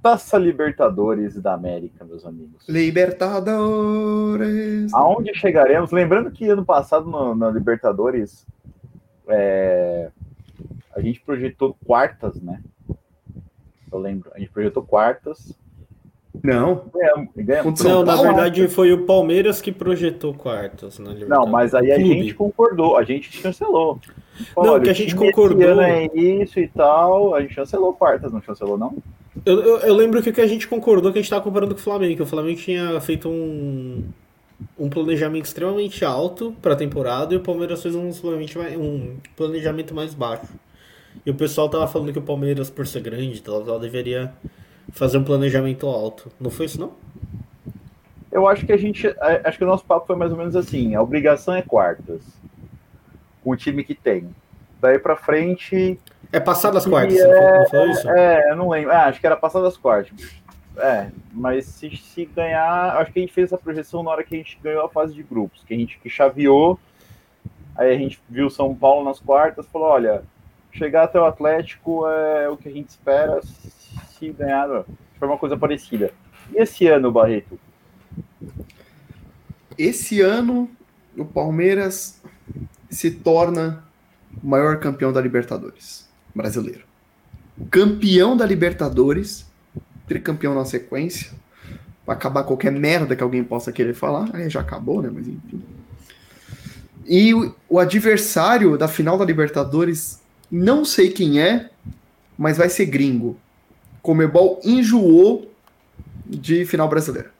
Taça 0.00 0.38
Libertadores 0.38 1.34
da 1.42 1.52
América, 1.52 2.04
meus 2.04 2.24
amigos. 2.24 2.64
Libertadores. 2.68 4.94
Aonde 4.94 5.34
chegaremos? 5.34 5.90
Lembrando 5.90 6.30
que 6.30 6.48
ano 6.48 6.64
passado 6.64 7.10
no, 7.10 7.34
na 7.34 7.50
Libertadores 7.50 8.46
é... 9.26 10.12
a 10.94 11.00
gente 11.00 11.20
projetou 11.22 11.76
quartas, 11.84 12.40
né? 12.40 12.62
Eu 13.90 13.98
lembro. 13.98 14.30
A 14.32 14.38
gente 14.38 14.52
projetou 14.52 14.84
quartas 14.84 15.52
não. 16.42 16.84
Ganhamos, 16.92 17.28
ganhamos. 17.36 17.82
Não, 17.82 18.04
na 18.04 18.16
verdade 18.16 18.68
foi 18.68 18.92
o 18.92 19.04
Palmeiras 19.04 19.60
que 19.60 19.72
projetou 19.72 20.34
quartos 20.34 20.98
na 20.98 21.14
Não, 21.14 21.46
mas 21.46 21.74
aí 21.74 21.92
a 21.92 21.96
Clube. 21.96 22.14
gente 22.14 22.34
concordou, 22.34 22.96
a 22.96 23.04
gente 23.04 23.30
chancelou. 23.36 23.98
Não, 24.56 24.80
que 24.80 24.90
a 24.90 24.92
gente 24.92 25.14
concordou. 25.14 25.80
É 25.80 26.06
isso 26.14 26.60
e 26.60 26.68
tal, 26.68 27.34
a 27.34 27.40
gente 27.40 27.54
chancelou 27.54 27.92
quartas, 27.94 28.32
não 28.32 28.42
chancelou, 28.42 28.76
não? 28.76 28.96
Eu, 29.44 29.60
eu, 29.60 29.78
eu 29.78 29.94
lembro 29.94 30.22
que 30.22 30.30
o 30.30 30.32
que 30.32 30.40
a 30.40 30.46
gente 30.46 30.66
concordou 30.66 31.12
que 31.12 31.18
a 31.18 31.20
gente 31.20 31.26
estava 31.26 31.42
comparando 31.42 31.74
com 31.74 31.80
o 31.80 31.84
Flamengo, 31.84 32.16
que 32.16 32.22
o 32.22 32.26
Flamengo 32.26 32.58
tinha 32.58 33.00
feito 33.00 33.28
um, 33.28 34.04
um 34.78 34.88
planejamento 34.88 35.44
extremamente 35.44 36.04
alto 36.04 36.54
para 36.62 36.72
a 36.72 36.76
temporada 36.76 37.34
e 37.34 37.36
o 37.36 37.40
Palmeiras 37.40 37.82
fez 37.82 37.94
um, 37.94 38.10
um 38.78 39.16
planejamento 39.36 39.94
mais 39.94 40.14
baixo. 40.14 40.48
E 41.24 41.30
o 41.30 41.34
pessoal 41.34 41.68
tava 41.68 41.86
falando 41.86 42.12
que 42.12 42.18
o 42.18 42.22
Palmeiras, 42.22 42.70
por 42.70 42.86
ser 42.86 43.00
grande, 43.00 43.42
tal, 43.42 43.62
tal, 43.62 43.78
deveria 43.78 44.32
fazer 44.92 45.18
um 45.18 45.24
planejamento 45.24 45.86
alto. 45.86 46.30
Não 46.40 46.50
foi 46.50 46.66
isso, 46.66 46.80
não? 46.80 46.92
Eu 48.30 48.46
acho 48.46 48.66
que 48.66 48.72
a 48.72 48.76
gente. 48.76 49.06
Acho 49.44 49.58
que 49.58 49.64
o 49.64 49.66
nosso 49.66 49.84
papo 49.84 50.06
foi 50.06 50.16
mais 50.16 50.30
ou 50.30 50.38
menos 50.38 50.54
assim: 50.54 50.94
a 50.94 51.02
obrigação 51.02 51.54
é 51.54 51.62
quartas. 51.62 52.22
Com 53.42 53.50
o 53.50 53.56
time 53.56 53.84
que 53.84 53.94
tem. 53.94 54.28
Daí 54.80 54.98
pra 54.98 55.16
frente. 55.16 55.98
É 56.32 56.40
passar 56.40 56.70
das 56.70 56.84
quartas, 56.84 57.16
é, 57.16 57.58
não 57.58 57.66
foi 57.66 57.90
isso? 57.90 58.10
É, 58.10 58.50
eu 58.50 58.56
não 58.56 58.68
lembro. 58.68 58.92
Ah, 58.92 59.04
acho 59.04 59.20
que 59.20 59.26
era 59.26 59.36
passar 59.36 59.60
das 59.60 59.76
quartas. 59.76 60.12
É, 60.76 61.08
mas 61.32 61.64
se, 61.64 61.96
se 61.96 62.26
ganhar. 62.26 62.96
Acho 62.98 63.12
que 63.12 63.20
a 63.20 63.22
gente 63.22 63.32
fez 63.32 63.46
essa 63.46 63.56
projeção 63.56 64.02
na 64.02 64.10
hora 64.10 64.24
que 64.24 64.34
a 64.34 64.38
gente 64.38 64.58
ganhou 64.62 64.84
a 64.84 64.88
fase 64.88 65.14
de 65.14 65.22
grupos, 65.22 65.64
que 65.64 65.72
a 65.72 65.76
gente 65.76 65.98
que 65.98 66.10
chaveou. 66.10 66.78
Aí 67.74 67.94
a 67.94 67.98
gente 67.98 68.20
viu 68.28 68.50
São 68.50 68.74
Paulo 68.74 69.04
nas 69.04 69.18
quartas 69.18 69.66
falou: 69.66 69.88
olha, 69.88 70.22
chegar 70.72 71.04
até 71.04 71.18
o 71.18 71.24
Atlético 71.24 72.06
é 72.06 72.48
o 72.48 72.56
que 72.56 72.68
a 72.68 72.72
gente 72.72 72.88
espera 72.88 73.40
se 74.18 74.30
ganhar. 74.30 74.84
foi 75.18 75.28
uma 75.28 75.38
coisa 75.38 75.56
parecida. 75.56 76.12
E 76.52 76.60
esse 76.60 76.86
ano, 76.86 77.10
Barreto? 77.10 77.58
Esse 79.76 80.20
ano, 80.20 80.70
o 81.16 81.24
Palmeiras 81.24 82.20
se 82.88 83.10
torna 83.10 83.84
o 84.42 84.46
maior 84.46 84.78
campeão 84.78 85.12
da 85.12 85.20
Libertadores 85.20 86.08
brasileiro. 86.34 86.84
Campeão 87.70 88.36
da 88.36 88.44
Libertadores, 88.44 89.46
tricampeão 90.06 90.54
na 90.54 90.64
sequência, 90.64 91.32
para 92.04 92.14
acabar 92.14 92.44
qualquer 92.44 92.70
merda 92.70 93.16
que 93.16 93.22
alguém 93.22 93.42
possa 93.42 93.72
querer 93.72 93.94
falar. 93.94 94.30
Aí 94.32 94.48
já 94.48 94.60
acabou, 94.60 95.02
né? 95.02 95.10
Mas 95.12 95.26
enfim. 95.26 95.62
E 97.06 97.34
o, 97.34 97.54
o 97.68 97.78
adversário 97.78 98.76
da 98.76 98.88
final 98.88 99.16
da 99.16 99.24
Libertadores, 99.24 100.20
não 100.50 100.84
sei 100.84 101.10
quem 101.10 101.40
é, 101.40 101.70
mas 102.36 102.58
vai 102.58 102.68
ser 102.68 102.86
gringo. 102.86 103.36
Comebol 104.06 104.60
enjoou 104.62 105.50
de 106.24 106.64
final 106.64 106.88
brasileira. 106.88 107.32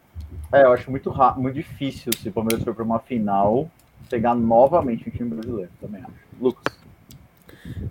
É, 0.52 0.64
eu 0.64 0.72
acho 0.72 0.90
muito, 0.90 1.14
muito 1.36 1.54
difícil 1.54 2.12
se 2.20 2.28
o 2.28 2.32
Palmeiras 2.32 2.64
for 2.64 2.74
para 2.74 2.82
uma 2.82 2.98
final 2.98 3.70
pegar 4.10 4.34
novamente 4.34 5.08
um 5.08 5.12
time 5.12 5.30
brasileiro, 5.30 5.70
também 5.80 6.02
acho. 6.02 6.12
Lucas. 6.40 6.74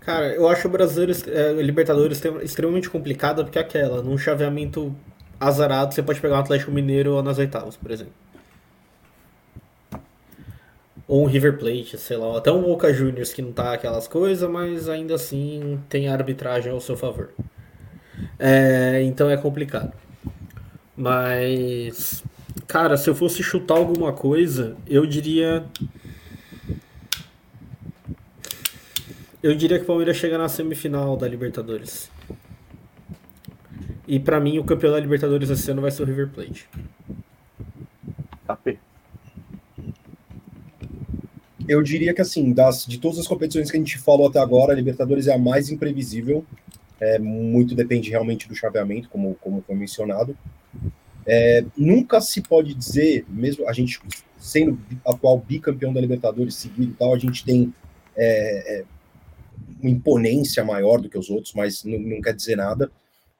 Cara, 0.02 0.28
eu 0.28 0.48
acho 0.50 0.68
o 0.68 0.72
brasileiro, 0.72 1.14
é, 1.30 1.54
Libertadores 1.62 2.22
extremamente 2.44 2.90
complicada 2.90 3.46
porque 3.46 3.58
é 3.58 3.62
aquela, 3.62 4.02
num 4.02 4.18
chaveamento 4.18 4.94
azarado, 5.40 5.94
você 5.94 6.04
pode 6.04 6.20
pegar 6.20 6.36
um 6.36 6.40
Atlético 6.40 6.72
Mineiro 6.72 7.22
nas 7.24 7.38
oitavas, 7.38 7.78
por 7.78 7.92
exemplo. 7.92 8.14
Ou 11.08 11.24
um 11.24 11.28
River 11.28 11.58
Plate, 11.58 11.98
sei 11.98 12.18
lá, 12.18 12.38
até 12.38 12.52
um 12.52 12.62
Boca 12.62 12.94
Juniors 12.94 13.32
que 13.32 13.42
não 13.42 13.54
tá 13.54 13.74
aquelas 13.74 14.06
coisas, 14.06 14.50
mas 14.50 14.90
ainda 14.90 15.16
assim 15.16 15.80
tem 15.88 16.10
a 16.10 16.14
arbitragem 16.14 16.74
ao 16.74 16.82
seu 16.82 16.98
favor. 16.98 17.30
É, 18.40 19.02
então 19.04 19.30
é 19.30 19.38
complicado. 19.38 19.94
Mas, 20.96 22.24
cara, 22.68 22.96
se 22.98 23.10
eu 23.10 23.16
fosse 23.16 23.44
chutar 23.44 23.78
alguma 23.78 24.14
coisa, 24.14 24.78
eu 24.88 25.06
diria. 25.06 25.66
Eu 29.44 29.56
diria 29.56 29.78
que 29.78 29.84
o 29.84 29.88
Palmeiras 29.88 30.18
chega 30.18 30.38
na 30.38 30.50
semifinal 30.50 31.16
da 31.18 31.28
Libertadores. 31.28 32.10
E 34.08 34.20
para 34.20 34.40
mim, 34.40 34.58
o 34.58 34.64
campeão 34.64 34.92
da 34.92 35.00
Libertadores 35.00 35.50
esse 35.50 35.70
ano 35.70 35.82
vai 35.82 35.92
ser 35.92 36.04
o 36.04 36.06
River 36.06 36.30
Plate. 36.30 36.68
AP. 38.48 38.78
Eu 41.68 41.82
diria 41.82 42.14
que, 42.14 42.22
assim, 42.22 42.54
das, 42.54 42.86
de 42.86 43.00
todas 43.00 43.18
as 43.18 43.28
competições 43.28 43.72
que 43.72 43.78
a 43.78 43.80
gente 43.80 43.98
falou 43.98 44.28
até 44.28 44.40
agora, 44.40 44.72
a 44.72 44.76
Libertadores 44.76 45.28
é 45.28 45.34
a 45.34 45.38
mais 45.38 45.72
imprevisível. 45.72 46.46
É, 47.00 47.20
muito 47.20 47.76
depende 47.76 48.10
realmente 48.10 48.48
do 48.48 48.56
chaveamento, 48.56 49.10
como, 49.10 49.36
como 49.36 49.62
foi 49.62 49.76
mencionado. 49.76 50.38
É, 51.26 51.66
nunca 51.76 52.22
se 52.22 52.42
pode 52.42 52.74
dizer, 52.74 53.26
mesmo 53.28 53.68
a 53.68 53.74
gente 53.74 54.00
sendo 54.38 54.80
atual 55.06 55.40
bicampeão 55.40 55.92
da 55.92 56.00
Libertadores 56.00 56.56
seguido 56.56 56.92
e 56.92 56.96
tal, 56.96 57.14
a 57.14 57.18
gente 57.18 57.44
tem 57.44 57.74
é, 58.16 58.80
é, 58.80 58.86
uma 59.82 59.90
imponência 59.90 60.64
maior 60.64 61.02
do 61.02 61.10
que 61.10 61.18
os 61.18 61.30
outros, 61.30 61.54
mas 61.54 61.84
não, 61.84 62.00
não 62.00 62.22
quer 62.22 62.34
dizer 62.34 62.56
nada. 62.56 62.92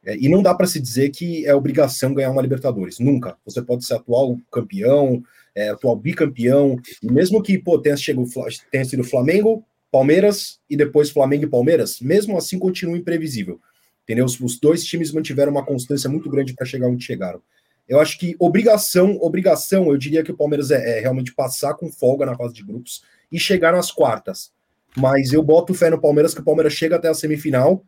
É, 0.04 0.18
e 0.18 0.28
não 0.28 0.42
dá 0.42 0.54
para 0.54 0.68
se 0.68 0.80
dizer 0.80 1.10
que 1.10 1.46
é 1.46 1.56
obrigação 1.56 2.14
ganhar 2.14 2.32
uma 2.32 2.42
Libertadores. 2.42 3.00
Nunca. 3.00 3.38
Você 3.46 3.62
pode 3.62 3.86
ser 3.86 3.96
atual 3.96 4.38
campeão, 4.52 5.24
é, 5.56 5.70
atual 5.70 5.96
bicampeão, 5.96 6.78
e 7.02 7.12
mesmo 7.12 7.42
que 7.42 7.58
pô, 7.58 7.80
tenha, 7.80 7.96
chegado, 7.96 8.28
tenha 8.72 8.86
sido 8.86 9.04
Flamengo, 9.04 9.66
Palmeiras 9.96 10.60
e 10.70 10.76
depois 10.76 11.10
Flamengo 11.10 11.46
e 11.46 11.50
Palmeiras, 11.50 12.02
mesmo 12.02 12.38
assim 12.38 12.60
continua 12.60 12.98
imprevisível. 12.98 13.62
Entendeu? 14.04 14.26
Os, 14.26 14.60
dois 14.60 14.84
times 14.84 15.14
mantiveram 15.14 15.54
uma 15.54 15.66
constância 15.66 16.10
muito 16.10 16.30
grande 16.30 16.54
para 16.54 16.66
chegar 16.66 16.90
onde 16.90 17.06
chegaram. 17.06 17.42
Eu 17.88 18.02
acho 18.02 18.20
que 18.20 18.36
obrigação, 18.38 19.18
obrigação, 19.22 19.90
eu 19.90 19.98
diria 19.98 20.22
que 20.22 20.34
o 20.34 20.36
Palmeiras 20.36 20.70
é, 20.70 20.98
é 20.98 21.00
realmente 21.00 21.34
passar 21.34 21.76
com 21.76 21.90
folga 21.90 22.26
na 22.26 22.36
fase 22.36 22.54
de 22.54 22.62
grupos 22.62 23.04
e 23.32 23.40
chegar 23.40 23.72
nas 23.72 23.90
quartas. 23.90 24.52
Mas 24.98 25.32
eu 25.32 25.42
boto 25.42 25.74
fé 25.74 25.90
no 25.90 26.02
Palmeiras 26.02 26.34
que 26.34 26.42
o 26.42 26.44
Palmeiras 26.46 26.74
chega 26.74 26.98
até 26.98 27.08
a 27.08 27.14
semifinal. 27.14 27.82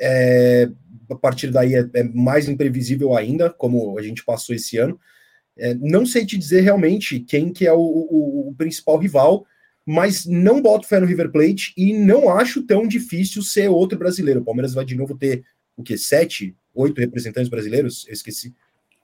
É, 0.00 0.70
a 1.10 1.16
partir 1.16 1.50
daí 1.50 1.74
é, 1.74 1.84
é, 1.94 2.04
mais 2.04 2.48
imprevisível 2.48 3.16
ainda, 3.16 3.50
como 3.50 3.98
a 3.98 4.02
gente 4.02 4.24
passou 4.24 4.54
esse 4.54 4.78
ano. 4.78 5.00
É, 5.56 5.74
não 5.74 6.06
sei 6.06 6.24
te 6.24 6.38
dizer 6.38 6.60
realmente 6.60 7.18
quem 7.18 7.52
que 7.52 7.66
é 7.66 7.72
o, 7.72 7.80
o, 7.80 8.50
o, 8.50 8.54
principal 8.54 8.98
rival, 8.98 9.44
mas 9.90 10.26
não 10.26 10.60
boto 10.60 10.86
fé 10.86 11.00
no 11.00 11.06
River 11.06 11.32
Plate 11.32 11.72
e 11.74 11.94
não 11.94 12.28
acho 12.28 12.62
tão 12.62 12.86
difícil 12.86 13.40
ser 13.40 13.70
outro 13.70 13.98
brasileiro. 13.98 14.40
O 14.40 14.44
Palmeiras 14.44 14.74
vai 14.74 14.84
de 14.84 14.94
novo 14.94 15.16
ter 15.16 15.42
o 15.74 15.82
que 15.82 15.96
sete, 15.96 16.54
oito 16.74 17.00
representantes 17.00 17.48
brasileiros? 17.48 18.04
Eu 18.06 18.12
esqueci. 18.12 18.54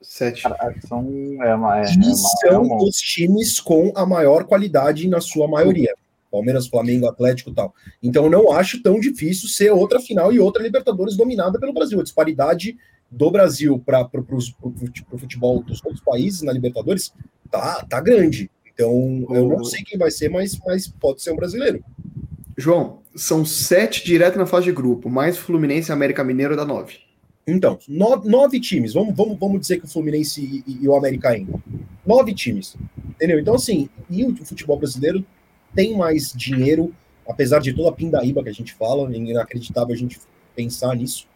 Sete. 0.02 0.42
São, 0.86 1.08
é 1.42 1.54
uma, 1.54 1.80
é, 1.80 1.84
e 1.84 2.14
são 2.14 2.66
é 2.66 2.76
os 2.82 2.98
times 2.98 3.58
com 3.60 3.92
a 3.96 4.04
maior 4.04 4.44
qualidade 4.44 5.08
na 5.08 5.22
sua 5.22 5.48
maioria. 5.48 5.94
Palmeiras, 6.30 6.66
Flamengo, 6.66 7.08
Atlético 7.08 7.48
e 7.48 7.54
tal. 7.54 7.74
Então 8.02 8.24
eu 8.24 8.30
não 8.30 8.52
acho 8.52 8.82
tão 8.82 9.00
difícil 9.00 9.48
ser 9.48 9.70
outra 9.70 9.98
final 9.98 10.34
e 10.34 10.38
outra 10.38 10.62
Libertadores 10.62 11.16
dominada 11.16 11.58
pelo 11.58 11.72
Brasil. 11.72 11.98
A 11.98 12.02
disparidade 12.02 12.76
do 13.10 13.30
Brasil 13.30 13.82
para 13.86 14.06
o 14.12 15.18
futebol 15.18 15.62
dos 15.62 15.82
outros 15.82 16.04
países 16.04 16.42
na 16.42 16.52
Libertadores 16.52 17.10
tá, 17.50 17.82
tá 17.88 18.02
grande. 18.02 18.50
Então 18.74 19.24
eu 19.30 19.48
não 19.48 19.64
sei 19.64 19.82
quem 19.82 19.98
vai 19.98 20.10
ser, 20.10 20.28
mas, 20.28 20.58
mas 20.66 20.86
pode 20.86 21.22
ser 21.22 21.32
um 21.32 21.36
brasileiro. 21.36 21.82
João, 22.56 23.00
são 23.14 23.44
sete 23.44 24.04
direto 24.04 24.38
na 24.38 24.46
fase 24.46 24.66
de 24.66 24.72
grupo, 24.72 25.08
mais 25.08 25.38
Fluminense 25.38 25.90
e 25.90 25.92
América 25.92 26.22
Mineiro 26.22 26.56
dá 26.56 26.64
nove. 26.64 26.98
Então, 27.46 27.78
nove, 27.88 28.28
nove 28.28 28.60
times. 28.60 28.94
Vamos, 28.94 29.14
vamos, 29.14 29.38
vamos 29.38 29.60
dizer 29.60 29.78
que 29.78 29.84
o 29.84 29.88
Fluminense 29.88 30.62
e, 30.66 30.78
e, 30.82 30.88
o 30.88 30.96
América 30.96 31.30
ainda. 31.30 31.52
Nove 32.06 32.34
times. 32.34 32.76
Entendeu? 33.10 33.38
Então, 33.38 33.54
assim, 33.54 33.88
e 34.08 34.24
o 34.24 34.36
futebol 34.44 34.78
brasileiro 34.78 35.24
tem 35.74 35.96
mais 35.96 36.32
dinheiro, 36.32 36.92
apesar 37.28 37.60
de 37.60 37.72
toda 37.72 37.90
a 37.90 37.92
pindaíba 37.92 38.42
que 38.42 38.48
a 38.48 38.54
gente 38.54 38.72
fala, 38.72 39.12
é 39.12 39.16
inacreditável 39.16 39.94
a 39.94 39.98
gente 39.98 40.18
pensar 40.54 40.94
nisso, 40.94 41.26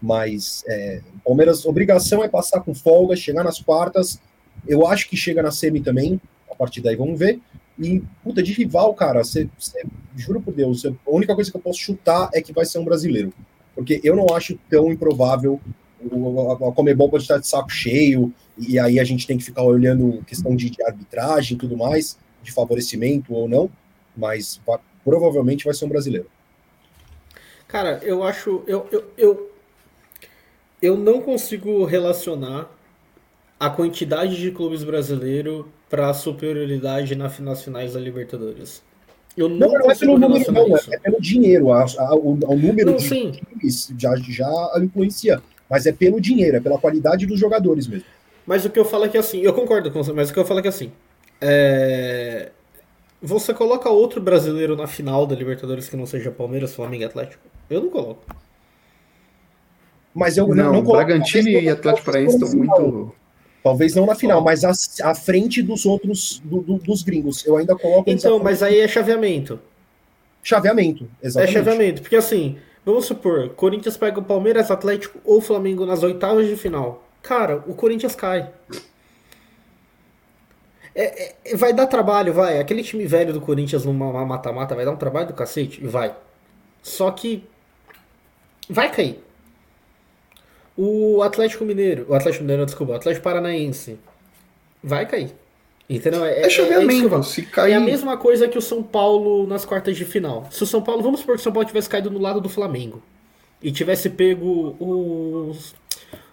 mas 0.00 0.64
é, 0.66 1.00
Palmeiras, 1.24 1.66
obrigação 1.66 2.22
é 2.22 2.28
passar 2.28 2.60
com 2.60 2.74
folga, 2.74 3.16
chegar 3.16 3.42
nas 3.42 3.60
quartas, 3.60 4.20
eu 4.66 4.86
acho 4.86 5.08
que 5.08 5.16
chega 5.16 5.42
na 5.42 5.50
semi 5.50 5.80
também, 5.80 6.20
partir 6.58 6.80
daí 6.80 6.96
vamos 6.96 7.18
ver, 7.18 7.40
e, 7.78 8.02
puta, 8.24 8.42
de 8.42 8.52
rival, 8.52 8.92
cara, 8.94 9.22
você, 9.22 9.48
juro 10.16 10.40
por 10.40 10.52
Deus, 10.52 10.84
a 10.84 10.92
única 11.06 11.34
coisa 11.34 11.50
que 11.50 11.56
eu 11.56 11.60
posso 11.60 11.78
chutar 11.78 12.28
é 12.34 12.42
que 12.42 12.52
vai 12.52 12.64
ser 12.64 12.78
um 12.78 12.84
brasileiro, 12.84 13.32
porque 13.74 14.00
eu 14.02 14.16
não 14.16 14.34
acho 14.34 14.58
tão 14.68 14.90
improvável 14.92 15.60
a 16.00 16.72
Comebol 16.72 17.10
pode 17.10 17.24
estar 17.24 17.38
de 17.38 17.46
saco 17.46 17.70
cheio, 17.70 18.32
e 18.56 18.78
aí 18.78 19.00
a 19.00 19.04
gente 19.04 19.26
tem 19.26 19.36
que 19.36 19.44
ficar 19.44 19.62
olhando 19.62 20.22
questão 20.26 20.54
de, 20.54 20.70
de 20.70 20.82
arbitragem 20.84 21.56
e 21.56 21.58
tudo 21.58 21.76
mais, 21.76 22.16
de 22.40 22.52
favorecimento 22.52 23.34
ou 23.34 23.48
não 23.48 23.68
mas 24.18 24.60
provavelmente 25.04 25.64
vai 25.64 25.72
ser 25.72 25.84
um 25.84 25.88
brasileiro. 25.88 26.26
Cara, 27.68 28.00
eu 28.02 28.24
acho. 28.24 28.64
Eu, 28.66 28.86
eu, 28.90 29.12
eu, 29.16 29.52
eu 30.82 30.96
não 30.96 31.22
consigo 31.22 31.84
relacionar 31.84 32.68
a 33.60 33.70
quantidade 33.70 34.36
de 34.36 34.50
clubes 34.50 34.82
brasileiros 34.82 35.64
para 35.88 36.10
a 36.10 36.14
superioridade 36.14 37.14
nas 37.14 37.62
finais 37.62 37.94
da 37.94 38.00
Libertadores. 38.00 38.82
Eu 39.36 39.48
não, 39.48 39.68
não, 39.68 39.78
não 39.78 39.90
é 39.90 39.94
pelo 39.94 40.18
número, 40.18 40.52
não, 40.52 40.76
é, 40.76 40.80
é 40.90 40.98
pelo 40.98 41.20
dinheiro. 41.20 41.72
A, 41.72 41.84
a, 41.84 42.14
o, 42.14 42.32
o, 42.32 42.56
número 42.56 42.90
não, 42.90 42.96
de 42.96 43.04
sim. 43.04 43.30
times 43.30 43.92
já, 43.96 44.14
já 44.16 44.72
influencia. 44.82 45.40
Mas 45.70 45.86
é 45.86 45.92
pelo 45.92 46.20
dinheiro, 46.20 46.56
é 46.56 46.60
pela 46.60 46.78
qualidade 46.78 47.24
dos 47.24 47.38
jogadores 47.38 47.86
mesmo. 47.86 48.06
Mas 48.44 48.64
o 48.64 48.70
que 48.70 48.78
eu 48.78 48.84
falo 48.84 49.04
é 49.04 49.08
que 49.08 49.18
assim, 49.18 49.40
eu 49.40 49.52
concordo 49.52 49.90
com 49.90 50.02
você, 50.02 50.12
mas 50.12 50.30
o 50.30 50.32
que 50.32 50.38
eu 50.38 50.44
falo 50.44 50.60
é 50.60 50.62
que 50.62 50.68
assim. 50.68 50.90
É, 51.40 52.50
você 53.22 53.54
coloca 53.54 53.88
outro 53.88 54.20
brasileiro 54.20 54.74
na 54.74 54.86
final 54.86 55.26
da 55.26 55.36
Libertadores 55.36 55.88
que 55.88 55.96
não 55.96 56.06
seja 56.06 56.30
Palmeiras, 56.30 56.74
Flamengo 56.74 57.02
e 57.02 57.06
Atlético? 57.06 57.42
Eu 57.70 57.82
não 57.82 57.90
coloco. 57.90 58.24
Mas 60.14 60.36
eu 60.36 60.48
não, 60.48 60.54
não, 60.54 60.72
não 60.72 60.82
coloco. 60.82 61.04
Bragantino 61.04 61.48
e 61.48 61.68
Atlético 61.68 62.06
Paranaense 62.06 62.36
estão 62.36 62.58
muito. 62.58 63.14
Talvez 63.62 63.94
não 63.94 64.06
na 64.06 64.14
final, 64.14 64.40
mas 64.40 64.64
à, 65.00 65.14
frente 65.14 65.62
dos 65.62 65.84
outros, 65.84 66.40
do, 66.44 66.60
do, 66.60 66.78
dos 66.78 67.02
gringos. 67.02 67.44
Eu 67.44 67.56
ainda 67.56 67.76
coloco. 67.76 68.08
Então, 68.08 68.38
mas 68.38 68.62
aí 68.62 68.80
é 68.80 68.88
chaveamento. 68.88 69.58
Chaveamento, 70.42 71.08
exatamente. 71.22 71.50
É 71.50 71.58
chaveamento, 71.58 72.02
porque 72.02 72.16
assim, 72.16 72.56
vamos 72.84 73.04
supor, 73.04 73.50
Corinthians 73.50 73.96
pega 73.96 74.20
o 74.20 74.22
Palmeiras, 74.22 74.70
Atlético 74.70 75.18
ou 75.24 75.40
Flamengo 75.40 75.84
nas 75.84 76.02
oitavas 76.02 76.46
de 76.46 76.56
final. 76.56 77.04
Cara, 77.22 77.62
o 77.66 77.74
Corinthians 77.74 78.14
cai. 78.14 78.48
É, 80.94 81.34
é, 81.44 81.56
vai 81.56 81.72
dar 81.72 81.86
trabalho, 81.86 82.32
vai. 82.32 82.58
Aquele 82.58 82.82
time 82.82 83.06
velho 83.06 83.32
do 83.32 83.40
Corinthians 83.40 83.84
numa 83.84 84.24
mata-mata 84.24 84.74
vai 84.74 84.84
dar 84.84 84.92
um 84.92 84.96
trabalho 84.96 85.28
do 85.28 85.34
cacete? 85.34 85.84
Vai. 85.86 86.14
Só 86.82 87.10
que 87.10 87.44
vai 88.68 88.90
cair. 88.90 89.22
O 90.80 91.22
Atlético 91.22 91.64
Mineiro, 91.64 92.06
o 92.08 92.14
Atlético 92.14 92.44
Mineiro, 92.44 92.64
desculpa, 92.64 92.92
o 92.92 92.96
Atlético 92.96 93.24
Paranaense 93.24 93.98
vai 94.80 95.04
cair. 95.06 95.34
Entendeu? 95.90 96.24
É, 96.24 96.34
é, 96.34 96.46
é 96.46 96.48
chaveamento, 96.48 97.12
é 97.16 97.22
se 97.24 97.42
cair... 97.42 97.72
é 97.72 97.74
a 97.74 97.80
mesma 97.80 98.16
coisa 98.16 98.46
que 98.46 98.56
o 98.56 98.62
São 98.62 98.80
Paulo 98.80 99.44
nas 99.44 99.64
quartas 99.64 99.96
de 99.96 100.04
final. 100.04 100.46
Se 100.52 100.62
o 100.62 100.66
São 100.66 100.80
Paulo, 100.80 101.02
vamos 101.02 101.18
supor 101.18 101.34
que 101.34 101.40
o 101.40 101.42
São 101.42 101.52
Paulo 101.52 101.66
tivesse 101.66 101.88
caído 101.88 102.12
no 102.12 102.20
lado 102.20 102.40
do 102.40 102.48
Flamengo 102.48 103.02
e 103.60 103.72
tivesse 103.72 104.08
pego 104.08 104.76
os 104.78 105.74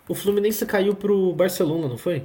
O 0.07 0.13
Fluminense 0.13 0.63
caiu 0.63 0.93
pro 0.93 1.33
Barcelona, 1.33 1.87
não 1.87 1.97
foi? 1.97 2.23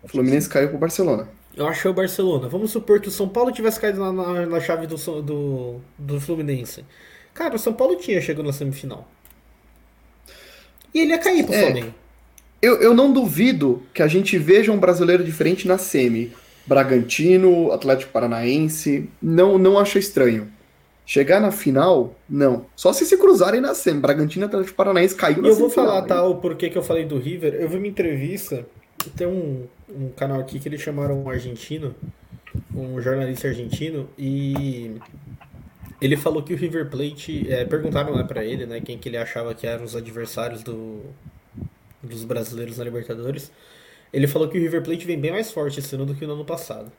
O 0.00 0.06
Fluminense 0.06 0.48
caiu 0.48 0.68
pro 0.68 0.78
Barcelona. 0.78 1.28
Eu 1.56 1.66
acho 1.66 1.82
que 1.82 1.88
é 1.88 1.90
o 1.90 1.94
Barcelona. 1.94 2.48
Vamos 2.48 2.70
supor 2.70 3.00
que 3.00 3.08
o 3.08 3.10
São 3.10 3.28
Paulo 3.28 3.50
tivesse 3.50 3.80
caído 3.80 3.98
na, 3.98 4.12
na, 4.12 4.46
na 4.46 4.60
chave 4.60 4.86
do, 4.86 4.96
do, 5.22 5.80
do 5.98 6.20
Fluminense. 6.20 6.84
Cara, 7.34 7.56
o 7.56 7.58
São 7.58 7.72
Paulo 7.72 7.96
tinha 7.96 8.20
chegado 8.20 8.44
na 8.44 8.52
semifinal. 8.52 9.08
E 10.96 11.00
ele 11.00 11.10
ia 11.10 11.18
cair 11.18 11.44
pro 11.44 11.54
É. 11.54 11.62
Flamengo. 11.62 11.94
Eu, 12.62 12.80
eu 12.80 12.94
não 12.94 13.12
duvido 13.12 13.82
que 13.92 14.02
a 14.02 14.06
gente 14.08 14.38
veja 14.38 14.72
um 14.72 14.78
brasileiro 14.78 15.22
diferente 15.22 15.68
na 15.68 15.76
semi. 15.76 16.32
Bragantino, 16.66 17.70
Atlético 17.70 18.10
Paranaense, 18.10 19.08
não, 19.20 19.58
não 19.58 19.78
acho 19.78 19.98
estranho. 19.98 20.48
Chegar 21.04 21.38
na 21.38 21.52
final, 21.52 22.16
não. 22.28 22.64
Só 22.74 22.94
se 22.94 23.04
se 23.04 23.16
cruzarem 23.18 23.60
na 23.60 23.74
semi. 23.74 24.00
Bragantino 24.00 24.46
e 24.46 24.46
Atlético 24.46 24.74
Paranaense 24.74 25.14
caiu 25.14 25.38
E 25.38 25.42
na 25.42 25.48
eu 25.48 25.54
vou 25.54 25.68
falar, 25.68 26.00
tá, 26.02 26.24
o 26.26 26.36
porquê 26.36 26.70
que 26.70 26.78
eu 26.78 26.82
falei 26.82 27.04
do 27.04 27.18
River. 27.18 27.54
Eu 27.54 27.68
vi 27.68 27.76
uma 27.76 27.86
entrevista, 27.86 28.66
tem 29.14 29.26
um, 29.26 29.64
um 29.88 30.08
canal 30.16 30.40
aqui 30.40 30.58
que 30.58 30.66
eles 30.66 30.80
chamaram 30.80 31.22
um 31.22 31.28
argentino, 31.28 31.94
um 32.74 33.00
jornalista 33.02 33.48
argentino, 33.48 34.08
e 34.18 34.92
ele 36.06 36.16
falou 36.16 36.42
que 36.42 36.54
o 36.54 36.56
River 36.56 36.88
Plate, 36.88 37.46
é, 37.50 37.64
perguntaram 37.64 38.16
né, 38.16 38.22
pra 38.22 38.44
ele, 38.44 38.64
né, 38.64 38.80
quem 38.80 38.96
que 38.96 39.08
ele 39.08 39.16
achava 39.16 39.54
que 39.54 39.66
eram 39.66 39.84
os 39.84 39.96
adversários 39.96 40.62
do, 40.62 41.00
dos 42.02 42.24
brasileiros 42.24 42.78
na 42.78 42.84
Libertadores. 42.84 43.50
Ele 44.12 44.26
falou 44.26 44.48
que 44.48 44.56
o 44.56 44.60
River 44.60 44.82
Plate 44.82 45.04
vem 45.04 45.18
bem 45.18 45.32
mais 45.32 45.50
forte 45.50 45.80
esse 45.80 45.94
ano 45.94 46.06
do 46.06 46.14
que 46.14 46.26
no 46.26 46.34
ano 46.34 46.44
passado. 46.44 46.90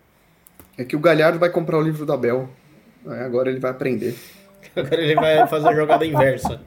É 0.78 0.84
que 0.84 0.96
o 0.96 1.00
Galhardo 1.00 1.40
vai 1.40 1.50
comprar 1.50 1.78
o 1.78 1.82
livro 1.82 2.06
da 2.06 2.18
Bel. 2.18 2.50
Aí 3.06 3.22
agora 3.22 3.50
ele 3.50 3.60
vai 3.60 3.72
aprender. 3.72 4.16
Agora 4.76 5.02
ele 5.02 5.16
vai 5.16 5.48
fazer 5.48 5.70
a 5.70 5.74
jogada 5.74 6.06
inversa. 6.06 6.60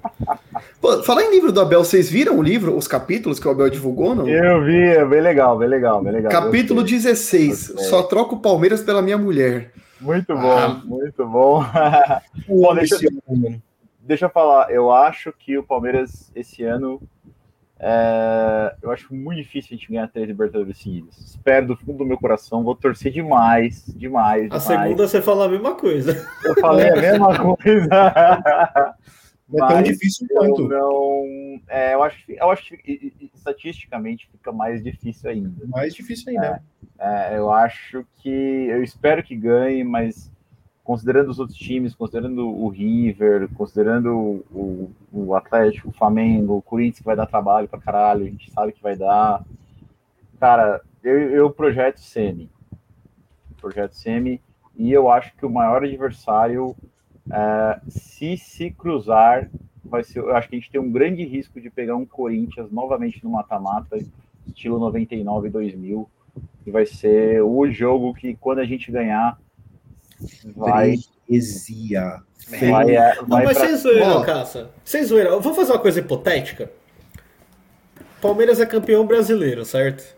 Pô, 0.81 1.03
falar 1.03 1.23
em 1.25 1.31
livro 1.31 1.53
do 1.53 1.61
Abel, 1.61 1.85
vocês 1.85 2.11
viram 2.11 2.39
o 2.39 2.43
livro, 2.43 2.77
os 2.77 2.89
capítulos 2.89 3.39
que 3.39 3.47
o 3.47 3.51
Abel 3.51 3.69
divulgou, 3.69 4.15
não? 4.15 4.27
Eu 4.27 4.65
vi, 4.65 4.81
é 4.81 5.05
bem 5.05 5.21
legal, 5.21 5.57
bem 5.57 5.69
legal, 5.69 6.03
bem 6.03 6.13
legal. 6.13 6.33
Capítulo 6.33 6.81
Gostei. 6.81 6.99
16. 6.99 7.69
Gostei. 7.69 7.85
Só 7.85 8.03
troca 8.03 8.35
o 8.35 8.41
Palmeiras 8.41 8.83
pela 8.83 9.03
minha 9.03 9.19
mulher. 9.19 9.71
Muito 10.01 10.35
bom, 10.35 10.57
Ah. 10.59 10.81
muito 10.85 11.27
bom. 11.27 11.63
Bom, 12.49 12.75
deixa-. 12.75 12.97
Deixa 14.01 14.25
eu 14.27 14.31
falar, 14.31 14.71
eu 14.71 14.91
acho 14.91 15.33
que 15.33 15.57
o 15.59 15.63
Palmeiras 15.63 16.33
esse 16.35 16.63
ano. 16.65 17.01
é, 17.83 18.75
eu 18.83 18.91
acho 18.91 19.15
muito 19.15 19.39
difícil 19.39 19.71
a 19.73 19.77
gente 19.77 19.89
ganhar 19.91 20.07
três 20.09 20.29
Libertadores 20.29 20.77
seguidas. 20.79 21.17
Espero 21.19 21.69
do 21.69 21.77
fundo 21.77 21.99
do 21.99 22.05
meu 22.07 22.19
coração, 22.19 22.63
vou 22.63 22.75
torcer 22.75 23.11
demais, 23.13 23.85
demais. 23.97 24.45
A 24.51 24.59
demais. 24.59 24.63
segunda 24.65 25.09
você 25.09 25.23
fala 25.23 25.47
a 25.47 25.49
mesma 25.49 25.75
coisa. 25.75 26.29
Eu 26.45 26.55
falei 26.57 26.91
a 26.91 26.97
mesma 26.97 27.35
coisa. 27.57 27.89
Não 29.53 29.67
é 29.67 29.69
tão 29.69 29.83
difícil 29.83 30.27
quanto. 30.29 30.69
não. 30.69 31.61
é, 31.69 31.95
eu 31.95 32.03
acho 32.03 32.25
que, 32.25 32.33
eu 32.33 32.51
acho 32.51 32.77
que 32.77 33.31
estatisticamente 33.35 34.29
fica 34.31 34.53
mais 34.53 34.83
difícil 34.83 35.29
ainda. 35.29 35.67
Mais 35.67 35.95
difícil 35.95 36.31
ainda. 36.31 36.63
É, 36.99 37.37
eu 37.37 37.51
acho 37.51 38.07
que. 38.19 38.29
Eu 38.29 38.83
espero 38.83 39.23
que 39.23 39.35
ganhe, 39.35 39.83
mas 39.83 40.31
considerando 40.85 41.31
os 41.31 41.39
outros 41.39 41.59
times, 41.59 41.95
considerando 41.95 42.49
o 42.49 42.69
River, 42.69 43.49
considerando 43.55 44.45
o, 44.51 44.91
o 45.13 45.35
Atlético, 45.35 45.89
o 45.89 45.93
Flamengo, 45.93 46.57
o 46.57 46.63
Corinthians 46.63 46.99
que 46.99 47.05
vai 47.05 47.17
dar 47.17 47.27
trabalho 47.27 47.69
pra 47.69 47.81
caralho, 47.81 48.25
a 48.25 48.29
gente 48.29 48.51
sabe 48.51 48.73
que 48.73 48.83
vai 48.83 48.97
dar. 48.97 49.45
Cara, 50.39 50.81
eu, 51.03 51.19
eu 51.31 51.51
projeto 51.51 52.01
Semi. 52.01 52.51
Projeto 53.61 53.93
Semi. 53.93 54.41
E 54.77 54.93
eu 54.93 55.11
acho 55.11 55.35
que 55.37 55.45
o 55.45 55.51
maior 55.51 55.85
adversário, 55.85 56.75
é, 57.31 57.81
se 57.89 58.37
se 58.37 58.71
cruzar, 58.71 59.49
vai 59.85 60.03
ser. 60.05 60.19
Eu 60.21 60.35
acho 60.37 60.49
que 60.49 60.57
a 60.57 60.59
gente 60.59 60.71
tem 60.71 60.81
um 60.81 60.91
grande 60.91 61.25
risco 61.25 61.61
de 61.61 61.71
pegar 61.71 61.97
um 61.97 62.05
Corinthians 62.07 62.71
novamente 62.71 63.23
no 63.25 63.31
mata-mata, 63.31 63.99
estilo 64.47 64.79
99 64.79 65.49
e 65.49 65.51
2000 65.51 66.11
que 66.65 66.71
vai 66.71 66.85
ser 66.87 67.43
o 67.43 67.71
jogo 67.71 68.13
que 68.15 68.35
quando 68.37 68.59
a 68.59 68.65
gente 68.65 68.93
ganhar 68.93 69.39
vai 70.55 70.97
Freguesia. 71.27 72.23
vai, 72.71 72.95
é, 72.97 73.17
Não, 73.17 73.27
vai 73.27 73.45
mas 73.47 73.57
pra- 73.59 73.67
sem 73.67 73.77
zoeira, 73.77 74.19
Ó. 74.19 74.23
Caça. 74.25 74.71
Sem 74.85 75.03
zoeira. 75.05 75.31
Eu 75.31 75.41
vou 75.41 75.55
fazer 75.55 75.73
uma 75.73 75.79
coisa 75.79 76.01
hipotética. 76.01 76.71
Palmeiras 78.21 78.61
é 78.61 78.67
campeão 78.67 79.07
brasileiro, 79.07 79.65
certo? 79.65 80.15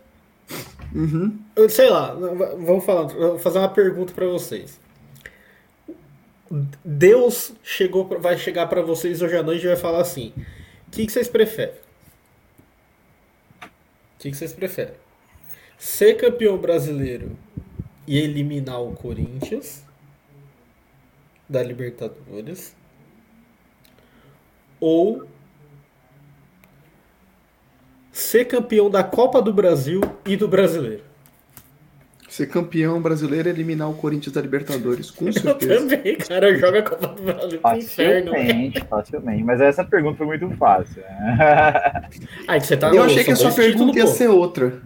Uhum. 0.93 1.39
Eu 1.55 1.69
sei 1.69 1.89
lá, 1.89 2.13
vamos 2.13 2.83
falar, 2.83 3.03
vou 3.07 3.39
fazer 3.39 3.59
uma 3.59 3.69
pergunta 3.69 4.13
pra 4.13 4.25
vocês. 4.27 4.79
Deus 6.85 7.51
chegou, 7.63 8.07
vai 8.19 8.37
chegar 8.37 8.67
pra 8.67 8.83
vocês 8.83 9.23
hoje 9.23 9.35
à 9.35 9.41
noite 9.41 9.63
e 9.63 9.67
vai 9.67 9.75
falar 9.75 10.01
assim: 10.01 10.31
o 10.87 10.91
que, 10.91 11.07
que 11.07 11.11
vocês 11.11 11.27
preferem? 11.27 11.73
O 13.63 14.19
que, 14.19 14.29
que 14.29 14.37
vocês 14.37 14.53
preferem? 14.53 14.93
Ser 15.79 16.13
campeão 16.13 16.57
brasileiro 16.57 17.35
e 18.07 18.19
eliminar 18.19 18.81
o 18.83 18.93
Corinthians 18.93 19.83
da 21.49 21.63
Libertadores? 21.63 22.75
Ou 24.79 25.27
ser 28.11 28.45
campeão 28.45 28.91
da 28.91 29.03
Copa 29.03 29.41
do 29.41 29.51
Brasil 29.51 30.01
e 30.23 30.37
do 30.37 30.47
Brasileiro? 30.47 31.12
Ser 32.33 32.47
campeão 32.47 32.99
brasileiro 32.99 33.47
e 33.47 33.51
eliminar 33.51 33.87
o 33.91 33.93
Corinthians 33.93 34.33
da 34.33 34.41
Libertadores, 34.41 35.11
com 35.11 35.27
Eu 35.29 35.33
certeza. 35.33 35.75
também, 35.87 36.15
cara, 36.17 36.57
joga 36.57 36.79
a 36.79 36.81
Copa 36.81 37.07
do 37.09 37.21
Brasil 37.21 37.59
pro 37.59 37.77
inferno. 37.77 38.31
facilmente, 38.31 38.85
facilmente. 38.89 39.43
Mas 39.43 39.61
essa 39.61 39.83
pergunta 39.83 40.17
foi 40.17 40.25
muito 40.25 40.49
fácil. 40.57 40.99
né? 41.03 42.09
Ai, 42.47 42.57
você 42.61 42.75
tá 42.75 42.87
Eu 42.89 42.95
no- 42.95 43.03
achei 43.03 43.23
que 43.23 43.31
a 43.31 43.35
sua 43.35 43.51
pergunta 43.51 43.99
ia 43.99 44.07
ser 44.07 44.29
outra. 44.29 44.81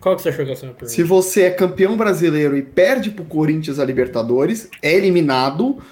Qual 0.00 0.16
que 0.16 0.22
você 0.22 0.30
achou 0.30 0.42
que 0.46 0.52
ia 0.52 0.56
ser 0.56 0.64
a 0.66 0.68
pergunta? 0.70 0.86
Se 0.88 1.02
você 1.02 1.42
é 1.42 1.50
campeão 1.50 1.98
brasileiro 1.98 2.56
e 2.56 2.62
perde 2.62 3.10
pro 3.10 3.24
Corinthians 3.26 3.76
da 3.76 3.84
Libertadores, 3.84 4.70
é 4.80 4.94
eliminado, 4.94 5.82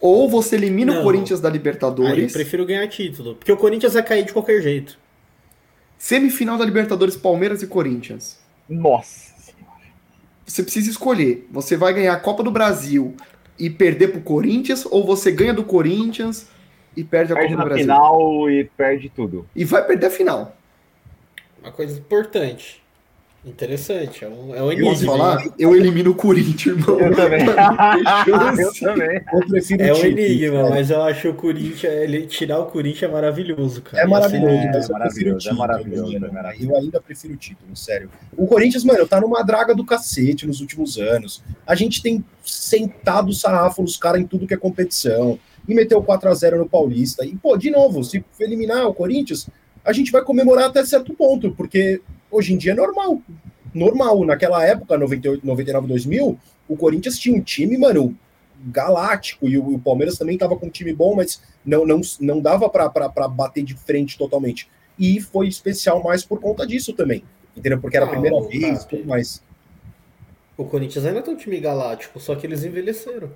ou 0.00 0.28
você 0.28 0.54
elimina 0.54 0.92
Não. 0.94 1.00
o 1.00 1.02
Corinthians 1.02 1.40
da 1.40 1.48
Aí 1.48 1.54
eu 1.54 1.56
Libertadores, 1.58 2.32
prefiro 2.32 2.64
ganhar 2.64 2.86
título. 2.86 3.34
Porque 3.34 3.50
o 3.50 3.56
Corinthians 3.56 3.94
vai 3.94 4.02
cair 4.04 4.24
de 4.24 4.32
qualquer 4.32 4.62
jeito. 4.62 4.96
semifinal 5.98 6.56
da 6.56 6.64
Libertadores, 6.64 7.16
Palmeiras 7.16 7.62
e 7.62 7.66
Corinthians. 7.66 8.38
Nossa. 8.68 9.29
Você 10.50 10.64
precisa 10.64 10.90
escolher. 10.90 11.46
Você 11.52 11.76
vai 11.76 11.94
ganhar 11.94 12.12
a 12.12 12.18
Copa 12.18 12.42
do 12.42 12.50
Brasil 12.50 13.14
e 13.56 13.70
perder 13.70 14.08
pro 14.08 14.20
Corinthians, 14.20 14.84
ou 14.84 15.06
você 15.06 15.30
ganha 15.30 15.54
do 15.54 15.62
Corinthians 15.62 16.48
e 16.96 17.04
perde 17.04 17.32
a 17.32 17.36
Perde 17.36 17.54
Copa 17.54 17.56
do 17.56 17.58
na 17.58 17.64
Brasil. 17.66 17.84
final 17.84 18.50
e 18.50 18.64
perde 18.64 19.08
tudo. 19.08 19.46
E 19.54 19.64
vai 19.64 19.86
perder 19.86 20.06
a 20.06 20.10
final. 20.10 20.56
Uma 21.62 21.70
coisa 21.70 21.96
importante. 21.96 22.82
Interessante. 23.44 24.22
É 24.22 24.28
um, 24.28 24.54
é 24.54 24.62
um 24.62 24.70
Eu 24.70 24.84
posso 24.84 25.04
enigma. 25.04 25.16
falar? 25.16 25.44
Eu 25.58 25.74
elimino 25.74 26.10
o 26.10 26.14
Corinthians, 26.14 26.76
irmão. 26.76 27.00
Eu 27.00 27.16
também. 27.16 27.40
eu 28.26 28.72
também. 28.74 29.22
Eu 29.32 29.86
É 29.86 29.92
o 29.94 29.96
um 29.96 30.04
enigma, 30.04 30.56
cara. 30.58 30.70
mas 30.70 30.90
eu 30.90 31.02
acho 31.02 31.30
o 31.30 31.34
Corinthians. 31.34 31.84
Ele, 31.92 32.26
tirar 32.26 32.58
o 32.58 32.66
Corinthians 32.66 33.10
é 33.10 33.12
maravilhoso, 33.12 33.80
cara. 33.80 34.02
É 34.02 34.06
maravilhoso, 34.06 34.54
Assim, 34.58 34.66
mas 34.68 34.88
eu 34.88 34.92
maravilhoso, 34.92 35.36
é 35.36 35.38
título. 35.40 35.58
maravilhoso, 35.58 36.12
mano. 36.12 36.26
é 36.26 36.30
maravilhoso. 36.30 36.72
Eu 36.72 36.76
ainda 36.82 37.00
prefiro 37.00 37.32
o 37.32 37.36
título, 37.38 37.74
sério. 37.74 38.10
O 38.36 38.46
Corinthians, 38.46 38.84
mano, 38.84 39.06
tá 39.06 39.18
numa 39.18 39.42
draga 39.42 39.74
do 39.74 39.86
cacete 39.86 40.46
nos 40.46 40.60
últimos 40.60 40.98
anos. 40.98 41.42
A 41.66 41.74
gente 41.74 42.02
tem 42.02 42.22
sentado 42.44 43.30
o 43.30 43.34
sarrafo 43.34 43.80
nos 43.80 43.96
caras 43.96 44.20
em 44.20 44.26
tudo 44.26 44.46
que 44.46 44.52
é 44.52 44.58
competição. 44.58 45.38
E 45.66 45.74
meteu 45.74 46.02
4x0 46.02 46.58
no 46.58 46.68
Paulista. 46.68 47.24
E, 47.24 47.34
pô, 47.36 47.56
de 47.56 47.70
novo, 47.70 48.04
se 48.04 48.22
eliminar 48.38 48.86
o 48.86 48.92
Corinthians, 48.94 49.48
a 49.82 49.92
gente 49.92 50.12
vai 50.12 50.22
comemorar 50.22 50.66
até 50.66 50.84
certo 50.84 51.14
ponto, 51.14 51.52
porque 51.52 52.02
hoje 52.30 52.52
em 52.54 52.56
dia 52.56 52.72
é 52.72 52.74
normal. 52.74 53.20
Normal. 53.74 54.24
Naquela 54.24 54.64
época, 54.66 54.96
98, 54.98 55.46
99, 55.46 55.86
2000, 55.88 56.38
o 56.68 56.76
Corinthians 56.76 57.18
tinha 57.18 57.36
um 57.36 57.40
time, 57.42 57.76
mano, 57.78 58.16
galáctico. 58.66 59.48
E 59.48 59.56
o, 59.58 59.74
o 59.74 59.78
Palmeiras 59.78 60.18
também 60.18 60.36
tava 60.38 60.56
com 60.56 60.66
um 60.66 60.70
time 60.70 60.92
bom, 60.92 61.14
mas 61.14 61.40
não, 61.64 61.84
não, 61.86 62.00
não 62.20 62.40
dava 62.40 62.68
pra 62.68 62.88
bater 63.28 63.62
de 63.64 63.74
frente 63.74 64.18
totalmente. 64.18 64.68
E 64.98 65.20
foi 65.20 65.48
especial 65.48 66.02
mais 66.02 66.24
por 66.24 66.40
conta 66.40 66.66
disso 66.66 66.92
também. 66.92 67.24
Entendeu? 67.56 67.80
Porque 67.80 67.96
era 67.96 68.06
a 68.06 68.08
Ah, 68.08 68.12
primeira 68.12 68.36
o- 68.36 68.48
vez, 68.48 68.80
ah, 68.82 68.84
tudo 68.84 69.04
mais. 69.06 69.42
O 70.56 70.64
Corinthians 70.64 71.06
ainda 71.06 71.22
tem 71.22 71.32
um 71.32 71.36
time 71.36 71.58
galáctico, 71.58 72.20
só 72.20 72.34
que 72.34 72.46
eles 72.46 72.64
envelheceram. 72.64 73.30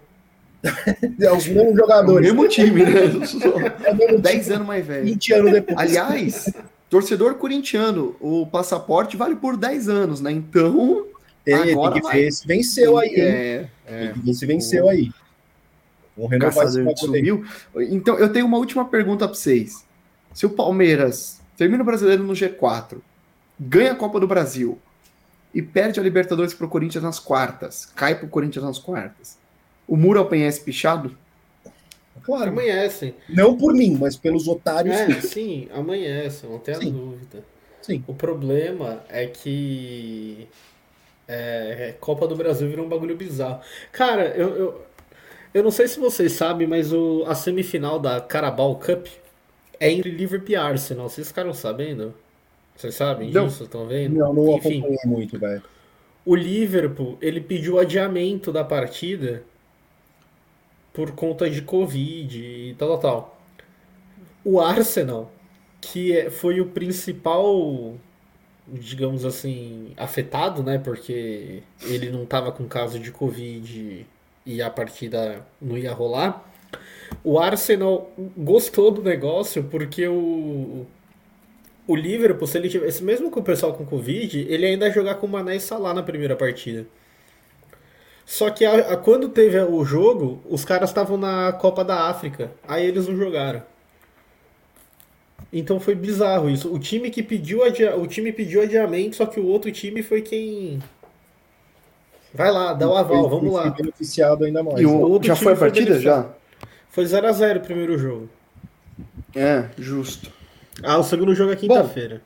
É 1.20 1.32
os 1.32 1.46
mesmos 1.46 1.66
É 1.68 1.72
o 1.72 1.76
jogadores. 1.76 2.26
mesmo 2.26 2.48
time, 2.48 2.82
né? 2.84 2.90
É 3.84 3.90
o 3.92 3.96
mesmo 3.96 4.18
10 4.18 4.50
anos 4.50 4.66
mais 4.66 4.86
velho. 4.86 5.04
20 5.04 5.32
anos 5.34 5.52
depois. 5.52 5.78
Aliás, 5.78 6.52
torcedor 6.94 7.34
corintiano, 7.34 8.14
o 8.20 8.46
passaporte 8.46 9.16
vale 9.16 9.34
por 9.34 9.56
10 9.56 9.88
anos, 9.88 10.20
né? 10.20 10.30
Então. 10.30 11.04
tem 11.44 11.72
agora 11.72 11.94
que 11.94 12.02
vai. 12.02 12.20
ver 12.20 12.30
se 12.30 12.46
venceu 12.46 12.96
aí? 12.96 13.14
É, 13.16 13.68
Tem 13.84 14.12
que 14.12 14.20
ver 14.20 14.34
se 14.34 14.46
venceu 14.46 14.88
aí. 14.88 15.10
Vamos 16.16 16.30
renovar 16.30 16.66
esse 16.66 16.96
subiu. 16.96 17.44
Então, 17.90 18.16
eu 18.16 18.32
tenho 18.32 18.46
uma 18.46 18.58
última 18.58 18.84
pergunta 18.84 19.26
para 19.26 19.34
vocês. 19.34 19.84
Se 20.32 20.46
o 20.46 20.50
Palmeiras 20.50 21.40
termina 21.56 21.82
o 21.82 21.86
brasileiro 21.86 22.22
no 22.22 22.32
G4, 22.32 22.98
ganha 23.58 23.90
a 23.90 23.96
Copa 23.96 24.20
do 24.20 24.28
Brasil 24.28 24.78
e 25.52 25.60
perde 25.60 25.98
a 25.98 26.02
Libertadores 26.02 26.54
pro 26.54 26.68
Corinthians 26.68 27.02
nas 27.02 27.18
quartas, 27.18 27.86
cai 27.86 28.14
pro 28.14 28.28
Corinthians 28.28 28.64
nas 28.64 28.78
quartas, 28.78 29.36
o 29.88 29.96
Muro 29.96 30.20
apanha 30.20 30.46
esse 30.46 30.60
pichado? 30.60 31.16
Claro. 32.24 32.50
Amanhece. 32.50 33.14
Não 33.28 33.56
por 33.56 33.74
mim, 33.74 33.96
mas 34.00 34.16
pelos 34.16 34.48
otários. 34.48 34.94
É, 34.96 35.20
sim, 35.20 35.68
amanhece, 35.72 36.46
não 36.46 36.58
tenha 36.58 36.80
Sim. 36.80 36.90
dúvida. 36.90 37.44
Sim. 37.82 38.02
O 38.06 38.14
problema 38.14 39.04
é 39.08 39.26
que 39.26 40.48
é, 41.28 41.94
Copa 42.00 42.26
do 42.26 42.36
Brasil 42.36 42.68
virou 42.68 42.86
um 42.86 42.88
bagulho 42.88 43.16
bizarro. 43.16 43.60
Cara, 43.92 44.28
eu, 44.36 44.56
eu, 44.56 44.86
eu 45.54 45.62
não 45.62 45.70
sei 45.70 45.88
se 45.88 45.98
vocês 46.00 46.32
sabem, 46.32 46.66
mas 46.66 46.92
o, 46.92 47.24
a 47.26 47.34
semifinal 47.34 47.98
da 47.98 48.20
Carabao 48.20 48.76
Cup 48.78 49.06
é 49.80 49.90
entre 49.90 50.10
Liverpool 50.10 50.50
e 50.52 50.56
Arsenal. 50.56 51.08
Vocês 51.08 51.28
ficaram 51.28 51.52
sabendo? 51.54 52.14
Vocês 52.76 52.94
sabem 52.94 53.30
Não. 53.30 53.46
disso? 53.46 53.64
Estão 53.64 53.86
vendo? 53.86 54.16
Não, 54.16 54.32
não 54.34 54.48
Enfim, 54.48 54.80
acompanhei 54.80 54.98
muito, 55.04 55.38
velho. 55.38 55.62
o 56.24 56.34
Liverpool, 56.34 57.18
ele 57.20 57.40
pediu 57.40 57.78
adiamento 57.78 58.52
da 58.52 58.64
partida 58.64 59.44
por 60.94 61.12
conta 61.12 61.50
de 61.50 61.60
Covid 61.62 62.38
e 62.38 62.74
tal, 62.78 62.88
tal, 62.90 62.98
tal. 63.00 63.40
O 64.44 64.60
Arsenal, 64.60 65.30
que 65.80 66.16
é- 66.16 66.30
foi 66.30 66.60
o 66.60 66.66
principal, 66.66 67.94
digamos 68.68 69.24
assim, 69.24 69.92
afetado, 69.96 70.62
né? 70.62 70.78
Porque 70.78 71.62
ele 71.82 72.10
não 72.10 72.24
tava 72.26 72.52
com 72.52 72.66
caso 72.66 72.98
de 72.98 73.10
Covid 73.10 74.06
e 74.46 74.62
a 74.62 74.70
partida 74.70 75.44
não 75.60 75.76
ia 75.76 75.92
rolar. 75.92 76.44
O 77.24 77.38
Arsenal 77.38 78.10
gostou 78.36 78.90
do 78.90 79.02
negócio 79.02 79.64
porque 79.64 80.06
o, 80.08 80.86
o 81.86 81.96
Liverpool, 81.96 82.46
se 82.46 82.58
ele 82.58 82.68
tivesse, 82.68 83.02
mesmo 83.02 83.30
com 83.30 83.40
o 83.40 83.44
pessoal 83.44 83.74
com 83.74 83.84
Covid, 83.84 84.40
ele 84.48 84.66
ainda 84.66 84.86
ia 84.86 84.92
jogar 84.92 85.16
com 85.16 85.26
o 85.26 85.30
Mané 85.30 85.56
e 85.56 85.60
Salah 85.60 85.94
na 85.94 86.02
primeira 86.02 86.36
partida. 86.36 86.86
Só 88.26 88.50
que 88.50 88.64
a- 88.64 88.92
a- 88.92 88.96
quando 88.96 89.28
teve 89.28 89.58
o 89.60 89.84
jogo, 89.84 90.40
os 90.48 90.64
caras 90.64 90.90
estavam 90.90 91.16
na 91.16 91.52
Copa 91.52 91.84
da 91.84 92.08
África, 92.08 92.50
aí 92.66 92.86
eles 92.86 93.06
não 93.06 93.16
jogaram. 93.16 93.62
Então 95.52 95.78
foi 95.78 95.94
bizarro 95.94 96.50
isso. 96.50 96.72
O 96.72 96.78
time 96.78 97.10
que 97.10 97.22
pediu 97.22 97.62
adia... 97.62 97.96
o 97.96 98.06
time 98.06 98.32
pediu 98.32 98.62
adiamento, 98.62 99.16
só 99.16 99.26
que 99.26 99.38
o 99.38 99.46
outro 99.46 99.70
time 99.70 100.02
foi 100.02 100.20
quem 100.22 100.80
vai 102.32 102.50
lá, 102.50 102.72
dá 102.72 102.88
o 102.88 102.96
aval, 102.96 103.28
vamos 103.28 103.52
lá. 103.52 103.70
beneficiado 103.70 104.44
ainda 104.44 104.62
mais. 104.62 104.80
E 104.80 104.84
né? 104.84 104.90
o, 104.90 104.98
outro 105.00 105.28
já 105.28 105.34
time 105.34 105.44
foi 105.44 105.52
a 105.52 105.56
foi 105.56 105.68
partida? 105.70 106.00
Já? 106.00 106.26
Foi 106.88 107.06
0 107.06 107.28
a 107.28 107.32
0 107.32 107.60
o 107.60 107.62
primeiro 107.62 107.96
jogo. 107.98 108.28
É, 109.34 109.66
justo. 109.78 110.32
Ah, 110.82 110.98
o 110.98 111.04
segundo 111.04 111.34
jogo 111.34 111.52
é 111.52 111.56
quinta-feira. 111.56 112.20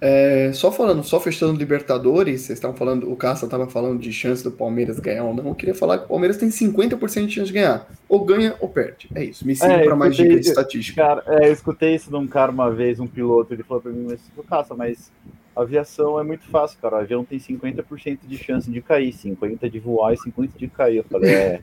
É, 0.00 0.50
só 0.52 0.70
falando, 0.70 1.02
só 1.02 1.18
fechando 1.18 1.58
Libertadores, 1.58 2.42
vocês 2.42 2.58
estavam 2.58 2.76
falando, 2.76 3.10
o 3.10 3.16
Cassa 3.16 3.46
estava 3.46 3.66
falando 3.66 3.98
de 3.98 4.12
chance 4.12 4.42
do 4.44 4.50
Palmeiras 4.50 4.98
ganhar 4.98 5.24
ou 5.24 5.34
não. 5.34 5.48
Eu 5.48 5.54
queria 5.54 5.74
falar 5.74 5.98
que 5.98 6.04
o 6.04 6.08
Palmeiras 6.08 6.36
tem 6.36 6.48
50% 6.48 7.26
de 7.26 7.32
chance 7.32 7.46
de 7.46 7.52
ganhar. 7.52 7.86
Ou 8.08 8.24
ganha 8.24 8.54
ou 8.60 8.68
perde. 8.68 9.08
É 9.14 9.24
isso. 9.24 9.46
Me 9.46 9.54
siga 9.54 9.72
É, 9.72 9.84
para 9.84 9.96
mais 9.96 10.14
dicas 10.16 10.40
de 10.40 10.48
estatística. 10.48 11.02
Cara, 11.02 11.22
é, 11.26 11.48
eu 11.48 11.52
escutei 11.52 11.94
isso 11.94 12.10
de 12.10 12.16
um 12.16 12.26
cara 12.26 12.52
uma 12.52 12.70
vez, 12.70 13.00
um 13.00 13.06
piloto, 13.06 13.54
ele 13.54 13.62
falou 13.62 13.82
pra 13.82 13.92
mim, 13.92 14.06
mas 14.08 14.20
caça, 14.48 14.74
mas 14.74 15.10
aviação 15.54 16.18
é 16.18 16.22
muito 16.22 16.44
fácil, 16.44 16.78
cara. 16.80 16.96
O 16.96 16.98
avião 17.00 17.24
tem 17.24 17.38
50% 17.38 18.18
de 18.26 18.36
chance 18.38 18.70
de 18.70 18.80
cair, 18.82 19.12
50% 19.12 19.70
de 19.70 19.78
voar 19.78 20.12
e 20.12 20.16
50% 20.16 20.50
de 20.56 20.68
cair. 20.68 20.96
Eu 20.98 21.04
falei, 21.04 21.30
é, 21.32 21.60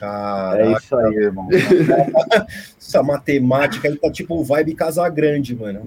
Caraca, 0.00 0.62
é 0.62 0.72
isso 0.72 0.96
aí, 0.96 1.14
irmão. 1.16 1.46
essa 2.80 3.02
matemática 3.02 3.86
aí 3.86 3.96
tá 3.96 4.10
tipo 4.10 4.42
vibe 4.42 4.74
Casagrande, 4.74 5.54
mano. 5.54 5.86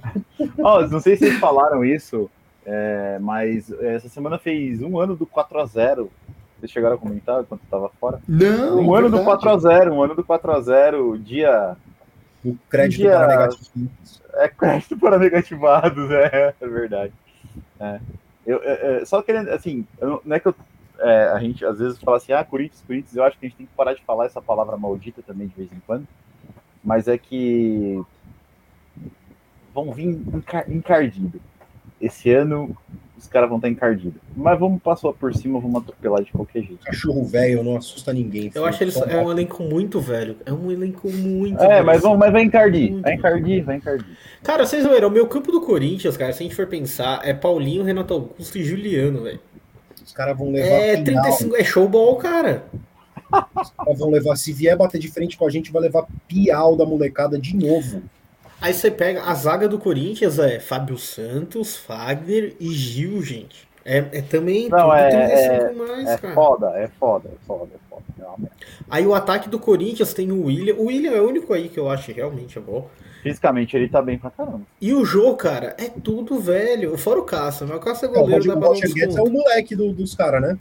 Ó, 0.59 0.81
não 0.87 0.99
sei 0.99 1.15
se 1.15 1.25
vocês 1.25 1.39
falaram 1.39 1.83
isso, 1.83 2.29
é, 2.65 3.17
mas 3.19 3.71
essa 3.81 4.07
semana 4.07 4.37
fez 4.37 4.81
um 4.83 4.99
ano 4.99 5.15
do 5.15 5.25
4x0. 5.25 6.09
Vocês 6.59 6.71
chegaram 6.71 6.95
a 6.95 6.99
comentar 6.99 7.41
enquanto 7.41 7.61
eu 7.63 7.69
tava 7.69 7.89
fora? 7.99 8.21
Não, 8.27 8.79
Um 8.79 8.95
ano 8.95 9.09
do 9.09 9.17
verdade. 9.17 9.45
4x0, 9.45 9.91
um 9.91 10.01
ano 10.03 10.15
do 10.15 10.23
4x0, 10.23 11.21
dia. 11.21 11.75
O 12.45 12.55
crédito 12.69 12.99
Dia- 12.99 13.17
para 13.17 13.27
negativo. 13.27 13.89
É 14.35 14.47
crédito 14.47 14.97
para 14.97 15.17
negativados, 15.17 16.11
é, 16.11 16.53
é 16.61 16.67
verdade. 16.67 17.13
É. 17.79 17.99
Eu, 18.45 18.61
é, 18.63 19.01
é, 19.01 19.05
só 19.05 19.21
querendo, 19.21 19.49
assim, 19.49 19.85
eu 19.99 20.07
não 20.09 20.21
não 20.25 20.35
é 20.35 20.39
que 20.39 20.47
eu. 20.47 20.55
É, 21.03 21.27
a 21.33 21.39
gente 21.39 21.65
às 21.65 21.77
vezes 21.79 21.99
fala 21.99 22.17
assim, 22.17 22.31
ah, 22.31 22.43
Corinthians, 22.43 22.81
Corinthians, 22.87 23.15
eu 23.15 23.23
acho 23.23 23.37
que 23.37 23.45
a 23.45 23.49
gente 23.49 23.57
tem 23.57 23.65
que 23.67 23.73
parar 23.75 23.93
de 23.93 24.01
falar 24.03 24.25
essa 24.25 24.41
palavra 24.41 24.77
maldita 24.77 25.21
também 25.21 25.47
de 25.47 25.55
vez 25.55 25.69
em 25.71 25.81
quando. 25.85 26.07
Mas 26.83 27.07
é 27.07 27.17
que 27.17 28.01
vão 29.73 29.91
vir 29.91 30.07
encar- 30.33 30.69
encardido. 30.71 31.39
Esse 31.99 32.31
ano 32.31 32.75
os 33.17 33.27
caras 33.27 33.47
vão 33.47 33.57
estar 33.57 33.69
encardidos. 33.69 34.19
Mas 34.35 34.59
vamos 34.59 34.81
passar 34.81 35.13
por 35.13 35.33
cima, 35.33 35.59
vamos 35.59 35.81
atropelar 35.81 36.21
de 36.23 36.31
qualquer 36.31 36.61
jeito. 36.63 36.83
Cachorro 36.85 37.23
velho 37.23 37.63
não 37.63 37.77
assusta 37.77 38.11
ninguém. 38.11 38.51
Eu 38.53 38.65
acho 38.65 38.77
que 38.77 38.83
eles 38.83 38.97
é 38.97 39.17
um 39.21 39.31
elenco 39.31 39.63
muito 39.63 39.99
velho. 40.01 40.35
É 40.45 40.51
um 40.51 40.69
elenco 40.69 41.09
muito 41.09 41.61
É, 41.63 41.67
velho. 41.67 41.85
mas, 41.85 42.01
vamos, 42.01 42.17
mas 42.19 42.31
vai 42.33 42.41
encardir. 42.43 42.91
Muito 42.91 43.03
Vai 43.03 43.13
encardir, 43.13 43.63
vai 43.63 43.75
encardir. 43.77 44.05
Cara, 44.43 44.65
vocês 44.65 44.85
viram, 44.85 45.07
o 45.07 45.11
meu 45.11 45.25
campo 45.27 45.51
do 45.53 45.61
Corinthians, 45.61 46.17
cara, 46.17 46.33
se 46.33 46.43
a 46.43 46.45
gente 46.45 46.55
for 46.55 46.67
pensar, 46.67 47.21
é 47.23 47.33
Paulinho, 47.33 47.83
Renato 47.83 48.13
Augusto 48.13 48.57
e 48.57 48.63
Juliano, 48.63 49.23
velho. 49.23 49.39
Os 50.05 50.11
caras 50.11 50.37
vão 50.37 50.51
levar 50.51 50.67
É 50.67 50.97
final, 51.03 51.23
35, 51.23 51.55
é 51.55 51.63
showball, 51.63 52.15
cara. 52.17 52.63
os 53.55 53.69
caras 53.71 53.97
vão 53.99 54.09
levar. 54.09 54.35
Se 54.35 54.51
vier 54.53 54.75
bater 54.77 54.99
de 54.99 55.07
frente 55.09 55.37
com 55.37 55.45
a 55.45 55.49
gente, 55.49 55.71
vai 55.71 55.81
levar 55.81 56.05
piau 56.27 56.75
da 56.75 56.85
molecada 56.85 57.37
de 57.39 57.55
novo. 57.55 58.03
Aí 58.61 58.73
você 58.73 58.89
pega 58.89 59.23
a 59.23 59.33
zaga 59.33 59.67
do 59.67 59.77
Corinthians, 59.79 60.39
é 60.39 60.59
Fábio 60.59 60.97
Santos, 60.97 61.75
Fagner 61.75 62.55
e 62.59 62.69
Gil, 62.73 63.21
gente. 63.21 63.67
É, 63.85 63.97
é 63.97 64.21
também 64.21 64.69
Não, 64.69 64.77
tudo 64.79 64.93
é- 64.93 65.09
35 65.09 65.87
mais, 65.87 66.09
É 66.09 66.17
cara. 66.17 66.33
foda, 66.33 66.67
é 66.77 66.87
foda, 66.87 67.29
é 67.29 67.45
foda, 67.45 67.69
é 67.75 67.89
foda. 67.89 68.03
É. 68.47 68.47
Aí 68.89 69.05
o 69.05 69.13
ataque 69.13 69.49
do 69.49 69.59
Corinthians 69.59 70.13
tem 70.13 70.31
o 70.31 70.45
William. 70.45 70.75
O 70.75 70.85
William 70.85 71.11
é 71.11 71.19
o 71.19 71.27
único 71.27 71.53
aí 71.53 71.67
que 71.67 71.77
eu 71.77 71.89
acho 71.89 72.11
realmente 72.13 72.57
é 72.57 72.61
bom. 72.61 72.87
Fisicamente 73.23 73.75
ele 73.77 73.87
tá 73.87 74.01
bem 74.01 74.19
pra 74.19 74.29
caramba. 74.29 74.61
E 74.81 74.93
o 74.93 75.05
Jô, 75.05 75.33
cara, 75.35 75.75
é 75.79 75.87
tudo 75.89 76.39
velho. 76.39 76.97
Fora 76.97 77.19
o 77.19 77.23
Caça, 77.23 77.65
mas 77.65 77.77
o 77.77 77.79
Caça 77.79 78.05
é 78.05 78.09
É, 78.09 78.11
o 78.11 78.13
goleiro, 78.15 78.43
Roger, 78.43 78.51
dá 78.51 78.57
o 78.57 78.59
pra 78.59 78.67
dar 78.67 78.67
um 78.67 78.73
Roger 78.73 78.93
Guedes 78.93 79.15
é 79.15 79.21
o 79.21 79.29
moleque 79.31 79.75
do- 79.75 79.93
dos 79.93 80.13
caras, 80.13 80.41
né? 80.41 80.59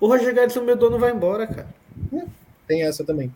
O 0.00 0.08
Roger 0.08 0.34
Guedes, 0.34 0.56
o 0.56 0.62
meu 0.64 0.76
dono, 0.76 0.98
vai 0.98 1.12
embora, 1.12 1.46
cara. 1.46 1.68
Tem 2.66 2.82
essa 2.82 3.04
também. 3.04 3.32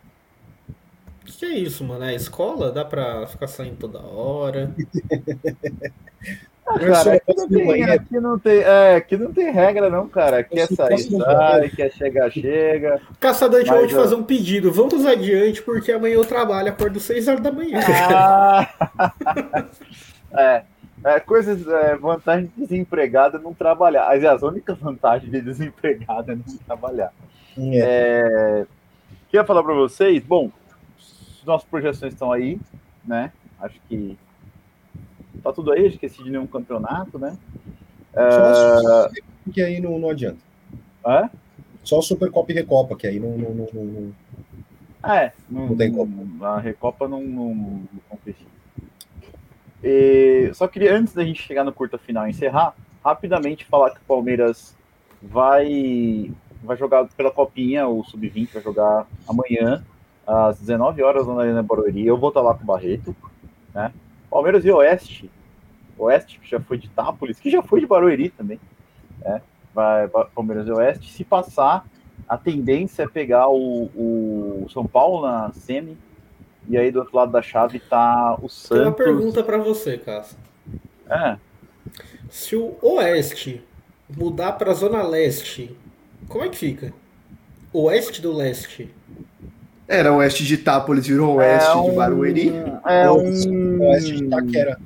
O 1.21 1.25
que, 1.25 1.37
que 1.37 1.45
é 1.45 1.53
isso, 1.57 1.83
mano? 1.85 2.03
É 2.03 2.13
escola? 2.13 2.71
Dá 2.71 2.83
pra 2.83 3.25
ficar 3.27 3.47
saindo 3.47 3.77
toda 3.77 3.99
hora? 3.99 4.75
Ah, 6.69 6.77
cara, 6.77 7.13
aqui 7.15 7.35
não, 7.35 7.47
tem, 7.47 7.65
banheiro. 7.65 7.91
aqui, 7.93 8.19
não 8.19 8.39
tem, 8.39 8.57
é, 8.59 8.95
aqui 8.95 9.17
não 9.17 9.33
tem 9.33 9.51
regra, 9.51 9.89
não, 9.89 10.07
cara. 10.07 10.43
Quer 10.43 10.59
Eu 10.59 10.67
sou 10.67 10.75
sair, 10.75 10.99
sai, 10.99 11.69
quer 11.69 11.91
chegar, 11.91 12.29
chega. 12.29 13.01
Caçador, 13.19 13.61
eu 13.61 13.65
vou 13.65 13.87
te 13.87 13.95
fazer 13.95 14.13
um 14.13 14.23
pedido. 14.23 14.71
Vamos 14.71 15.03
adiante, 15.03 15.63
porque 15.63 15.91
amanhã 15.91 16.13
eu 16.13 16.25
trabalho, 16.25 16.69
acordo 16.69 16.99
6 16.99 17.27
horas 17.27 17.41
da 17.41 17.51
manhã. 17.51 17.79
Ah! 18.13 18.69
é, 20.37 20.63
é, 21.03 21.19
coisas, 21.19 21.67
é, 21.67 21.95
vantagem 21.95 22.51
de 22.55 22.67
desempregado 22.67 23.37
é 23.37 23.39
não 23.39 23.53
trabalhar. 23.53 24.07
Aliás, 24.07 24.43
a 24.43 24.47
única 24.47 24.75
vantagem 24.75 25.29
de 25.31 25.41
desempregado 25.41 26.31
é 26.31 26.35
não 26.35 26.57
trabalhar. 26.67 27.11
É. 27.57 27.79
É, 27.79 28.65
queria 29.31 29.43
falar 29.43 29.63
para 29.63 29.73
vocês, 29.73 30.21
bom, 30.23 30.51
nossas 31.45 31.67
projeções 31.67 32.13
estão 32.13 32.31
aí, 32.31 32.59
né? 33.03 33.31
Acho 33.59 33.79
que 33.89 34.17
tá 35.41 35.51
tudo 35.53 35.71
aí, 35.71 35.87
esqueci 35.87 36.23
de 36.23 36.29
nenhum 36.31 36.47
campeonato, 36.47 37.17
né? 37.19 37.37
Só 38.13 39.09
que 39.51 39.61
aí 39.61 39.79
não, 39.79 39.97
não 39.99 40.09
adianta. 40.09 40.39
É? 41.05 41.29
Só 41.83 42.01
Supercopa 42.01 42.51
e 42.51 42.55
Recopa, 42.55 42.95
que 42.95 43.07
aí 43.07 43.19
não, 43.19 43.37
não, 43.37 43.49
não, 43.51 43.67
não- 43.73 43.83
não- 43.83 44.13
É, 45.11 45.31
não, 45.49 45.67
Não 45.67 45.77
tem 45.77 45.89
não- 45.91 46.45
A 46.45 46.59
Recopa 46.59 47.07
não, 47.07 47.21
não, 47.23 47.55
não. 47.55 47.81
E, 49.83 50.51
só 50.53 50.67
queria, 50.67 50.95
antes 50.95 51.13
da 51.13 51.23
gente 51.23 51.41
chegar 51.41 51.63
no 51.63 51.71
curta 51.71 51.97
final 51.97 52.27
e 52.27 52.31
encerrar, 52.31 52.75
rapidamente 53.03 53.65
falar 53.65 53.91
que 53.91 53.97
o 54.01 54.05
Palmeiras 54.05 54.75
vai, 55.21 56.31
vai 56.61 56.75
jogar 56.75 57.05
pela 57.15 57.31
Copinha, 57.31 57.87
o 57.87 58.03
Sub-20 58.03 58.53
vai 58.53 58.61
jogar 58.63 59.07
amanhã, 59.27 59.83
às 60.27 60.59
19 60.59 61.01
horas 61.01 61.25
na 61.27 61.41
Arena 61.41 61.63
Barueri. 61.63 62.05
Eu 62.05 62.17
vou 62.17 62.29
estar 62.29 62.41
lá 62.41 62.53
com 62.53 62.63
o 62.63 62.65
Barreto, 62.65 63.15
né? 63.73 63.91
Palmeiras 64.29 64.63
e 64.65 64.71
Oeste. 64.71 65.29
Oeste, 65.97 66.39
que 66.39 66.49
já 66.49 66.59
foi 66.59 66.77
de 66.77 66.87
Tápolis, 66.89 67.39
que 67.39 67.49
já 67.49 67.61
foi 67.61 67.79
de 67.81 67.85
Barueri 67.87 68.29
também. 68.29 68.59
Né? 69.19 69.41
Vai, 69.73 70.07
Palmeiras 70.33 70.67
e 70.67 70.71
Oeste. 70.71 71.11
Se 71.11 71.23
passar, 71.23 71.85
a 72.27 72.37
tendência 72.37 73.03
é 73.03 73.07
pegar 73.07 73.47
o, 73.49 73.83
o 74.63 74.67
São 74.71 74.85
Paulo 74.85 75.21
na 75.27 75.51
semi. 75.53 75.97
E 76.67 76.77
aí 76.77 76.91
do 76.91 76.99
outro 76.99 77.15
lado 77.17 77.31
da 77.31 77.41
chave 77.41 77.79
tá 77.79 78.33
o 78.35 78.37
Tem 78.37 78.43
uma 78.43 78.49
Santos. 78.49 78.95
pergunta 79.03 79.43
pra 79.43 79.57
você, 79.57 79.97
Caça. 79.97 80.37
É, 81.09 81.37
Se 82.29 82.55
o 82.55 82.77
Oeste 82.81 83.63
mudar 84.09 84.53
pra 84.53 84.73
Zona 84.73 85.01
Leste, 85.03 85.75
como 86.27 86.43
é 86.43 86.49
que 86.49 86.57
fica? 86.57 86.93
Oeste 87.73 88.21
do 88.21 88.31
Leste. 88.33 88.93
Era 89.89 90.13
oeste 90.13 90.43
de 90.45 90.53
Itápolis, 90.53 91.07
virou 91.07 91.37
oeste 91.37 91.67
é 91.77 91.81
de 91.89 91.91
Barueri. 91.95 92.53
É 92.85 93.09
Oeste 93.09 93.49
um. 93.49 93.81
Oeste 93.81 94.15
de 94.17 94.23
Itaquera. 94.23 94.77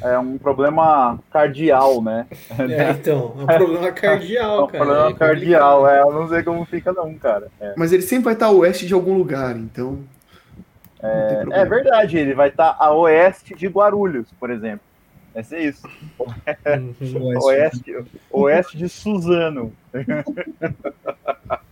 é 0.00 0.16
um 0.16 0.38
problema 0.38 1.18
cardial, 1.32 2.00
né? 2.00 2.24
É, 2.56 2.90
então, 2.92 3.34
é 3.36 3.42
um 3.42 3.46
problema 3.46 3.90
cardial, 3.92 4.60
É 4.60 4.62
um 4.62 4.66
cara. 4.68 4.84
problema 4.84 5.08
é 5.10 5.14
cardial, 5.14 5.88
é. 5.88 6.00
Eu 6.02 6.12
não 6.12 6.28
sei 6.28 6.44
como 6.44 6.64
fica, 6.64 6.92
não, 6.92 7.12
cara. 7.14 7.48
É, 7.60 7.74
Mas 7.76 7.92
ele 7.92 8.02
sempre 8.02 8.26
vai 8.26 8.34
estar 8.34 8.46
a 8.46 8.50
oeste 8.52 8.86
de 8.86 8.94
algum 8.94 9.14
lugar, 9.18 9.56
então. 9.56 9.98
é 11.02 11.34
problema. 11.40 11.64
verdade, 11.64 12.16
ele 12.18 12.34
vai 12.34 12.48
estar 12.48 12.76
a 12.78 12.92
oeste 12.94 13.56
de 13.56 13.66
Guarulhos, 13.66 14.28
por 14.38 14.50
exemplo. 14.50 14.86
Vai 15.34 15.42
ser 15.42 15.58
isso. 15.60 15.86
Uhum. 16.18 17.36
Oeste, 17.42 17.96
oeste 18.30 18.76
de 18.76 18.88
Suzano. 18.88 19.72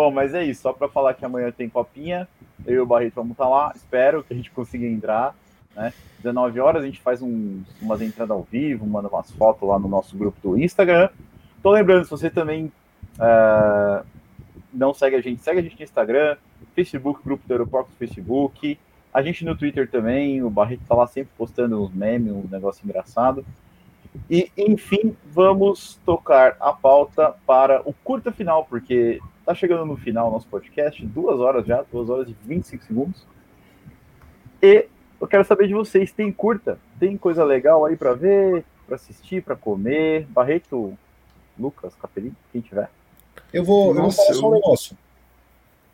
Bom, 0.00 0.10
mas 0.10 0.32
é 0.32 0.42
isso. 0.42 0.62
Só 0.62 0.72
para 0.72 0.88
falar 0.88 1.12
que 1.12 1.26
amanhã 1.26 1.52
tem 1.52 1.68
copinha. 1.68 2.26
Eu 2.64 2.74
e 2.74 2.80
o 2.80 2.86
Barreto 2.86 3.16
vamos 3.16 3.32
estar 3.32 3.46
lá. 3.46 3.70
Espero 3.76 4.24
que 4.24 4.32
a 4.32 4.36
gente 4.36 4.50
consiga 4.50 4.86
entrar. 4.86 5.36
Né? 5.76 5.92
19 6.22 6.58
horas 6.58 6.82
a 6.82 6.86
gente 6.86 6.98
faz 6.98 7.20
um, 7.20 7.62
umas 7.82 8.00
entradas 8.00 8.30
ao 8.30 8.42
vivo, 8.42 8.86
manda 8.86 9.10
umas 9.10 9.30
fotos 9.32 9.68
lá 9.68 9.78
no 9.78 9.88
nosso 9.88 10.16
grupo 10.16 10.38
do 10.40 10.58
Instagram. 10.58 11.10
Tô 11.62 11.70
lembrando, 11.70 12.04
se 12.04 12.10
você 12.10 12.30
também 12.30 12.72
ah, 13.18 14.02
não 14.72 14.94
segue 14.94 15.16
a 15.16 15.20
gente, 15.20 15.42
segue 15.42 15.58
a 15.58 15.62
gente 15.62 15.76
no 15.76 15.84
Instagram, 15.84 16.38
Facebook, 16.74 17.20
grupo 17.22 17.46
do 17.46 17.52
Aeroporto 17.52 17.90
no 17.90 17.96
Facebook. 17.96 18.78
A 19.12 19.20
gente 19.20 19.44
no 19.44 19.54
Twitter 19.54 19.86
também, 19.86 20.42
o 20.42 20.48
Barreto 20.48 20.80
tá 20.88 20.94
lá 20.94 21.06
sempre 21.08 21.30
postando 21.36 21.78
uns 21.78 21.92
memes, 21.92 22.32
um 22.32 22.48
negócio 22.50 22.82
engraçado. 22.86 23.44
E, 24.30 24.50
enfim, 24.56 25.14
vamos 25.26 26.00
tocar 26.06 26.56
a 26.58 26.72
pauta 26.72 27.34
para 27.46 27.82
o 27.86 27.92
curta 27.92 28.32
final, 28.32 28.64
porque 28.64 29.20
tá 29.50 29.54
chegando 29.54 29.84
no 29.84 29.96
final 29.96 30.28
o 30.28 30.30
nosso 30.30 30.46
podcast, 30.46 31.04
duas 31.06 31.40
horas 31.40 31.66
já, 31.66 31.84
duas 31.90 32.08
horas 32.08 32.28
e 32.28 32.36
25 32.44 32.84
segundos. 32.84 33.26
E 34.62 34.86
eu 35.20 35.26
quero 35.26 35.44
saber 35.44 35.66
de 35.66 35.74
vocês, 35.74 36.12
tem 36.12 36.30
curta? 36.30 36.78
Tem 37.00 37.16
coisa 37.16 37.42
legal 37.42 37.84
aí 37.84 37.96
para 37.96 38.14
ver, 38.14 38.64
para 38.86 38.94
assistir, 38.94 39.42
para 39.42 39.56
comer? 39.56 40.24
Barreto, 40.28 40.96
Lucas, 41.58 41.94
Capelli, 41.96 42.32
quem 42.52 42.60
tiver. 42.60 42.88
Eu 43.52 43.64
vou, 43.64 43.88
eu 43.94 44.02
vou 44.02 44.12
falar 44.12 44.34
só 44.34 44.48
um 44.48 44.54
negócio. 44.54 44.96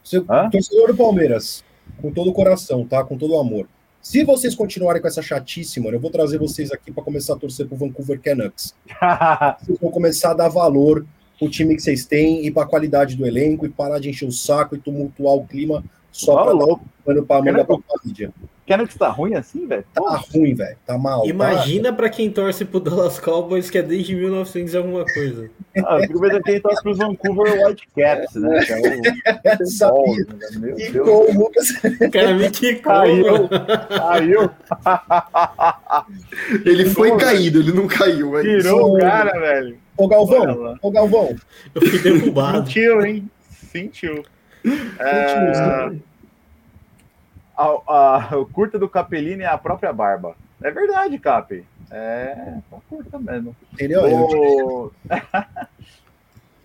Você, 0.05 0.21
torcedor 0.53 0.89
do 0.89 0.97
Palmeiras, 0.97 1.65
com 2.01 2.13
todo 2.13 2.29
o 2.29 2.35
coração, 2.35 2.87
tá? 2.87 3.03
Com 3.05 3.17
todo 3.17 3.35
o 3.35 3.41
amor. 3.41 3.67
Se 4.03 4.23
vocês 4.23 4.55
continuarem 4.55 5.01
com 5.01 5.09
essa 5.09 5.23
chatice, 5.23 5.81
mano, 5.81 5.97
eu 5.97 6.01
vou 6.01 6.11
trazer 6.11 6.39
vocês 6.39 6.71
aqui 6.71 6.93
para 6.93 7.03
começar 7.03 7.33
a 7.33 7.39
torcer 7.39 7.67
pro 7.67 7.77
Vancouver 7.77 8.21
Canucks. 8.21 8.75
Vocês 9.61 9.79
vão 9.81 9.91
começar 9.91 10.31
a 10.31 10.35
dar 10.35 10.49
valor 10.49 11.05
pro 11.39 11.49
time 11.51 11.75
que 11.77 11.83
vocês 11.83 12.05
têm 12.07 12.47
e 12.47 12.51
pra 12.51 12.65
qualidade 12.67 13.17
do 13.17 13.27
elenco 13.27 13.67
e 13.67 13.69
parar 13.69 13.99
de 13.99 14.09
encher 14.11 14.27
o 14.29 14.33
saco 14.33 14.75
e 14.75 14.79
tumultuar 14.79 15.35
o 15.35 15.47
clima 15.47 15.85
só 16.13 16.33
Ó, 16.33 16.37
pra 16.45 16.53
dar 16.53 16.59
louco. 16.65 16.85
pano 17.05 17.23
pra 17.27 17.39
manga 17.43 17.65
pra 17.65 17.77
Quero- 17.77 18.01
mídia. 18.05 18.31
Quero 18.65 18.89
que 18.89 18.99
tá 18.99 19.09
ruim 19.11 19.35
assim, 19.35 19.65
velho? 19.65 19.85
Tá 19.95 20.17
ruim, 20.35 20.53
velho. 20.53 20.77
Tá 20.85 20.99
mal. 20.99 21.23
tá? 21.23 21.29
Imagina 21.29 21.93
pra 21.93 22.09
quem 22.09 22.29
torce 22.29 22.65
pro 22.65 22.81
Dallas 22.81 23.17
Cowboys 23.21 23.71
que 23.71 23.79
é 23.79 23.83
desde 23.83 24.17
1900 24.17 24.75
e 24.75 24.77
alguma 24.77 25.05
coisa. 25.05 25.49
Ah, 25.85 25.99
eu 25.99 26.09
fico 26.09 26.19
vendo 26.19 26.37
aqui 26.39 26.59
torce 26.59 26.83
pros 26.83 26.99
Vancouver 26.99 27.65
Whitecaps, 27.65 28.35
né? 28.35 28.65
Que 28.65 28.73
é 28.73 29.57
o 29.63 29.67
Sabia. 29.71 30.27
né? 30.27 30.49
Meu 30.59 30.79
E 30.81 30.91
Deus. 30.91 31.07
com 31.09 31.31
o 31.31 31.39
Lucas. 31.39 31.69
O 32.01 32.11
cara 32.11 32.35
me 32.35 32.51
quicou, 32.51 32.83
Caiu, 32.93 33.49
caiu, 33.89 34.51
Ele 36.65 36.87
foi 36.91 37.17
caído, 37.17 37.61
ele 37.61 37.73
não 37.73 37.87
caiu. 37.87 38.37
É 38.39 38.43
isso. 38.47 38.67
tirou 38.67 38.97
o 38.97 38.99
cara, 38.99 39.39
velho. 39.39 39.79
Ô, 39.97 40.07
Galvão, 40.09 40.79
ô, 40.83 40.91
Galvão. 40.91 41.35
Eu 41.75 41.83
fui 41.89 41.99
derrubado. 41.99 42.67
Sentiu, 42.67 43.05
hein? 43.05 43.31
Sentiu. 43.73 44.25
É, 44.99 45.29
Sentiu, 45.89 46.03
a- 47.57 47.83
a- 48.33 48.37
o 48.39 48.47
curta 48.47 48.79
do 48.79 48.89
Capelini 48.89 49.43
é 49.43 49.47
a 49.47 49.57
própria 49.59 49.93
barba. 49.93 50.37
É 50.63 50.71
verdade, 50.71 51.19
Cap. 51.19 51.65
É, 51.91 52.59
tá 52.71 52.77
curta 52.89 53.19
mesmo. 53.19 53.55
Ele, 53.79 53.97
ó, 53.97 54.07
eu- 54.07 54.93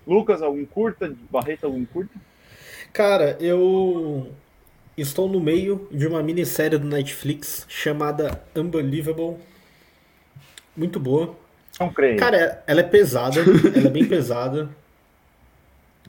Ô, 0.05 0.13
Lucas, 0.13 0.41
algum 0.41 0.65
curta? 0.65 1.13
Barreto, 1.29 1.65
algum 1.65 1.85
curta? 1.85 2.13
Cara, 2.91 3.37
eu 3.39 4.31
estou 4.97 5.29
no 5.29 5.39
meio 5.39 5.87
de 5.91 6.07
uma 6.07 6.21
minissérie 6.23 6.77
do 6.77 6.87
Netflix 6.87 7.65
chamada 7.69 8.41
Unbelievable. 8.55 9.37
Muito 10.75 10.99
boa. 10.99 11.35
Não 11.81 11.91
creio. 11.91 12.17
Cara, 12.17 12.63
ela 12.67 12.79
é 12.79 12.83
pesada, 12.83 13.39
ela 13.75 13.87
é 13.87 13.89
bem 13.89 14.05
pesada. 14.05 14.69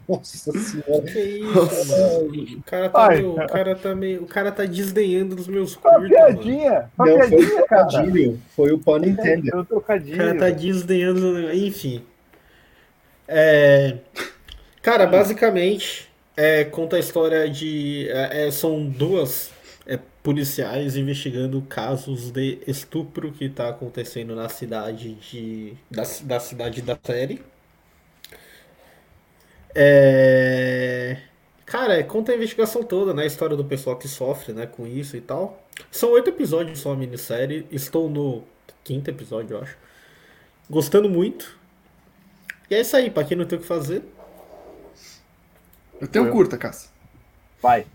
Nossa 0.09 0.53
senhora. 0.53 1.03
Que 1.03 1.21
isso, 1.21 1.89
mano? 1.89 2.59
O 2.59 2.63
cara 2.65 2.89
tá 2.89 3.07
Ai. 3.07 3.17
meio, 3.17 3.33
o 3.33 3.47
cara 3.47 3.75
tá 3.75 3.95
meio, 3.95 4.23
o 4.23 4.27
cara 4.27 4.53
tá 4.53 4.65
desdenhando 4.65 5.37
dos 5.37 5.47
meus 5.47 5.77
curtos, 5.77 6.09
piadinha, 6.09 6.91
uma 6.99 7.07
Não, 7.07 7.19
foi 7.19 7.29
piadinha, 7.29 7.63
o 7.63 7.67
cara. 7.67 7.87
trocadilho. 7.87 8.43
Foi 8.55 8.73
o 8.73 8.79
pun 8.79 8.97
intended. 8.99 9.51
Foi 9.51 9.61
um 9.61 9.79
O 9.79 10.17
cara 10.17 10.35
tá 10.39 10.51
desdenhando, 10.51 11.53
enfim. 11.53 12.03
É, 13.27 13.97
cara, 14.83 15.07
basicamente 15.07 16.11
é, 16.37 16.65
conta 16.65 16.97
a 16.97 16.99
história 16.99 17.49
de 17.49 18.09
é, 18.11 18.49
é, 18.49 18.51
são 18.51 18.85
duas 18.85 19.51
é, 19.87 19.99
policiais 20.23 20.97
investigando 20.97 21.61
casos 21.63 22.31
de 22.31 22.61
estupro 22.67 23.33
que 23.33 23.49
tá 23.49 23.69
acontecendo 23.71 24.35
na 24.35 24.49
cidade 24.49 25.15
de 25.15 25.75
da, 25.91 26.03
da 26.25 26.41
cidade 26.41 26.83
da 26.83 26.99
série. 27.03 27.43
É, 29.75 31.19
cara, 31.65 31.99
é, 31.99 32.03
conta 32.03 32.33
a 32.33 32.37
investigação 32.37 32.83
toda, 32.83 33.15
né? 33.15 33.23
A 33.25 33.27
história 33.27 33.57
do 33.57 33.65
pessoal 33.65 33.97
que 33.97 34.09
sofre, 34.09 34.53
né, 34.53 34.67
com 34.67 34.87
isso 34.87 35.17
e 35.17 35.21
tal. 35.21 35.63
São 35.91 36.11
oito 36.13 36.29
episódios 36.31 36.79
só 36.81 36.93
a 36.93 36.97
minissérie. 36.97 37.67
Estou 37.71 38.09
no 38.11 38.45
quinto 38.85 39.11
episódio, 39.11 39.57
eu 39.57 39.63
acho. 39.63 39.77
Gostando 40.71 41.09
muito. 41.09 41.59
E 42.71 42.75
é 42.75 42.81
isso 42.81 42.97
aí, 42.97 43.11
pra 43.11 43.25
quem 43.25 43.37
não 43.37 43.45
tem 43.47 43.59
o 43.59 43.61
que 43.63 43.67
fazer. 43.67 44.03
Eu 46.01 46.09
tenho 46.09 46.27
Eu. 46.27 46.33
curta, 46.33 46.59
Cássio. 46.59 46.91
Vai. 47.63 47.87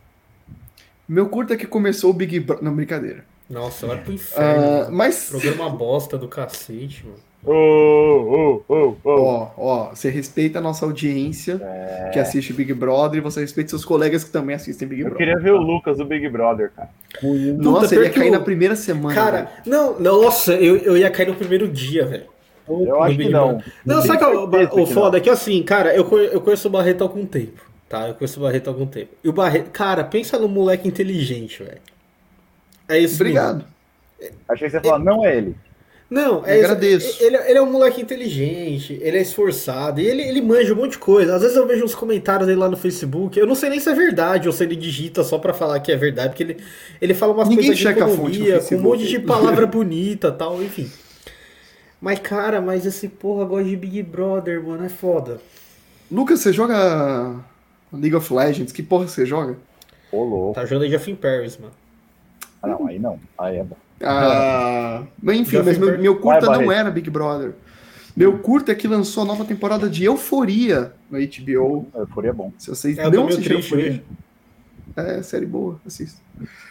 Meu 1.07 1.27
curta 1.29 1.53
é 1.53 1.57
que 1.57 1.65
começou 1.67 2.09
o 2.09 2.13
Big 2.13 2.39
Brother. 2.39 2.63
Não, 2.63 2.73
brincadeira. 2.75 3.23
Nossa, 3.49 3.87
vai 3.87 3.97
pro 3.97 4.11
inferno. 4.13 4.61
Ah, 4.61 4.79
mano. 4.83 4.97
mas, 4.97 5.29
Programa 5.29 5.69
bosta 5.69 6.17
do 6.17 6.27
cacete, 6.27 7.05
mano. 7.05 7.17
Ô, 7.45 7.53
ô, 7.53 8.73
ô, 8.73 8.95
ô. 9.03 9.11
ó, 9.23 9.49
ó, 9.57 9.89
você 9.95 10.09
respeita 10.09 10.59
a 10.59 10.61
nossa 10.61 10.85
audiência 10.85 11.61
que 12.11 12.19
assiste 12.19 12.51
Big 12.51 12.73
Brother 12.73 13.19
e 13.19 13.21
você 13.21 13.39
respeita 13.39 13.69
seus 13.69 13.85
colegas 13.85 14.23
que 14.23 14.31
também 14.31 14.55
assistem 14.55 14.85
Big 14.87 15.01
Eu 15.01 15.09
Brother. 15.09 15.25
queria 15.27 15.41
ver 15.41 15.51
o 15.53 15.57
Lucas 15.61 15.97
do 15.97 16.03
Big 16.03 16.27
Brother, 16.27 16.71
cara. 16.75 16.89
Nossa, 17.57 17.81
Puta, 17.81 17.85
ele 17.85 17.89
pior 17.95 18.03
ia 18.03 18.09
que 18.09 18.19
cair 18.19 18.29
o- 18.29 18.33
na 18.33 18.39
primeira 18.41 18.75
semana. 18.75 19.15
Cara, 19.15 19.51
não, 19.65 19.97
não, 19.99 20.21
nossa, 20.23 20.55
eu, 20.55 20.75
eu 20.77 20.97
ia 20.97 21.09
cair 21.09 21.27
no 21.29 21.35
primeiro 21.35 21.67
dia, 21.69 22.05
velho. 22.05 22.25
Eu 22.67 23.01
acho 23.01 23.11
que 23.15 23.17
Big 23.23 23.31
não. 23.31 23.61
Não, 23.85 24.01
sabe 24.01 24.17
que 24.17 24.23
é 24.25 24.27
o, 24.27 24.41
certeza 24.51 24.73
o 24.73 24.85
que 24.85 24.93
foda 24.93 25.17
é 25.17 25.21
que 25.21 25.29
assim, 25.29 25.63
cara, 25.63 25.95
eu, 25.95 26.05
eu 26.19 26.41
conheço 26.41 26.67
o 26.67 26.71
Barreto 26.71 27.01
há 27.01 27.05
algum 27.07 27.25
tempo, 27.25 27.61
tá? 27.87 28.07
Eu 28.07 28.13
conheço 28.13 28.39
o 28.39 28.43
Barreto 28.43 28.67
há 28.67 28.71
algum 28.71 28.85
tempo. 28.85 29.11
E 29.23 29.29
o 29.29 29.33
Barreto, 29.33 29.69
cara, 29.71 30.03
pensa 30.03 30.37
no 30.37 30.47
moleque 30.47 30.87
inteligente, 30.87 31.63
velho. 31.63 31.81
É 32.87 32.97
isso 32.97 33.15
Obrigado. 33.15 33.65
Achei 34.47 34.67
que 34.67 34.71
você 34.71 34.77
ia 34.77 34.81
falar, 34.81 34.99
não 34.99 35.25
é 35.25 35.37
ele. 35.37 35.55
Não, 36.09 36.45
é 36.45 36.57
Eu 36.57 36.63
agradeço. 36.63 37.21
Ele, 37.21 37.35
ele 37.35 37.57
é 37.57 37.61
um 37.61 37.69
moleque 37.69 38.01
inteligente, 38.01 38.97
ele 39.01 39.17
é 39.17 39.21
esforçado, 39.21 39.99
e 39.99 40.07
ele, 40.07 40.21
ele 40.21 40.41
manja 40.41 40.73
um 40.73 40.77
monte 40.77 40.91
de 40.91 40.99
coisa. 40.99 41.35
Às 41.35 41.41
vezes 41.41 41.57
eu 41.57 41.67
vejo 41.67 41.83
uns 41.83 41.93
comentários 41.93 42.47
dele 42.47 42.59
lá 42.59 42.69
no 42.69 42.77
Facebook, 42.77 43.37
eu 43.37 43.45
não 43.45 43.55
sei 43.55 43.69
nem 43.69 43.79
se 43.79 43.89
é 43.89 43.93
verdade 43.93 44.47
ou 44.47 44.53
se 44.53 44.63
ele 44.63 44.75
digita 44.75 45.21
só 45.23 45.37
pra 45.37 45.53
falar 45.53 45.81
que 45.81 45.91
é 45.91 45.97
verdade, 45.97 46.29
porque 46.29 46.43
ele, 46.43 46.57
ele 47.01 47.13
fala 47.13 47.33
umas 47.33 47.49
Ninguém 47.49 47.65
coisas 47.65 47.77
de 47.77 47.87
economia, 47.87 48.59
com 48.61 48.75
um 48.75 48.81
monte 48.81 49.05
de 49.05 49.19
palavra 49.19 49.65
bonita 49.67 50.31
tal, 50.31 50.63
enfim. 50.63 50.89
Mas, 51.99 52.19
cara, 52.19 52.61
mas 52.61 52.85
esse 52.85 53.09
porra 53.09 53.43
gosta 53.43 53.67
de 53.67 53.75
Big 53.75 54.01
Brother, 54.03 54.63
mano, 54.63 54.85
é 54.85 54.89
foda. 54.89 55.41
Lucas, 56.09 56.39
você 56.39 56.53
joga 56.53 57.35
League 57.93 58.15
of 58.15 58.33
Legends? 58.33 58.71
Que 58.71 58.83
porra 58.83 59.07
você 59.07 59.25
joga? 59.25 59.57
Ô, 60.11 60.23
louco. 60.23 60.53
Tá 60.55 60.65
jogando 60.65 60.85
Age 60.85 60.95
of 60.95 61.11
Empires, 61.11 61.57
mano. 61.57 61.73
Ah, 62.61 62.67
não, 62.67 62.87
aí 62.87 62.99
não. 62.99 63.19
Aí 63.37 63.57
é 63.57 63.63
bom. 63.63 63.77
Ah, 64.03 65.03
mas 65.21 65.39
enfim, 65.39 65.57
mas 65.63 65.77
meu, 65.77 65.97
meu 65.97 66.19
curta 66.19 66.45
Vai, 66.45 66.63
não 66.63 66.71
era 66.71 66.91
Big 66.91 67.09
Brother. 67.09 67.53
Meu 68.15 68.39
curta 68.39 68.71
é 68.71 68.75
que 68.75 68.87
lançou 68.87 69.23
a 69.23 69.25
nova 69.25 69.45
temporada 69.45 69.89
de 69.89 70.03
Euforia 70.03 70.93
no 71.09 71.17
HBO. 71.19 71.87
Euforia 71.95 72.29
é 72.31 72.33
bom. 72.33 72.51
Se 72.57 72.69
vocês 72.69 72.97
É, 72.97 73.09
não 73.09 73.27
assistiram 73.27 73.57
Euforia, 73.57 73.87
hoje. 73.89 74.03
é 74.95 75.21
série 75.21 75.45
boa, 75.45 75.79
assista. 75.85 76.19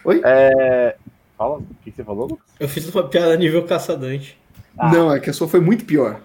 Oi? 0.03 0.21
É... 0.25 0.95
Fala, 1.37 1.57
o 1.59 1.65
que 1.83 1.91
você 1.91 2.03
falou, 2.03 2.27
Lucas? 2.27 2.45
Eu 2.59 2.67
fiz 2.67 2.93
uma 2.93 3.07
piada 3.07 3.35
nível 3.37 3.63
caçadante. 3.65 4.37
Ah. 4.77 4.91
Não, 4.91 5.13
é 5.13 5.19
que 5.19 5.29
a 5.29 5.33
sua 5.33 5.47
foi 5.47 5.59
muito 5.59 5.85
pior. 5.85 6.19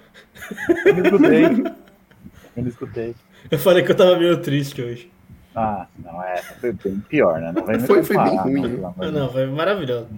Eu 0.84 0.94
não 0.94 1.04
escutei. 1.04 1.44
Eu 1.44 2.62
não 2.62 2.68
escutei. 2.68 3.14
Eu 3.50 3.58
falei 3.58 3.82
que 3.82 3.90
eu 3.90 3.96
tava 3.96 4.16
meio 4.16 4.40
triste 4.40 4.80
hoje. 4.82 5.10
Ah, 5.54 5.86
não, 5.98 6.22
é. 6.22 6.36
Foi 6.42 6.72
bem 6.72 6.98
pior, 7.00 7.40
né? 7.40 7.52
Não 7.52 7.64
vai 7.64 7.76
me 7.76 7.86
Foi- 7.86 8.02
foi 8.02 8.16
bem 8.16 8.26
comparar, 8.30 8.42
ruim, 8.42 8.62
né, 8.62 8.68
né? 8.68 8.92
Ah, 8.98 9.10
não, 9.10 9.30
foi 9.30 9.46
maravilhoso. 9.46 10.08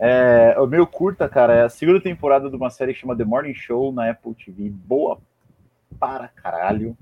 É, 0.00 0.54
o 0.58 0.66
meu 0.66 0.86
curta, 0.86 1.28
cara, 1.28 1.54
é 1.54 1.62
a 1.62 1.68
segunda 1.68 2.00
temporada 2.00 2.48
de 2.48 2.56
uma 2.56 2.70
série 2.70 2.92
que 2.94 3.00
chama 3.00 3.16
The 3.16 3.24
Morning 3.24 3.54
Show 3.54 3.92
na 3.92 4.10
Apple 4.10 4.34
TV. 4.34 4.70
Boa 4.70 5.18
para 5.98 6.28
caralho. 6.28 6.96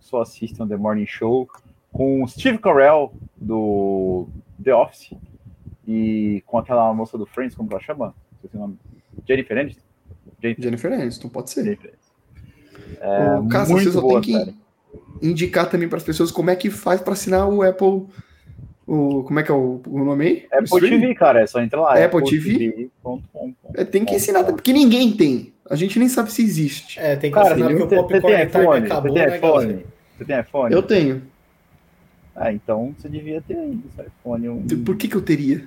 Só 0.00 0.20
assistam 0.22 0.66
The 0.66 0.76
Morning 0.76 1.06
Show 1.06 1.48
com 1.92 2.22
o 2.22 2.28
Steve 2.28 2.58
Carell 2.58 3.12
do 3.36 4.28
The 4.62 4.74
Office 4.74 5.14
e 5.86 6.42
com 6.46 6.58
aquela 6.58 6.92
moça 6.92 7.16
do 7.16 7.24
Friends, 7.26 7.54
como 7.56 7.70
ela 7.70 7.80
chama? 7.80 8.14
O. 8.52 8.74
Jennifer 9.26 9.56
Aniston? 9.58 9.82
Jennifer 10.58 10.92
Aniston, 10.92 11.28
pode 11.28 11.50
ser. 11.50 11.64
Jennifer. 11.64 11.94
É, 13.00 13.36
Ô, 13.38 13.48
Cássio, 13.48 13.74
muito 13.74 13.86
você 13.90 13.92
só 13.92 14.00
boa 14.00 14.20
tem 14.20 14.32
que 14.32 14.38
série. 14.38 14.56
Indicar 15.24 15.68
também 15.68 15.88
para 15.88 15.98
as 15.98 16.04
pessoas 16.04 16.30
como 16.30 16.50
é 16.50 16.56
que 16.56 16.70
faz 16.70 17.00
para 17.00 17.14
assinar 17.14 17.48
o 17.48 17.62
Apple. 17.62 18.06
O, 18.86 19.22
como 19.24 19.40
é 19.40 19.42
que 19.42 19.50
é 19.50 19.54
o, 19.54 19.80
o 19.86 20.04
nome 20.04 20.26
aí? 20.26 20.46
Apple? 20.52 20.90
TV, 20.90 21.14
cara, 21.14 21.40
é 21.40 21.46
só 21.46 21.60
entrar 21.60 21.80
lá. 21.80 22.04
Apple 22.04 22.22
TV? 22.24 22.58
TV.com. 22.58 23.54
É, 23.74 23.84
tem 23.84 24.04
que 24.04 24.14
ensinar, 24.14 24.44
porque 24.44 24.72
ninguém 24.72 25.12
tem. 25.12 25.54
A 25.68 25.76
gente 25.76 25.98
nem 25.98 26.08
sabe 26.08 26.30
se 26.30 26.42
existe. 26.42 27.00
É, 27.00 27.16
tem 27.16 27.30
que 27.30 27.34
Cara, 27.34 27.54
assinar 27.54 27.72
você, 27.72 27.78
porque 27.78 27.94
o 27.94 28.02
Popcorn 28.02 28.20
Time 28.20 28.44
iPhone? 28.44 28.86
acabou, 28.86 29.12
você 29.12 29.14
tem 29.14 29.26
né, 29.26 29.36
iPhone? 29.36 29.66
galera? 29.66 29.84
Você 30.18 30.24
tem 30.24 30.40
iPhone? 30.40 30.74
Eu 30.74 30.82
tenho. 30.82 31.22
Ah, 32.36 32.52
então 32.52 32.94
você 32.98 33.08
devia 33.08 33.40
ter 33.40 33.56
aí 33.56 33.78
esse 33.88 34.06
iPhone. 34.06 34.48
Um... 34.48 34.84
Por 34.84 34.96
que, 34.96 35.08
que 35.08 35.16
eu 35.16 35.22
teria? 35.22 35.64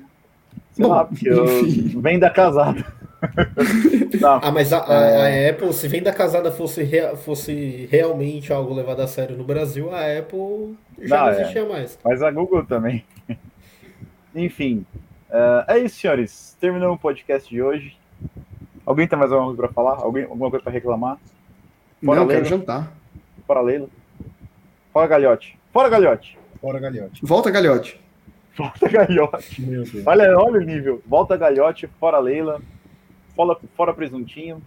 Sei 0.73 0.85
Bom, 0.85 0.89
lá, 0.89 1.05
porque 1.05 1.27
eu... 1.27 1.45
vem 1.99 2.19
da 2.19 2.29
casada. 2.29 2.85
Não, 4.21 4.39
Ah, 4.43 4.51
mas 4.51 4.71
a, 4.73 4.85
a- 4.87 5.01
É. 5.29 5.47
a 5.47 5.51
Apple, 5.51 5.73
se 5.73 5.87
vem 5.87 6.01
da 6.03 6.13
casada 6.13 6.51
fosse, 6.51 6.83
rea- 6.83 7.15
fosse 7.15 7.87
realmente 7.91 8.51
algo 8.53 8.73
levado 8.73 9.01
a 9.01 9.07
sério 9.07 9.35
no 9.37 9.43
Brasil, 9.43 9.93
a 9.93 10.01
Apple 10.19 10.77
já 11.01 11.17
Não, 11.17 11.25
não 11.25 11.31
é. 11.31 11.41
existia 11.41 11.65
mais. 11.65 11.99
mas 12.03 12.21
a 12.21 12.31
Google 12.31 12.65
também. 12.65 13.03
Enfim, 14.35 14.85
é, 15.29 15.65
é 15.75 15.79
isso, 15.79 15.99
senhores. 15.99 16.55
Terminamos 16.59 16.95
o 16.97 16.99
podcast 16.99 17.49
de 17.49 17.61
hoje. 17.61 17.97
Alguém 18.85 19.07
tem 19.07 19.17
mais 19.17 19.31
alguma 19.31 19.53
coisa 19.55 19.61
para 19.63 19.73
falar? 19.73 20.01
Alguém, 20.03 20.23
alguma 20.23 20.49
coisa 20.49 20.63
para 20.63 20.71
reclamar? 20.73 21.17
Fora 22.03 22.19
não, 22.19 22.23
eu 22.27 22.29
quero 22.29 22.45
jantar. 22.45 22.91
Fora 23.45 23.61
Leila. 23.61 23.87
Fora 24.93 25.07
Galhote. 25.07 25.57
Fora 25.73 25.89
Galhote. 25.89 26.37
Fora 26.61 26.79
galhote. 26.79 27.21
Volta, 27.23 27.51
galhote. 27.51 27.99
Volta 28.57 28.89
Galhote. 28.89 29.61
Meu 29.61 29.83
Deus. 29.83 30.07
Olha, 30.07 30.35
olha 30.35 30.59
o 30.59 30.63
nível. 30.63 30.99
Volta 31.05 31.37
Galhote, 31.37 31.85
fora 31.99 32.17
Leila. 32.17 32.59
Fora, 33.37 33.55
fora 33.75 33.93
Presuntinho. 33.93 34.59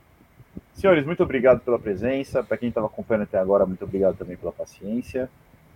Senhores, 0.75 1.05
muito 1.05 1.25
obrigado 1.25 1.59
pela 1.61 1.77
presença. 1.77 2.41
Para 2.41 2.57
quem 2.57 2.69
estava 2.69 2.87
acompanhando 2.87 3.25
até 3.25 3.37
agora, 3.37 3.67
muito 3.67 3.85
obrigado 3.85 4.17
também 4.17 4.37
pela 4.37 4.53
paciência. 4.53 5.29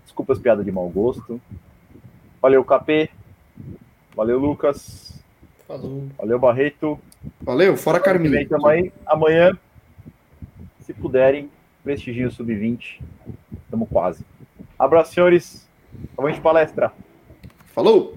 Desculpa 0.04 0.32
as 0.32 0.38
piadas 0.38 0.64
de 0.64 0.70
mau 0.70 0.88
gosto. 0.88 1.40
Valeu, 2.40 2.64
KP. 2.64 3.10
Valeu, 4.14 4.38
Lucas. 4.38 5.20
Falou. 5.66 6.06
Valeu, 6.16 6.38
Barreto. 6.38 6.96
Valeu, 7.40 7.76
fora 7.76 7.98
Carminho. 7.98 8.48
Também. 8.48 8.92
Amanhã, 9.04 9.58
se 10.78 10.94
puderem, 10.94 11.50
prestigiem 11.82 12.26
o 12.26 12.30
Sub-20. 12.30 13.00
Estamos 13.64 13.88
quase. 13.88 14.24
Abraço, 14.78 15.14
senhores. 15.14 15.68
Vamos 16.16 16.36
de 16.36 16.40
palestra. 16.40 16.92
Falou! 17.72 18.16